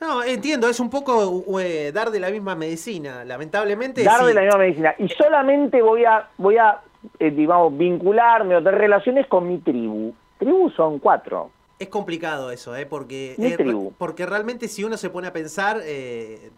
No, 0.00 0.22
entiendo, 0.22 0.66
es 0.68 0.80
un 0.80 0.88
poco 0.88 1.42
eh, 1.60 1.92
dar 1.92 2.10
de 2.10 2.20
la 2.20 2.30
misma 2.30 2.54
medicina, 2.54 3.22
lamentablemente. 3.24 4.02
Dar 4.02 4.20
sí. 4.20 4.26
de 4.28 4.34
la 4.34 4.40
misma 4.40 4.58
medicina. 4.58 4.94
Y 4.98 5.08
solamente 5.10 5.82
voy 5.82 6.06
a, 6.06 6.26
voy 6.38 6.56
a 6.56 6.80
eh, 7.18 7.30
digamos, 7.30 7.76
vincularme 7.76 8.56
o 8.56 8.62
tener 8.62 8.78
relaciones 8.78 9.26
con 9.26 9.48
mi 9.48 9.58
tribu. 9.58 10.14
Tribus 10.38 10.74
son 10.74 10.98
cuatro. 10.98 11.50
Es 11.78 11.88
complicado 11.88 12.50
eso, 12.50 12.76
¿eh? 12.76 12.84
Porque, 12.84 13.34
Mi 13.38 13.46
eh, 13.46 13.56
tribu. 13.56 13.92
porque 13.96 14.26
realmente 14.26 14.68
si 14.68 14.84
uno 14.84 14.98
se 14.98 15.08
pone 15.08 15.28
a 15.28 15.32
pensar 15.32 15.80
eh, 15.82 16.50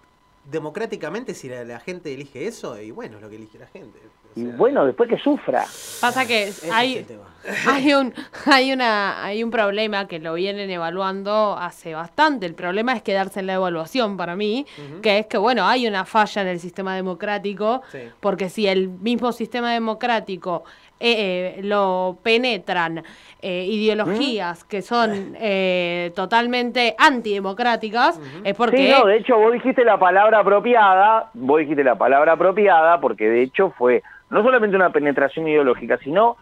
democráticamente, 0.44 1.34
si 1.34 1.48
la, 1.48 1.64
la 1.64 1.80
gente 1.80 2.12
elige 2.12 2.46
eso, 2.46 2.80
y 2.80 2.90
bueno, 2.90 3.16
es 3.16 3.22
lo 3.22 3.30
que 3.30 3.36
elige 3.36 3.58
la 3.58 3.66
gente. 3.66 3.98
Y 4.34 4.44
bueno, 4.44 4.86
después 4.86 5.10
que 5.10 5.18
sufra. 5.18 5.64
Pasa 6.00 6.26
que 6.26 6.50
hay, 6.72 7.06
hay 7.68 7.92
un 7.92 8.14
hay 8.46 8.72
una 8.72 9.22
hay 9.22 9.44
un 9.44 9.50
problema 9.50 10.08
que 10.08 10.18
lo 10.20 10.32
vienen 10.34 10.70
evaluando 10.70 11.54
hace 11.58 11.92
bastante. 11.94 12.46
El 12.46 12.54
problema 12.54 12.94
es 12.94 13.02
quedarse 13.02 13.40
en 13.40 13.46
la 13.48 13.54
evaluación 13.54 14.16
para 14.16 14.34
mí, 14.34 14.66
que 15.02 15.18
es 15.18 15.26
que 15.26 15.36
bueno, 15.36 15.66
hay 15.66 15.86
una 15.86 16.06
falla 16.06 16.42
en 16.42 16.48
el 16.48 16.60
sistema 16.60 16.96
democrático, 16.96 17.82
Sí. 17.92 17.98
porque 18.20 18.48
si 18.48 18.66
el 18.66 18.88
mismo 18.88 19.32
sistema 19.32 19.72
democrático 19.74 20.64
eh, 21.02 21.56
eh, 21.58 21.60
lo 21.62 22.18
penetran 22.22 23.02
eh, 23.42 23.64
ideologías 23.68 24.62
que 24.64 24.82
son 24.82 25.34
eh, 25.40 26.12
totalmente 26.14 26.94
antidemocráticas, 26.96 28.20
es 28.44 28.54
porque 28.54 28.76
Sí, 28.76 28.90
no, 28.90 29.06
de 29.06 29.16
hecho 29.16 29.36
vos 29.36 29.52
dijiste 29.52 29.84
la 29.84 29.98
palabra 29.98 30.38
apropiada, 30.38 31.30
vos 31.34 31.58
dijiste 31.58 31.82
la 31.82 31.96
palabra 31.96 32.32
apropiada 32.32 33.00
porque 33.00 33.28
de 33.28 33.42
hecho 33.42 33.72
fue 33.76 34.02
no 34.30 34.42
solamente 34.44 34.76
una 34.76 34.90
penetración 34.90 35.48
ideológica, 35.48 35.98
sino 35.98 36.36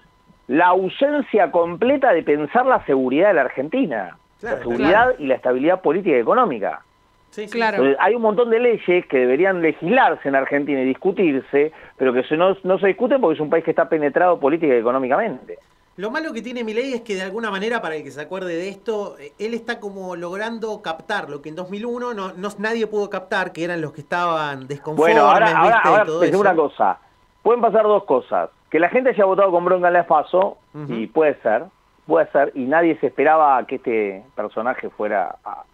la 0.46 0.66
ausencia 0.66 1.50
completa 1.50 2.12
de 2.12 2.22
pensar 2.22 2.66
la 2.66 2.84
seguridad 2.84 3.28
de 3.28 3.34
la 3.34 3.42
Argentina, 3.42 4.16
Claro, 4.40 4.56
la 4.56 4.62
seguridad 4.62 4.90
claro. 4.90 5.14
y 5.18 5.26
la 5.26 5.34
estabilidad 5.36 5.80
política 5.80 6.16
y 6.16 6.20
económica. 6.20 6.82
Sí, 7.30 7.46
sí. 7.46 7.52
Claro. 7.58 7.76
Entonces, 7.78 7.96
hay 8.00 8.14
un 8.14 8.22
montón 8.22 8.50
de 8.50 8.58
leyes 8.58 9.06
que 9.06 9.18
deberían 9.18 9.62
legislarse 9.62 10.28
en 10.28 10.34
Argentina 10.34 10.80
y 10.82 10.84
discutirse, 10.84 11.72
pero 11.96 12.12
que 12.12 12.22
no, 12.36 12.56
no 12.64 12.78
se 12.78 12.88
discuten 12.88 13.20
porque 13.20 13.34
es 13.36 13.40
un 13.40 13.50
país 13.50 13.64
que 13.64 13.70
está 13.70 13.88
penetrado 13.88 14.38
política 14.40 14.74
y 14.74 14.78
económicamente. 14.78 15.58
Lo 15.96 16.10
malo 16.10 16.32
que 16.32 16.40
tiene 16.40 16.64
Milei 16.64 16.94
es 16.94 17.02
que 17.02 17.14
de 17.14 17.22
alguna 17.22 17.50
manera, 17.50 17.82
para 17.82 17.94
el 17.96 18.02
que 18.02 18.10
se 18.10 18.20
acuerde 18.22 18.54
de 18.56 18.68
esto, 18.70 19.16
eh, 19.18 19.32
él 19.38 19.52
está 19.54 19.80
como 19.80 20.16
logrando 20.16 20.80
captar 20.82 21.28
lo 21.28 21.42
que 21.42 21.50
en 21.50 21.56
2001 21.56 22.14
no, 22.14 22.32
no- 22.32 22.48
nadie 22.58 22.86
pudo 22.86 23.10
captar, 23.10 23.52
que 23.52 23.64
eran 23.64 23.80
los 23.82 23.92
que 23.92 24.00
estaban 24.00 24.66
desconformes, 24.66 25.14
Bueno, 25.16 25.28
ahora, 25.30 25.46
ahora, 25.56 25.74
¿viste? 25.74 25.88
ahora 25.88 26.02
y 26.02 26.06
todo 26.06 26.22
eso. 26.24 26.40
una 26.40 26.54
cosa. 26.54 26.98
Pueden 27.42 27.60
pasar 27.60 27.82
dos 27.82 28.04
cosas. 28.04 28.50
Que 28.70 28.78
la 28.78 28.88
gente 28.88 29.10
haya 29.10 29.24
votado 29.24 29.50
con 29.50 29.64
bronca 29.64 29.88
en 29.88 29.92
la 29.92 30.00
ESPASO, 30.00 30.56
y 30.88 31.06
puede 31.08 31.34
ser, 31.42 31.64
puede 32.06 32.30
ser, 32.30 32.52
y 32.54 32.64
nadie 32.64 32.96
se 33.00 33.08
esperaba 33.08 33.62
que 33.66 33.74
este 33.76 34.22
personaje 34.34 34.88
fuera 34.90 35.36
a, 35.44 35.64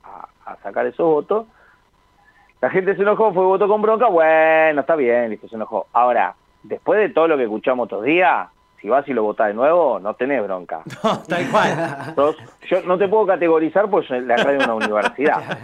a- 0.47 0.57
sacar 0.63 0.87
esos 0.87 1.07
votos. 1.07 1.47
La 2.61 2.71
gente 2.71 2.97
se 2.97 3.03
enojó, 3.03 3.33
fue 3.35 3.45
votó 3.45 3.69
con 3.69 3.83
bronca, 3.83 4.07
bueno, 4.09 4.81
está 4.81 4.97
bien, 4.97 5.29
listo, 5.31 5.49
se 5.49 5.57
enojó. 5.57 5.87
Ahora, 5.93 6.35
después 6.63 6.99
de 7.01 7.11
todo 7.11 7.29
lo 7.29 7.37
que 7.37 7.43
escuchamos 7.45 7.87
estos 7.87 8.03
días, 8.05 8.49
si 8.81 8.89
vas 8.89 9.07
y 9.09 9.13
lo 9.13 9.23
votás 9.25 9.49
de 9.49 9.55
nuevo, 9.55 9.99
no 9.99 10.15
tenés 10.15 10.43
bronca. 10.43 10.81
Tal 11.29 11.51
cual. 11.51 12.13
Sos- 12.15 12.37
yo 12.69 12.83
no 12.83 12.97
te 12.97 13.09
puedo 13.09 13.27
categorizar 13.27 13.91
porque 13.91 14.09
soy 14.09 14.21
la 14.23 14.37
radio 14.37 14.59
de 14.59 14.65
una 14.65 14.75
universidad. 14.87 15.59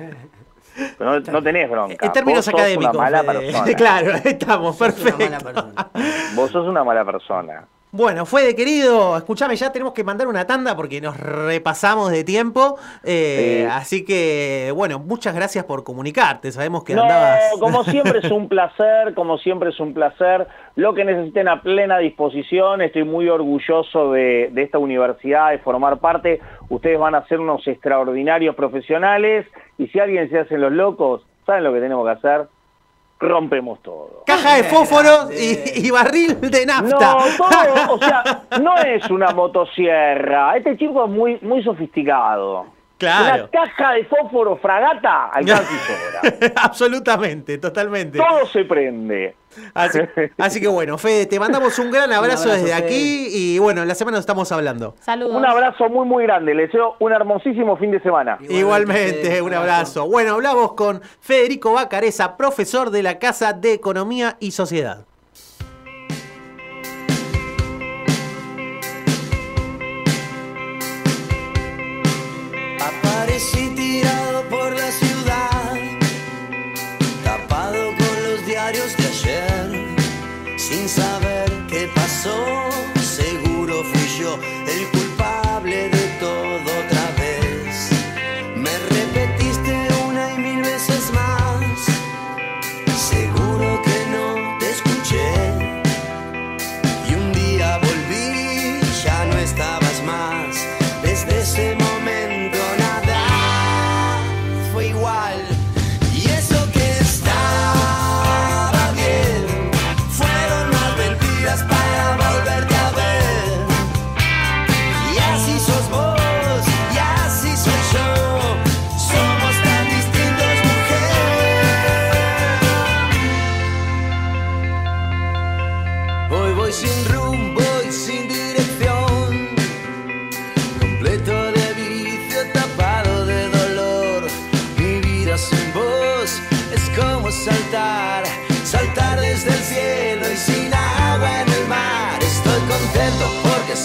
Pero 0.99 1.11
no, 1.11 1.21
no 1.21 1.43
tenés 1.43 1.71
bronca. 1.71 2.07
En 2.07 2.13
términos 2.13 2.39
Vos 2.39 2.45
sos 2.47 2.55
académicos. 2.55 2.95
Una 2.95 3.03
mala 3.05 3.23
persona. 3.25 3.75
claro, 3.77 4.11
estamos, 4.25 4.77
perfecto. 4.77 5.65
Vos 6.35 6.51
sos 6.51 6.67
una 6.67 6.83
mala 6.85 7.05
persona. 7.05 7.65
Bueno, 7.95 8.25
Fede, 8.25 8.57
querido, 8.57 9.19
escúchame, 9.19 9.55
ya 9.55 9.71
tenemos 9.71 9.93
que 9.93 10.03
mandar 10.03 10.27
una 10.27 10.47
tanda 10.47 10.75
porque 10.75 10.99
nos 11.03 11.15
repasamos 11.21 12.11
de 12.11 12.25
tiempo. 12.25 12.79
eh, 13.05 13.65
Sí. 13.67 13.71
Así 13.71 14.05
que, 14.07 14.73
bueno, 14.75 14.99
muchas 14.99 15.35
gracias 15.35 15.67
por 15.67 15.85
comunicarte. 15.85 16.51
Sabemos 16.53 16.85
que 16.85 16.95
No, 16.95 17.03
andabas. 17.03 17.53
como 17.61 17.85
siempre 17.85 18.21
es 18.21 18.31
un 18.31 18.49
placer, 18.49 19.13
como 19.15 19.37
siempre 19.37 19.69
es 19.69 19.79
un 19.79 19.93
placer. 19.93 20.47
Lo 20.75 20.95
que 20.95 21.05
necesiten 21.05 21.49
a 21.49 21.61
plena 21.61 21.99
disposición, 21.99 22.81
estoy 22.81 23.05
muy 23.05 23.29
orgulloso 23.29 24.13
de, 24.13 24.49
de 24.53 24.63
esta 24.63 24.79
universidad, 24.79 25.51
de 25.51 25.59
formar 25.59 25.99
parte. 25.99 26.41
Ustedes 26.71 26.99
van 26.99 27.15
a 27.15 27.27
ser 27.29 27.41
unos 27.41 27.69
extraordinarios 27.69 28.55
profesionales 28.57 29.47
y 29.77 29.89
si 29.89 29.99
alguien 29.99 30.31
se 30.31 30.39
hace 30.39 30.57
los 30.57 30.73
locos, 30.73 31.27
¿saben 31.45 31.63
lo 31.65 31.75
que 31.75 31.81
tenemos 31.81 32.07
que 32.07 32.13
hacer? 32.13 32.47
Rompemos 33.23 33.81
todo. 33.83 34.25
Caja 34.27 34.57
de 34.57 34.65
fósforos 34.65 35.31
y, 35.33 35.87
y 35.87 35.91
barril 35.93 36.41
de 36.41 36.67
No, 36.67 36.81
nafta. 36.83 37.17
todo, 37.39 37.95
o 37.95 37.99
sea, 37.99 38.43
no 38.61 38.77
es 38.79 39.09
una 39.11 39.31
motosierra. 39.31 40.57
Este 40.57 40.77
chico 40.77 41.05
es 41.05 41.11
muy, 41.11 41.39
muy 41.41 41.63
sofisticado. 41.63 42.67
Claro. 43.03 43.49
Una 43.53 43.67
caja 43.67 43.95
de 43.95 44.05
fósforo 44.05 44.57
fragata 44.59 45.27
alcanza 45.33 45.65
y 45.73 46.31
sobra. 46.31 46.53
Absolutamente, 46.63 47.59
totalmente. 47.59 48.17
Todo 48.17 48.47
se 48.47 48.65
prende. 48.65 49.35
Así, 49.75 49.99
así 50.39 50.61
que 50.61 50.69
bueno, 50.69 50.97
Fede, 50.99 51.27
te 51.27 51.41
mandamos 51.41 51.77
un 51.81 51.91
gran 51.91 52.13
abrazo, 52.13 52.45
abrazo, 52.45 52.49
desde 52.51 52.77
Fede. 52.77 52.87
aquí 52.87 53.27
y 53.33 53.59
bueno, 53.59 53.83
en 53.83 53.89
la 53.89 53.97
semana 53.97 54.19
nos 54.19 54.23
estamos 54.23 54.53
hablando. 54.53 54.95
Saludos. 55.01 55.35
Un 55.35 55.45
abrazo 55.45 55.89
muy, 55.89 56.07
muy 56.07 56.23
grande. 56.23 56.55
Les 56.55 56.69
deseo 56.69 56.95
un 57.01 57.13
hermosísimo 57.13 57.77
fin 57.77 57.91
de 57.91 58.01
semana. 58.03 58.39
Igualmente, 58.49 59.43
un 59.43 59.53
abrazo. 59.53 60.07
Bueno, 60.07 60.35
hablamos 60.35 60.75
con 60.75 61.03
Federico 61.21 61.73
Bacareza, 61.73 62.37
profesor 62.37 62.91
de 62.91 63.03
la 63.03 63.19
Casa 63.19 63.53
de 63.53 63.73
Economía 63.73 64.37
y 64.39 64.53
Sociedad. 64.53 65.07
Qué 82.33 82.72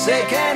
porque 0.08 0.47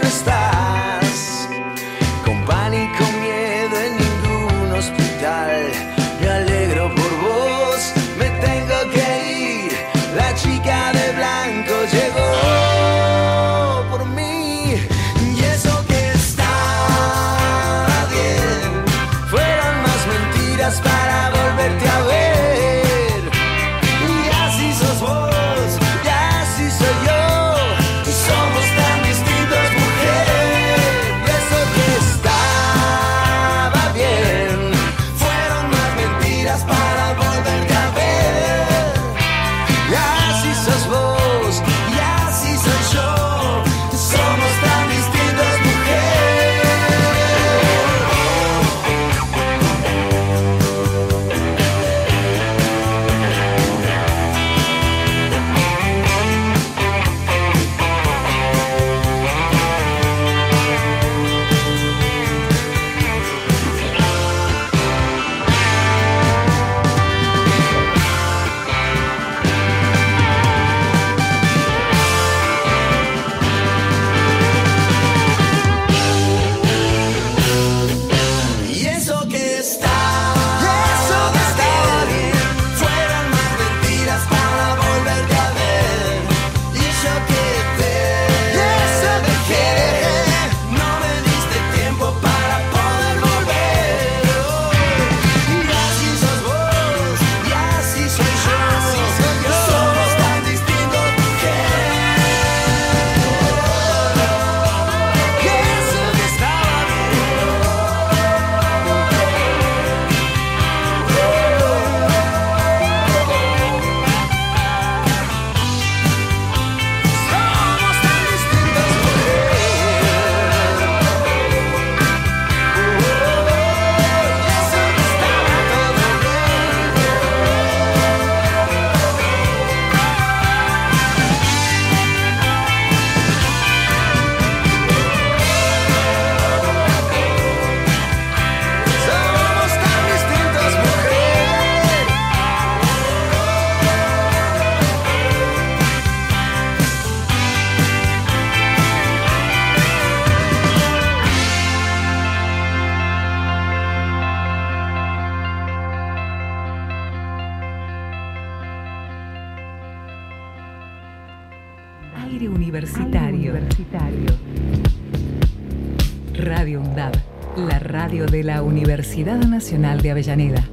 Nacional 169.61 170.01
de 170.01 170.09
Avellaneda. 170.09 170.67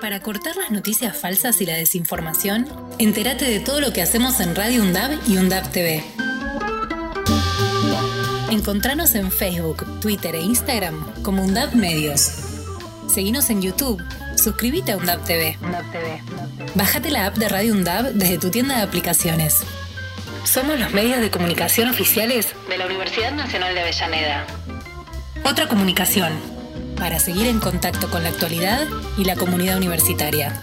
Para 0.00 0.20
cortar 0.20 0.56
las 0.56 0.70
noticias 0.70 1.14
falsas 1.14 1.60
y 1.60 1.66
la 1.66 1.74
desinformación, 1.74 2.66
entérate 2.98 3.44
de 3.44 3.60
todo 3.60 3.82
lo 3.82 3.92
que 3.92 4.00
hacemos 4.00 4.40
en 4.40 4.56
Radio 4.56 4.82
UNDAB 4.82 5.18
y 5.28 5.36
UNDAB 5.36 5.70
TV. 5.72 6.02
Encontranos 8.50 9.14
en 9.14 9.30
Facebook, 9.30 10.00
Twitter 10.00 10.34
e 10.36 10.40
Instagram 10.40 11.22
como 11.22 11.44
UNDAB 11.44 11.74
Medios. 11.74 12.32
Seguinos 13.12 13.50
en 13.50 13.60
YouTube. 13.60 14.02
Suscríbete 14.36 14.92
a 14.92 14.96
UNDAB 14.96 15.22
TV. 15.24 15.58
Bájate 16.74 17.10
la 17.10 17.26
app 17.26 17.36
de 17.36 17.50
Radio 17.50 17.74
UNDAB 17.74 18.14
desde 18.14 18.38
tu 18.38 18.48
tienda 18.48 18.78
de 18.78 18.82
aplicaciones. 18.84 19.62
Somos 20.44 20.78
los 20.78 20.92
medios 20.92 21.20
de 21.20 21.30
comunicación 21.30 21.88
oficiales 21.88 22.54
de 22.68 22.78
la 22.78 22.86
Universidad 22.86 23.32
Nacional 23.32 23.74
de 23.74 23.80
Avellaneda. 23.80 24.46
Otra 25.44 25.68
comunicación 25.68 26.32
para 26.96 27.18
seguir 27.18 27.46
en 27.46 27.60
contacto 27.60 28.10
con 28.10 28.22
la 28.22 28.28
actualidad 28.30 28.86
y 29.16 29.24
la 29.24 29.36
comunidad 29.36 29.76
universitaria. 29.76 30.60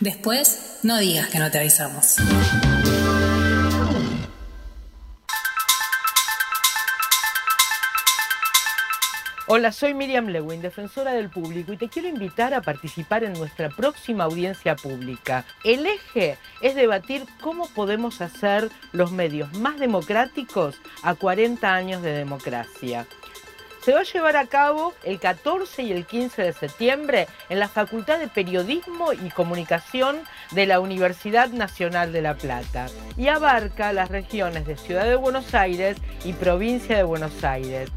Después, 0.00 0.78
no 0.82 0.98
digas 0.98 1.28
que 1.28 1.38
no 1.38 1.50
te 1.50 1.58
avisamos. 1.58 2.16
Hola, 9.50 9.72
soy 9.72 9.94
Miriam 9.94 10.26
Lewin, 10.26 10.60
defensora 10.60 11.12
del 11.12 11.30
público, 11.30 11.72
y 11.72 11.78
te 11.78 11.88
quiero 11.88 12.06
invitar 12.06 12.52
a 12.52 12.60
participar 12.60 13.24
en 13.24 13.32
nuestra 13.32 13.70
próxima 13.70 14.24
audiencia 14.24 14.76
pública. 14.76 15.46
El 15.64 15.86
eje 15.86 16.36
es 16.60 16.74
debatir 16.74 17.24
cómo 17.40 17.66
podemos 17.70 18.20
hacer 18.20 18.68
los 18.92 19.10
medios 19.10 19.50
más 19.54 19.80
democráticos 19.80 20.78
a 21.02 21.14
40 21.14 21.74
años 21.74 22.02
de 22.02 22.12
democracia. 22.12 23.06
Se 23.82 23.94
va 23.94 24.00
a 24.00 24.02
llevar 24.02 24.36
a 24.36 24.44
cabo 24.44 24.92
el 25.02 25.18
14 25.18 25.82
y 25.82 25.92
el 25.92 26.04
15 26.04 26.42
de 26.42 26.52
septiembre 26.52 27.26
en 27.48 27.58
la 27.58 27.68
Facultad 27.68 28.18
de 28.18 28.28
Periodismo 28.28 29.14
y 29.14 29.30
Comunicación 29.30 30.18
de 30.50 30.66
la 30.66 30.78
Universidad 30.78 31.48
Nacional 31.48 32.12
de 32.12 32.20
La 32.20 32.34
Plata 32.34 32.88
y 33.16 33.28
abarca 33.28 33.94
las 33.94 34.10
regiones 34.10 34.66
de 34.66 34.76
Ciudad 34.76 35.06
de 35.06 35.16
Buenos 35.16 35.54
Aires 35.54 35.96
y 36.22 36.34
Provincia 36.34 36.98
de 36.98 37.02
Buenos 37.02 37.42
Aires. 37.44 37.90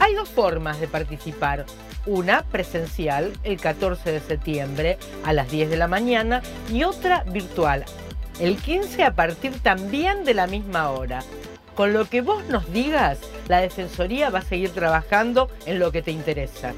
Hay 0.00 0.14
dos 0.14 0.30
formas 0.30 0.80
de 0.80 0.88
participar. 0.88 1.66
Una 2.06 2.40
presencial 2.40 3.34
el 3.44 3.60
14 3.60 4.10
de 4.10 4.20
septiembre 4.20 4.96
a 5.22 5.34
las 5.34 5.50
10 5.50 5.68
de 5.68 5.76
la 5.76 5.86
mañana 5.86 6.40
y 6.72 6.84
otra 6.84 7.24
virtual 7.24 7.84
el 8.40 8.56
15 8.56 9.04
a 9.04 9.14
partir 9.14 9.52
también 9.60 10.24
de 10.24 10.32
la 10.32 10.46
misma 10.46 10.92
hora. 10.92 11.22
Con 11.74 11.92
lo 11.92 12.04
que 12.04 12.20
vos 12.20 12.44
nos 12.48 12.70
digas, 12.72 13.18
la 13.48 13.60
Defensoría 13.60 14.30
va 14.30 14.40
a 14.40 14.42
seguir 14.42 14.70
trabajando 14.70 15.50
en 15.66 15.78
lo 15.78 15.90
que 15.90 16.02
te 16.02 16.10
interesa. 16.10 16.74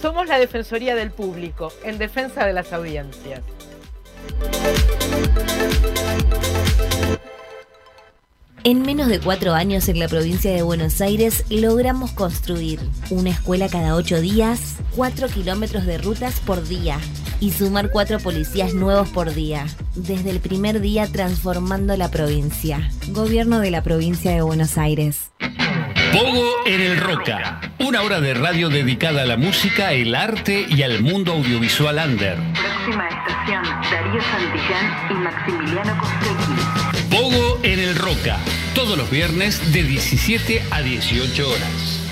Somos 0.00 0.26
la 0.26 0.38
Defensoría 0.38 0.94
del 0.94 1.10
Público, 1.10 1.72
en 1.84 1.98
defensa 1.98 2.46
de 2.46 2.54
las 2.54 2.72
audiencias. 2.72 3.42
En 8.62 8.82
menos 8.82 9.08
de 9.08 9.20
cuatro 9.20 9.54
años 9.54 9.88
en 9.88 9.98
la 9.98 10.06
provincia 10.06 10.52
de 10.52 10.60
Buenos 10.60 11.00
Aires 11.00 11.44
logramos 11.48 12.12
construir 12.12 12.78
una 13.08 13.30
escuela 13.30 13.70
cada 13.70 13.94
ocho 13.94 14.20
días, 14.20 14.76
cuatro 14.94 15.28
kilómetros 15.28 15.86
de 15.86 15.96
rutas 15.96 16.40
por 16.40 16.68
día 16.68 16.98
y 17.40 17.52
sumar 17.52 17.90
cuatro 17.90 18.18
policías 18.18 18.74
nuevos 18.74 19.08
por 19.08 19.32
día. 19.32 19.64
Desde 19.94 20.28
el 20.28 20.40
primer 20.40 20.80
día 20.80 21.06
transformando 21.10 21.96
la 21.96 22.10
provincia. 22.10 22.90
Gobierno 23.08 23.60
de 23.60 23.70
la 23.70 23.82
provincia 23.82 24.30
de 24.30 24.42
Buenos 24.42 24.76
Aires. 24.76 25.30
Pogo 26.12 26.44
en 26.66 26.80
el 26.82 26.98
Roca. 26.98 27.62
Una 27.78 28.02
hora 28.02 28.20
de 28.20 28.34
radio 28.34 28.68
dedicada 28.68 29.22
a 29.22 29.26
la 29.26 29.38
música, 29.38 29.94
el 29.94 30.14
arte 30.14 30.66
y 30.68 30.82
al 30.82 31.00
mundo 31.00 31.32
audiovisual 31.32 31.98
under. 32.04 32.36
Próxima 32.36 33.08
estación, 33.08 33.62
Darío 33.90 34.20
Santillán 34.20 35.10
y 35.10 35.14
Maximiliano 35.14 35.98
Costecchi. 35.98 36.89
Todos 38.74 38.98
los 38.98 39.10
viernes 39.10 39.72
de 39.72 39.82
17 39.82 40.62
a 40.70 40.82
18 40.82 41.48
horas. 41.48 42.06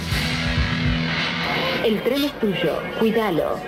El 1.85 2.03
tren 2.03 2.25
es 2.25 2.41
tuyo, 2.41 2.79
cuídalo. 2.99 3.61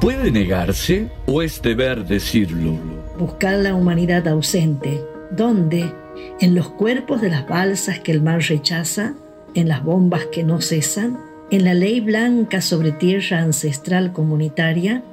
¿Puede 0.00 0.32
negarse 0.32 1.08
o 1.26 1.42
es 1.42 1.62
deber 1.62 2.04
decirlo? 2.04 2.72
Buscar 3.16 3.58
la 3.58 3.76
humanidad 3.76 4.26
ausente. 4.26 5.04
¿Dónde? 5.30 5.92
En 6.40 6.56
los 6.56 6.68
cuerpos 6.70 7.20
de 7.20 7.30
las 7.30 7.46
balsas 7.46 8.00
que 8.00 8.10
el 8.10 8.22
mar 8.22 8.40
rechaza, 8.40 9.14
en 9.54 9.68
las 9.68 9.84
bombas 9.84 10.26
que 10.32 10.42
no 10.42 10.60
cesan, 10.60 11.20
en 11.52 11.64
la 11.64 11.74
ley 11.74 12.00
blanca 12.00 12.60
sobre 12.60 12.90
tierra 12.90 13.38
ancestral 13.38 14.12
comunitaria, 14.12 15.04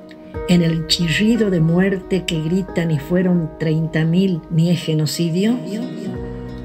en 0.47 0.61
el 0.61 0.87
chirrido 0.87 1.49
de 1.49 1.61
muerte 1.61 2.25
que 2.25 2.41
gritan 2.41 2.91
y 2.91 2.99
fueron 2.99 3.51
30.000 3.59 4.41
ni 4.49 4.69
es 4.69 4.83
genocidio, 4.83 5.57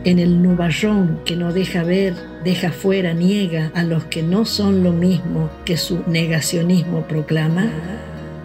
en 0.04 0.18
el 0.18 0.42
nubarrón 0.42 1.20
que 1.24 1.34
no 1.34 1.52
deja 1.52 1.82
ver, 1.82 2.14
deja 2.44 2.70
fuera, 2.70 3.12
niega 3.12 3.72
a 3.74 3.82
los 3.82 4.04
que 4.04 4.22
no 4.22 4.44
son 4.44 4.84
lo 4.84 4.92
mismo 4.92 5.50
que 5.64 5.76
su 5.76 6.02
negacionismo 6.06 7.02
proclama. 7.02 7.68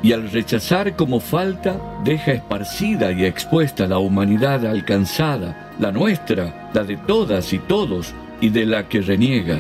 Y 0.04 0.14
al 0.14 0.32
rechazar 0.32 0.96
como 0.96 1.20
falta, 1.20 1.80
deja 2.04 2.32
esparcida 2.32 3.12
y 3.12 3.26
expuesta 3.26 3.86
la 3.86 4.00
humanidad 4.00 4.66
alcanzada, 4.66 5.72
la 5.80 5.92
nuestra, 5.92 6.72
la 6.74 6.84
de 6.84 6.98
todas 6.98 7.54
y 7.54 7.60
todos, 7.60 8.14
y 8.42 8.50
de 8.50 8.66
la 8.66 8.90
que 8.90 9.02
reniega. 9.02 9.60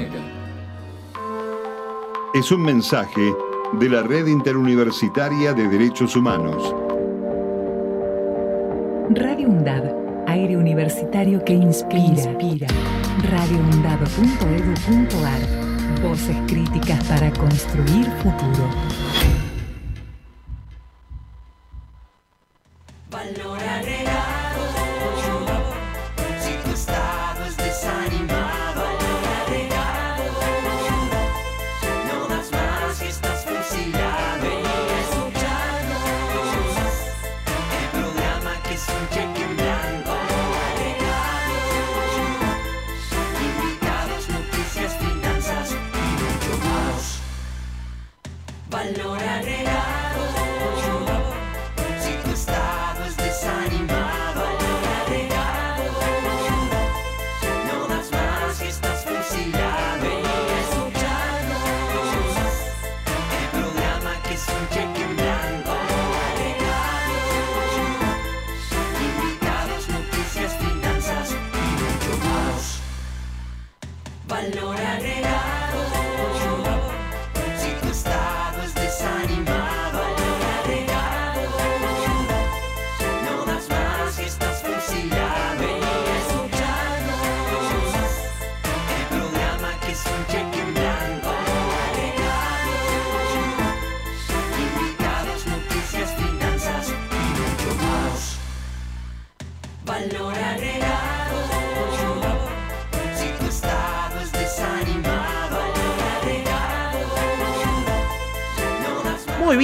Es 2.34 2.51
un 2.51 2.64
mensaje 2.64 3.32
de 3.80 3.89
la 3.89 4.03
Red 4.03 4.28
Interuniversitaria 4.28 5.53
de 5.53 5.67
Derechos 5.67 6.15
Humanos. 6.15 6.76
Radio 9.09 9.49
UNDAB, 9.49 10.28
aire 10.28 10.55
universitario 10.57 11.43
que 11.43 11.53
inspira. 11.53 12.03
inspira. 12.03 12.67
radioundab.edu.ar 13.30 16.01
Voces 16.01 16.38
críticas 16.47 17.03
para 17.05 17.32
construir 17.32 18.05
futuro. 18.22 18.69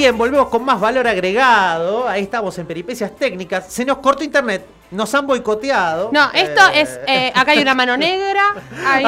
Bien, 0.07 0.17
volvemos 0.17 0.47
con 0.47 0.63
más 0.63 0.79
valor 0.79 1.05
agregado. 1.05 2.07
Ahí 2.07 2.23
estamos 2.23 2.57
en 2.57 2.65
peripecias 2.65 3.13
técnicas. 3.15 3.65
Se 3.71 3.83
nos 3.83 3.97
cortó 3.97 4.23
internet. 4.23 4.65
Nos 4.89 5.13
han 5.13 5.27
boicoteado. 5.27 6.11
No, 6.13 6.31
esto 6.33 6.61
Eh, 6.73 6.81
es. 6.81 6.99
eh, 7.07 7.31
acá 7.35 7.51
hay 7.51 7.59
una 7.61 7.73
mano 7.73 7.97
negra, 7.97 8.41
hay 8.85 9.05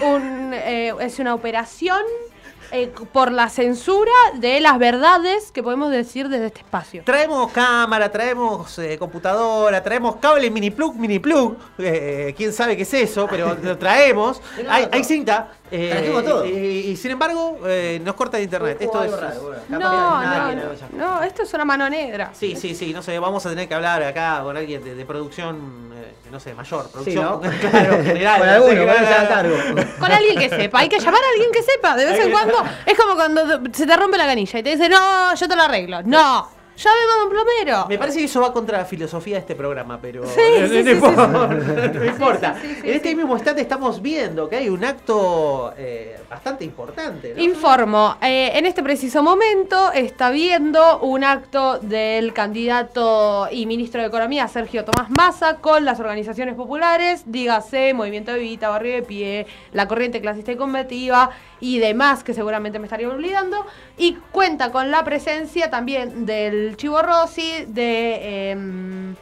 un, 0.00 0.50
eh, 0.52 0.92
es 0.98 1.20
una 1.20 1.34
operación 1.34 2.02
eh, 2.72 2.92
por 3.12 3.32
la 3.32 3.48
censura 3.48 4.12
de 4.34 4.60
las 4.60 4.78
verdades 4.78 5.50
que 5.52 5.62
podemos 5.62 5.90
decir 5.90 6.28
desde 6.28 6.46
este 6.46 6.60
espacio. 6.60 7.02
Traemos 7.04 7.50
cámara, 7.52 8.10
traemos 8.10 8.78
eh, 8.78 8.96
computadora, 8.98 9.82
traemos 9.82 10.16
cable 10.16 10.50
mini 10.50 10.70
plug, 10.70 10.94
mini 10.96 11.18
plug. 11.18 11.56
Eh, 11.78 12.34
Quién 12.36 12.52
sabe 12.52 12.76
qué 12.76 12.82
es 12.82 12.94
eso, 12.94 13.26
pero 13.28 13.56
lo 13.62 13.76
traemos. 13.78 14.40
Hay, 14.68 15.04
cinta. 15.04 15.52
eh, 15.70 15.90
Trajimos 15.92 16.24
todo. 16.24 16.46
Y, 16.46 16.50
y 16.50 16.96
sin 16.96 17.12
embargo, 17.12 17.58
eh, 17.66 18.00
nos 18.04 18.14
corta 18.14 18.36
el 18.38 18.44
internet. 18.44 18.78
Esto 18.80 19.02
es. 19.04 19.12
raro, 19.12 19.40
bueno. 19.42 19.62
No, 19.68 19.78
no, 19.78 20.20
nadie 20.22 20.56
no, 20.96 21.22
esto 21.22 21.42
es 21.42 21.54
una 21.54 21.64
mano 21.64 21.88
negra. 21.88 22.30
Sí, 22.34 22.56
sí, 22.56 22.74
sí, 22.74 22.92
no 22.92 23.02
sé, 23.02 23.18
vamos 23.18 23.44
a 23.46 23.50
tener 23.50 23.68
que 23.68 23.74
hablar 23.74 24.02
acá 24.02 24.40
con 24.42 24.56
alguien 24.56 24.82
de, 24.82 24.94
de 24.94 25.04
producción, 25.04 25.90
eh, 25.94 26.12
no 26.30 26.38
sé, 26.40 26.54
mayor, 26.54 26.84
Sí, 26.84 26.90
producción, 26.92 27.24
¿no? 27.24 27.40
claro, 27.70 28.02
general. 28.04 28.38
Con 28.40 28.46
no 28.48 28.66
sé, 28.66 28.74
alguno, 28.74 29.28
cargo. 29.28 29.56
Con 29.98 30.12
alguien 30.12 30.38
que 30.38 30.48
sepa, 30.48 30.78
hay 30.80 30.88
que 30.88 30.98
llamar 30.98 31.20
a 31.22 31.28
alguien 31.34 31.52
que 31.52 31.62
sepa. 31.62 31.96
De 31.96 32.04
vez 32.04 32.20
en 32.20 32.30
cuando 32.30 32.59
es 32.86 32.98
como 32.98 33.14
cuando 33.14 33.42
se 33.72 33.86
te 33.86 33.96
rompe 33.96 34.18
la 34.18 34.26
canilla 34.26 34.58
y 34.58 34.62
te 34.62 34.70
dice, 34.70 34.88
no, 34.88 35.34
yo 35.34 35.48
te 35.48 35.56
lo 35.56 35.62
arreglo. 35.62 36.02
No, 36.02 36.48
llamemos 36.82 37.14
a 37.20 37.24
un 37.24 37.30
plomero. 37.30 37.86
Me 37.88 37.98
parece 37.98 38.18
que 38.18 38.24
eso 38.24 38.40
va 38.40 38.52
contra 38.52 38.78
la 38.78 38.84
filosofía 38.84 39.34
de 39.36 39.40
este 39.40 39.54
programa, 39.54 39.98
pero 40.00 40.26
Sí, 40.26 40.40
no, 40.60 40.68
sí, 40.68 40.82
no 40.82 41.88
sí, 41.88 41.94
no 41.98 42.04
importa. 42.04 42.56
en 42.62 42.94
este 42.94 43.14
mismo 43.14 43.34
instante 43.34 43.60
estamos 43.62 44.00
viendo 44.02 44.48
que 44.48 44.56
hay 44.56 44.68
un 44.68 44.84
acto 44.84 45.72
eh, 45.76 46.18
bastante 46.28 46.64
importante. 46.64 47.34
Informo, 47.38 48.16
eh, 48.22 48.52
en 48.54 48.66
este 48.66 48.82
preciso 48.82 49.22
momento 49.22 49.92
está 49.92 50.30
viendo 50.30 51.00
un 51.00 51.24
acto 51.24 51.78
del 51.78 52.32
candidato 52.32 53.48
y 53.50 53.66
ministro 53.66 54.00
de 54.00 54.06
Economía 54.08 54.48
Sergio 54.48 54.84
Tomás 54.84 55.10
Massa 55.10 55.56
con 55.56 55.84
las 55.84 56.00
organizaciones 56.00 56.54
populares, 56.54 57.22
dígase 57.26 57.92
Movimiento 57.94 58.32
Evita, 58.32 58.68
Barrio 58.68 58.94
de 58.94 59.02
Pie, 59.02 59.46
la 59.72 59.86
Corriente 59.88 60.20
Clasista 60.20 60.52
y 60.52 60.56
Combativa 60.56 61.30
y 61.60 61.78
demás 61.78 62.24
que 62.24 62.32
seguramente 62.34 62.78
me 62.78 62.86
estaría 62.86 63.08
olvidando, 63.08 63.66
y 64.00 64.14
cuenta 64.32 64.72
con 64.72 64.90
la 64.90 65.04
presencia 65.04 65.68
también 65.68 66.24
del 66.24 66.76
Chivo 66.76 67.02
Rossi, 67.02 67.66
de... 67.68 68.50
em, 68.50 69.14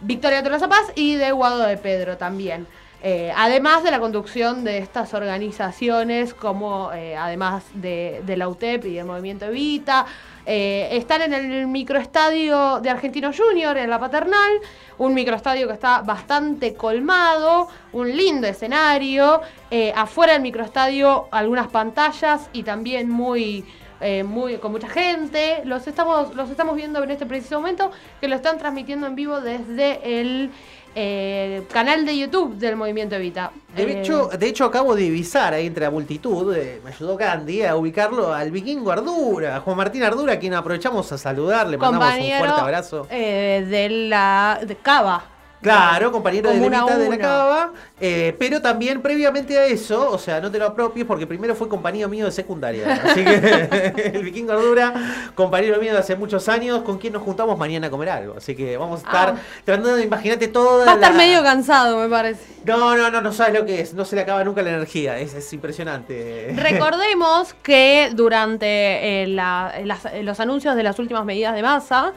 Victoria 0.00 0.42
Tolosa 0.42 0.68
Paz 0.68 0.92
y 0.96 1.14
de 1.14 1.30
Guado 1.30 1.60
de 1.60 1.76
Pedro 1.76 2.16
también. 2.16 2.66
Eh, 3.04 3.32
además 3.36 3.84
de 3.84 3.92
la 3.92 4.00
conducción 4.00 4.64
de 4.64 4.78
estas 4.78 5.14
organizaciones, 5.14 6.34
como 6.34 6.92
eh, 6.92 7.16
además 7.16 7.64
de, 7.74 8.22
de 8.26 8.36
la 8.36 8.48
UTEP 8.48 8.86
y 8.86 8.94
del 8.94 9.06
Movimiento 9.06 9.46
Evita, 9.46 10.06
eh, 10.44 10.88
están 10.92 11.22
en 11.22 11.32
el 11.32 11.66
microestadio 11.68 12.80
de 12.80 12.90
Argentino 12.90 13.30
Junior, 13.32 13.76
en 13.76 13.88
la 13.88 14.00
Paternal, 14.00 14.52
un 14.98 15.14
microestadio 15.14 15.68
que 15.68 15.74
está 15.74 16.02
bastante 16.02 16.74
colmado, 16.74 17.68
un 17.92 18.16
lindo 18.16 18.48
escenario, 18.48 19.40
eh, 19.70 19.92
afuera 19.94 20.32
del 20.32 20.42
microestadio 20.42 21.28
algunas 21.30 21.68
pantallas 21.68 22.50
y 22.52 22.64
también 22.64 23.08
muy 23.08 23.64
eh, 24.02 24.22
muy, 24.24 24.56
con 24.58 24.72
mucha 24.72 24.88
gente. 24.88 25.62
Los 25.64 25.86
estamos, 25.86 26.34
los 26.34 26.50
estamos 26.50 26.76
viendo 26.76 27.02
en 27.02 27.10
este 27.10 27.24
preciso 27.26 27.56
momento, 27.60 27.90
que 28.20 28.28
lo 28.28 28.36
están 28.36 28.58
transmitiendo 28.58 29.06
en 29.06 29.14
vivo 29.14 29.40
desde 29.40 30.20
el 30.20 30.50
eh, 30.94 31.62
canal 31.72 32.04
de 32.04 32.18
YouTube 32.18 32.56
del 32.56 32.76
Movimiento 32.76 33.14
Evita. 33.14 33.50
De 33.74 33.84
Eh, 33.84 34.00
hecho, 34.00 34.28
de 34.28 34.46
hecho, 34.46 34.66
acabo 34.66 34.94
de 34.94 35.02
divisar 35.04 35.54
ahí 35.54 35.66
entre 35.66 35.84
la 35.84 35.90
multitud, 35.90 36.54
eh, 36.54 36.80
me 36.84 36.90
ayudó 36.90 37.16
Candy 37.16 37.62
a 37.64 37.76
ubicarlo 37.76 38.32
al 38.34 38.50
vikingo 38.50 38.92
Ardura, 38.92 39.60
Juan 39.60 39.76
Martín 39.78 40.02
Ardura, 40.02 40.34
a 40.34 40.38
quien 40.38 40.52
aprovechamos 40.52 41.10
a 41.10 41.16
saludar, 41.16 41.66
le 41.68 41.78
mandamos 41.78 42.14
un 42.14 42.38
fuerte 42.38 42.60
abrazo. 42.60 43.06
eh, 43.10 43.66
de 43.68 43.88
la 43.88 44.60
de 44.66 44.76
Cava. 44.76 45.24
Claro, 45.62 46.10
compañero 46.10 46.50
de 46.50 46.58
Levita 46.58 46.98
de 46.98 47.08
la. 47.08 47.18
Cava, 47.18 47.72
eh, 48.00 48.34
pero 48.38 48.60
también 48.60 49.00
previamente 49.00 49.56
a 49.56 49.64
eso, 49.66 50.10
o 50.10 50.18
sea, 50.18 50.40
no 50.40 50.50
te 50.50 50.58
lo 50.58 50.66
apropies 50.66 51.06
porque 51.06 51.26
primero 51.26 51.54
fue 51.54 51.68
compañero 51.68 52.08
mío 52.08 52.24
de 52.26 52.32
secundaria. 52.32 53.00
Así 53.04 53.24
que 53.24 53.32
el 54.14 54.24
vikingo 54.24 54.52
Ardura, 54.52 54.92
compañero 55.36 55.78
mío 55.80 55.92
de 55.92 55.98
hace 56.00 56.16
muchos 56.16 56.48
años, 56.48 56.82
con 56.82 56.98
quien 56.98 57.12
nos 57.12 57.22
juntamos 57.22 57.56
mañana 57.56 57.86
a 57.86 57.90
comer 57.90 58.08
algo. 58.10 58.34
Así 58.38 58.56
que 58.56 58.76
vamos 58.76 59.02
a 59.04 59.06
estar 59.06 59.28
Ah. 59.36 59.40
tratando 59.64 59.94
de 59.94 60.02
imaginarte 60.04 60.48
toda 60.48 60.84
Va 60.84 60.92
a 60.92 60.94
estar 60.96 61.12
la- 61.12 61.16
medio 61.16 61.42
cansado, 61.44 61.96
me 61.98 62.08
parece. 62.08 62.42
No, 62.64 62.96
no, 62.96 63.10
no, 63.10 63.20
no 63.20 63.32
sabes 63.32 63.54
lo 63.54 63.64
que 63.64 63.80
es, 63.80 63.94
no 63.94 64.04
se 64.04 64.16
le 64.16 64.22
acaba 64.22 64.42
nunca 64.42 64.62
la 64.62 64.70
energía, 64.70 65.18
es, 65.18 65.32
es 65.34 65.52
impresionante. 65.52 66.52
Recordemos 66.56 67.54
que 67.62 68.10
durante 68.14 69.22
eh, 69.22 69.26
la- 69.28 69.72
las- 69.84 70.08
los 70.22 70.40
anuncios 70.40 70.74
de 70.74 70.82
las 70.82 70.98
últimas 70.98 71.24
medidas 71.24 71.54
de 71.54 71.62
masa, 71.62 72.12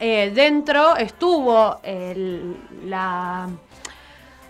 eh, 0.00 0.30
dentro 0.34 0.96
estuvo 0.96 1.80
el- 1.82 2.56
la... 2.86 3.48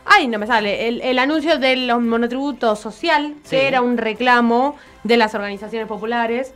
Ay, 0.05 0.28
no 0.28 0.38
me 0.38 0.47
sale. 0.47 0.86
El, 0.88 1.01
el 1.03 1.18
anuncio 1.18 1.59
del 1.59 1.92
monotributo 2.01 2.76
social, 2.76 3.34
Sí. 3.42 3.51
que 3.51 3.66
era 3.68 3.80
un 3.80 3.97
reclamo 3.99 4.76
de 5.03 5.16
las 5.16 5.34
organizaciones 5.34 5.88
populares 5.88 6.53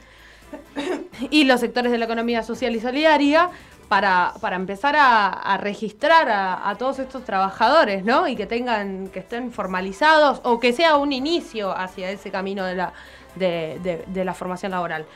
y 1.30 1.44
los 1.44 1.60
sectores 1.60 1.90
de 1.92 1.98
la 1.98 2.04
economía 2.04 2.42
social 2.42 2.74
y 2.74 2.80
solidaria 2.80 3.50
para, 3.88 4.34
para 4.40 4.54
empezar 4.56 4.94
a, 4.96 5.28
a 5.28 5.56
registrar 5.56 6.28
a, 6.28 6.68
a 6.68 6.76
todos 6.76 7.00
estos 7.00 7.24
trabajadores, 7.24 8.04
¿no? 8.04 8.28
Y 8.28 8.36
que 8.36 8.46
tengan, 8.46 9.08
que 9.08 9.18
estén 9.18 9.50
formalizados 9.50 10.40
o 10.44 10.60
que 10.60 10.72
sea 10.72 10.96
un 10.96 11.12
inicio 11.12 11.76
hacia 11.76 12.08
ese 12.10 12.30
camino 12.30 12.64
de 12.64 12.74
la, 12.76 12.92
de, 13.34 13.80
de- 13.82 14.04
de 14.06 14.24
la 14.24 14.32
formación 14.34 14.70
laboral. 14.72 15.06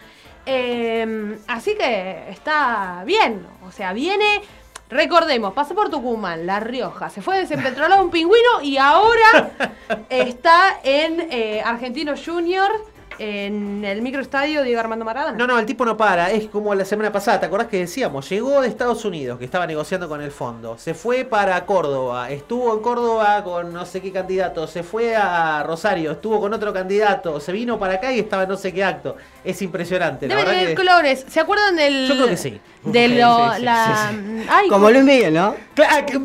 Eh, 0.46 1.38
así 1.48 1.74
que 1.76 2.30
está 2.30 3.02
bien, 3.06 3.46
o 3.66 3.72
sea, 3.72 3.92
viene. 3.92 4.42
Recordemos, 4.90 5.54
pasó 5.54 5.74
por 5.74 5.88
Tucumán, 5.88 6.46
La 6.46 6.60
Rioja, 6.60 7.08
se 7.08 7.22
fue 7.22 7.38
desempetrolado 7.38 8.04
un 8.04 8.10
pingüino 8.10 8.60
y 8.62 8.76
ahora 8.76 9.50
está 10.10 10.78
en 10.84 11.26
eh, 11.30 11.62
Argentino 11.64 12.14
Junior, 12.22 12.70
en 13.18 13.84
el 13.84 14.02
microestadio 14.02 14.62
Diego 14.62 14.80
Armando 14.80 15.04
Maradona. 15.04 15.36
No, 15.36 15.46
no, 15.46 15.58
el 15.58 15.66
tipo 15.66 15.84
no 15.84 15.96
para. 15.96 16.30
Es 16.30 16.48
como 16.48 16.74
la 16.74 16.84
semana 16.84 17.12
pasada, 17.12 17.40
¿te 17.40 17.46
acordás 17.46 17.68
que 17.68 17.78
decíamos? 17.78 18.28
Llegó 18.28 18.60
de 18.60 18.68
Estados 18.68 19.04
Unidos, 19.04 19.38
que 19.38 19.44
estaba 19.44 19.66
negociando 19.66 20.08
con 20.08 20.20
el 20.20 20.30
fondo. 20.30 20.76
Se 20.78 20.94
fue 20.94 21.24
para 21.24 21.64
Córdoba. 21.66 22.30
Estuvo 22.30 22.74
en 22.74 22.80
Córdoba 22.80 23.42
con 23.44 23.72
no 23.72 23.84
sé 23.86 24.00
qué 24.00 24.12
candidato. 24.12 24.66
Se 24.66 24.82
fue 24.82 25.14
a 25.16 25.62
Rosario. 25.62 26.12
Estuvo 26.12 26.40
con 26.40 26.52
otro 26.52 26.72
candidato. 26.72 27.40
Se 27.40 27.52
vino 27.52 27.78
para 27.78 27.94
acá 27.94 28.12
y 28.12 28.20
estaba 28.20 28.44
en 28.44 28.48
no 28.48 28.56
sé 28.56 28.72
qué 28.72 28.84
acto. 28.84 29.16
Es 29.44 29.60
impresionante. 29.62 30.26
Deben 30.26 30.44
tener 30.44 30.68
que... 30.68 30.74
colores. 30.74 31.24
¿Se 31.28 31.40
acuerdan 31.40 31.76
del. 31.76 32.08
Yo 32.08 32.14
creo 32.14 32.28
que 32.28 32.36
sí. 32.36 32.60
De 32.82 33.08
lo. 33.08 33.50
sí, 33.50 33.56
sí, 33.58 33.62
la, 33.64 34.10
sí, 34.10 34.46
Ay, 34.48 34.68
Como 34.68 34.90
Luis 34.90 35.04
Miguel, 35.04 35.34
¿no? 35.34 35.54
Claro, 35.74 36.06
que- 36.06 36.20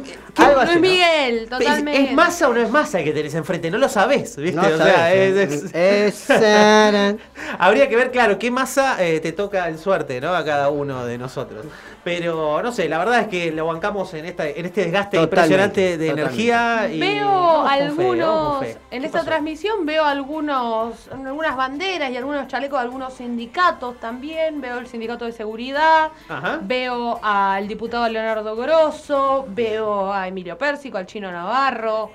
Algo 0.45 0.59
así, 0.61 0.79
Luis 0.79 0.81
¿no? 0.81 0.89
Miguel, 0.89 1.37
¿Es, 1.43 1.49
totalmente. 1.49 2.03
es 2.03 2.13
masa 2.13 2.49
o 2.49 2.53
no 2.53 2.61
es 2.61 2.69
masa 2.69 2.99
el 2.99 3.05
que 3.05 3.11
tenés 3.11 3.33
enfrente? 3.35 3.69
No 3.71 3.77
lo 3.77 3.89
sabés, 3.89 4.35
¿viste? 4.37 4.55
No 4.55 4.61
o 4.67 4.77
sea, 4.77 4.77
sabés, 4.95 5.35
es- 5.51 5.63
¿eh? 5.73 6.07
es- 6.07 6.29
Esa- 6.29 7.15
Habría 7.59 7.89
que 7.89 7.95
ver, 7.95 8.11
claro, 8.11 8.37
qué 8.39 8.51
masa 8.51 9.03
eh, 9.03 9.19
te 9.19 9.31
toca 9.31 9.67
en 9.69 9.77
suerte, 9.77 10.19
¿no? 10.21 10.33
A 10.35 10.43
cada 10.45 10.69
uno 10.69 11.05
de 11.05 11.17
nosotros. 11.17 11.65
Pero, 12.03 12.61
no 12.61 12.71
sé, 12.71 12.87
la 12.87 12.97
verdad 12.97 13.19
es 13.21 13.27
que 13.27 13.51
lo 13.51 13.65
bancamos 13.65 14.13
en, 14.13 14.25
esta, 14.25 14.47
en 14.47 14.65
este 14.65 14.81
desgaste 14.81 15.17
Totalmente, 15.17 15.21
impresionante 15.81 15.97
de 15.97 16.09
totalmente. 16.09 16.21
energía. 16.21 16.89
Y 16.93 16.99
Veo 16.99 17.67
algunos, 17.67 18.59
fe. 18.59 18.77
en 18.91 19.01
¿Qué 19.01 19.05
esta 19.05 19.17
pasó? 19.19 19.29
transmisión 19.29 19.85
veo 19.85 20.03
algunos, 20.05 21.09
algunas 21.09 21.55
banderas 21.55 22.09
y 22.11 22.17
algunos 22.17 22.47
chalecos 22.47 22.79
de 22.79 22.83
algunos 22.85 23.13
sindicatos 23.13 23.99
también. 23.99 24.61
Veo 24.61 24.77
el 24.79 24.87
sindicato 24.87 25.25
de 25.25 25.31
seguridad, 25.33 26.09
Ajá. 26.29 26.59
veo 26.61 27.19
al 27.21 27.67
diputado 27.67 28.07
Leonardo 28.07 28.55
Grosso, 28.55 29.45
veo 29.49 30.11
a 30.13 30.27
Emilio 30.27 30.57
Pérsico, 30.57 30.97
al 30.97 31.05
chino 31.05 31.31
Navarro. 31.31 32.11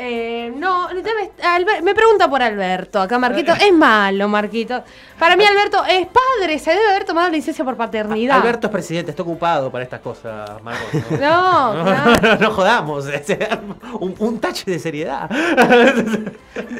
Eh, 0.00 0.52
no, 0.54 0.86
debe- 0.88 1.82
me 1.82 1.92
pregunta 1.92 2.30
por 2.30 2.40
Alberto, 2.40 3.00
acá 3.00 3.18
Marquito. 3.18 3.52
Es 3.52 3.72
malo, 3.72 4.28
Marquito. 4.28 4.84
Para 5.18 5.34
mí 5.36 5.42
Alberto 5.44 5.84
es 5.84 6.06
padre, 6.06 6.58
se 6.60 6.70
debe 6.70 6.88
haber 6.90 7.04
tomado 7.04 7.28
licencia 7.30 7.64
por 7.64 7.76
paternidad. 7.76 8.36
Alberto 8.38 8.68
es 8.68 8.72
presidente, 8.72 9.10
está 9.10 9.24
ocupado 9.24 9.72
para 9.72 9.82
estas 9.82 10.00
cosas, 10.00 10.62
Margot. 10.62 10.88
No, 11.20 11.74
No, 11.74 11.84
claro. 11.84 12.36
no 12.40 12.50
jodamos. 12.52 13.06
un, 14.00 14.14
un 14.20 14.38
tache 14.40 14.70
de 14.70 14.78
seriedad. 14.78 15.28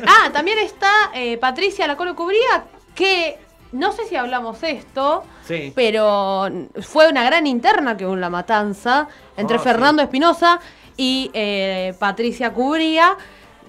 Ah, 0.07 0.31
también 0.33 0.59
está 0.59 1.11
eh, 1.15 1.39
Patricia 1.39 1.87
La 1.87 1.97
Colo 1.97 2.15
Cubría, 2.15 2.65
que 2.95 3.39
no 3.73 3.93
sé 3.93 4.05
si 4.07 4.17
hablamos 4.17 4.63
esto, 4.63 5.25
Sí. 5.45 5.73
pero 5.75 6.49
fue 6.83 7.09
una 7.09 7.25
gran 7.25 7.47
interna 7.47 7.97
que 7.97 8.07
hubo 8.07 8.15
en 8.15 8.21
La 8.21 8.31
Matanza 8.31 9.09
entre 9.37 9.57
Oh, 9.57 9.61
sí. 9.61 9.65
Fernando 9.65 10.03
Espinosa 10.03 10.61
y 10.99 11.31
eh, 11.33 11.95
Patricia 11.99 12.53
Cubría, 12.53 13.17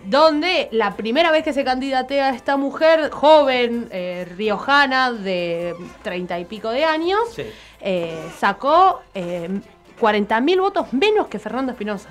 donde 0.06 0.68
la 0.72 0.96
primera 0.98 1.32
vez 1.32 1.44
que 1.44 1.54
se 1.54 1.64
candidatea 1.64 2.30
esta 2.32 2.58
mujer 2.58 3.10
joven, 3.12 3.88
eh, 3.92 4.28
riojana, 4.36 5.12
de 5.14 5.76
treinta 6.04 6.38
y 6.40 6.46
pico 6.46 6.70
de 6.72 6.84
años, 6.86 7.20
Sí. 7.36 7.44
eh, 7.82 8.18
sacó 8.38 9.02
eh, 9.14 9.48
40.000 10.00 10.60
votos 10.60 10.92
menos 10.94 11.28
que 11.28 11.40
Fernando 11.40 11.72
Espinosa. 11.74 12.10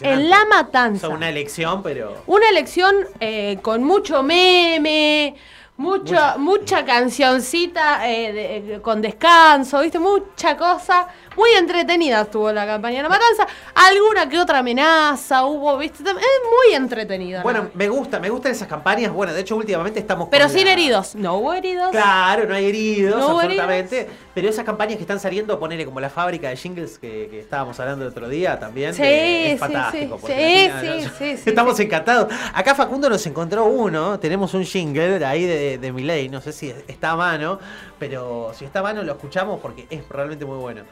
En 0.00 0.28
La 0.28 0.44
Matanza. 0.46 1.06
O 1.06 1.10
sea, 1.10 1.16
una 1.16 1.28
elección, 1.28 1.82
pero. 1.84 2.16
Una 2.26 2.48
elección 2.48 2.96
eh, 3.20 3.58
con 3.62 3.84
mucho 3.84 4.22
meme, 4.24 5.36
mucha, 5.76 6.36
mucha 6.36 6.84
cancioncita 6.84 8.10
eh, 8.10 8.32
de- 8.32 8.80
con 8.80 9.00
descanso, 9.00 9.80
¿viste? 9.80 10.00
Mucha 10.00 10.56
cosa. 10.56 11.06
Muy 11.36 11.50
entretenida 11.52 12.22
estuvo 12.22 12.52
la 12.52 12.66
campaña 12.66 12.98
de 12.98 13.02
la 13.04 13.08
matanza. 13.08 13.46
Alguna 13.74 14.28
que 14.28 14.38
otra 14.38 14.58
amenaza 14.58 15.44
hubo, 15.44 15.76
¿viste? 15.78 16.02
Es 16.02 16.06
muy 16.14 16.74
entretenida. 16.74 17.42
Bueno, 17.42 17.64
¿no? 17.64 17.70
me 17.74 17.88
gusta, 17.88 18.20
me 18.20 18.28
gustan 18.30 18.52
esas 18.52 18.68
campañas. 18.68 19.12
Bueno, 19.12 19.32
de 19.32 19.40
hecho, 19.40 19.56
últimamente 19.56 19.98
estamos. 20.00 20.28
Pero 20.30 20.48
sin 20.48 20.64
la- 20.64 20.72
heridos. 20.72 21.14
No 21.14 21.34
hubo 21.36 21.52
heridos. 21.54 21.90
Claro, 21.90 22.46
no 22.46 22.54
hay 22.54 22.66
heridos, 22.66 23.18
No 23.18 23.38
absolutamente. 23.40 24.08
Pero 24.34 24.48
esas 24.48 24.64
campañas 24.64 24.96
que 24.96 25.02
están 25.02 25.20
saliendo, 25.20 25.58
ponele 25.58 25.84
como 25.84 26.00
la 26.00 26.08
fábrica 26.10 26.48
de 26.48 26.56
jingles 26.56 26.98
que, 26.98 27.28
que 27.30 27.40
estábamos 27.40 27.78
hablando 27.80 28.04
el 28.04 28.10
otro 28.10 28.28
día 28.28 28.58
también. 28.58 28.94
Sí, 28.94 29.02
es 29.04 29.52
sí, 29.52 29.58
fantástico. 29.58 30.18
sí, 30.20 30.26
sí, 30.26 30.32
final, 30.32 30.80
sí, 31.02 31.10
sí, 31.18 31.36
sí, 31.44 31.50
Estamos 31.50 31.78
encantados. 31.80 32.32
Acá 32.54 32.74
Facundo 32.74 33.08
nos 33.10 33.26
encontró 33.26 33.64
uno. 33.66 34.18
Tenemos 34.18 34.54
un 34.54 34.64
jingle 34.64 35.18
de 35.18 35.24
ahí 35.24 35.44
de, 35.44 35.78
de 35.78 35.92
Miley. 35.92 36.28
No 36.28 36.40
sé 36.40 36.52
si 36.52 36.72
está 36.88 37.10
a 37.10 37.16
mano, 37.16 37.58
pero 37.98 38.52
si 38.56 38.64
está 38.64 38.80
a 38.80 38.82
mano 38.82 39.02
lo 39.02 39.12
escuchamos 39.12 39.60
porque 39.60 39.86
es 39.90 40.08
realmente 40.08 40.44
muy 40.44 40.58
bueno. 40.58 40.82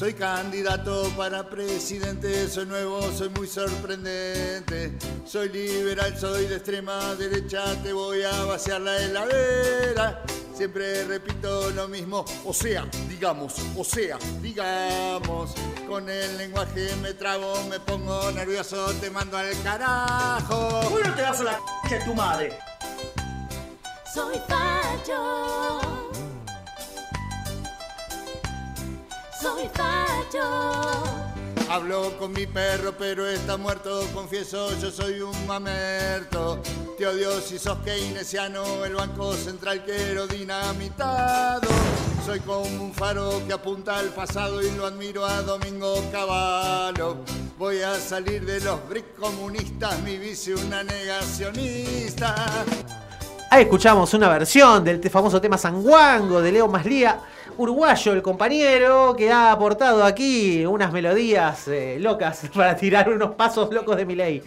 Soy 0.00 0.14
candidato 0.14 1.12
para 1.14 1.46
presidente, 1.46 2.48
soy 2.48 2.64
nuevo, 2.64 3.02
soy 3.12 3.28
muy 3.28 3.46
sorprendente. 3.46 4.96
Soy 5.26 5.50
liberal, 5.50 6.18
soy 6.18 6.46
de 6.46 6.56
extrema 6.56 7.14
derecha, 7.16 7.76
te 7.82 7.92
voy 7.92 8.22
a 8.22 8.44
vaciar 8.44 8.80
la 8.80 8.96
heladera. 8.96 10.24
Siempre 10.54 11.04
repito 11.04 11.68
lo 11.72 11.86
mismo, 11.86 12.24
o 12.46 12.54
sea, 12.54 12.88
digamos, 13.10 13.56
o 13.76 13.84
sea, 13.84 14.16
digamos. 14.40 15.52
Con 15.86 16.08
el 16.08 16.38
lenguaje 16.38 16.96
me 17.02 17.12
trabo, 17.12 17.62
me 17.68 17.78
pongo 17.78 18.32
nervioso, 18.32 18.86
te 19.02 19.10
mando 19.10 19.36
al 19.36 19.52
carajo. 19.62 20.88
Bueno, 20.92 21.14
te 21.14 21.20
das 21.20 21.40
a 21.40 21.44
la 21.44 21.60
c 21.86 21.98
de 21.98 22.04
tu 22.06 22.14
madre. 22.14 22.58
Soy 24.14 24.40
facho. 24.48 26.09
Soy 29.40 29.68
facho. 29.74 30.42
Hablo 31.70 32.18
con 32.18 32.32
mi 32.32 32.46
perro, 32.46 32.92
pero 32.98 33.26
está 33.28 33.56
muerto. 33.56 34.02
Confieso, 34.12 34.76
yo 34.80 34.90
soy 34.90 35.20
un 35.20 35.46
mamerto. 35.46 36.58
Te 36.98 37.06
odio 37.06 37.40
si 37.40 37.58
sos 37.58 37.78
keynesiano, 37.84 38.84
el 38.84 38.94
Banco 38.94 39.34
Central 39.34 39.82
quiero 39.84 40.26
dinamitado. 40.26 41.68
Soy 42.26 42.40
como 42.40 42.60
un 42.62 42.92
faro 42.92 43.40
que 43.46 43.52
apunta 43.52 43.98
al 43.98 44.08
pasado 44.08 44.60
y 44.62 44.70
lo 44.72 44.84
admiro 44.86 45.24
a 45.24 45.42
Domingo 45.42 45.94
Cavallo. 46.12 47.18
Voy 47.56 47.80
a 47.82 47.94
salir 47.98 48.44
de 48.44 48.60
los 48.60 48.86
BRIC 48.88 49.14
comunistas, 49.16 49.98
mi 50.00 50.18
vice 50.18 50.54
una 50.54 50.82
negacionista. 50.82 52.34
Ahí 53.50 53.62
escuchamos 53.62 54.12
una 54.14 54.28
versión 54.28 54.84
del 54.84 55.00
te- 55.00 55.10
famoso 55.10 55.40
tema 55.40 55.56
Sanguango 55.58 56.40
de 56.40 56.52
Leo 56.52 56.68
Maslía, 56.68 57.18
uruguayo, 57.58 58.12
el 58.12 58.22
compañero 58.22 59.14
que 59.16 59.30
ha 59.30 59.52
aportado 59.52 60.04
aquí 60.04 60.64
unas 60.66 60.92
melodías 60.92 61.66
eh, 61.68 61.98
locas 62.00 62.42
para 62.54 62.76
tirar 62.76 63.08
unos 63.10 63.34
pasos 63.34 63.72
locos 63.72 63.96
de 63.96 64.04
Miley. 64.06 64.42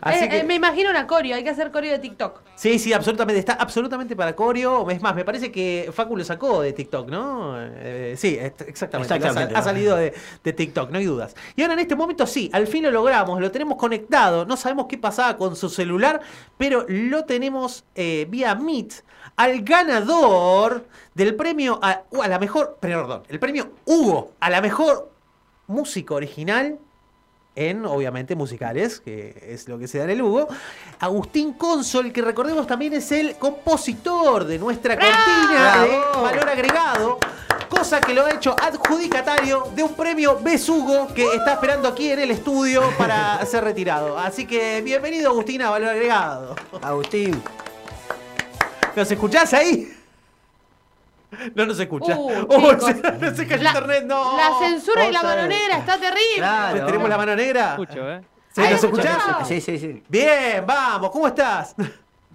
Así 0.00 0.24
Eh, 0.24 0.28
que, 0.28 0.38
eh, 0.40 0.44
me 0.44 0.54
imagino 0.54 0.90
una 0.90 1.06
coreo, 1.06 1.34
hay 1.36 1.44
que 1.44 1.50
hacer 1.50 1.70
coreo 1.70 1.92
de 1.92 1.98
TikTok. 1.98 2.40
sí, 2.54 2.78
sí, 2.78 2.92
absolutamente, 2.92 3.38
está 3.40 3.54
absolutamente 3.54 4.14
para 4.16 4.34
coreo. 4.36 4.88
Es 4.90 5.00
más, 5.02 5.14
me 5.14 5.24
parece 5.24 5.50
que 5.50 5.90
Facu 5.92 6.16
lo 6.16 6.24
sacó 6.24 6.62
de 6.62 6.72
TikTok, 6.72 7.08
¿no? 7.08 7.54
Eh, 7.58 8.14
sí, 8.16 8.36
exactamente. 8.38 8.70
Exactamente. 8.70 9.26
Ha, 9.26 9.32
sal- 9.32 9.50
ha 9.56 9.62
salido 9.62 9.96
de, 9.96 10.14
de 10.44 10.52
TikTok, 10.52 10.90
no 10.90 10.98
hay 10.98 11.04
dudas. 11.04 11.34
Y 11.56 11.62
ahora 11.62 11.74
en 11.74 11.80
este 11.80 11.96
momento 11.96 12.26
sí, 12.26 12.50
al 12.52 12.66
fin 12.66 12.82
lo 12.84 12.90
logramos, 12.90 13.40
lo 13.40 13.50
tenemos 13.50 13.76
conectado. 13.76 14.44
No 14.46 14.56
sabemos 14.56 14.86
qué 14.88 14.98
pasaba 14.98 15.36
con 15.36 15.56
su 15.56 15.68
celular, 15.68 16.20
pero 16.56 16.84
lo 16.88 17.24
tenemos 17.24 17.84
eh, 17.94 18.26
vía 18.30 18.54
Meet 18.54 18.92
al 19.38 19.62
ganador 19.62 20.84
del 21.14 21.34
premio 21.36 21.78
a, 21.80 22.02
uh, 22.10 22.22
a 22.22 22.28
la 22.28 22.38
mejor, 22.38 22.76
perdón, 22.80 23.22
el 23.28 23.38
premio 23.38 23.70
Hugo 23.84 24.32
a 24.40 24.50
la 24.50 24.60
mejor 24.60 25.12
música 25.68 26.14
original 26.14 26.78
en, 27.54 27.86
obviamente, 27.86 28.34
musicales, 28.36 29.00
que 29.00 29.36
es 29.48 29.68
lo 29.68 29.78
que 29.78 29.88
se 29.88 29.98
da 29.98 30.04
en 30.04 30.10
el 30.10 30.22
Hugo. 30.22 30.48
Agustín 31.00 31.52
Consol, 31.54 32.12
que 32.12 32.22
recordemos 32.22 32.66
también 32.66 32.94
es 32.94 33.10
el 33.10 33.36
compositor 33.36 34.44
de 34.44 34.58
nuestra 34.58 34.96
cortina 34.96 35.82
de 35.82 36.20
valor 36.20 36.48
agregado. 36.48 37.18
Cosa 37.68 38.00
que 38.00 38.14
lo 38.14 38.26
ha 38.26 38.32
hecho 38.32 38.56
adjudicatario 38.60 39.68
de 39.74 39.82
un 39.84 39.94
premio 39.94 40.38
Besugo 40.40 41.08
que 41.14 41.24
está 41.34 41.54
esperando 41.54 41.88
aquí 41.88 42.10
en 42.10 42.20
el 42.20 42.30
estudio 42.30 42.82
para 42.96 43.44
ser 43.46 43.62
retirado. 43.62 44.18
Así 44.18 44.46
que 44.46 44.80
bienvenido 44.82 45.30
Agustín 45.30 45.62
a 45.62 45.70
Valor 45.70 45.90
Agregado. 45.90 46.56
Agustín. 46.80 47.40
¿Nos 48.98 49.10
escuchás 49.12 49.54
ahí? 49.54 49.88
No 51.54 51.66
nos 51.66 51.78
escucha. 51.78 52.16
Uh, 52.18 52.46
Oh, 52.48 52.72
chicos. 52.72 52.84
se, 52.96 53.12
no 53.12 53.34
se 53.36 53.46
cayó 53.46 53.62
La- 53.62 53.70
internet, 53.70 54.04
no. 54.06 54.36
La 54.36 54.58
censura 54.58 55.06
y 55.08 55.12
la 55.12 55.22
mano 55.22 55.42
vez. 55.42 55.48
negra 55.50 55.78
está 55.78 55.98
terrible. 55.98 56.46
Pues 56.72 56.86
¿Tenemos 56.86 57.08
la 57.08 57.16
mano 57.16 57.36
negra? 57.36 57.70
Escucho, 57.70 58.10
¿eh? 58.10 58.20
¿Sí, 58.50 58.60
¿Nos 58.62 58.82
escuchás? 58.84 59.46
Sí, 59.46 59.60
sí, 59.60 59.78
sí. 59.78 60.02
Bien, 60.08 60.64
vamos, 60.66 61.10
¿cómo 61.10 61.28
estás? 61.28 61.76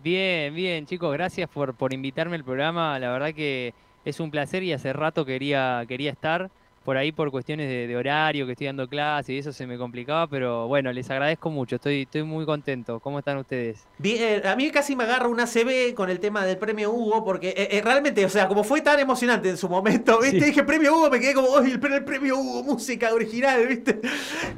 Bien, 0.01 0.53
bien, 0.55 0.86
chicos, 0.86 1.11
gracias 1.11 1.49
por, 1.49 1.74
por 1.74 1.91
invitarme 1.93 2.36
al 2.38 2.43
programa. 2.45 2.97
La 2.99 3.09
verdad 3.11 3.34
que 3.34 3.74
es 4.05 4.20
un 4.22 4.32
placer 4.32 4.64
y 4.64 4.72
hace 4.72 4.93
rato 4.93 5.26
quería, 5.26 5.84
quería 5.88 6.11
estar. 6.11 6.49
Por 6.84 6.98
ahí 6.98 7.14
por 7.14 7.32
cuestiones 7.32 7.70
de, 7.70 7.88
de 7.88 7.96
horario, 7.96 8.46
que 8.46 8.52
estoy 8.52 8.68
dando 8.68 8.90
clase 8.90 9.32
y 9.32 9.38
eso 9.38 9.54
se 9.54 9.66
me 9.66 9.78
complicaba, 9.78 10.28
pero 10.28 10.68
bueno, 10.68 10.92
les 10.92 11.10
agradezco 11.10 11.50
mucho, 11.50 11.78
estoy, 11.78 12.02
estoy 12.02 12.24
muy 12.24 12.46
contento. 12.46 13.00
¿Cómo 13.00 13.20
están 13.20 13.38
ustedes? 13.38 13.86
Bien, 14.00 14.46
a 14.46 14.56
mí 14.58 14.70
casi 14.70 14.94
me 14.96 15.06
agarra 15.06 15.30
una 15.30 15.46
CB 15.46 15.94
con 15.96 16.10
el 16.10 16.20
tema 16.20 16.44
del 16.46 16.58
premio 16.58 16.92
Hugo, 16.92 17.24
porque 17.24 17.50
eh, 17.56 17.70
eh, 17.72 17.82
realmente, 17.82 18.26
o 18.26 18.30
sea, 18.30 18.50
como 18.50 18.66
fue 18.66 18.82
tan 18.82 19.00
emocionante 19.00 19.50
en 19.50 19.56
su 19.56 19.70
momento, 19.70 20.20
¿viste? 20.22 20.40
Sí. 20.42 20.46
Dije 20.48 20.64
premio 20.64 20.94
Hugo, 20.98 21.10
me 21.10 21.22
quedé 21.22 21.34
como, 21.34 21.58
¡ay, 21.58 21.72
el, 21.72 21.80
pre- 21.80 21.96
el 21.96 22.04
premio 22.04 22.38
Hugo, 22.38 22.64
música 22.64 23.14
original, 23.14 23.66
¿viste? 23.66 24.02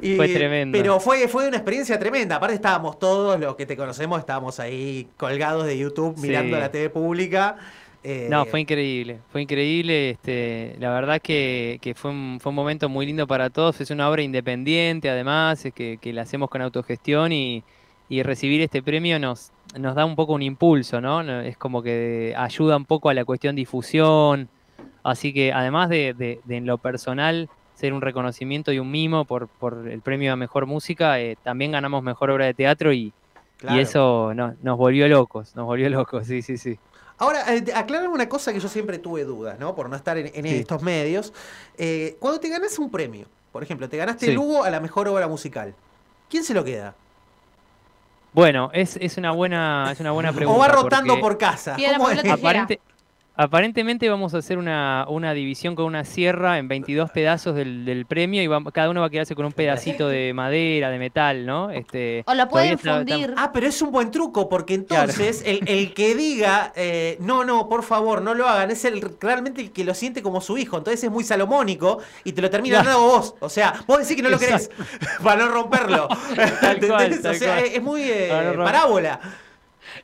Y- 0.02 0.16
Fue 0.16 0.28
tremendo. 0.30 0.76
Pero 0.78 1.00
fue, 1.00 1.28
fue 1.28 1.48
una 1.48 1.58
experiencia 1.58 2.00
tremenda. 2.00 2.38
Aparte, 2.38 2.56
estábamos 2.56 2.98
todos 2.98 3.40
los 3.40 3.56
que 3.56 3.68
te 3.68 3.78
conocemos, 3.78 4.18
estábamos 4.20 4.60
ahí 4.60 5.08
colgados 5.18 5.68
de 5.68 5.78
YouTube 5.78 6.16
Sí. 6.16 6.28
mirando 6.28 6.58
la 6.60 6.72
TV 6.72 6.90
pública. 6.90 7.56
Eh, 8.08 8.28
No, 8.30 8.46
fue 8.46 8.60
increíble, 8.62 9.22
fue 9.30 9.42
increíble. 9.42 10.12
Este, 10.12 10.76
la 10.80 10.92
verdad 10.92 11.20
que, 11.22 11.80
que 11.82 11.96
fue, 11.96 12.12
un, 12.12 12.38
fue 12.40 12.52
un 12.52 12.56
momento 12.56 12.88
muy 12.88 13.06
lindo 13.08 13.26
para 13.26 13.50
todos. 13.50 13.82
Es 13.82 13.90
una 13.90 14.10
obra 14.10 14.22
independiente, 14.22 15.10
además, 15.10 15.66
es 15.66 15.74
que, 15.74 15.98
que 16.00 16.14
la 16.14 16.22
hacemos 16.22 16.50
con 16.50 16.62
autogestión 16.62 17.32
y, 17.32 17.64
y 18.08 18.22
recibir 18.22 18.62
este 18.62 18.84
premio 18.84 19.18
nos, 19.20 19.52
nos 19.80 19.96
da 19.96 20.06
un 20.06 20.16
poco 20.16 20.34
un 20.34 20.44
impulso, 20.44 21.02
¿no? 21.02 21.22
Es 21.42 21.58
como 21.58 21.82
que 21.82 22.34
ayuda 22.38 22.78
un 22.78 22.86
poco 22.86 23.10
a 23.10 23.14
la 23.16 23.26
cuestión 23.26 23.56
difusión. 23.56 24.50
Así 25.04 25.34
que 25.34 25.52
además 25.52 25.90
de, 25.90 26.14
de- 26.16 26.42
de 26.44 26.58
en 26.58 26.66
lo 26.68 26.78
personal 26.78 27.50
ser 27.74 27.94
un 27.94 28.02
reconocimiento 28.02 28.72
y 28.72 28.80
un 28.80 28.90
mimo 28.92 29.26
por, 29.26 29.50
por 29.50 29.88
el 29.90 30.02
premio 30.02 30.32
a 30.34 30.36
mejor 30.36 30.66
música, 30.68 31.20
eh, 31.20 31.38
también 31.42 31.72
ganamos 31.72 32.04
mejor 32.04 32.30
obra 32.30 32.46
de 32.46 32.54
teatro 32.54 32.94
y, 32.94 33.14
Claro. 33.58 33.78
y 33.78 33.82
eso 33.82 34.34
no- 34.36 34.54
nos 34.62 34.78
volvió 34.78 35.08
locos, 35.08 35.56
nos 35.56 35.66
volvió 35.66 35.90
locos, 35.90 36.28
sí, 36.28 36.42
sí, 36.42 36.58
sí. 36.58 36.78
Ahora, 37.18 37.54
eh, 37.56 37.64
aclárame 37.74 38.10
una 38.14 38.28
cosa 38.28 38.52
que 38.52 38.60
yo 38.60 38.68
siempre 38.68 38.98
tuve 39.00 39.24
dudas, 39.24 39.58
¿no? 39.60 39.74
Por 39.76 39.90
no 39.90 39.96
estar 39.96 40.18
en, 40.18 40.32
en 40.34 40.44
Sí. 40.46 40.56
estos 40.60 40.82
medios. 40.82 41.34
Eh, 41.78 42.18
cuando 42.20 42.40
te 42.40 42.50
ganas 42.50 42.78
un 42.78 42.90
premio, 42.92 43.28
por 43.52 43.64
ejemplo, 43.64 43.88
te 43.88 43.96
ganaste 43.98 44.26
Sí. 44.26 44.32
el 44.34 44.38
Hugo 44.38 44.64
a 44.66 44.70
la 44.70 44.80
mejor 44.82 45.08
obra 45.08 45.28
musical, 45.28 45.74
¿quién 46.30 46.44
se 46.44 46.54
lo 46.54 46.64
queda? 46.64 46.94
Bueno, 48.34 48.70
es, 48.74 48.98
es 48.98 49.18
una 49.18 49.32
buena, 49.32 49.90
es 49.94 50.00
una 50.02 50.12
buena 50.12 50.34
pregunta. 50.34 50.58
o 50.58 50.60
va 50.60 50.68
rotando 50.68 51.14
porque 51.14 51.22
por 51.22 51.38
casa. 51.38 51.78
¿Cómo 51.98 52.10
es? 52.10 52.20
aparente- 52.26 52.82
aparentemente 53.38 54.08
vamos 54.10 54.34
a 54.34 54.38
hacer 54.38 54.58
una, 54.58 55.06
una 55.10 55.34
división 55.34 55.76
con 55.76 55.86
una 55.86 56.04
sierra 56.06 56.58
en 56.58 56.68
22 56.68 57.12
pedazos 57.12 57.56
del, 57.56 57.84
del 57.86 58.06
premio 58.06 58.42
y 58.42 58.48
vamos- 58.48 58.72
cada 58.74 58.90
uno 58.90 59.02
va 59.02 59.08
a 59.08 59.10
quedarse 59.10 59.36
con 59.36 59.46
un 59.46 59.52
pedacito 59.52 60.08
de 60.08 60.34
madera, 60.34 60.90
de 60.90 60.98
metal, 61.00 61.46
¿no? 61.46 61.70
Este, 61.70 62.24
O 62.28 62.34
la 62.34 62.48
pueden 62.48 62.74
está- 62.74 62.96
fundir. 62.98 63.34
Ah, 63.38 63.52
pero 63.54 63.68
es 63.68 63.82
un 63.82 63.92
buen 63.92 64.12
truco, 64.12 64.48
porque 64.50 64.74
entonces 64.74 65.44
el, 65.46 65.68
el 65.68 65.94
que 65.94 66.16
diga, 66.16 66.72
eh, 66.76 67.18
no, 67.20 67.44
no, 67.44 67.68
por 67.68 67.84
favor, 67.84 68.22
no 68.22 68.34
lo 68.34 68.48
hagan, 68.48 68.72
es 68.72 68.86
el 68.86 69.02
realmente 69.20 69.62
el 69.62 69.72
que 69.72 69.84
lo 69.84 69.94
siente 69.94 70.22
como 70.22 70.40
su 70.42 70.58
hijo. 70.58 70.78
Entonces 70.78 71.04
es 71.04 71.12
muy 71.12 71.24
salomónico 71.24 72.00
y 72.24 72.32
te 72.34 72.42
lo 72.42 72.50
termina 72.50 72.82
Claro. 72.82 73.00
dando 73.00 73.08
vos. 73.18 73.36
O 73.40 73.50
sea, 73.50 73.74
vos 73.88 74.00
decís 74.00 74.16
que 74.16 74.22
no 74.24 74.30
lo 74.30 74.40
querés 74.40 74.70
para 75.24 75.46
no 75.46 75.52
romperlo. 75.52 76.08
Tal 76.62 76.80
cual, 76.88 77.12
o 77.14 77.34
sea, 77.34 77.56
cual. 77.56 77.64
es 77.66 77.82
muy 77.82 78.02
eh, 78.04 78.30
parábola. 78.58 79.20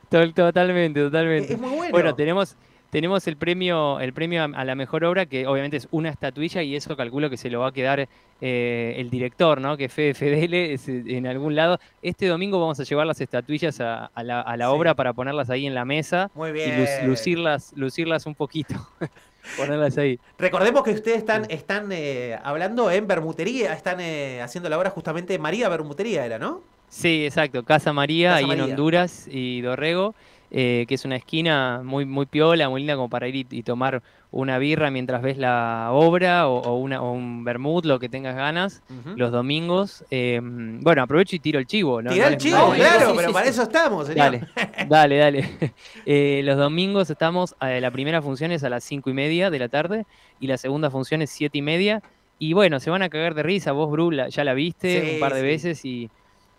To- 0.09 0.31
Totalmente, 0.33 0.99
totalmente. 1.01 1.53
Es 1.53 1.59
muy 1.59 1.69
bueno. 1.71 1.91
Bueno, 1.91 2.15
tenemos, 2.15 2.55
tenemos 2.91 3.25
el 3.27 3.37
premio, 3.37 3.99
el 3.99 4.13
premio 4.13 4.43
a, 4.43 4.63
la 4.65 4.75
mejor 4.75 5.03
obra, 5.05 5.25
que 5.25 5.47
obviamente 5.47 5.77
es 5.77 5.87
una 5.91 6.09
estatuilla 6.09 6.61
y 6.61 6.75
eso 6.75 6.95
calculo 6.95 7.29
que 7.29 7.37
se 7.37 7.49
lo 7.49 7.61
va 7.61 7.69
a 7.69 7.71
quedar 7.71 8.07
eh, 8.41 8.95
el 8.97 9.09
director, 9.09 9.59
¿no? 9.61 9.77
Que 9.77 9.89
Fede 9.89 10.13
Fedele 10.13 10.73
es, 10.73 10.87
eh, 10.89 11.03
en 11.07 11.25
algún 11.25 11.55
lado. 11.55 11.79
Este 12.01 12.27
domingo 12.27 12.59
vamos 12.59 12.79
a 12.79 12.83
llevar 12.83 13.07
las 13.07 13.19
estatuillas 13.21 13.79
a, 13.81 14.05
a 14.07 14.23
la, 14.23 14.41
a 14.41 14.57
la 14.57 14.65
Sí. 14.67 14.71
obra 14.75 14.93
para 14.93 15.13
ponerlas 15.13 15.49
ahí 15.49 15.65
en 15.65 15.73
la 15.73 15.85
mesa 15.85 16.29
Muy 16.35 16.49
y 16.49 16.53
luz- 16.71 17.03
lucirlas, 17.05 17.73
lucirlas 17.75 18.25
un 18.25 18.35
poquito. 18.35 18.75
ponerlas 19.57 19.97
ahí. 19.97 20.19
Recordemos 20.37 20.83
que 20.83 20.91
ustedes 20.91 21.17
están, 21.17 21.45
están 21.49 21.89
eh, 21.91 22.37
hablando 22.43 22.91
en 22.91 23.07
Bermutería, 23.07 23.73
están 23.73 23.99
eh, 23.99 24.41
haciendo 24.41 24.69
la 24.69 24.77
obra 24.77 24.89
justamente 24.89 25.37
María 25.39 25.69
Bermutería, 25.69 26.25
era, 26.25 26.37
¿no? 26.37 26.61
Sí, 26.89 27.25
exacto. 27.25 27.63
Casa 27.63 27.93
María, 27.93 28.31
Casa 28.33 28.45
ahí 28.45 28.51
en. 28.51 28.61
Honduras 28.61 29.27
y 29.31 29.61
Dorrego, 29.61 30.13
eh, 30.51 30.85
que 30.87 30.95
es 30.95 31.05
una 31.05 31.15
esquina 31.15 31.81
muy, 31.83 32.05
muy 32.05 32.25
piola, 32.25 32.67
muy 32.69 32.81
linda 32.81 32.95
como 32.95 33.09
para 33.09 33.27
ir 33.27 33.35
y, 33.35 33.47
y 33.49 33.63
tomar 33.63 34.03
una 34.31 34.57
birra 34.59 34.91
mientras 34.91 35.21
ves 35.21 35.37
la 35.37 35.89
obra 35.91 36.47
o, 36.47 36.59
o 36.59 36.77
una, 36.77 37.01
o 37.01 37.11
un 37.13 37.43
vermut, 37.43 37.85
lo 37.85 37.99
que 37.99 38.09
tengas 38.09 38.35
ganas, 38.35 38.81
los 39.15 39.31
domingos. 39.31 40.03
Eh, 40.11 40.39
bueno, 40.41 41.03
aprovecho 41.03 41.35
y 41.35 41.39
tiro 41.39 41.57
el 41.59 41.65
chivo. 41.67 42.01
¿no? 42.01 42.11
Tirá 42.11 42.25
No 42.27 42.31
el 42.33 42.37
chivo, 42.37 42.57
no, 42.57 42.73
claro, 42.73 43.07
sí, 43.07 43.13
pero 43.15 43.27
sí, 43.29 43.33
para 43.33 43.45
sí. 43.45 43.51
eso 43.51 43.63
estamos, 43.63 44.07
señor. 44.07 44.17
Dale, 44.31 44.41
dale, 44.87 45.17
dale. 45.17 45.45
Eh, 46.05 46.41
los 46.43 46.57
domingos 46.57 47.09
estamos, 47.09 47.55
eh, 47.61 47.79
la 47.81 47.91
primera 47.91 48.21
función 48.21 48.51
es 48.51 48.63
a 48.63 48.69
las 48.69 48.83
cinco 48.83 49.09
y 49.09 49.13
media 49.13 49.49
de 49.49 49.59
la 49.59 49.69
tarde 49.69 50.05
y 50.39 50.47
la 50.47 50.57
segunda 50.57 50.89
función 50.89 51.21
es 51.21 51.29
siete 51.29 51.57
y 51.57 51.61
media. 51.61 52.01
Y 52.39 52.53
bueno, 52.53 52.79
se 52.79 52.89
van 52.89 53.03
a 53.03 53.09
cagar 53.09 53.35
de 53.35 53.43
risa. 53.43 53.71
Vos, 53.71 53.91
Bru, 53.91 54.11
la- 54.11 54.27
ya 54.29 54.43
la 54.43 54.53
viste 54.53 55.13
un 55.13 55.19
par 55.19 55.33
de 55.33 55.41
veces 55.43 55.85
y 55.85 56.09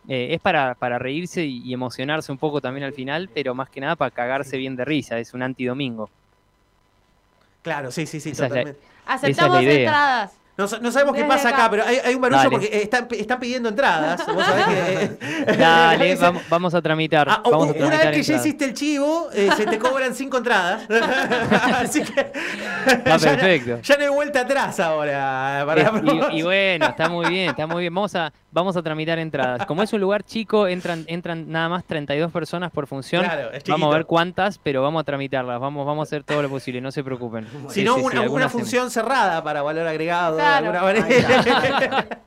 eh, 0.08 0.28
es 0.32 0.40
para, 0.40 0.74
para 0.74 0.98
reírse 0.98 1.44
y, 1.44 1.62
y 1.64 1.72
emocionarse 1.74 2.30
un 2.32 2.38
poco 2.38 2.60
también 2.60 2.84
al 2.84 2.92
final, 2.92 3.28
pero 3.32 3.54
más 3.54 3.68
que 3.70 3.80
nada 3.80 3.96
para 3.96 4.10
cagarse 4.10 4.56
bien 4.56 4.76
de 4.76 4.84
risa. 4.84 5.18
Es 5.18 5.32
un 5.34 5.42
antidomingo. 5.42 6.10
Claro, 7.62 7.90
sí, 7.92 8.06
sí, 8.06 8.20
sí, 8.20 8.30
Esa 8.30 8.46
es 8.46 8.50
la- 8.50 8.56
totalmente. 8.56 8.80
Aceptamos 9.06 9.62
idea. 9.62 9.74
entradas. 9.80 10.32
No, 10.54 10.66
no 10.80 10.92
sabemos 10.92 11.16
qué 11.16 11.24
pasa 11.24 11.48
acá. 11.48 11.58
acá, 11.62 11.70
pero 11.70 11.84
hay, 11.84 11.96
hay 12.04 12.14
un 12.14 12.20
barullo 12.20 12.38
Dale. 12.42 12.50
porque 12.50 12.66
eh, 12.66 12.82
están, 12.82 13.08
están 13.10 13.40
pidiendo 13.40 13.68
entradas. 13.70 14.24
Vos 14.26 14.44
sabés 14.44 14.66
que. 14.66 15.16
Dale, 15.56 16.14
vamos, 16.20 16.42
vamos 16.48 16.74
a 16.74 16.82
tramitar. 16.82 17.26
Ah, 17.28 17.40
o- 17.44 17.50
vamos 17.50 17.68
a 17.68 17.70
una 17.70 17.78
tramitar 17.78 18.06
vez 18.14 18.16
que 18.16 18.22
ya 18.22 18.36
hiciste 18.38 18.64
el 18.66 18.74
chivo, 18.74 19.30
eh, 19.32 19.48
se 19.56 19.64
te 19.64 19.78
cobran 19.78 20.14
cinco 20.14 20.36
entradas. 20.36 20.86
Así 21.76 22.02
que. 22.04 22.32
No- 23.06 23.18
perfecto. 23.18 23.80
Ya 23.82 23.96
no 23.96 24.02
hay 24.02 24.10
vuelta 24.10 24.40
atrás 24.42 24.78
ahora. 24.78 25.62
Para 25.66 25.90
la 25.90 25.98
Es- 26.28 26.32
y, 26.34 26.38
y 26.38 26.42
bueno, 26.42 26.86
está 26.86 27.08
muy 27.08 27.26
bien, 27.30 27.50
está 27.50 27.66
muy 27.66 27.80
bien. 27.80 27.94
Vamos 27.94 28.14
a, 28.14 28.30
vamos 28.52 28.76
a 28.76 28.82
tramitar 28.82 29.18
entradas. 29.18 29.66
Como 29.66 29.82
es 29.82 29.92
un 29.92 30.00
lugar 30.00 30.22
chico, 30.22 30.66
entran, 30.68 31.04
entran 31.08 31.50
nada 31.50 31.68
más 31.68 31.84
32 31.84 32.30
personas 32.30 32.70
por 32.70 32.86
función. 32.86 33.24
Claro, 33.24 33.50
es 33.52 33.64
vamos 33.64 33.92
a 33.92 33.96
ver 33.96 34.06
cuántas, 34.06 34.58
pero 34.58 34.82
vamos 34.82 35.00
a 35.00 35.04
tramitarlas. 35.04 35.58
Vamos, 35.60 35.84
vamos 35.86 36.02
a 36.02 36.04
hacer 36.08 36.22
todo 36.24 36.42
lo 36.42 36.48
posible, 36.48 36.80
no 36.80 36.92
se 36.92 37.02
preocupen. 37.02 37.46
Si 37.68 37.80
Sí, 37.80 37.84
no, 37.84 37.94
sí, 37.96 38.00
sí, 38.00 38.06
una, 38.18 38.20
hacemos. 38.46 38.52
función 38.52 38.90
cerrada 38.90 39.42
para 39.42 39.62
valor 39.62 39.86
agregado 39.86 40.36
Claro. 40.36 40.70
de 40.72 40.78
alguna 40.78 41.00
manera. 41.02 42.06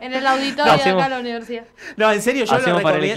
En 0.00 0.14
el 0.14 0.26
auditorio 0.26 0.72
de 0.72 0.78
Hacemos- 0.80 1.02
acá 1.02 1.10
de 1.10 1.14
la 1.16 1.20
universidad. 1.20 1.64
No, 1.98 2.10
en 2.10 2.22
serio, 2.22 2.46
yo 2.46 2.56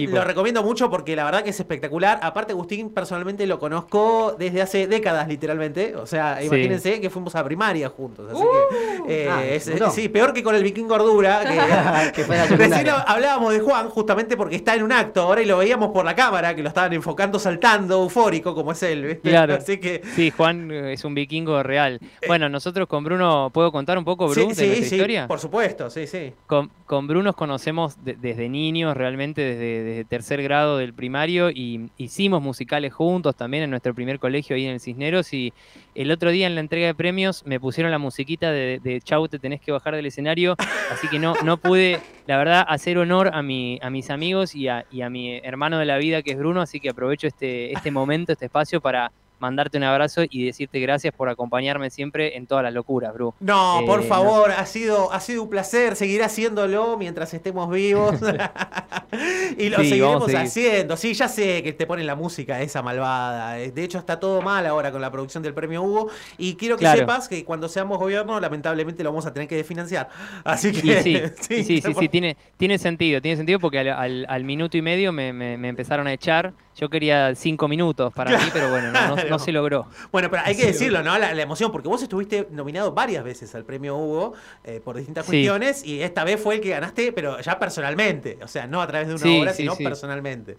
lo, 0.09 0.23
recomiendo 0.25 0.63
mucho 0.63 0.89
porque 0.89 1.15
la 1.15 1.23
verdad 1.23 1.41
que 1.41 1.51
es 1.51 1.59
espectacular. 1.59 2.19
Aparte, 2.21 2.51
Agustín 2.51 2.93
personalmente 2.93 3.47
lo 3.47 3.57
conozco 3.57 4.35
desde 4.37 4.61
hace 4.61 4.85
décadas, 4.87 5.27
literalmente. 5.29 5.95
O 5.95 6.05
sea, 6.05 6.37
Sí. 6.41 6.47
imagínense 6.47 6.99
que 6.99 7.09
fuimos 7.09 7.35
a 7.35 7.43
primaria 7.45 7.87
juntos. 7.87 8.29
Así 8.33 8.43
Uh. 8.43 9.05
que, 9.07 9.23
eh, 9.23 9.29
Ah, 9.31 9.45
es- 9.45 9.79
no. 9.79 9.91
sí, 9.91 10.09
peor 10.09 10.33
que 10.33 10.43
con 10.43 10.55
el 10.55 10.63
Viking 10.63 10.87
Gordura. 10.87 11.39
Que, 11.45 11.53
Que 12.13 12.23
fue 12.25 12.35
la 12.37 12.47
Recién 12.57 12.87
hablábamos 13.07 13.53
de 13.53 13.59
Juan 13.59 13.89
justamente 13.89 14.37
porque 14.37 14.55
está 14.55 14.75
en 14.75 14.83
un 14.83 14.91
acto 14.91 15.21
ahora 15.21 15.41
y 15.41 15.45
lo 15.45 15.57
veíamos 15.57 15.91
por 15.91 16.05
la 16.05 16.15
cámara, 16.15 16.55
que 16.55 16.61
lo 16.63 16.69
estaban 16.69 16.93
enfocando 16.93 17.39
saltando, 17.39 18.03
eufórico 18.03 18.53
como 18.55 18.71
es 18.71 18.83
él. 18.83 19.03
¿viste? 19.05 19.29
Claro. 19.29 19.53
Así 19.59 19.77
que. 19.79 20.01
Sí, 20.15 20.31
Juan 20.31 20.69
eh, 20.71 20.93
es 20.93 21.03
un 21.03 21.15
vikingo 21.15 21.61
real. 21.63 21.99
Bueno, 22.27 22.49
nosotros 22.49 22.87
con 22.87 23.03
Bruno, 23.03 23.49
¿puedo 23.53 23.71
contar 23.71 23.97
un 23.97 24.05
poco, 24.05 24.27
Bruno, 24.27 24.49
Sí, 24.53 24.55
de 24.55 24.55
sí, 24.55 24.65
nuestra 24.67 24.87
sí, 24.89 24.95
historia? 24.95 25.27
por 25.27 25.39
supuesto, 25.39 25.89
sí, 25.89 26.07
sí. 26.07 26.33
Con, 26.47 26.69
con 26.85 27.07
Bruno 27.07 27.23
nos 27.23 27.35
conocemos 27.35 28.03
de- 28.03 28.15
desde 28.15 28.49
niños, 28.49 28.95
realmente 28.97 29.41
desde, 29.41 29.83
desde 29.83 30.03
tercer 30.05 30.43
grado 30.43 30.77
del 30.77 30.93
primario, 30.93 31.49
y 31.49 31.89
hicimos 31.97 32.41
musicales 32.41 32.93
juntos 32.93 33.35
también 33.35 33.63
en 33.63 33.69
nuestro 33.69 33.93
primer 33.93 34.19
colegio 34.19 34.55
ahí 34.55 34.65
en 34.65 34.73
el 34.73 34.79
Cisneros. 34.81 35.33
Y 35.33 35.53
el 35.95 36.11
otro 36.11 36.31
día 36.31 36.47
en 36.47 36.55
la 36.55 36.61
entrega 36.61 36.87
de 36.87 36.95
premios 36.95 37.45
me 37.45 37.59
pusieron 37.59 37.91
la 37.91 37.97
musiquita 37.97 38.51
de, 38.51 38.79
de 38.83 39.01
Chau, 39.01 39.27
te 39.27 39.39
tenés 39.39 39.61
que 39.61 39.71
bajar 39.71 39.95
del 39.95 40.05
escenario, 40.05 40.55
así 40.91 41.07
que 41.07 41.19
no, 41.19 41.33
no 41.43 41.57
pude, 41.57 41.99
la 42.27 42.37
verdad, 42.37 42.65
hacer 42.67 42.97
honor 42.97 43.31
a, 43.33 43.41
mi, 43.41 43.79
a 43.81 43.89
mis 43.89 44.09
amigos 44.09 44.55
y 44.55 44.67
a, 44.67 44.85
y 44.91 45.01
a 45.01 45.09
mi 45.09 45.37
hermano 45.37 45.77
de 45.79 45.85
la 45.85 45.97
vida 45.97 46.21
que 46.21 46.31
es 46.31 46.37
Bruno, 46.37 46.61
así 46.61 46.79
que 46.79 46.89
aprovecho 46.89 47.27
este, 47.27 47.73
este 47.73 47.91
momento, 47.91 48.31
este 48.31 48.45
espacio 48.45 48.81
para 48.81 49.11
mandarte 49.43 49.77
un 49.77 49.83
abrazo 49.83 50.21
y 50.29 50.45
decirte 50.45 50.79
gracias 50.79 51.13
por 51.13 51.27
acompañarme 51.27 51.89
siempre 51.89 52.37
en 52.37 52.47
todas 52.47 52.63
las 52.63 52.73
locuras, 52.73 53.13
Bru. 53.13 53.33
No, 53.41 53.81
Eh, 53.81 53.85
por 53.85 53.99
no- 54.01 54.07
favor, 54.07 54.51
ha 54.51 54.65
sido, 54.65 55.11
ha 55.11 55.19
sido 55.19 55.43
un 55.43 55.49
placer, 55.49 55.97
seguirá 55.97 56.27
haciéndolo 56.27 56.95
mientras 56.97 57.33
estemos 57.33 57.69
vivos. 57.69 58.15
y 59.57 59.69
lo 59.69 59.79
Sí, 59.79 59.89
seguiremos 59.89 60.33
haciendo. 60.33 60.95
Sí, 60.97 61.13
ya 61.13 61.27
sé 61.27 61.61
que 61.61 61.73
te 61.73 61.85
ponen 61.85 62.07
la 62.07 62.15
música 62.15 62.61
esa 62.61 62.81
malvada. 62.81 63.59
Eh, 63.59 63.71
De 63.71 63.83
hecho, 63.83 63.97
está 63.97 64.17
todo 64.19 64.41
mal 64.41 64.65
ahora 64.65 64.91
con 64.93 65.01
la 65.01 65.11
producción 65.11 65.43
del 65.43 65.53
premio 65.53 65.83
Hugo. 65.83 66.07
Y 66.37 66.55
quiero 66.55 66.77
que 66.77 66.81
Claro. 66.81 66.99
sepas 66.99 67.27
que 67.27 67.43
cuando 67.43 67.67
seamos 67.67 67.99
gobierno, 67.99 68.39
lamentablemente 68.39 69.03
lo 69.03 69.09
vamos 69.11 69.25
a 69.25 69.33
tener 69.33 69.49
que 69.49 69.61
financiar. 69.65 70.07
Así 70.45 70.71
que. 70.71 70.99
Y 70.99 71.03
sí, 71.03 71.17
sí, 71.41 71.63
sí, 71.65 71.81
sí, 71.81 71.93
por- 71.93 72.01
sí, 72.01 72.07
tiene, 72.09 72.37
tiene 72.57 72.77
sentido, 72.77 73.21
tiene 73.21 73.35
sentido 73.37 73.59
porque 73.59 73.79
al, 73.79 73.89
al- 73.89 74.25
al 74.29 74.43
minuto 74.45 74.77
y 74.77 74.81
medio 74.81 75.11
me, 75.11 75.33
me- 75.33 75.57
me 75.57 75.67
empezaron 75.67 76.07
a 76.07 76.13
echar. 76.13 76.53
Yo 76.75 76.89
quería 76.89 77.35
cinco 77.35 77.67
minutos 77.67 78.11
para 78.13 78.37
mí, 78.37 78.49
pero 78.51 78.69
bueno, 78.69 78.91
no, 78.91 79.15
no- 79.15 79.23
no 79.29 79.39
se 79.39 79.51
logró. 79.51 79.85
Bueno, 80.11 80.29
pero 80.31 80.41
hay 80.45 80.55
que 80.55 80.65
decirlo, 80.65 81.03
¿no? 81.03 81.17
La, 81.19 81.33
la 81.33 81.41
emoción, 81.43 81.71
porque 81.71 81.87
vos 81.87 82.01
estuviste 82.01 82.47
nominado 82.51 82.91
varias 82.93 83.23
veces 83.23 83.53
al 83.53 83.63
premio 83.63 83.95
Hugo 83.95 84.33
eh, 84.63 84.81
por 84.83 84.97
distintas 84.97 85.25
Sí. 85.25 85.31
cuestiones 85.31 85.85
y 85.85 86.01
esta 86.01 86.23
vez 86.23 86.41
fue 86.41 86.55
el 86.55 86.61
que 86.61 86.69
ganaste, 86.69 87.11
pero 87.11 87.39
ya 87.41 87.59
personalmente, 87.59 88.39
o 88.43 88.47
sea, 88.47 88.65
no 88.67 88.81
a 88.81 88.87
través 88.87 89.07
de 89.07 89.13
una 89.15 89.23
Sí, 89.23 89.39
obra, 89.39 89.51
sí, 89.53 89.63
sino 89.63 89.75
personalmente. 89.77 90.57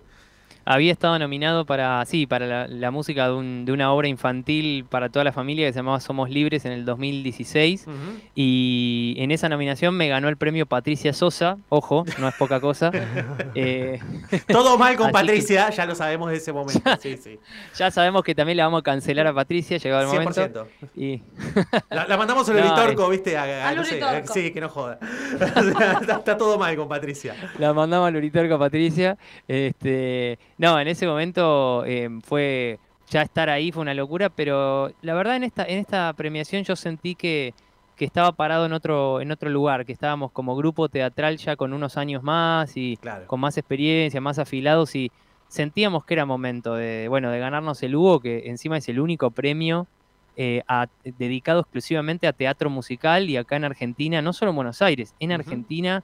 Había 0.67 0.93
estado 0.93 1.19
nominado 1.19 1.65
para, 1.67 2.05
sí, 2.07 2.27
para 2.27 2.47
la, 2.47 2.67
la 2.69 2.91
música 2.91 3.27
de, 3.29 3.35
un- 3.35 3.65
de 3.65 3.73
una 3.73 3.93
obra 3.93 4.09
infantil 4.09 4.85
para 4.89 5.09
toda 5.11 5.25
la 5.25 5.33
familia 5.33 5.67
que 5.67 5.73
se 5.73 5.79
llamaba 5.81 6.01
Somos 6.01 6.31
Libres 6.31 6.65
en 6.65 6.73
el 6.73 6.85
2016. 6.85 7.87
Y 8.35 9.15
en 9.19 9.31
esa 9.31 9.49
nominación 9.49 9.95
me 9.97 10.09
ganó 10.09 10.29
el 10.29 10.37
premio 10.37 10.67
Patricia 10.67 11.13
Sosa. 11.13 11.57
Ojo, 11.69 12.05
no 12.19 12.29
es 12.29 12.35
poca 12.35 12.61
cosa. 12.61 12.91
Eh, 13.57 14.01
Todo 14.49 14.77
mal 14.79 14.97
con 14.97 15.07
que 15.09 15.13
Patricia, 15.13 15.71
ya 15.71 15.87
lo 15.87 15.95
sabemos 15.95 16.31
de 16.31 16.37
ese 16.39 16.53
momento. 16.53 16.91
Sí, 17.01 17.17
sí. 17.17 17.39
ya 17.77 17.91
sabemos 17.91 18.23
que 18.25 18.35
también 18.35 18.57
la 18.57 18.65
vamos 18.65 18.81
a 18.81 18.83
cancelar 18.83 19.27
a 19.27 19.33
Patricia, 19.35 19.77
llegado 19.79 20.03
el 20.03 20.09
momento. 20.09 20.67
100%. 20.81 20.91
Y... 20.97 21.23
La, 21.91 22.07
la 22.09 22.17
mandamos 22.17 22.49
al 22.49 22.57
No, 22.65 22.73
Uritorco, 22.75 23.09
¿viste? 23.11 23.37
A- 23.37 23.75
no 23.75 23.85
sé, 23.85 24.01
sí, 24.33 24.51
que 24.53 24.61
no 24.61 24.69
joda. 24.69 24.99
Está, 25.33 26.17
está 26.19 26.37
todo 26.37 26.59
mal 26.59 26.75
con 26.77 26.89
Patricia. 26.89 27.35
La 27.59 27.73
mandamos 27.73 28.09
al 28.09 28.17
Uritorco 28.17 28.55
a 28.55 28.59
Patricia. 28.59 29.17
Este, 29.47 30.39
no, 30.59 30.79
en 30.81 30.89
ese 30.89 31.07
momento 31.07 31.85
eh, 31.87 32.09
fue 32.25 32.79
ya 33.11 33.23
estar 33.23 33.51
ahí 33.51 33.71
fue 33.73 33.83
una 33.83 33.95
locura, 33.95 34.29
pero 34.31 34.91
la 35.03 35.15
verdad 35.15 35.37
en 35.37 35.45
esta 35.45 35.65
en 35.65 35.79
esta 35.79 36.13
premiación 36.15 36.65
yo 36.65 36.75
sentí 36.77 37.15
que, 37.15 37.53
que 37.97 38.05
estaba 38.05 38.33
parado 38.33 38.67
en 38.67 38.73
otro 38.73 39.21
en 39.21 39.31
otro 39.31 39.51
lugar, 39.51 39.85
que 39.85 39.93
estábamos 39.93 40.33
como 40.33 40.57
grupo 40.57 40.89
teatral 40.89 41.37
ya 41.37 41.57
con 41.57 41.73
unos 41.73 41.97
años 41.97 42.23
más 42.23 42.77
y 42.77 42.97
con 43.27 43.41
más 43.41 43.57
experiencia, 43.59 44.21
más 44.21 44.39
afilados 44.39 44.95
y 44.97 45.11
sentíamos 45.49 46.05
que 46.05 46.15
era 46.15 46.25
momento 46.25 46.75
de 46.75 47.07
bueno 47.09 47.31
de 47.31 47.39
ganarnos 47.39 47.83
el 47.83 47.95
Hugo, 47.95 48.21
que 48.21 48.49
encima 48.49 48.79
es 48.79 48.89
el 48.89 48.99
único 49.01 49.31
premio 49.31 49.87
eh, 50.37 50.63
a- 50.67 50.89
dedicado 51.19 51.61
exclusivamente 51.61 52.27
a 52.27 52.33
teatro 52.33 52.71
musical 52.71 53.29
y 53.31 53.37
acá 53.37 53.57
en 53.57 53.65
Argentina, 53.65 54.21
no 54.23 54.33
solo 54.33 54.51
en 54.51 54.57
Buenos 54.57 54.83
Aires, 54.83 55.15
en 55.21 55.31
Argentina 55.33 56.03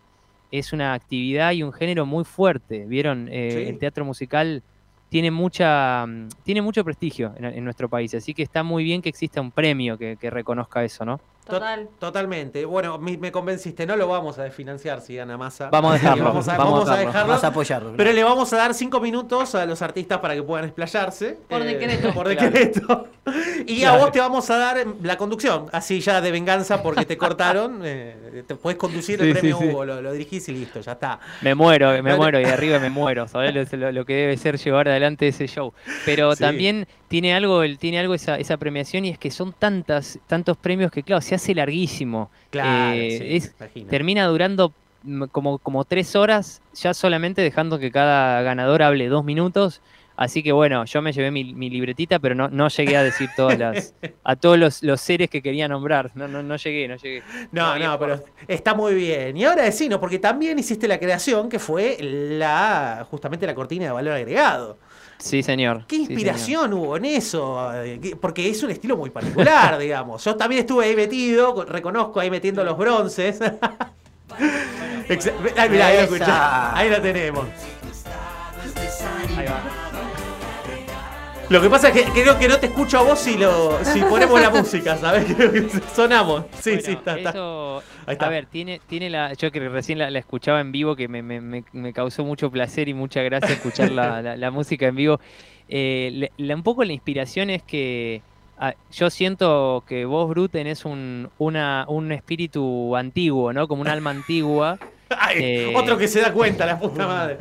es 0.50 0.72
una 0.72 0.94
actividad 0.94 1.52
y 1.52 1.62
un 1.62 1.72
género 1.72 2.06
muy 2.06 2.24
fuerte. 2.24 2.84
¿Vieron? 2.86 3.28
Eh, 3.30 3.50
Sí. 3.52 3.68
El 3.68 3.78
teatro 3.78 4.04
musical 4.04 4.62
tiene 5.08 5.30
mucha 5.30 6.06
mm, 6.06 6.28
tiene 6.44 6.62
mucho 6.62 6.84
prestigio 6.84 7.32
en, 7.36 7.44
en 7.44 7.64
nuestro 7.64 7.88
país, 7.88 8.14
así 8.14 8.32
que 8.34 8.42
está 8.42 8.62
muy 8.62 8.84
bien 8.84 9.02
que 9.02 9.08
exista 9.08 9.40
un 9.40 9.50
premio 9.50 9.98
que, 9.98 10.16
que 10.16 10.30
reconozca 10.30 10.84
eso, 10.84 11.04
¿no? 11.04 11.20
Total. 11.50 11.88
Totalmente. 11.98 12.64
Bueno, 12.64 12.98
me, 12.98 13.16
me 13.18 13.30
convenciste, 13.32 13.86
no 13.86 13.96
lo 13.96 14.08
vamos 14.08 14.38
a 14.38 14.44
desfinanciar 14.44 15.00
si 15.00 15.16
gana 15.16 15.36
masa. 15.36 15.68
Vamos 15.70 15.90
a 15.92 15.94
dejarlo, 15.94 16.24
Vamos 16.24 16.48
a, 16.48 16.56
vamos 16.56 16.66
a 16.66 16.72
vamos 16.72 16.88
a 16.88 16.92
dejarlo. 16.92 17.06
dejarlo. 17.12 17.32
Vas 17.34 17.44
a 17.44 17.46
apoyarlo. 17.48 17.92
Pero 17.96 18.12
le 18.12 18.24
vamos 18.24 18.52
a 18.52 18.56
dar 18.56 18.74
cinco 18.74 19.00
minutos 19.00 19.54
a 19.54 19.66
los 19.66 19.82
artistas 19.82 20.18
para 20.18 20.34
que 20.34 20.42
puedan 20.42 20.64
explayarse. 20.66 21.38
Por 21.48 21.62
Eh, 21.62 21.64
decreto. 21.64 22.12
Por 22.14 22.34
Claro. 22.34 22.50
decreto. 22.50 23.08
Y 23.66 23.84
a 23.84 23.96
vos 23.96 24.10
te 24.12 24.20
vamos 24.20 24.48
a 24.50 24.56
dar 24.58 24.84
la 25.02 25.16
conducción, 25.16 25.66
así 25.72 26.00
ya 26.00 26.20
de 26.20 26.30
venganza 26.30 26.82
porque 26.82 27.04
te 27.04 27.16
cortaron. 27.18 27.80
eh, 27.84 28.44
te 28.46 28.54
puedes 28.56 28.78
conducir 28.78 29.20
el 29.22 29.32
premio 29.32 29.58
sí, 29.58 29.64
sí. 29.64 29.70
Hugo, 29.70 29.84
lo, 29.84 30.00
lo 30.02 30.12
dirigís 30.12 30.48
y 30.48 30.52
listo, 30.52 30.80
ya 30.80 30.92
está. 30.92 31.20
Me 31.42 31.54
muero, 31.54 32.02
me 32.02 32.16
muero 32.16 32.40
y 32.40 32.44
arriba 32.44 32.78
me 32.78 32.90
muero, 32.90 33.28
¿sabes? 33.28 33.54
Lo, 33.54 33.78
lo- 33.78 33.92
lo 33.92 34.04
que 34.04 34.14
debe 34.14 34.36
ser 34.36 34.56
llevar 34.58 34.88
adelante 34.88 35.28
ese 35.28 35.46
show. 35.46 35.72
Pero 36.04 36.34
Sí. 36.34 36.40
también 36.42 36.86
tiene 37.10 37.34
algo, 37.34 37.64
el, 37.64 37.76
tiene 37.76 37.98
algo 37.98 38.14
esa, 38.14 38.36
esa 38.38 38.56
premiación 38.56 39.04
y 39.04 39.08
es 39.10 39.18
que 39.18 39.32
son 39.32 39.52
tantas, 39.52 40.20
tantos 40.28 40.56
premios 40.56 40.92
que 40.92 41.02
claro, 41.02 41.20
se 41.20 41.34
hace 41.34 41.54
larguísimo. 41.56 42.30
Claro, 42.50 42.94
Eh, 42.94 43.16
sí, 43.18 43.26
es- 43.36 43.54
imagino. 43.58 43.90
termina 43.90 44.26
durando 44.26 44.72
como, 45.32 45.58
como 45.58 45.84
tres 45.84 46.14
horas, 46.14 46.62
ya 46.72 46.94
solamente 46.94 47.42
dejando 47.42 47.80
que 47.80 47.90
cada 47.90 48.42
ganador 48.42 48.82
hable 48.82 49.08
dos 49.08 49.24
minutos. 49.24 49.82
Así 50.16 50.42
que 50.42 50.52
bueno, 50.52 50.84
yo 50.84 51.00
me 51.02 51.12
llevé 51.12 51.30
mi, 51.30 51.52
mi 51.54 51.68
libretita, 51.70 52.18
pero 52.18 52.34
no, 52.34 52.48
no 52.48 52.68
llegué 52.68 52.96
a 52.96 53.02
decir 53.02 53.28
todas 53.34 53.58
las, 53.58 53.94
a 54.22 54.36
todos 54.36 54.58
los, 54.58 54.82
los 54.82 55.00
seres 55.00 55.30
que 55.30 55.40
quería 55.42 55.66
nombrar. 55.66 56.12
No, 56.14 56.28
no, 56.28 56.42
no 56.42 56.56
llegué, 56.56 56.86
no 56.86 56.96
llegué. 56.96 57.22
No, 57.50 57.76
no, 57.78 57.98
pero 57.98 58.22
está 58.46 58.74
muy 58.74 58.94
bien. 58.94 59.36
Y 59.36 59.44
ahora 59.44 59.62
decinos, 59.64 59.98
porque 59.98 60.18
también 60.18 60.58
hiciste 60.58 60.86
la 60.86 60.98
creación 60.98 61.48
que 61.48 61.58
fue 61.58 61.96
la 62.02 63.06
justamente 63.10 63.46
la 63.46 63.54
cortina 63.54 63.86
de 63.86 63.90
valor 63.92 64.12
agregado. 64.14 64.78
Sí, 65.20 65.42
señor. 65.42 65.84
¿Qué 65.86 65.96
sí, 65.96 66.02
señor. 66.06 66.12
inspiración 66.12 66.72
hubo 66.74 66.96
en 66.96 67.04
eso? 67.04 67.72
Eh, 67.82 68.00
que- 68.02 68.16
Porque 68.16 68.48
es 68.48 68.62
un 68.62 68.70
estilo 68.70 68.96
muy 68.96 69.10
particular, 69.10 69.78
digamos. 69.78 70.24
Yo 70.24 70.34
también 70.36 70.60
estuve 70.62 70.86
ahí 70.86 70.96
metido, 70.96 71.54
con- 71.54 71.66
reconozco 71.66 72.18
ahí 72.20 72.30
metiendo 72.30 72.64
los 72.64 72.76
bronces. 72.78 73.38
Ay, 75.56 75.68
mirá, 75.70 75.86
ahí 75.88 75.96
lo 75.96 76.02
escuché. 76.02 76.22
Esa. 76.22 76.76
Ahí 76.76 76.88
lo 76.88 77.00
tenemos. 77.02 77.44
Lo 81.50 81.60
que 81.60 81.68
pasa 81.68 81.88
es 81.88 81.94
que 81.94 82.10
creo 82.22 82.38
que 82.38 82.46
no 82.46 82.58
te 82.58 82.66
escucho 82.66 82.98
a 83.00 83.02
vos 83.02 83.18
si 83.18 83.36
lo 83.36 83.84
si 83.84 84.00
ponemos 84.02 84.40
la 84.40 84.50
música, 84.50 84.96
¿sabes? 84.96 85.24
Creo 85.34 85.50
que 85.50 85.68
Sonamos. 85.94 86.44
Sí, 86.60 86.70
Bueno, 86.70 86.82
sí, 86.86 86.92
está, 86.92 87.16
está. 87.16 87.30
eso- 87.30 87.82
Ahí 88.06 88.12
está. 88.14 88.26
A 88.26 88.28
ver, 88.28 88.46
tiene, 88.46 88.80
tiene 88.86 89.10
la. 89.10 89.32
Yo 89.34 89.50
que 89.50 89.58
recién 89.68 89.98
la, 89.98 90.10
la 90.10 90.20
escuchaba 90.20 90.60
en 90.60 90.70
vivo, 90.70 90.94
que 90.94 91.08
me, 91.08 91.22
me- 91.22 91.40
me- 91.40 91.64
me 91.72 91.92
causó 91.92 92.24
mucho 92.24 92.50
placer 92.52 92.88
y 92.88 92.94
mucha 92.94 93.22
gracia 93.22 93.52
escuchar 93.52 93.90
la, 93.90 94.22
la- 94.22 94.36
la 94.36 94.50
música 94.52 94.86
en 94.86 94.94
vivo. 94.94 95.20
Eh, 95.68 96.30
un 96.38 96.62
poco 96.62 96.84
la 96.84 96.92
inspiración 96.92 97.50
es 97.50 97.62
que 97.64 98.22
ah, 98.56 98.74
yo 98.92 99.10
siento 99.10 99.82
que 99.88 100.04
vos, 100.04 100.28
Bru, 100.28 100.48
tenés 100.48 100.84
un, 100.84 101.30
una, 101.38 101.84
un 101.88 102.12
espíritu 102.12 102.94
antiguo, 102.96 103.52
¿no? 103.52 103.66
Como 103.66 103.82
un 103.82 103.88
alma 103.88 104.10
antigua. 104.10 104.78
Ay, 105.18 105.36
eh, 105.42 105.72
otro 105.76 105.98
que 105.98 106.06
se 106.08 106.20
da 106.20 106.32
cuenta, 106.32 106.64
la 106.66 106.78
puta 106.78 107.06
madre. 107.06 107.38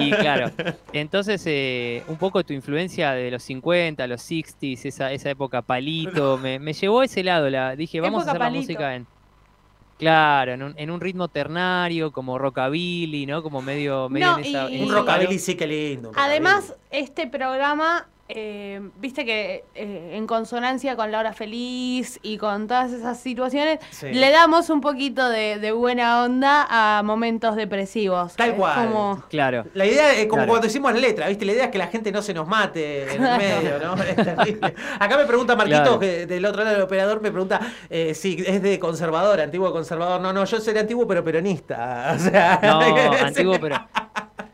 y 0.00 0.10
claro, 0.12 0.50
entonces 0.92 1.42
eh, 1.46 2.02
un 2.08 2.16
poco 2.16 2.44
tu 2.44 2.52
influencia 2.52 3.12
de 3.12 3.30
los 3.30 3.42
50, 3.42 4.06
los 4.06 4.20
60s, 4.22 4.84
esa, 4.86 5.12
esa 5.12 5.30
época 5.30 5.62
palito, 5.62 6.38
me, 6.38 6.58
me 6.58 6.72
llevó 6.72 7.00
a 7.00 7.04
ese 7.04 7.22
lado. 7.24 7.50
La, 7.50 7.74
dije, 7.76 8.00
vamos 8.00 8.26
a 8.26 8.30
hacer 8.30 8.38
palito. 8.38 8.54
la 8.54 8.60
música 8.60 8.94
en. 8.94 9.06
Claro, 9.98 10.52
en 10.52 10.62
un, 10.64 10.74
en 10.78 10.90
un 10.90 11.00
ritmo 11.00 11.28
ternario, 11.28 12.10
como 12.10 12.36
rockabilly, 12.36 13.24
¿no? 13.26 13.40
Como 13.42 13.62
medio, 13.62 14.08
medio 14.08 14.26
No, 14.32 14.38
en 14.38 14.44
esa- 14.46 14.68
y- 14.70 14.76
en 14.78 14.84
Un 14.84 14.92
rockabilly 14.92 15.38
sí 15.38 15.54
que 15.54 15.66
lindo. 15.66 16.10
Además, 16.16 16.74
este 16.90 17.28
programa, 17.28 18.08
eh, 18.28 18.80
viste 18.98 19.24
que 19.26 19.64
eh, 19.74 20.12
en 20.14 20.26
consonancia 20.26 20.96
con 20.96 21.12
la 21.12 21.18
hora 21.18 21.32
feliz 21.34 22.18
y 22.22 22.38
con 22.38 22.66
todas 22.66 22.90
esas 22.92 23.20
situaciones, 23.20 23.78
Sí. 23.90 24.10
le 24.12 24.30
damos 24.30 24.70
un 24.70 24.80
poquito 24.80 25.28
de, 25.28 25.58
de 25.58 25.72
buena 25.72 26.22
onda 26.24 26.66
a 26.70 27.02
momentos 27.02 27.56
depresivos. 27.56 28.34
Tal 28.36 28.54
cual. 28.54 28.86
como- 28.88 29.22
Claro. 29.28 29.66
La 29.74 29.84
idea 29.84 30.12
es 30.14 30.26
como 30.26 30.36
Claro. 30.42 30.48
cuando 30.48 30.66
decimos 30.68 30.92
la 30.94 31.00
letra, 31.00 31.28
¿viste? 31.28 31.44
La 31.44 31.52
idea 31.52 31.64
es 31.66 31.70
que 31.70 31.78
la 31.78 31.88
gente 31.88 32.10
no 32.12 32.22
se 32.22 32.32
nos 32.32 32.46
mate 32.48 33.14
en 33.14 33.22
el 33.24 33.36
medio, 33.38 33.78
¿no? 33.80 34.02
Es 34.02 34.16
terrible. 34.16 34.74
Acá 34.98 35.16
me 35.18 35.26
pregunta 35.26 35.54
Marquito, 35.56 35.82
Claro. 35.82 35.98
que 35.98 36.26
del 36.26 36.44
otro 36.46 36.62
lado 36.64 36.76
del 36.76 36.84
operador, 36.84 37.20
me 37.20 37.30
pregunta 37.30 37.60
eh, 37.90 38.14
si 38.14 38.42
es 38.46 38.62
de 38.62 38.78
conservador, 38.78 39.40
antiguo 39.40 39.70
conservador. 39.72 40.20
No, 40.20 40.32
no, 40.32 40.44
yo 40.44 40.58
seré 40.60 40.80
antiguo 40.80 41.06
pero 41.06 41.22
peronista. 41.22 42.12
O 42.16 42.18
sea, 42.18 42.58
No, 42.62 42.80
antiguo 43.26 43.58
pero 43.60 43.76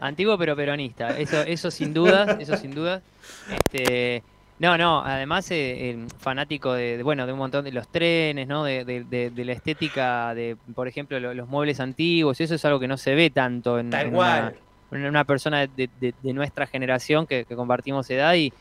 antiguo 0.00 0.38
pero 0.38 0.56
peronista. 0.56 1.16
Eso, 1.18 1.40
eso 1.42 1.70
sin 1.70 1.92
dudas, 1.94 2.36
eso 2.40 2.56
sin 2.56 2.74
dudas. 2.74 3.02
Este, 3.50 4.22
no, 4.58 4.76
no, 4.76 5.02
además 5.04 5.46
eh, 5.50 5.96
fanático 6.18 6.72
de, 6.72 6.96
de, 6.96 7.02
bueno, 7.02 7.26
de 7.26 7.32
un 7.32 7.38
montón 7.38 7.64
de 7.64 7.72
los 7.72 7.88
trenes, 7.88 8.46
¿no? 8.48 8.64
De, 8.64 8.84
de- 8.84 9.04
de- 9.04 9.30
de 9.30 9.44
la 9.44 9.52
estética 9.52 10.34
de, 10.34 10.56
por 10.74 10.88
ejemplo, 10.88 11.18
lo- 11.20 11.32
los 11.34 11.48
muebles 11.48 11.80
antiguos. 11.80 12.40
Eso 12.40 12.54
es 12.56 12.64
algo 12.64 12.80
que 12.80 12.88
no 12.88 12.96
se 12.96 13.14
ve 13.14 13.30
tanto 13.30 13.78
en, 13.78 13.90
una, 14.08 14.52
en 14.90 15.04
una 15.06 15.24
persona 15.24 15.66
de, 15.66 15.88
nuestra 16.34 16.66
generación 16.66 17.26
que, 17.26 17.44
que 17.44 17.54
compartimos 17.56 18.08
edad 18.10 18.34
y 18.34 18.52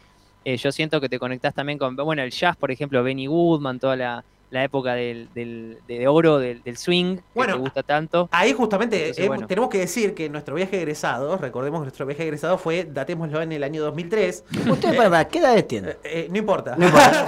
eh, 0.46 0.56
yo 0.58 0.72
siento 0.72 1.02
que 1.02 1.10
te 1.10 1.20
conectás 1.20 1.54
también 1.54 1.78
con, 1.80 1.96
bueno, 1.96 2.22
el 2.22 2.32
jazz, 2.32 2.56
por 2.56 2.72
ejemplo, 2.72 3.04
Benny 3.04 3.26
Goodman, 3.28 3.80
toda 3.80 3.96
la, 3.96 4.24
la 4.50 4.64
época 4.64 4.94
del, 4.96 5.30
del- 5.34 5.78
de 5.88 6.08
oro, 6.08 6.38
del, 6.40 6.64
del 6.64 6.78
swing, 6.78 7.18
que 7.34 7.46
te 7.46 7.54
gusta 7.54 7.84
tanto. 7.84 8.30
Ahí 8.32 8.54
justamente 8.54 8.98
Entonces, 8.98 9.26
eh, 9.26 9.28
bueno. 9.28 9.48
tenemos 9.48 9.70
que 9.70 9.80
decir 9.80 10.14
que 10.14 10.30
nuestro 10.30 10.56
viaje 10.56 10.78
egresado, 10.78 11.38
recordemos 11.38 11.82
que 11.82 11.86
nuestro 11.86 12.06
viaje 12.06 12.24
egresado 12.24 12.58
fue, 12.58 12.86
datémoslo 12.86 13.42
en 13.42 13.52
el 13.52 13.64
año 13.64 13.82
2003. 13.84 14.46
Usted, 14.70 14.96
para, 14.96 15.10
para, 15.10 15.28
¿qué 15.28 15.40
edades 15.40 15.68
tiene? 15.68 15.98
Eh, 16.04 16.28
no 16.32 16.38
importa. 16.38 16.76
No 16.78 16.86
importa. 16.88 17.26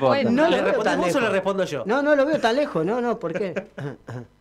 cuenta. 0.00 0.30
No 0.30 0.48
¿Le 0.48 0.56
lo 0.58 0.62
veo 0.64 0.64
respondes 0.64 0.84
tan 0.84 1.00
vos 1.00 1.08
o 1.10 1.12
le 1.14 1.20
lejos. 1.20 1.32
respondo 1.32 1.64
yo? 1.64 1.82
No, 1.86 2.02
no 2.02 2.16
lo 2.16 2.26
veo 2.26 2.40
tan 2.40 2.56
lejos, 2.56 2.84
no, 2.84 3.00
no, 3.00 3.18
¿por 3.18 3.32
qué? 3.32 3.54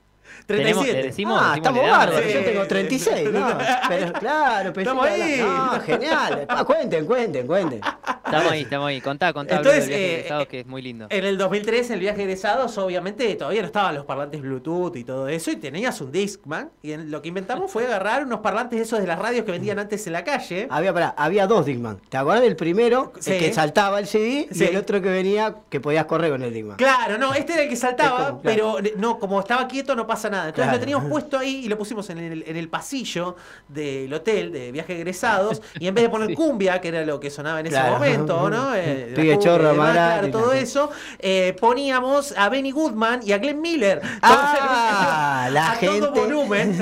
Tenemos- 0.46 0.84
37. 0.84 0.94
le 1.02 1.04
decimos, 1.08 1.40
ah, 1.42 1.46
decimos 1.56 1.58
estamos 1.58 1.92
bárbaros, 1.92 2.22
Sí. 2.26 2.34
yo 2.34 2.44
tengo 2.44 2.68
36, 2.68 3.30
¿no? 3.32 3.58
Pero 3.90 4.14
claro, 4.14 4.74
pensé 4.74 4.82
Estamos 4.90 5.06
ahí. 5.08 5.38
No, 5.42 5.80
genial. 5.82 6.46
Ah, 6.50 6.64
cuenten, 6.64 7.06
cuenten, 7.06 7.48
cuenten. 7.48 7.82
Estamos 8.26 8.52
ahí, 8.52 8.62
estamos 8.62 8.88
ahí. 8.88 9.02
Contá, 9.02 9.34
contá, 9.34 9.58
Entonces, 9.58 9.82
del 9.88 9.90
viaje 9.90 10.06
eh, 10.06 10.16
egresado, 10.18 10.42
eh, 10.42 10.48
que 10.48 10.60
es 10.62 10.66
muy 10.68 10.82
lindo. 10.82 11.08
En 11.10 11.26
el 11.26 11.38
2003, 11.38 11.88
en 11.88 11.94
el 11.94 12.00
viaje 12.00 12.18
de 12.18 12.24
egresados, 12.24 12.78
obviamente 12.78 13.34
todavía 13.36 13.62
no 13.62 13.68
estaban 13.68 13.96
los 13.96 14.06
parlantes 14.06 14.42
Bluetooth 14.42 14.96
y 14.96 15.04
todo 15.04 15.28
eso, 15.28 15.52
y 15.52 15.56
tenías 15.58 16.00
un 16.02 16.12
Discman. 16.12 16.72
Y 16.82 16.94
en- 16.94 17.12
lo 17.12 17.22
que 17.22 17.28
inventamos 17.30 17.72
fue 17.72 17.86
agarrar 17.86 18.24
unos 18.24 18.40
parlantes 18.40 18.80
esos 18.82 19.00
de 19.00 19.08
las 19.08 19.20
radios 19.20 19.46
que 19.46 19.52
vendían 19.52 19.80
antes 19.80 20.06
en 20.08 20.14
la 20.14 20.24
calle. 20.24 20.68
Había, 20.70 20.94
pará, 20.94 21.14
había 21.18 21.46
dos 21.48 21.66
Digman. 21.66 22.00
¿Te 22.10 22.18
acuerdas 22.18 22.44
del 22.44 22.56
primero? 22.56 23.14
Sí. 23.20 23.34
El 23.34 23.40
que 23.40 23.54
saltaba 23.54 24.00
el 24.00 24.08
CD 24.08 24.48
Sí. 24.52 24.64
y 24.64 24.68
el 24.68 24.78
otro 24.78 25.02
que 25.02 25.10
venía 25.10 25.56
que 25.70 25.80
podías 25.80 26.06
correr 26.06 26.32
con 26.32 26.42
el 26.44 26.54
Digman. 26.54 26.78
Claro, 26.78 27.18
no, 27.18 27.34
este 27.34 27.54
era 27.54 27.64
el 27.64 27.70
que 27.70 27.76
saltaba, 27.76 28.20
Es 28.22 28.26
como- 28.30 28.42
claro. 28.42 28.76
pero 28.82 28.92
no, 28.98 29.20
como 29.20 29.40
estaba 29.40 29.68
quieto 29.68 29.96
no 29.96 30.08
pasa 30.16 30.30
nada. 30.30 30.46
Entonces 30.50 30.64
Claro. 30.66 30.78
lo 30.78 30.80
teníamos 30.80 31.10
puesto 31.12 31.38
ahí 31.38 31.66
y 31.66 31.68
lo 31.68 31.78
pusimos 31.78 32.10
en 32.10 32.18
el, 32.20 32.44
en 32.48 32.56
el 32.58 32.70
pasillo 32.70 33.36
del 33.68 34.14
hotel 34.14 34.52
de 34.52 34.72
viaje 34.72 34.96
egresados. 34.96 35.62
Y 35.80 35.88
en 35.88 35.94
vez 35.94 36.04
de 36.06 36.10
poner 36.10 36.34
cumbia, 36.36 36.80
que 36.82 36.88
era 36.90 37.06
lo 37.06 37.20
que 37.20 37.30
sonaba 37.30 37.60
en 37.60 37.68
ese 37.68 37.76
Claro. 37.76 37.94
momento, 37.94 38.50
¿no? 38.50 38.74
Eh, 38.76 39.38
chorro, 39.40 39.70
demás, 39.70 39.92
claro, 39.94 40.30
todo 40.32 40.54
la- 40.54 40.60
eso, 40.60 40.90
eh, 41.20 41.56
poníamos 41.60 42.34
a 42.38 42.50
Benny 42.50 42.72
Goodman 42.72 43.22
y 43.24 43.32
a 43.32 43.38
Glenn 43.38 43.60
Miller. 43.62 44.02
Ah, 44.22 45.48
la 45.52 45.72
a 45.72 45.76
gente. 45.76 46.00
todo 46.00 46.12
volumen. 46.14 46.80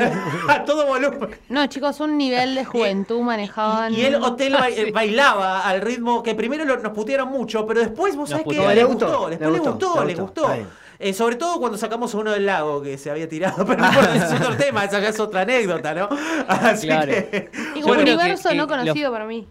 a 0.49 0.63
todo 0.65 0.85
volumen. 0.87 1.29
No, 1.49 1.65
chicos, 1.67 1.99
un 1.99 2.17
nivel 2.17 2.55
de 2.55 2.65
juventud 2.65 3.21
manejaban. 3.21 3.93
Y 3.93 4.01
el 4.01 4.15
hotel 4.15 4.53
ba- 4.53 4.67
bailaba 4.93 5.61
al 5.61 5.81
ritmo 5.81 6.21
que 6.23 6.35
primero 6.35 6.65
lo- 6.65 6.77
nos 6.79 6.91
putearon 6.93 7.29
mucho, 7.29 7.65
pero 7.65 7.79
después 7.81 8.15
vos 8.15 8.29
Nos 8.29 8.29
sabés 8.29 8.43
que 8.43 8.49
putearon. 8.49 8.75
Le 8.75 8.83
gustó, 8.83 9.05
gustó, 9.07 9.29
después 9.29 9.51
le 9.51 9.59
gustó, 9.59 9.87
gustó, 9.87 10.05
le 10.05 10.15
gustó. 10.15 10.47
Eh, 11.03 11.13
sobre 11.13 11.35
todo 11.35 11.59
cuando 11.59 11.77
sacamos 11.77 12.15
a 12.15 12.17
uno 12.17 12.31
del 12.31 12.45
lago 12.45 12.81
que 12.81 12.97
se 12.97 13.11
había 13.11 13.27
tirado, 13.27 13.65
pero 13.67 13.79
no 13.81 13.87
importa, 13.87 14.15
es 14.15 14.31
otro 14.41 14.55
tema, 14.55 14.85
esa 14.85 14.99
ya 15.01 15.09
es 15.09 15.19
otra 15.19 15.41
anécdota, 15.41 15.93
¿no? 15.93 16.07
Así 16.47 16.87
Claro. 16.87 17.11
que. 17.11 17.49
Y 17.75 17.81
que- 17.81 17.91
universo 17.91 18.49
que 18.49 18.55
no 18.55 18.63
lo- 18.63 18.69
conocido 18.69 19.11
para 19.11 19.25
mí. 19.25 19.47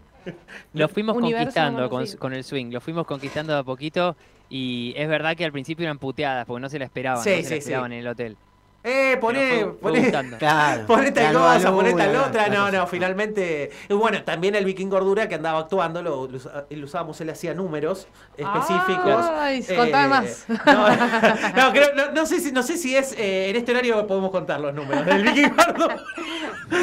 Lo 0.72 0.88
fuimos 0.88 1.16
Universo 1.16 1.44
conquistando 1.46 1.80
no 1.82 1.90
con, 1.90 2.32
el 2.32 2.44
swing, 2.44 2.70
lo 2.72 2.80
fuimos 2.80 3.06
conquistando 3.06 3.52
de 3.52 3.58
a 3.58 3.62
poquito 3.64 4.16
y 4.48 4.94
es 4.96 5.08
verdad 5.08 5.36
que 5.36 5.44
al 5.44 5.50
principio 5.52 5.82
eran 5.84 5.98
puteadas 5.98 6.46
porque 6.46 6.60
no 6.60 6.68
se 6.68 6.78
la 6.78 6.84
esperaban, 6.84 7.22
Sí, 7.24 7.30
no 7.30 7.36
se 7.36 7.42
sí, 7.42 7.54
la 7.56 7.80
sí. 7.80 7.86
en 7.86 7.92
el 7.92 8.06
hotel. 8.06 8.36
Eh, 8.84 9.16
poné, 9.20 9.66
poné. 9.80 10.10
Claro. 10.38 10.86
poné 10.86 11.12
tal 11.12 11.32
cosa, 11.34 11.70
poné 11.72 11.90
luna, 11.92 12.04
tal 12.04 12.12
la- 12.12 12.26
otra. 12.26 12.48
No, 12.48 12.70
no, 12.70 12.86
finalmente. 12.86 13.70
Y 13.88 13.92
bueno, 13.94 14.24
también 14.24 14.54
el 14.56 14.64
Viking 14.64 14.88
Gordura 14.88 15.28
que 15.28 15.36
andaba 15.36 15.60
actuando, 15.60 16.02
lo, 16.02 16.26
lo 16.26 16.38
lo 16.68 16.84
usábamos, 16.84 17.20
él 17.20 17.30
hacía 17.30 17.54
números 17.54 18.08
específicos. 18.36 19.24
Ay, 19.38 19.64
Eh, 19.68 19.76
contame 19.76 20.08
más. 20.08 20.46
No, 20.48 20.88
no, 21.56 21.72
creo- 21.72 21.94
no- 21.94 22.12
no 22.12 22.26
sé 22.26 22.40
si, 22.40 22.50
no 22.50 22.62
sé 22.64 22.76
si 22.76 22.96
es 22.96 23.12
eh, 23.18 23.50
en 23.50 23.56
este 23.56 23.70
horario 23.72 24.04
podemos 24.06 24.30
contar 24.30 24.60
los 24.60 24.74
números 24.74 25.06
del 25.06 25.22
Viking 25.22 25.50
Gordo. 25.56 25.88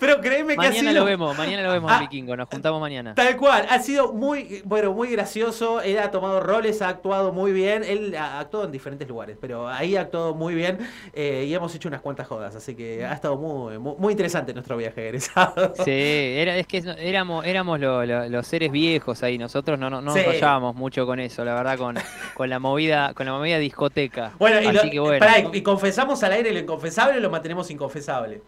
Pero 0.00 0.20
créeme 0.20 0.54
que 0.56 0.66
ha 0.66 0.70
Mañana 0.70 0.90
sido. 0.90 1.00
lo 1.00 1.04
vemos, 1.06 1.36
mañana 1.36 1.62
lo 1.62 1.72
vemos 1.72 1.92
Ah. 1.92 2.00
Vikingo, 2.00 2.36
nos 2.36 2.48
juntamos 2.48 2.80
mañana. 2.80 3.14
Tal 3.14 3.36
cual, 3.36 3.66
ha 3.70 3.78
sido 3.80 4.12
muy, 4.12 4.62
bueno, 4.64 4.92
muy 4.92 5.08
gracioso. 5.12 5.80
Él 5.80 5.98
ha 5.98 6.10
tomado 6.10 6.40
roles, 6.40 6.82
ha 6.82 6.88
actuado 6.88 7.32
muy 7.32 7.52
bien. 7.52 7.84
Él 7.84 8.16
ha 8.16 8.40
actuado 8.40 8.64
en 8.66 8.72
diferentes 8.72 9.06
lugares, 9.06 9.36
pero 9.40 9.68
ahí 9.68 9.96
ha 9.96 10.02
actuado 10.02 10.34
muy 10.34 10.54
bien 10.54 10.63
eh, 11.12 11.44
y 11.48 11.54
hemos 11.54 11.74
hecho 11.74 11.88
unas 11.88 12.00
cuantas 12.00 12.26
jodas. 12.26 12.54
Así 12.56 12.74
que 12.74 13.04
ha 13.04 13.12
estado 13.12 13.36
muy, 13.36 13.78
muy, 13.78 13.94
muy 13.98 14.12
interesante 14.12 14.52
nuestro 14.54 14.76
viaje 14.76 15.08
egresado. 15.08 15.72
Sí, 15.84 15.90
era, 15.90 16.56
es 16.56 16.66
que 16.66 16.82
éramos, 16.98 17.44
éramos 17.46 17.78
lo- 17.80 18.04
lo- 18.04 18.28
los 18.28 18.46
seres 18.46 18.70
viejos 18.70 19.22
ahí, 19.22 19.38
nosotros 19.38 19.78
no, 19.78 19.90
no, 19.90 20.00
no 20.00 20.12
Sí. 20.12 20.20
nos 20.26 20.74
mucho 20.74 21.06
con 21.06 21.20
eso, 21.20 21.44
la 21.44 21.54
verdad, 21.54 21.78
con, 21.78 21.96
con 22.34 22.48
la 22.50 22.58
movida, 22.58 23.12
con 23.14 23.26
la 23.26 23.32
movida 23.32 23.58
discoteca. 23.58 24.32
Bueno, 24.38 24.60
y, 24.60 24.66
Así 24.66 24.86
lo- 24.86 24.90
que 24.90 25.00
bueno. 25.00 25.18
pará, 25.18 25.38
y- 25.40 25.48
y 25.58 25.62
confesamos 25.62 26.22
al 26.22 26.32
aire 26.32 26.52
lo 26.52 26.58
inconfesable 26.60 27.18
o 27.18 27.20
lo 27.20 27.30
mantenemos 27.30 27.70
inconfesable. 27.70 28.42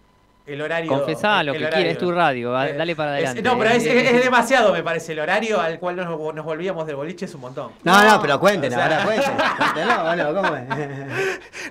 El 0.47 0.63
horario. 0.63 0.89
Confesá 0.93 1.43
lo 1.43 1.53
el 1.53 1.59
que 1.59 1.65
horario. 1.65 1.77
quieras, 1.85 1.93
es 1.95 1.99
tu 1.99 2.13
radio, 2.13 2.63
Eh, 2.63 2.75
dale 2.75 2.95
para 2.95 3.19
es- 3.19 3.27
adelante. 3.27 3.43
no, 3.43 3.59
pero 3.59 3.71
es, 3.71 3.85
Eh, 3.85 4.01
es- 4.01 4.13
es 4.15 4.25
demasiado, 4.25 4.73
me 4.73 4.83
parece. 4.83 5.13
El 5.13 5.19
horario 5.19 5.61
al 5.61 5.81
cual 5.81 5.97
nos, 5.97 6.07
nos 6.35 6.45
volvíamos 6.45 6.87
del 6.87 6.95
boliche 6.95 7.25
es 7.25 7.35
un 7.35 7.41
montón. 7.41 7.73
No, 7.83 8.05
no, 8.05 8.23
pero 8.23 8.39
cuenten, 8.39 8.73
O 8.73 8.77
sea- 8.77 8.85
ahora. 8.85 9.05
Cuéntenlo, 9.75 10.03
bueno, 10.05 10.35
¿cómo 10.35 10.57
es? 10.57 10.71
¿A 10.71 10.77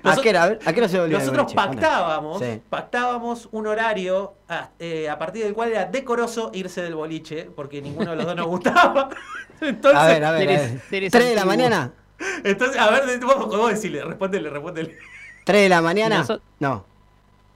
Nosotros- 0.02 0.22
qué 0.22 0.28
hora, 0.30 0.42
a 0.42 0.48
ver, 0.48 0.58
¿a 0.66 0.72
qué 0.74 0.80
hora 0.80 0.88
se 0.90 1.00
volvió? 1.00 1.18
Nosotros 1.18 1.54
pactábamos, 1.54 2.42
Sí. 2.42 2.60
pactábamos 2.68 3.48
un 3.52 3.66
horario 3.66 4.34
a, 4.48 4.68
eh, 4.78 5.08
a 5.08 5.18
partir 5.18 5.44
del 5.44 5.54
cual 5.54 5.70
era 5.70 5.86
decoroso 5.86 6.50
irse 6.52 6.82
del 6.82 6.94
boliche, 6.94 7.48
porque 7.56 7.80
ninguno 7.80 8.10
de 8.10 8.16
los 8.16 8.26
dos 8.26 8.36
nos 8.36 8.46
gustaba. 8.46 9.08
Entonces, 9.62 9.98
A 10.00 10.06
ver, 10.06 10.22
a 10.22 10.32
ver, 10.32 10.48
a 10.48 10.52
Seres- 10.52 10.72
ver. 10.72 10.80
seres 10.90 11.12
¿Tres 11.12 11.28
de 11.30 11.34
la 11.34 11.44
mañana? 11.46 11.92
entonces, 12.44 12.78
a 12.78 12.90
ver, 12.90 13.18
vos, 13.20 13.46
vos 13.48 13.70
decirle, 13.70 14.02
respóndele, 14.04 14.50
respóndele. 14.50 14.98
¿Tres 15.44 15.62
de 15.62 15.68
la 15.70 15.80
mañana? 15.80 16.26
No. 16.60 16.84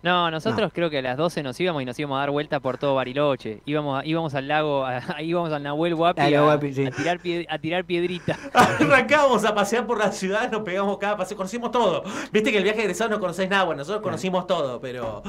No, 0.03 0.31
nosotros 0.31 0.73
creo 0.75 0.89
que 0.91 0.99
a 0.99 1.03
las 1.03 1.17
12 1.17 1.43
nos 1.43 1.59
íbamos 1.61 1.83
y 1.83 1.85
nos 1.85 1.99
íbamos 1.99 2.17
a 2.17 2.21
dar 2.21 2.31
vuelta 2.31 2.61
por 2.61 2.79
todo 2.79 2.95
Bariloche. 2.95 3.61
Íbamos, 3.67 4.01
a- 4.01 4.07
íbamos 4.07 4.35
al 4.35 4.49
lago, 4.49 4.85
a- 4.87 5.03
íbamos 5.23 5.53
al 5.53 5.63
Nahuel 5.63 5.95
Huapi, 5.95 6.21
A 6.23 6.27
sí. 6.61 6.89
tirar, 6.97 7.21
pie- 7.21 7.47
a 7.49 7.59
tirar 7.59 7.85
piedrita. 7.85 8.39
Arrancábamos 8.55 9.45
a 9.45 9.55
pasear 9.55 9.87
por 9.87 9.99
la 9.99 10.11
ciudad, 10.13 10.51
nos 10.51 10.63
pegamos 10.63 10.97
cada 10.99 11.17
paseo, 11.17 11.37
conocimos 11.37 11.71
todo. 11.71 12.03
Viste 12.33 12.51
que 12.51 12.59
el 12.59 12.65
viaje 12.65 12.79
de 12.79 12.85
egresado 12.85 13.11
no 13.11 13.21
conocés 13.21 13.49
nada, 13.51 13.65
bueno, 13.65 13.81
nosotros 13.81 14.03
conocimos 14.03 14.47
todo, 14.47 14.81
pero 14.81 15.23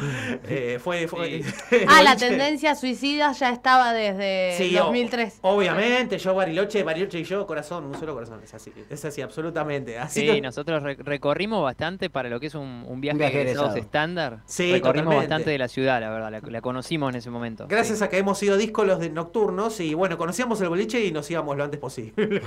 eh, 0.47 0.79
fue... 0.81 1.07
fue 1.07 1.41
Ah, 1.87 2.01
la 2.03 2.15
tendencia 2.15 2.75
suicida 2.75 3.31
ya 3.33 3.49
estaba 3.49 3.93
desde 3.93 4.55
Sí, 4.57 4.75
o- 4.77 4.85
2003. 4.85 5.39
Obviamente, 5.41 6.17
yo 6.17 6.33
Bariloche, 6.33 6.83
Bariloche 6.83 7.19
y 7.19 7.23
yo, 7.23 7.45
corazón, 7.45 7.85
un 7.85 7.95
solo 7.99 8.13
corazón, 8.13 8.39
es 8.43 8.53
así, 8.53 8.71
es 8.89 9.03
así, 9.05 9.21
absolutamente. 9.21 9.97
Así 9.99 10.21
Sí, 10.21 10.25
que, 10.27 10.41
nosotros 10.41 10.81
re- 10.83 10.95
recorrimos 10.99 11.63
bastante 11.63 12.09
para 12.09 12.29
lo 12.29 12.39
que 12.39 12.47
es 12.47 12.55
un, 12.55 12.85
un 12.87 13.01
viaje, 13.01 13.17
viaje 13.17 13.35
de 13.35 13.41
egresados 13.43 13.71
egresado. 13.71 13.85
estándar. 13.85 14.39
Sí, 14.45 14.60
recorrimos 14.71 15.05
totalmente. 15.05 15.15
bastante 15.15 15.49
de 15.51 15.57
la 15.57 15.67
ciudad, 15.67 16.01
la 16.01 16.09
verdad, 16.09 16.31
la, 16.31 16.41
la 16.51 16.61
conocimos 16.61 17.09
en 17.11 17.15
ese 17.17 17.29
momento. 17.29 17.65
gracias 17.67 18.01
a 18.01 18.09
que 18.09 18.17
hemos 18.17 18.37
sido 18.37 18.57
díscolos 18.57 18.99
de 18.99 19.09
nocturnos 19.09 19.79
y 19.79 19.93
bueno, 19.93 20.17
conocíamos 20.17 20.59
el 20.61 20.69
boliche 20.69 21.03
y 21.05 21.11
nos 21.11 21.29
íbamos 21.31 21.57
lo 21.57 21.63
antes 21.63 21.79
posible. 21.79 22.13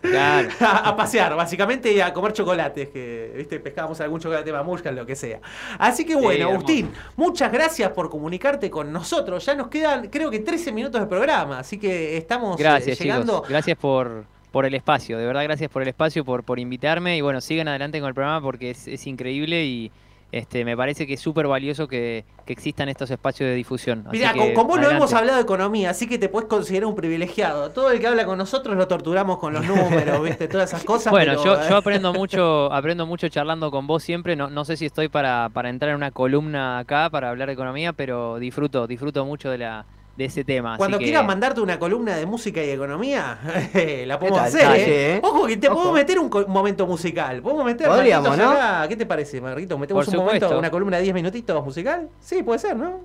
Claro. 0.00 0.48
a, 0.60 0.88
a 0.88 0.96
pasear, 0.96 1.34
básicamente, 1.36 1.92
y 1.92 2.00
a 2.00 2.12
comer 2.12 2.32
chocolates, 2.32 2.88
que, 2.90 3.32
viste, 3.36 3.58
pescábamos 3.60 4.00
algún 4.00 4.20
chocolate 4.20 4.52
mamushka, 4.52 4.90
lo 4.92 5.04
que 5.06 5.16
sea. 5.16 5.40
Así 5.78 6.04
que 6.04 6.14
bueno, 6.14 6.36
Sí. 6.48 6.52
Agustín, 6.52 6.90
muchas 7.16 7.50
gracias 7.52 7.90
por 7.92 8.10
comunicarte 8.10 8.70
con 8.70 8.92
nosotros. 8.92 9.44
Ya 9.46 9.54
nos 9.54 9.68
quedan, 9.68 10.08
creo 10.08 10.30
que 10.30 10.40
13 10.40 10.72
minutos 10.72 11.00
de 11.00 11.06
programa, 11.06 11.58
así 11.58 11.78
que 11.78 12.16
estamos 12.16 12.58
eh, 12.60 12.62
Gracias, 12.62 12.98
llegando. 12.98 13.34
chicos. 13.36 13.48
Gracias 13.48 13.78
por, 13.78 14.24
por 14.52 14.66
el 14.66 14.74
espacio, 14.74 15.18
de 15.18 15.26
verdad, 15.26 15.42
gracias 15.44 15.70
por 15.70 15.82
el 15.82 15.88
espacio, 15.88 16.24
por, 16.24 16.44
por 16.44 16.58
invitarme. 16.58 17.16
Y 17.16 17.20
bueno, 17.20 17.40
sigan 17.40 17.68
adelante 17.68 17.98
con 18.00 18.08
el 18.08 18.14
programa 18.14 18.40
porque 18.42 18.70
es, 18.70 18.86
es 18.86 19.06
increíble 19.06 19.64
y 19.64 19.90
este 20.38 20.64
me 20.64 20.76
parece 20.76 21.06
que 21.06 21.14
es 21.14 21.20
súper 21.20 21.46
valioso 21.46 21.88
que, 21.88 22.24
que 22.44 22.52
existan 22.52 22.88
estos 22.88 23.10
espacios 23.10 23.48
de 23.48 23.54
difusión. 23.54 24.04
Mira, 24.10 24.32
con, 24.34 24.52
con 24.52 24.66
vos 24.66 24.80
no 24.80 24.90
hemos 24.90 25.12
hablado 25.12 25.36
de 25.36 25.42
economía, 25.42 25.90
así 25.90 26.06
que 26.06 26.18
te 26.18 26.28
puedes 26.28 26.48
considerar 26.48 26.86
un 26.86 26.94
privilegiado. 26.94 27.70
Todo 27.70 27.90
el 27.90 28.00
que 28.00 28.06
habla 28.06 28.24
con 28.24 28.38
nosotros 28.38 28.76
lo 28.76 28.86
torturamos 28.88 29.38
con 29.38 29.52
los 29.52 29.64
números, 29.66 30.22
¿viste? 30.22 30.48
Todas 30.48 30.70
esas 30.70 30.84
cosas. 30.84 31.10
Bueno, 31.10 31.32
pero, 31.32 31.44
yo, 31.44 31.62
eh, 31.62 31.66
yo 31.68 31.76
aprendo 31.76 32.12
mucho, 32.12 32.72
aprendo 32.72 33.06
mucho 33.06 33.28
charlando 33.28 33.70
con 33.70 33.86
vos 33.86 34.02
siempre. 34.02 34.36
No, 34.36 34.50
no 34.50 34.64
sé 34.64 34.76
si 34.76 34.86
estoy 34.86 35.08
para, 35.08 35.48
para 35.52 35.70
entrar 35.70 35.90
en 35.90 35.96
una 35.96 36.10
columna 36.10 36.78
acá 36.78 37.10
para 37.10 37.30
hablar 37.30 37.48
de 37.48 37.54
economía, 37.54 37.92
pero 37.92 38.38
disfruto, 38.38 38.86
disfruto 38.86 39.24
mucho 39.24 39.50
de 39.50 39.58
la, 39.58 39.86
de 40.16 40.24
ese 40.24 40.44
tema. 40.44 40.76
Cuando 40.76 40.98
que- 40.98 41.04
quieras 41.04 41.24
mandarte 41.24 41.60
una 41.60 41.78
columna 41.78 42.16
de 42.16 42.26
música 42.26 42.62
y 42.64 42.70
economía, 42.70 43.38
la 44.06 44.18
podemos 44.18 44.38
tal? 44.40 44.48
hacer, 44.48 44.80
¿eh? 44.80 45.16
eh. 45.16 45.20
Ojo 45.22 45.46
que 45.46 45.56
te 45.56 45.68
Ojo. 45.68 45.76
podemos 45.76 45.94
meter 45.94 46.18
un, 46.18 46.30
momento 46.48 46.86
musical. 46.86 47.42
¿Podemos 47.42 47.64
meter 47.64 47.88
Podríamos, 47.88 48.36
¿no? 48.36 48.50
acá? 48.50 48.86
¿Qué 48.88 48.96
te 48.96 49.06
parece, 49.06 49.40
Marquito? 49.40 49.78
¿Metemos 49.78 50.08
un 50.08 50.16
momento, 50.16 50.58
una 50.58 50.70
columna 50.70 50.96
de 50.96 51.04
10 51.04 51.14
minutitos 51.14 51.64
musical? 51.64 52.08
Sí, 52.20 52.42
puede 52.42 52.58
ser, 52.58 52.76
¿no? 52.76 53.00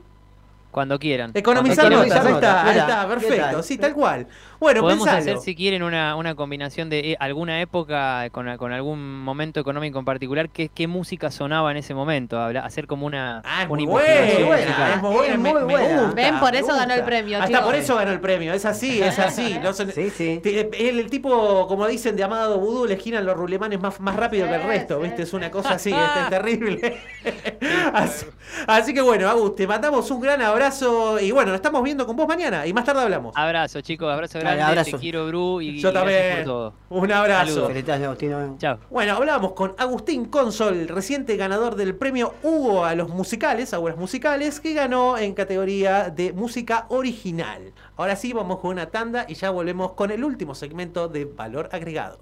Cuando 0.72 0.98
quieran. 0.98 1.32
Economizar 1.34 1.90
Cuando 1.90 2.06
notas, 2.06 2.22
quieran. 2.22 2.28
ahí 2.28 2.34
está, 2.34 2.64
ahí 2.64 2.78
está, 2.78 3.02
¿qué 3.02 3.08
perfecto, 3.28 3.64
sí, 3.64 3.78
tal 3.78 3.94
cual. 3.94 4.28
Bueno, 4.62 4.82
Podemos 4.82 5.06
pensalo. 5.08 5.22
hacer, 5.38 5.38
si 5.44 5.56
quieren, 5.56 5.82
una, 5.82 6.16
una 6.16 6.36
combinación 6.36 6.88
de 6.92 7.00
eh, 7.14 7.18
alguna 7.20 7.60
época 7.62 8.30
con, 8.32 8.56
con 8.58 8.72
algún 8.72 9.20
momento 9.24 9.60
económico 9.60 9.98
en 9.98 10.06
particular. 10.06 10.50
¿Qué, 10.50 10.70
qué 10.70 10.86
música 10.88 11.32
sonaba 11.32 11.72
en 11.72 11.78
ese 11.78 11.96
momento? 11.96 12.40
Habla- 12.40 12.64
hacer 12.64 12.86
como 12.86 13.08
una, 13.08 13.42
Ah, 13.44 13.64
es 13.64 13.70
una 13.70 13.82
muy 13.82 13.86
buena, 13.88 14.22
musical. 14.22 14.92
es 14.94 15.02
muy 15.02 15.16
buena, 15.16 15.38
me- 15.38 15.54
muy 15.54 15.64
me 15.66 15.78
gusta, 15.94 16.12
Ven, 16.14 16.40
por 16.40 16.56
eso 16.56 16.68
ganó 16.76 16.94
el 16.94 17.04
premio, 17.04 17.38
Hasta 17.40 17.48
chicos. 17.48 17.64
por 17.66 17.74
eso 17.76 17.96
ganó 17.96 18.12
el 18.12 18.20
premio, 18.20 18.54
es 18.54 18.64
así, 18.66 19.02
es 19.02 19.18
así. 19.18 19.58
No 19.64 19.74
son- 19.74 19.92
Sí, 19.92 20.12
sí. 20.12 20.40
El, 20.46 21.00
el 21.00 21.10
tipo, 21.10 21.66
como 21.68 21.88
dicen, 21.88 22.16
de 22.16 22.24
Amado 22.24 22.60
Vudú, 22.60 22.86
le 22.86 22.98
giran 22.98 23.26
los 23.26 23.36
rulemanes 23.36 23.82
más, 23.82 24.00
más 24.00 24.16
rápido 24.16 24.48
que 24.48 24.54
el 24.56 24.64
resto, 24.64 25.00
¿viste? 25.00 25.24
Es 25.24 25.34
una 25.34 25.50
cosa 25.50 25.72
así, 25.72 25.92
este, 25.92 26.20
es 26.22 26.30
terrible. 26.30 27.02
así, 27.94 28.26
así 28.68 28.94
que 28.94 29.02
bueno, 29.02 29.28
Agus, 29.28 29.56
te 29.56 29.66
mandamos 29.66 30.10
un 30.12 30.22
gran 30.22 30.40
abrazo 30.42 31.20
y 31.20 31.32
bueno, 31.32 31.50
nos 31.50 31.56
estamos 31.56 31.82
viendo 31.84 32.06
con 32.06 32.16
vos 32.16 32.28
mañana 32.28 32.68
y 32.68 32.74
más 32.74 32.86
tarde 32.86 33.02
hablamos. 33.02 33.34
Abrazo, 33.36 33.82
chicos, 33.82 34.12
abrazo 34.14 34.38
Dale, 34.40 34.51
grande. 34.56 34.80
abrazo. 34.80 34.98
Te 34.98 35.02
quiero, 35.02 35.28
Bru. 35.28 35.62
Y 35.62 35.80
Yo 35.80 35.92
también. 35.94 36.38
por 36.38 36.46
todo. 36.46 36.74
Un 36.90 37.12
abrazo. 37.12 37.46
Saludos. 37.48 37.68
Felicitaciones, 37.68 38.08
Agustín. 38.08 38.58
Chao. 38.58 38.78
Bueno, 38.90 39.16
hablábamos 39.16 39.54
con 39.54 39.74
Agustín 39.78 40.26
Consol, 40.26 40.88
reciente 40.88 41.38
ganador 41.38 41.76
del 41.76 41.96
premio 41.96 42.34
Hugo 42.44 42.86
a 42.86 42.96
los 42.96 43.10
musicales, 43.10 43.74
Aguas 43.74 43.98
Musicales, 43.98 44.60
que 44.60 44.74
ganó 44.74 45.18
en 45.18 45.34
categoría 45.34 46.10
de 46.10 46.34
música 46.34 46.86
original. 46.90 47.74
Ahora 47.98 48.16
sí, 48.16 48.34
vamos 48.34 48.60
con 48.60 48.72
una 48.72 48.88
tanda 48.88 49.26
y 49.28 49.36
ya 49.36 49.50
volvemos 49.52 49.94
con 49.94 50.12
el 50.12 50.24
último 50.24 50.56
segmento 50.56 51.08
de 51.08 51.26
Valor 51.26 51.70
Agregado. 51.72 52.20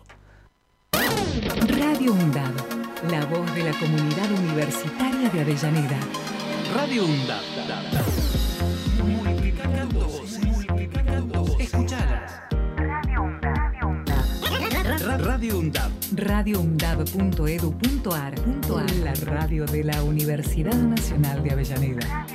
Radio 1.77 2.13
UNDAB, 2.13 2.53
la 3.11 3.25
voz 3.25 3.53
de 3.55 3.63
la 3.63 3.71
comunidad 3.73 4.31
universitaria 4.31 5.29
de 5.29 5.41
Avellaneda. 5.41 5.99
Radio 6.75 7.05
UNDAP. 7.05 7.41
Multiplicando 9.03 9.99
voces, 10.05 10.67
multiplicando 11.73 12.21
voces. 12.21 12.39
Escuchalas. 12.39 12.41
Ra- 15.07 15.17
Radio 15.17 15.57
UNDAP. 15.59 15.91
radioundab.edu.ar 16.15 18.33
La 19.03 19.13
radio 19.25 19.65
de 19.65 19.83
la 19.83 20.03
Universidad 20.03 20.73
Nacional 20.75 21.43
de 21.43 21.51
Avellaneda. 21.51 22.25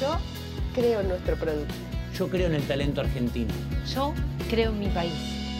Yo 0.00 0.16
creo 0.74 1.00
en 1.00 1.08
nuestro 1.08 1.36
producto. 1.36 1.74
Yo 2.16 2.28
creo 2.28 2.46
en 2.48 2.54
el 2.54 2.62
talento 2.66 3.00
argentino. 3.00 3.52
Yo 3.94 4.12
creo 4.50 4.72
en 4.72 4.78
mi 4.78 4.88
país. 4.88 5.12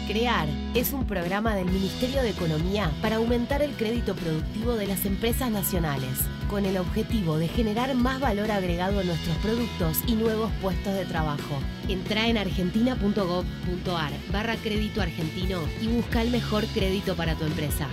CREAR 0.07 0.47
es 0.73 0.93
un 0.93 1.05
programa 1.05 1.55
del 1.55 1.65
Ministerio 1.65 2.21
de 2.21 2.29
Economía 2.29 2.91
para 3.01 3.17
aumentar 3.17 3.61
el 3.61 3.71
crédito 3.71 4.15
productivo 4.15 4.75
de 4.75 4.87
las 4.87 5.05
empresas 5.05 5.51
nacionales, 5.51 6.19
con 6.49 6.65
el 6.65 6.77
objetivo 6.77 7.37
de 7.37 7.47
generar 7.47 7.93
más 7.95 8.19
valor 8.19 8.51
agregado 8.51 8.99
a 8.99 9.03
nuestros 9.03 9.37
productos 9.37 9.99
y 10.07 10.15
nuevos 10.15 10.51
puestos 10.61 10.93
de 10.93 11.05
trabajo. 11.05 11.59
Entra 11.87 12.27
en 12.27 12.37
argentina.gov.ar 12.37 14.11
barra 14.31 14.55
crédito 14.55 15.01
argentino 15.01 15.59
y 15.81 15.87
busca 15.87 16.21
el 16.21 16.31
mejor 16.31 16.65
crédito 16.67 17.15
para 17.15 17.35
tu 17.35 17.45
empresa. 17.45 17.87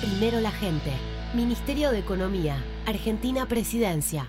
Primero 0.00 0.40
la 0.40 0.52
gente. 0.52 0.92
Ministerio 1.34 1.90
de 1.90 2.00
Economía. 2.00 2.62
Argentina 2.86 3.46
Presidencia. 3.46 4.28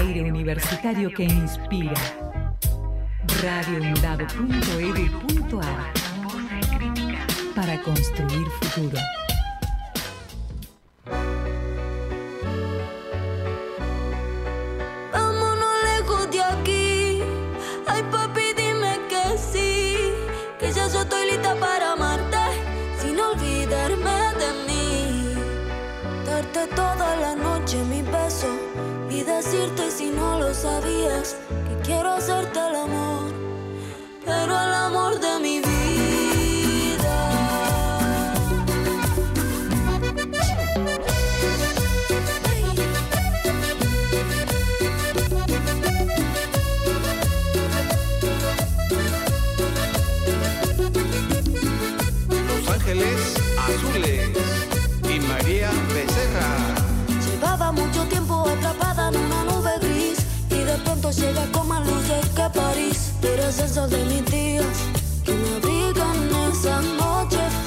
Aire 0.00 0.22
universitario 0.22 1.12
que 1.12 1.24
inspira. 1.24 1.92
radioundab.edu.ar 3.42 5.92
Para 7.54 7.78
construir 7.82 8.46
futuro. 8.60 8.96
Si 29.92 30.10
no 30.10 30.38
lo 30.38 30.54
sabías. 30.54 31.36
Que 31.68 31.74
quiero 31.86 32.12
hacerte 32.12 32.58
el 32.58 32.76
amor. 32.76 33.30
Pero 34.24 34.52
el 34.66 34.74
amor 34.88 35.20
de 35.20 35.38
mi 35.40 35.58
vida. 35.58 35.70
Los 52.48 52.68
Ángeles 52.68 53.34
Azules 53.58 54.41
pronto 60.92 61.10
llega 61.10 61.46
con 61.52 61.68
más 61.68 61.86
luces 61.86 62.28
que 62.36 62.58
París. 62.58 63.12
Eres 63.22 63.58
el 63.60 63.68
sol 63.68 63.88
de 63.88 64.04
mis 64.04 64.24
días, 64.26 64.76
que 65.24 65.32
me 65.32 65.56
abrigan 65.56 66.50
esas 66.50 66.84
noches 66.84 67.61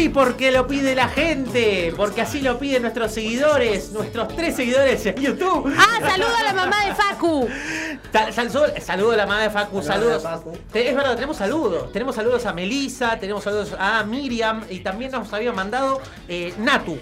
sí, 0.00 0.08
porque 0.08 0.50
lo 0.50 0.66
pide 0.66 0.94
la 0.94 1.08
gente, 1.08 1.92
porque 1.96 2.22
así 2.22 2.40
lo 2.40 2.58
piden 2.58 2.82
nuestros 2.82 3.12
seguidores, 3.12 3.92
nuestros 3.92 4.28
tres 4.34 4.56
seguidores 4.56 5.04
en 5.04 5.16
YouTube. 5.16 5.72
Ah, 5.76 5.98
saludo 6.00 6.34
a 6.36 6.42
la 6.42 6.52
mamá 6.54 6.86
de 6.86 6.94
Facu. 6.94 7.48
Sal- 8.12 8.32
sal- 8.50 8.74
saludo 8.80 9.12
a 9.12 9.16
la 9.16 9.26
mamá 9.26 9.42
de 9.42 9.50
Facu, 9.50 9.82
saludos. 9.82 10.22
Facu. 10.22 10.52
Es 10.72 10.94
verdad, 10.96 11.14
tenemos 11.14 11.36
saludos. 11.36 11.92
Tenemos 11.92 12.14
saludos 12.14 12.46
a 12.46 12.52
Melissa, 12.52 13.18
tenemos 13.18 13.44
saludos 13.44 13.74
a 13.78 14.02
Miriam 14.04 14.64
y 14.70 14.80
también 14.80 15.12
nos 15.12 15.32
había 15.32 15.52
mandado 15.52 16.00
eh, 16.28 16.54
Natu. 16.58 16.98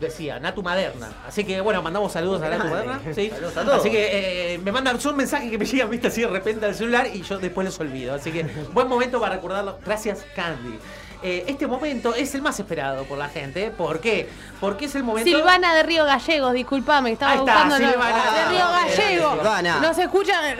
Decía, 0.00 0.38
Natu 0.38 0.62
Maderna. 0.62 1.08
Así 1.26 1.44
que 1.44 1.60
bueno, 1.60 1.80
mandamos 1.80 2.12
saludos 2.12 2.42
a 2.42 2.50
Natu 2.50 2.68
Maderna. 2.68 3.00
¿sí? 3.14 3.30
Saludos 3.30 3.56
a 3.56 3.64
todos. 3.64 3.80
Así 3.80 3.90
que 3.90 4.54
eh, 4.54 4.58
me 4.58 4.70
mandan 4.70 5.00
son 5.00 5.16
mensajes 5.16 5.50
que 5.50 5.56
me 5.56 5.64
llegan 5.64 5.88
viste 5.88 6.08
así 6.08 6.20
de 6.20 6.26
repente 6.26 6.66
al 6.66 6.74
celular 6.74 7.08
y 7.12 7.22
yo 7.22 7.38
después 7.38 7.64
los 7.64 7.80
olvido. 7.80 8.14
Así 8.14 8.30
que 8.30 8.42
buen 8.72 8.86
momento 8.86 9.18
para 9.20 9.36
recordarlo. 9.36 9.78
Gracias, 9.84 10.24
Candy. 10.36 10.78
Eh, 11.26 11.42
este 11.48 11.66
momento 11.66 12.14
es 12.14 12.34
el 12.34 12.42
más 12.42 12.60
esperado 12.60 13.04
por 13.04 13.16
la 13.16 13.30
gente. 13.30 13.70
¿Por 13.70 13.98
qué? 13.98 14.28
Porque 14.60 14.84
es 14.84 14.94
el 14.94 15.02
momento. 15.04 15.30
Silvana 15.30 15.74
de 15.74 15.82
Río 15.82 16.04
Gallegos, 16.04 16.52
disculpame, 16.52 17.12
estaba 17.12 17.32
Ahí 17.32 17.38
está, 17.38 17.52
buscando 17.64 17.78
la- 17.78 17.90
Silvana. 17.90 18.24
de 18.34 18.44
Río 18.50 18.66
Gallegos. 18.70 19.32
Silvana. 19.38 19.80
Nos 19.80 19.98
escucha 19.98 20.50
eh, 20.52 20.58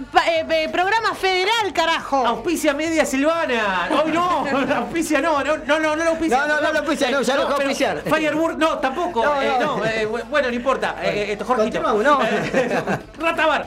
eh, 0.48 0.68
programa 0.72 1.14
federal, 1.14 1.70
carajo. 1.74 2.26
Auspicia 2.26 2.72
media 2.72 3.04
Silvana. 3.04 3.90
Hoy 3.90 4.10
no, 4.10 4.46
auspicia 4.78 5.20
no, 5.20 5.44
no, 5.44 5.58
no, 5.58 5.78
no, 5.78 5.96
no 5.96 6.02
auspicia. 6.04 6.38
No, 6.38 6.46
no, 6.46 6.60
no 6.62 6.72
lo 6.72 6.78
auspicia, 6.78 7.10
no, 7.10 7.20
ya 7.20 7.34
dejó 7.36 7.44
pero 7.56 7.68
auspiciar. 7.68 8.00
Fireburg, 8.02 8.56
no, 8.56 8.78
tampoco. 8.78 9.22
No, 9.22 9.42
eh, 9.42 9.52
no. 9.60 9.76
no, 9.76 9.84
eh, 9.84 10.08
bu- 10.10 10.24
bueno, 10.30 10.48
no 10.48 10.54
importa. 10.54 10.96
Eh, 11.02 11.32
eh, 11.38 11.44
Jorgito. 11.44 11.82
No. 12.02 12.22
Eh, 12.24 12.98
Ratabar. 13.18 13.66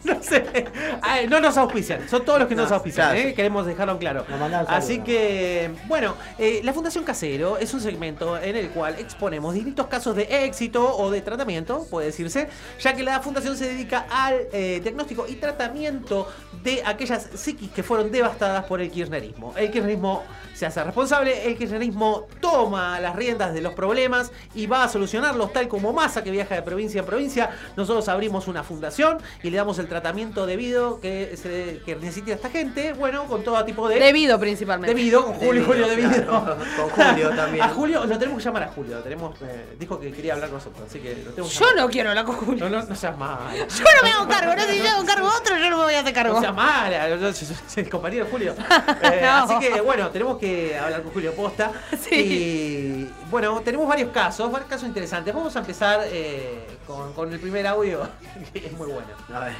No 0.04 0.22
sé. 0.22 0.64
Ah, 1.02 1.18
no 1.28 1.40
nos 1.40 1.56
auspician. 1.56 2.08
Son 2.08 2.24
todos 2.24 2.38
los 2.38 2.48
que 2.48 2.54
nos 2.54 2.68
No, 2.70 2.76
auspician. 2.76 3.10
claro. 3.12 3.28
eh, 3.28 3.34
Queremos 3.34 3.66
dejarlo 3.66 3.98
claro. 3.98 4.24
Así 4.68 4.98
¿no? 4.98 5.04
que, 5.04 5.70
bueno, 5.86 6.14
eh, 6.38 6.60
la 6.62 6.72
Fundación 6.72 7.04
Casero 7.04 7.58
es 7.58 7.74
un 7.74 7.80
segmento 7.80 8.38
en 8.38 8.56
el 8.56 8.70
cual 8.70 8.94
exponemos 8.98 9.54
distintos 9.54 9.86
casos 9.88 10.14
de 10.16 10.44
éxito 10.44 10.96
o 10.96 11.10
de 11.10 11.20
tratamiento, 11.20 11.86
puede 11.90 12.06
decirse, 12.06 12.48
ya 12.80 12.94
que 12.94 13.02
la 13.02 13.20
Fundación 13.20 13.56
se 13.56 13.66
dedica 13.68 14.06
al 14.10 14.34
eh, 14.52 14.80
diagnóstico 14.82 15.26
y 15.28 15.34
tratamiento 15.34 16.28
de 16.62 16.82
aquellas 16.84 17.28
psiquis 17.34 17.70
que 17.70 17.82
fueron 17.82 18.10
devastadas 18.10 18.64
por 18.64 18.80
el 18.80 18.90
kirchnerismo. 18.90 19.54
El 19.56 19.70
kirchnerismo 19.70 20.22
se 20.58 20.66
hace 20.66 20.82
responsable, 20.82 21.46
el 21.46 21.56
kirchnerismo 21.56 22.26
toma 22.40 22.98
las 22.98 23.14
riendas 23.14 23.54
de 23.54 23.60
los 23.60 23.74
problemas 23.74 24.32
y 24.56 24.66
va 24.66 24.82
a 24.82 24.88
solucionarlos 24.88 25.52
tal 25.52 25.68
como 25.68 25.92
masa 25.92 26.24
que 26.24 26.32
viaja 26.32 26.56
de 26.56 26.62
provincia 26.62 26.98
en 26.98 27.06
provincia. 27.06 27.50
Nosotros 27.76 28.08
abrimos 28.08 28.48
una 28.48 28.64
fundación 28.64 29.18
y 29.44 29.50
le 29.50 29.56
damos 29.56 29.78
el 29.78 29.86
tratamiento 29.86 30.46
debido 30.46 31.00
que, 31.00 31.36
se, 31.40 31.80
que 31.86 31.94
necesita 31.94 32.32
esta 32.32 32.50
gente, 32.50 32.92
bueno, 32.92 33.24
con 33.26 33.44
todo 33.44 33.64
tipo 33.64 33.88
de... 33.88 34.00
Debido 34.00 34.38
principalmente. 34.40 34.92
Debido, 34.94 35.24
con 35.26 35.34
Julio, 35.34 35.64
Debido, 35.64 35.66
Julio, 35.66 35.88
debido. 35.88 36.26
claro, 36.26 36.56
con 36.76 36.90
Julio 37.06 37.30
también. 37.30 37.64
A 37.64 37.68
Julio, 37.68 38.04
lo 38.04 38.18
tenemos 38.18 38.38
que 38.42 38.44
llamar 38.44 38.62
a 38.64 38.68
Julio. 38.68 38.98
Tenemos, 38.98 39.40
eh, 39.42 39.76
dijo 39.78 40.00
que 40.00 40.10
quería 40.12 40.32
hablar 40.34 40.48
con 40.50 40.58
nosotros, 40.58 40.88
así 40.88 40.98
que 40.98 41.10
lo 41.24 41.30
tenemos 41.30 41.52
que 41.52 41.58
Yo 41.58 41.66
llamar. 41.66 41.76
no 41.84 41.88
quiero 41.90 42.08
hablar 42.10 42.24
con 42.24 42.34
Julio. 42.36 42.68
No, 42.68 42.80
no, 42.80 42.84
no 42.84 42.96
seas 42.96 43.16
mala. 43.16 43.54
Yo 43.54 43.84
no 43.84 44.02
me 44.02 44.10
hago 44.10 44.26
cargo, 44.28 44.56
no 44.56 44.62
sé 44.62 44.72
si 44.72 44.78
yo 44.82 44.88
hago 44.90 45.06
cargo 45.06 45.28
a 45.28 45.36
otro, 45.38 45.56
yo 45.56 45.70
no 45.70 45.76
me 45.78 45.84
voy 45.84 45.94
a 45.94 46.00
hacer 46.00 46.12
cargo. 46.12 46.34
No 46.34 46.40
seas 46.40 46.54
mala, 46.54 47.06
el 47.06 47.88
compañero 47.90 48.24
de 48.24 48.30
Julio. 48.30 48.54
Eh, 49.02 49.20
No. 49.22 49.28
Así 49.44 49.58
que 49.60 49.80
bueno, 49.80 50.08
tenemos 50.10 50.38
que 50.38 50.47
hablar 50.80 51.02
con 51.02 51.12
Julio 51.12 51.34
Posta. 51.34 51.72
Y 52.10 53.06
bueno, 53.30 53.60
tenemos 53.60 53.86
varios 53.86 54.10
casos, 54.10 54.50
varios 54.50 54.68
casos 54.68 54.88
interesantes. 54.88 55.34
Vamos 55.34 55.54
a 55.56 55.60
empezar 55.60 56.00
eh, 56.06 56.66
con, 56.86 57.12
con 57.12 57.32
el 57.32 57.38
primer 57.38 57.66
audio, 57.66 58.08
que 58.52 58.66
es 58.66 58.72
muy 58.72 58.86
bueno. 58.86 59.08
A 59.34 59.40
ver. 59.40 59.52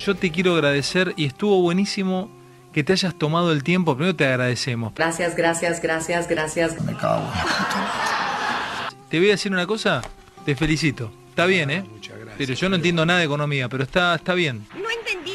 Yo 0.00 0.14
te 0.14 0.30
quiero 0.30 0.54
agradecer 0.54 1.14
y 1.16 1.24
estuvo 1.24 1.62
buenísimo 1.62 2.30
que 2.74 2.82
te 2.82 2.92
hayas 2.92 3.16
tomado 3.16 3.52
el 3.52 3.62
tiempo. 3.62 3.96
Primero 3.96 4.16
te 4.16 4.26
agradecemos. 4.26 4.92
Gracias, 4.94 5.36
gracias, 5.36 5.80
gracias, 5.80 6.28
gracias. 6.28 6.80
Me 6.82 6.94
cago. 6.96 7.22
Te 9.08 9.18
voy 9.18 9.28
a 9.28 9.32
decir 9.32 9.52
una 9.52 9.66
cosa, 9.66 10.02
te 10.44 10.56
felicito. 10.56 11.10
Está 11.30 11.46
bien, 11.46 11.70
¿eh? 11.70 11.84
Muchas 11.88 12.16
gracias. 12.16 12.34
Pero 12.36 12.54
yo 12.54 12.68
no 12.68 12.76
entiendo 12.76 13.06
nada 13.06 13.20
de 13.20 13.26
economía, 13.26 13.68
pero 13.68 13.84
está, 13.84 14.16
está 14.16 14.34
bien. 14.34 14.66
No 14.74 14.90
entendí 14.90 15.33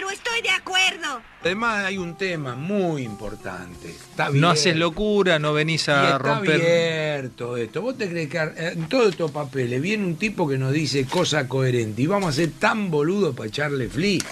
pero 0.00 0.12
estoy 0.12 0.40
de 0.40 0.48
acuerdo. 0.48 1.20
Además 1.42 1.84
hay 1.84 1.98
un 1.98 2.16
tema 2.16 2.54
muy 2.54 3.02
importante. 3.02 3.90
Está. 3.90 4.30
No 4.30 4.48
haces 4.48 4.74
locura, 4.74 5.38
no 5.38 5.52
venís 5.52 5.88
Y 5.88 5.90
a 5.90 6.04
está 6.04 6.18
romper. 6.18 6.58
bien 6.58 7.30
todo 7.36 7.58
esto. 7.58 7.82
¿Vos 7.82 7.98
te 7.98 8.08
crees 8.08 8.30
que 8.30 8.38
en 8.38 8.88
todos 8.88 9.10
estos 9.10 9.30
papeles 9.30 9.82
viene 9.82 10.06
un 10.06 10.16
tipo 10.16 10.48
que 10.48 10.56
nos 10.56 10.72
dice 10.72 11.04
cosa 11.04 11.46
coherente 11.48 12.00
y 12.00 12.06
vamos 12.06 12.30
a 12.30 12.32
ser 12.32 12.52
tan 12.52 12.90
boludos 12.90 13.36
para 13.36 13.48
echarle 13.48 13.90
fli? 13.90 14.22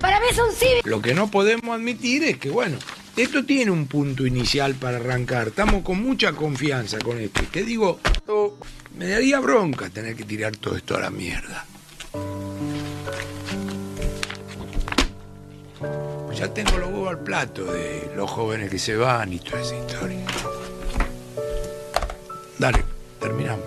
Para 0.00 0.18
mí 0.18 0.26
es 0.28 0.38
un 0.38 0.50
cívico. 0.52 0.88
Lo 0.88 1.00
que 1.00 1.14
no 1.14 1.30
podemos 1.30 1.72
admitir 1.76 2.24
es 2.24 2.38
que, 2.38 2.50
bueno, 2.50 2.76
esto 3.16 3.44
tiene 3.44 3.70
un 3.70 3.86
punto 3.86 4.26
inicial 4.26 4.74
para 4.74 4.96
arrancar. 4.96 5.48
Estamos 5.48 5.82
con 5.84 6.02
mucha 6.02 6.32
confianza 6.32 6.98
con 6.98 7.20
esto. 7.20 7.44
Y 7.44 7.46
Te 7.46 7.62
digo, 7.62 8.00
me 8.98 9.06
daría 9.06 9.38
bronca 9.38 9.88
tener 9.88 10.16
que 10.16 10.24
tirar 10.24 10.56
todo 10.56 10.76
esto 10.76 10.96
a 10.96 11.00
la 11.00 11.10
mierda. 11.10 11.64
Ya 16.42 16.52
tengo 16.52 16.76
los 16.76 16.90
huevos 16.90 17.10
al 17.10 17.18
plato 17.20 17.64
de 17.72 18.12
los 18.16 18.28
jóvenes 18.28 18.68
que 18.68 18.76
se 18.76 18.96
van 18.96 19.32
y 19.32 19.38
toda 19.38 19.60
esa 19.60 19.76
historia. 19.76 20.18
Dale, 22.58 22.84
terminamos. 23.20 23.64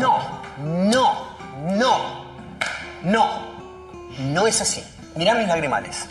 No, 0.00 0.42
no, 0.58 1.36
no, 1.76 2.24
no. 3.04 3.48
No 4.18 4.46
es 4.48 4.60
así. 4.60 4.82
Mirá 5.14 5.36
mis 5.36 5.46
lagrimales. 5.46 6.06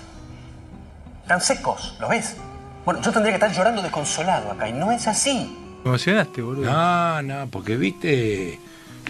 Están 1.24 1.41
secos, 1.41 1.98
¿lo 1.99 2.08
ves? 2.08 2.38
Bueno, 2.86 3.02
yo 3.02 3.12
tendría 3.12 3.38
que 3.38 3.45
estar 3.45 3.52
llorando 3.52 3.82
desconsolado 3.82 4.54
acá 4.54 4.70
y 4.70 4.72
no 4.72 4.90
es 4.94 5.06
así. 5.06 5.54
Me 5.84 5.90
emocionaste, 5.90 6.41
boludo. 6.41 6.72
No, 6.72 7.22
no, 7.24 7.48
porque 7.49 7.76
viste, 7.76 8.58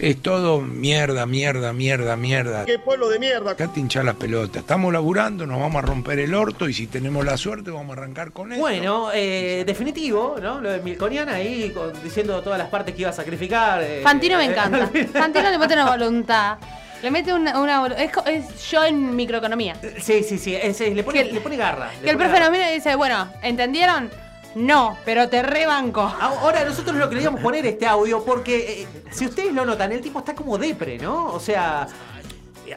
es 0.00 0.22
todo 0.22 0.60
mierda, 0.60 1.26
mierda, 1.26 1.72
mierda, 1.72 2.16
mierda. 2.16 2.64
¡Qué 2.64 2.78
pueblo 2.78 3.08
de 3.08 3.18
mierda! 3.18 3.52
Acá 3.52 3.68
te 3.72 3.80
hinchás 3.80 4.04
la 4.04 4.14
pelota. 4.14 4.60
Estamos 4.60 4.92
laburando, 4.92 5.46
nos 5.46 5.58
vamos 5.60 5.82
a 5.82 5.86
romper 5.86 6.18
el 6.18 6.34
orto 6.34 6.68
y 6.68 6.74
si 6.74 6.86
tenemos 6.86 7.24
la 7.24 7.36
suerte 7.36 7.70
vamos 7.70 7.96
a 7.96 8.00
arrancar 8.00 8.32
con 8.32 8.52
esto. 8.52 8.60
Bueno, 8.60 9.10
eh, 9.12 9.64
definitivo, 9.66 10.36
¿no? 10.40 10.60
Lo 10.60 10.70
de 10.70 10.80
Milconian 10.80 11.28
ahí 11.28 11.70
con- 11.70 11.92
diciendo 12.02 12.40
todas 12.42 12.58
las 12.58 12.68
partes 12.68 12.94
que 12.94 13.02
iba 13.02 13.10
a 13.10 13.14
sacrificar. 13.14 13.82
eh, 13.82 14.00
Fantino 14.02 14.36
me 14.38 14.44
encanta. 14.44 14.88
Fantino 15.12 15.50
le 15.50 15.58
mete 15.58 15.74
una 15.74 15.90
voluntad. 15.90 16.58
Le 17.02 17.12
mete 17.12 17.32
una, 17.32 17.60
una 17.60 17.86
es, 17.96 18.10
es 18.26 18.70
yo 18.70 18.84
en 18.84 19.14
microeconomía. 19.14 19.76
Sí, 20.00 20.24
sí, 20.24 20.36
sí. 20.36 20.54
es- 20.56 20.80
es- 20.80 20.94
le, 20.94 21.02
pone, 21.04 21.24
le 21.24 21.40
pone 21.40 21.56
garra. 21.56 21.90
le 21.98 22.04
Que 22.04 22.10
el 22.10 22.16
profe 22.16 22.40
nos 22.40 22.50
mira 22.50 22.70
y 22.72 22.74
dice, 22.74 22.94
bueno, 22.96 23.28
¿entendieron? 23.42 24.10
No, 24.54 24.96
pero 25.04 25.28
te 25.28 25.42
rebanco. 25.42 26.00
Ahora 26.00 26.64
nosotros 26.64 26.96
lo 26.96 27.08
que 27.08 27.16
le 27.16 27.22
íbamos 27.22 27.40
a 27.40 27.42
poner 27.42 27.66
este 27.66 27.86
audio 27.86 28.24
porque 28.24 28.82
eh, 28.82 28.86
si 29.10 29.26
ustedes 29.26 29.52
lo 29.52 29.64
notan, 29.64 29.92
el 29.92 30.00
tipo 30.00 30.18
está 30.18 30.34
como 30.34 30.58
depre, 30.58 30.98
¿no? 30.98 31.26
O 31.32 31.40
sea, 31.40 31.86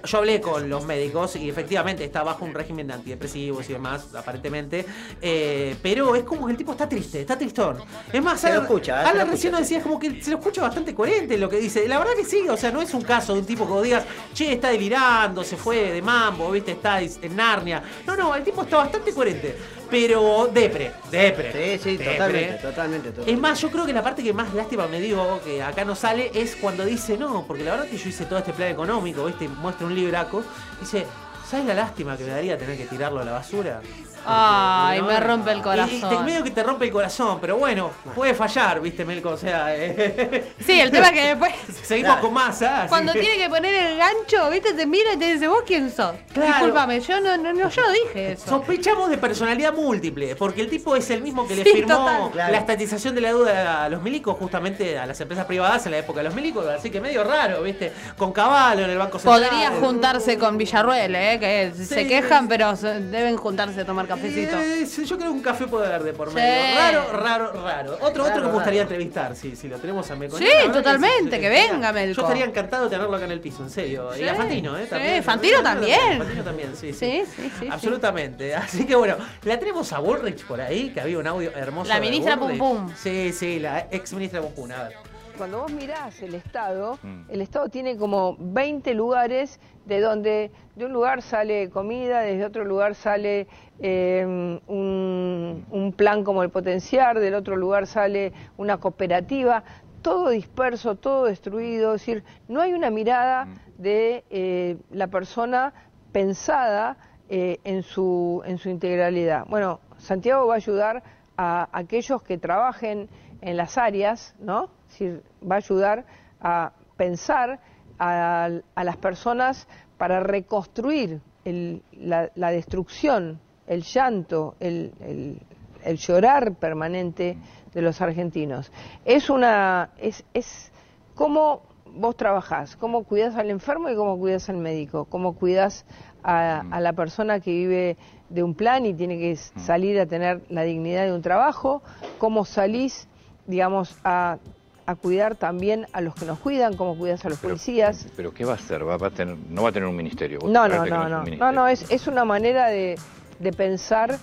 yo 0.03 0.17
hablé 0.17 0.39
con 0.39 0.69
los 0.69 0.85
médicos 0.85 1.35
y 1.35 1.49
efectivamente 1.49 2.03
está 2.03 2.23
bajo 2.23 2.45
un 2.45 2.53
régimen 2.53 2.87
de 2.87 2.93
antidepresivos 2.93 3.69
y 3.69 3.73
demás, 3.73 4.13
aparentemente. 4.15 4.85
Eh, 5.21 5.75
pero 5.81 6.15
es 6.15 6.23
como 6.23 6.45
que 6.45 6.51
el 6.51 6.57
tipo 6.57 6.71
está 6.71 6.87
triste, 6.87 7.21
está 7.21 7.37
tristón. 7.37 7.77
Es 8.11 8.21
más, 8.21 8.39
Se 8.39 8.53
lo 8.53 8.61
escucha, 8.61 9.01
eh, 9.01 9.03
se 9.03 9.09
Alan 9.09 9.27
lo 9.27 9.31
recién 9.31 9.51
nos 9.51 9.61
decía, 9.61 9.77
es 9.79 9.83
como 9.83 9.99
que 9.99 10.21
se 10.21 10.31
lo 10.31 10.37
escucha 10.37 10.61
bastante 10.61 10.95
coherente 10.95 11.37
lo 11.37 11.49
que 11.49 11.57
dice. 11.57 11.87
La 11.87 11.99
verdad 11.99 12.13
que 12.15 12.25
sí, 12.25 12.47
o 12.47 12.57
sea, 12.57 12.71
no 12.71 12.81
es 12.81 12.93
un 12.93 13.01
caso 13.01 13.33
de 13.33 13.39
un 13.39 13.45
tipo 13.45 13.67
que 13.67 13.83
digas, 13.83 14.05
che, 14.33 14.53
está 14.53 14.69
delirando, 14.69 15.43
se 15.43 15.57
fue 15.57 15.91
de 15.91 16.01
mambo, 16.01 16.51
viste, 16.51 16.71
está 16.71 17.01
en 17.01 17.35
Narnia. 17.35 17.83
No, 18.05 18.15
no, 18.15 18.35
el 18.35 18.43
tipo 18.43 18.61
está 18.63 18.77
bastante 18.77 19.13
coherente. 19.13 19.57
Pero 19.91 20.49
depre, 20.51 20.93
depre. 21.11 21.51
Sí, 21.51 21.83
sí, 21.83 21.97
depre. 21.97 22.13
totalmente, 22.13 22.53
totalmente, 22.53 23.09
totalmente. 23.09 23.31
Es 23.31 23.39
más, 23.39 23.61
yo 23.61 23.69
creo 23.69 23.85
que 23.85 23.93
la 23.93 24.01
parte 24.01 24.23
que 24.23 24.31
más 24.31 24.53
lástima 24.53 24.87
me 24.87 25.01
dio, 25.01 25.41
que 25.43 25.61
acá 25.61 25.83
no 25.83 25.95
sale, 25.95 26.31
es 26.33 26.55
cuando 26.55 26.85
dice, 26.85 27.17
no, 27.17 27.45
porque 27.45 27.63
la 27.63 27.71
verdad 27.71 27.87
que 27.87 27.97
yo 27.97 28.09
hice 28.09 28.25
todo 28.25 28.39
este 28.39 28.53
plan 28.53 28.69
económico, 28.69 29.25
¿viste? 29.25 29.49
Muestra 29.49 29.85
un 29.85 29.93
libraco. 29.93 30.43
Dice, 30.79 31.05
¿sabes 31.47 31.65
la 31.65 31.73
lástima 31.73 32.15
que 32.15 32.23
me 32.23 32.29
daría 32.29 32.57
tener 32.57 32.77
que 32.77 32.85
tirarlo 32.85 33.19
a 33.19 33.25
la 33.25 33.33
basura? 33.33 33.81
Ay, 34.25 34.99
¿no? 35.01 35.07
me 35.07 35.19
rompe 35.19 35.51
el 35.51 35.61
corazón. 35.61 35.95
Y, 35.95 36.01
te- 36.01 36.19
medio 36.23 36.43
que 36.43 36.51
te 36.51 36.63
rompe 36.63 36.85
el 36.85 36.91
corazón, 36.91 37.39
pero 37.41 37.57
bueno, 37.57 37.91
puede 38.15 38.33
fallar, 38.33 38.79
¿viste, 38.81 39.03
Melco? 39.05 39.29
O 39.29 39.37
sea, 39.37 39.75
eh, 39.75 40.53
Sí, 40.65 40.79
el 40.79 40.91
tema 40.91 41.07
es 41.07 41.13
que 41.13 41.27
después. 41.27 41.53
seguimos 41.83 42.17
con 42.17 42.33
más, 42.33 42.61
¿ah? 42.61 42.85
Cuando 42.89 43.13
tiene 43.13 43.37
que 43.37 43.49
poner 43.49 43.73
el 43.73 43.97
gancho, 43.97 44.49
¿viste? 44.49 44.73
Te 44.73 44.85
mira 44.85 45.13
y 45.13 45.17
te 45.17 45.33
dice, 45.33 45.47
¿vos 45.47 45.63
quién 45.65 45.89
sos? 45.91 46.15
Claro. 46.33 46.47
Discúlpame, 46.53 46.99
yo 47.01 47.19
no, 47.19 47.37
no, 47.37 47.53
no, 47.53 47.69
yo 47.69 47.81
dije 47.91 48.33
eso. 48.33 48.47
Sospechamos 48.49 49.09
de 49.09 49.17
personalidad 49.17 49.73
múltiple, 49.73 50.35
porque 50.35 50.61
el 50.61 50.69
tipo 50.69 50.95
es 50.95 51.09
el 51.09 51.21
mismo 51.21 51.47
que 51.47 51.55
le 51.55 51.63
Sí, 51.63 51.71
firmó. 51.73 52.29
Claro. 52.31 52.51
la 52.51 52.57
estatización 52.57 53.15
de 53.15 53.21
la 53.21 53.27
deuda 53.29 53.85
a 53.85 53.89
los 53.89 54.01
milicos, 54.01 54.37
justamente 54.37 54.97
a 54.97 55.05
las 55.05 55.19
empresas 55.21 55.45
privadas 55.45 55.85
en 55.85 55.91
la 55.93 55.97
época 55.99 56.19
de 56.19 56.25
los 56.25 56.35
milicos, 56.35 56.65
así 56.67 56.89
que 56.89 57.01
medio 57.01 57.23
raro, 57.23 57.61
¿viste? 57.63 57.91
Con 58.17 58.31
Caballo 58.31 58.85
en 58.85 58.89
el 58.91 58.97
Banco 58.97 59.19
Central. 59.19 59.41
Podría 59.49 59.71
juntarse 59.79 60.37
con 60.37 60.57
Villarruel, 60.57 61.15
¿eh? 61.15 61.37
Que 61.39 61.71
se 61.75 62.01
Sí. 62.01 62.07
quejan, 62.07 62.47
pero 62.47 62.73
deben 62.75 63.37
juntarse 63.37 63.81
a 63.81 63.85
tomar 63.85 64.07
cafecito. 64.15 64.57
Eh, 64.57 64.85
sí, 64.85 65.05
yo 65.05 65.17
creo 65.17 65.31
que 65.31 65.37
un 65.37 65.43
café 65.43 65.67
puede 65.67 65.87
haber 65.87 66.03
de 66.03 66.13
por 66.13 66.29
Sí. 66.29 66.35
medio. 66.35 66.75
Raro, 66.77 67.11
raro, 67.13 67.51
raro. 67.63 67.97
Otro, 68.01 68.23
otro 68.23 68.35
que 68.35 68.47
me 68.47 68.51
gustaría 68.53 68.81
raro. 68.83 68.93
entrevistar, 68.93 69.35
sí, 69.35 69.55
si 69.55 69.67
lo 69.67 69.77
tenemos 69.77 70.09
a 70.11 70.15
Melco. 70.15 70.37
Sí, 70.37 70.45
que 70.45 70.69
totalmente, 70.69 71.39
que 71.39 71.49
venga, 71.49 71.91
Melco. 71.91 72.21
Yo 72.21 72.27
estaría 72.27 72.45
encantado 72.45 72.85
de 72.85 72.89
tenerlo 72.91 73.15
acá 73.15 73.25
en 73.25 73.31
el 73.31 73.39
piso, 73.41 73.63
en 73.63 73.69
serio. 73.69 74.09
Y 74.17 74.23
a 74.23 74.31
Sí, 74.31 74.37
Fantino, 74.37 74.77
¿eh? 74.77 74.83
sí, 74.83 74.89
También, 74.89 75.23
Fantino 75.23 75.63
también. 75.63 76.17
Fantino 76.17 76.43
también, 76.43 76.75
sí, 76.75 76.93
sí. 76.93 77.23
Sí, 77.25 77.31
sí, 77.35 77.51
sí, 77.59 77.67
Absolutamente. 77.69 78.55
Así 78.55 78.85
que 78.85 78.95
bueno, 78.95 79.15
la 79.43 79.59
tenemos 79.59 79.91
a 79.93 79.99
Bullrich 79.99 80.45
por 80.45 80.61
ahí, 80.61 80.89
que 80.91 81.01
había 81.01 81.17
un 81.19 81.27
audio 81.27 81.51
hermoso. 81.55 81.89
La 81.89 81.99
ministra 81.99 82.37
Pum. 82.37 82.57
Pum. 82.57 82.89
Sí, 82.95 83.31
sí, 83.33 83.59
la 83.59 83.87
ex 83.91 84.13
ministra 84.13 84.41
Pum 84.41 84.51
Pum. 84.53 84.71
A 84.71 84.83
ver. 84.83 84.93
Cuando 85.37 85.61
vos 85.61 85.71
mirás 85.71 86.21
el 86.21 86.35
Estado, 86.35 86.99
Mm. 87.01 87.21
el 87.29 87.41
Estado 87.41 87.67
tiene 87.69 87.97
como 87.97 88.35
20 88.37 88.93
lugares 88.93 89.59
de 89.85 89.99
donde 89.99 90.51
de 90.75 90.85
un 90.85 90.93
lugar 90.93 91.21
sale 91.21 91.69
comida, 91.69 92.21
desde 92.21 92.45
otro 92.45 92.63
lugar 92.65 92.95
sale 92.95 93.47
eh, 93.79 94.23
un, 94.67 95.65
un 95.69 95.93
plan 95.93 96.23
como 96.23 96.43
el 96.43 96.49
potenciar, 96.49 97.19
del 97.19 97.33
otro 97.33 97.55
lugar 97.55 97.87
sale 97.87 98.31
una 98.57 98.77
cooperativa, 98.77 99.63
todo 100.01 100.29
disperso, 100.29 100.95
todo 100.95 101.25
destruido, 101.25 101.93
es 101.95 102.01
decir, 102.01 102.23
no 102.47 102.61
hay 102.61 102.73
una 102.73 102.89
mirada 102.89 103.47
de 103.77 104.23
eh, 104.29 104.77
la 104.91 105.07
persona 105.07 105.73
pensada 106.11 106.97
eh, 107.29 107.59
en, 107.63 107.83
su, 107.83 108.41
en 108.45 108.57
su 108.57 108.69
integralidad. 108.69 109.45
Bueno, 109.47 109.79
Santiago 109.97 110.47
va 110.47 110.55
a 110.55 110.57
ayudar 110.57 111.03
a 111.37 111.69
aquellos 111.71 112.21
que 112.23 112.37
trabajen 112.37 113.09
en 113.41 113.57
las 113.57 113.77
áreas, 113.77 114.35
¿no? 114.39 114.65
Es 114.85 114.91
decir, 114.91 115.23
va 115.49 115.55
a 115.55 115.57
ayudar 115.57 116.05
a 116.41 116.71
pensar 116.97 117.59
a, 118.01 118.49
a 118.75 118.83
las 118.83 118.97
personas 118.97 119.67
para 119.97 120.19
reconstruir 120.21 121.21
el- 121.45 121.83
la, 121.93 122.31
la 122.35 122.49
destrucción, 122.51 123.39
el 123.67 123.83
llanto, 123.83 124.55
el, 124.59 124.91
el- 125.01 125.39
el 125.83 125.97
llorar 125.97 126.55
permanente 126.55 127.37
de 127.73 127.81
los 127.81 128.01
argentinos. 128.01 128.71
Es 129.05 129.29
una, 129.29 129.89
es, 129.97 130.23
es 130.33 130.71
cómo 131.15 131.61
vos 131.93 132.15
trabajás, 132.15 132.75
cómo 132.75 133.03
cuidas 133.03 133.35
al 133.35 133.49
enfermo 133.49 133.89
y 133.89 133.95
cómo 133.95 134.17
cuidas 134.17 134.47
al 134.49 134.57
médico, 134.57 135.05
cómo 135.05 135.33
cuidas 135.33 135.85
a, 136.23 136.63
a 136.71 136.79
la 136.79 136.93
persona 136.93 137.39
que 137.39 137.51
vive 137.51 137.97
de 138.29 138.43
un 138.43 138.53
plan 138.55 138.85
y 138.85 138.93
tiene 138.93 139.17
que 139.17 139.31
s- 139.31 139.51
salir 139.59 139.99
a 139.99 140.05
tener 140.05 140.41
la 140.49 140.61
dignidad 140.63 141.03
de 141.05 141.13
un 141.13 141.21
trabajo, 141.21 141.81
cómo 142.19 142.45
salís, 142.45 143.07
digamos, 143.47 143.97
a, 144.03 144.37
a 144.85 144.95
cuidar 144.95 145.35
también 145.35 145.87
a 145.93 146.01
los 146.01 146.15
que 146.15 146.25
nos 146.25 146.39
cuidan, 146.39 146.75
cómo 146.75 146.97
cuidas 146.97 147.25
a 147.25 147.29
los 147.29 147.39
policías. 147.39 148.07
¿Pero 148.15 148.33
qué 148.33 148.45
va 148.45 148.53
a 148.53 148.55
hacer? 148.55 148.87
¿Va, 148.87 148.97
va 148.97 149.07
a 149.07 149.11
tener, 149.11 149.37
no 149.49 149.63
va 149.63 149.69
a 149.69 149.71
tener 149.71 149.87
un 149.87 149.95
ministerio. 149.95 150.39
¿Vos 150.39 150.51
No, 150.51 150.67
no, 150.67 150.85
no, 150.85 151.09
no, 151.09 151.23
no, 151.25 151.51
no, 151.51 151.67
es, 151.67 151.89
es 151.91 152.07
una 152.07 152.25
manera 152.25 152.67
de, 152.67 152.97
de 153.39 153.53
pensar 153.53 154.19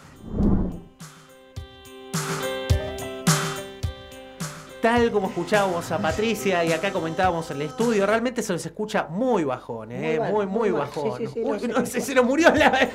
Tal 4.89 5.13
como 5.13 5.29
escuchábamos 5.29 5.93
a 5.93 5.99
Patricia 5.99 6.65
y 6.65 6.73
acá 6.73 6.91
comentábamos 6.91 7.51
en 7.51 7.57
el 7.61 7.67
estudio, 7.69 8.07
realmente 8.07 8.41
se 8.43 8.55
los 8.55 8.65
escucha 8.65 9.07
muy 9.11 9.45
bajón, 9.45 9.93
¿eh? 9.93 10.19
Muy 10.19 10.31
muy, 10.33 10.47
muy, 10.47 10.47
muy 10.47 10.71
mal. 10.71 10.81
bajón. 10.89 11.19
Sí, 11.19 11.27
sí, 11.27 11.33
sí, 11.35 11.41
Uy, 11.45 11.61
no 11.69 11.85
se, 11.85 12.01
se 12.01 12.15
nos 12.15 12.25
murió 12.25 12.51
la, 12.55 12.71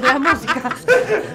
la 0.00 0.18
música. 0.20 0.70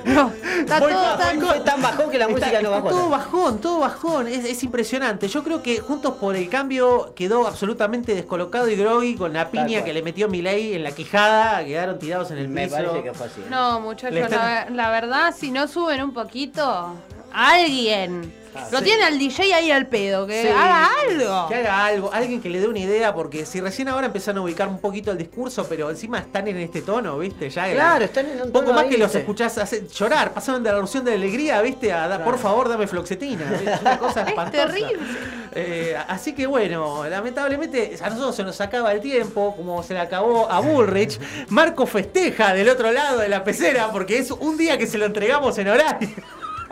No, 0.06 0.32
está 0.62 0.80
Voy 0.80 0.94
todo 0.94 1.18
tan... 1.18 1.40
voy 1.42 1.60
tan 1.66 1.82
bajón 1.82 2.10
que 2.10 2.18
la 2.18 2.26
Está- 2.28 2.40
música 2.40 2.62
no 2.62 2.72
bajó. 2.72 2.90
Todo 2.92 3.10
bajón, 3.10 3.60
todo 3.60 3.80
bajón. 3.80 4.28
Es, 4.30 4.46
es 4.46 4.64
impresionante. 4.64 5.28
Yo 5.28 5.44
creo 5.44 5.62
que 5.62 5.82
Juntos 5.82 6.14
por 6.16 6.38
el 6.38 6.48
Cambio 6.50 7.12
quedó 7.14 7.46
absolutamente 7.46 8.16
descolocado 8.16 8.70
y 8.70 8.78
groggy 8.78 9.18
con 9.18 9.34
la 9.34 9.52
piña 9.52 9.84
que 9.84 9.92
le 9.94 10.02
metió 10.02 10.30
Milei 10.30 10.76
en 10.76 10.84
la 10.84 10.92
quijada. 10.92 11.66
Quedaron 11.66 12.00
tirados 12.00 12.32
en 12.32 12.38
el 12.38 12.48
Me 12.48 12.64
piso. 12.70 12.78
parece 12.78 13.04
que 13.04 13.14
fue 13.14 13.26
así. 13.28 13.42
No, 13.50 13.82
muchachos, 13.82 14.18
están- 14.18 14.78
la, 14.78 14.84
la 14.86 14.92
verdad, 14.92 15.34
si 15.38 15.52
no 15.52 15.68
suben 15.68 16.02
un 16.02 16.14
poquito, 16.14 16.94
alguien. 17.34 18.34
Lo 18.72 18.80
Sí. 18.80 18.84
tiene 18.86 19.04
al 19.04 19.18
DJ 19.20 19.54
ahí 19.54 19.72
al 19.72 19.88
pedo, 19.88 20.26
que 20.28 20.42
Sí, 20.44 20.48
haga 20.48 20.90
algo. 21.10 21.48
Que 21.50 21.56
haga 21.56 21.86
algo, 21.86 22.10
alguien 22.14 22.42
que 22.42 22.50
le 22.50 22.60
dé 22.60 22.68
una 22.68 22.80
idea, 22.80 23.14
porque 23.14 23.46
si 23.46 23.62
recién 23.62 23.88
ahora 23.90 24.08
empezaron 24.08 24.40
a 24.40 24.42
ubicar 24.44 24.68
un 24.68 24.80
poquito 24.80 25.12
el 25.12 25.18
discurso, 25.18 25.66
pero 25.68 25.90
encima 25.90 26.20
están 26.20 26.48
en 26.48 26.58
este 26.58 26.82
tono, 26.82 27.18
¿viste? 27.18 27.50
Ya 27.50 27.72
Claro, 27.72 28.06
están 28.06 28.26
en 28.28 28.42
un 28.42 28.52
Poco 28.52 28.66
tono 28.66 28.74
más 28.76 28.84
ahí, 28.86 28.90
que 28.92 28.98
los 28.98 29.14
escuchás 29.16 29.58
hacer 29.58 29.88
llorar, 29.88 30.34
pasaron 30.34 30.64
de 30.64 30.72
la 30.72 30.78
erupción 30.78 31.04
de 31.06 31.14
alegría, 31.14 31.62
¿viste? 31.62 31.92
A 31.94 32.08
da- 32.08 32.24
por 32.24 32.38
favor, 32.40 32.70
dame 32.70 32.88
floxetina. 32.88 33.44
Es 33.76 33.82
una 33.82 33.98
cosa 34.00 34.22
espantosa. 34.28 34.66
terrible. 34.68 34.98
Eh, 35.58 35.96
así 36.10 36.34
que 36.34 36.48
bueno, 36.48 37.08
lamentablemente 37.08 37.96
a 38.02 38.10
nosotros 38.10 38.36
se 38.36 38.44
nos 38.44 38.60
acaba 38.60 38.92
el 38.92 39.00
tiempo, 39.00 39.54
como 39.56 39.82
se 39.84 39.94
le 39.94 40.00
acabó 40.02 40.52
a 40.52 40.60
Bullrich. 40.60 41.20
Marco 41.50 41.86
festeja 41.86 42.54
del 42.54 42.68
otro 42.70 42.92
lado 42.92 43.20
de 43.20 43.30
la 43.30 43.44
pecera 43.44 43.90
porque 43.92 44.18
es 44.18 44.32
un 44.32 44.58
día 44.58 44.78
que 44.78 44.86
se 44.88 44.98
lo 44.98 45.06
entregamos 45.06 45.58
en 45.58 45.70
horario. 45.70 46.10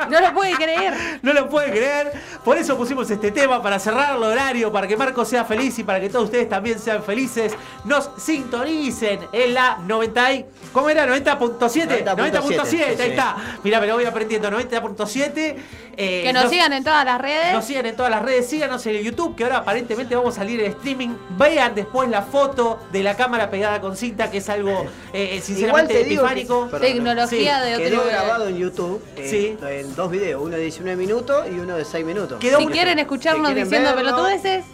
No 0.09 0.19
lo 0.19 0.33
puede 0.33 0.53
creer. 0.55 1.19
No 1.21 1.33
lo 1.33 1.49
puede 1.49 1.71
creer. 1.71 2.11
Por 2.43 2.57
eso 2.57 2.77
pusimos 2.77 3.09
este 3.09 3.31
tema 3.31 3.61
para 3.61 3.79
cerrar 3.79 4.15
el 4.15 4.23
horario, 4.23 4.71
para 4.71 4.87
que 4.87 4.97
Marco 4.97 5.23
sea 5.25 5.45
feliz 5.45 5.77
y 5.79 5.83
para 5.83 5.99
que 5.99 6.09
todos 6.09 6.25
ustedes 6.25 6.49
también 6.49 6.79
sean 6.79 7.03
felices. 7.03 7.53
Nos 7.85 8.09
sintonicen 8.17 9.19
en 9.31 9.53
la 9.53 9.77
90 9.85 10.33
y... 10.33 10.45
¿Cómo 10.71 10.89
era? 10.89 11.05
90.7. 11.07 12.03
90.7, 12.03 12.15
90.7. 12.15 12.65
sí, 12.65 12.81
Ahí 12.81 12.95
sí. 12.97 13.03
está. 13.03 13.35
Mira, 13.63 13.79
me 13.79 13.87
lo 13.87 13.95
voy 13.95 14.05
aprendiendo. 14.05 14.49
90.7. 14.49 15.55
Eh, 15.95 16.21
Que 16.23 16.33
nos 16.33 16.49
sigan 16.49 16.73
en 16.73 16.83
todas 16.83 17.05
las 17.05 17.21
redes. 17.21 17.53
nos 17.53 17.65
sigan 17.65 17.85
en 17.85 17.95
todas 17.95 18.09
las 18.09 18.23
redes, 18.23 18.47
síganos 18.49 18.83
en 18.87 18.95
el 18.95 19.03
YouTube, 19.03 19.35
que 19.35 19.43
ahora 19.43 19.57
aparentemente 19.57 20.15
vamos 20.15 20.33
a 20.35 20.37
salir 20.39 20.59
en 20.61 20.71
streaming. 20.71 21.09
Vean 21.37 21.75
después 21.75 22.09
la 22.09 22.23
foto 22.23 22.79
de 22.91 23.03
la 23.03 23.15
cámara 23.15 23.51
pegada 23.51 23.79
con 23.79 23.95
cinta, 23.95 24.31
que 24.31 24.39
es 24.39 24.49
algo 24.49 24.71
eh, 25.13 25.35
eh, 25.37 25.41
sinceramente 25.41 26.01
epifánico. 26.01 26.67
Tecnología 26.81 27.59
Sí. 27.63 27.65
de 27.69 27.75
otro 27.75 27.85
Quedó 27.85 28.05
grabado 28.05 28.47
en 28.47 28.57
YouTube 28.57 29.03
eh, 29.17 29.27
Sí. 29.29 29.57
En 29.83 29.95
dos 29.95 30.09
videos, 30.11 30.41
uno 30.41 30.55
de 30.55 30.61
19 30.63 30.95
minutos 30.95 31.45
y 31.51 31.59
uno 31.59 31.75
de 31.75 31.85
6 31.85 32.05
minutos. 32.05 32.39
Quedó 32.39 32.59
Si 32.59 32.67
quieren 32.67 32.99
escucharnos 32.99 33.47
Si 33.47 33.53
quieren 33.53 33.69
diciendo 33.69 33.95
verlo, 33.95 34.15
pelotudeces, 34.15 34.65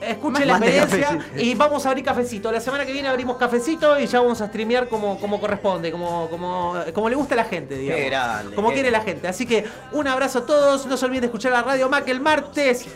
Escuchen 0.00 0.46
la 0.46 0.54
Manden 0.54 0.82
experiencia 0.82 1.18
y 1.36 1.54
vamos 1.54 1.84
a 1.84 1.90
abrir 1.90 2.04
cafecito. 2.04 2.50
La 2.50 2.60
semana 2.60 2.86
que 2.86 2.92
viene 2.92 3.08
abrimos 3.08 3.36
cafecito 3.36 3.98
y 3.98 4.06
ya 4.06 4.20
vamos 4.20 4.40
a 4.40 4.46
streamear 4.46 4.88
como, 4.88 5.20
como 5.20 5.38
corresponde, 5.38 5.92
como, 5.92 6.30
como, 6.30 6.76
como 6.94 7.08
le 7.10 7.16
gusta 7.16 7.34
a 7.34 7.36
la 7.36 7.44
gente, 7.44 7.76
digamos. 7.76 8.02
Qué 8.02 8.10
grande, 8.10 8.54
como 8.54 8.68
qué 8.68 8.74
quiere 8.74 8.90
la 8.90 9.02
gente. 9.02 9.28
Así 9.28 9.44
que 9.44 9.64
un 9.92 10.06
abrazo 10.06 10.40
a 10.40 10.46
todos. 10.46 10.86
No 10.86 10.96
se 10.96 11.04
olviden 11.04 11.22
de 11.22 11.26
escuchar 11.26 11.52
la 11.52 11.62
Radio 11.62 11.90
Mac 11.90 12.08
el 12.08 12.20
martes. 12.20 12.86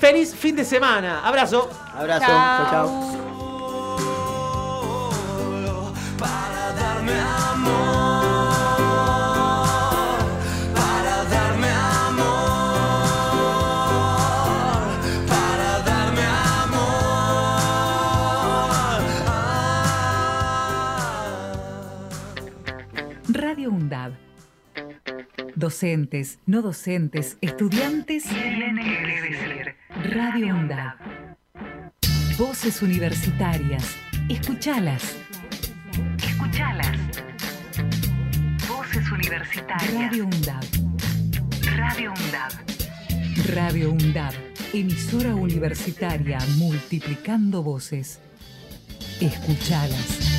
Feliz 0.00 0.34
fin 0.34 0.56
de 0.56 0.64
semana. 0.64 1.24
Abrazo. 1.24 1.70
Abrazo, 1.94 2.26
Chao. 2.26 2.70
chao. 2.70 2.86
chao. 2.88 3.24
para 6.18 6.72
darme 6.72 7.12
amor, 7.52 8.23
Docentes, 25.56 26.38
no 26.46 26.62
docentes, 26.62 27.36
estudiantes. 27.40 28.24
Radio 30.10 30.54
UNDAB. 30.54 30.96
Voces 32.38 32.82
universitarias. 32.82 33.96
Escuchalas. 34.28 35.16
Escuchalas. 36.22 36.98
Voces 38.68 39.12
universitarias. 39.12 39.92
Radio 39.92 40.24
UNDAB. 40.24 40.64
Radio 41.76 42.12
UNDAB. 42.12 42.52
Radio 43.54 43.92
UNDAB. 43.92 44.34
Emisora 44.72 45.34
universitaria 45.34 46.38
multiplicando 46.56 47.62
voces. 47.62 48.20
Escuchalas. 49.20 50.34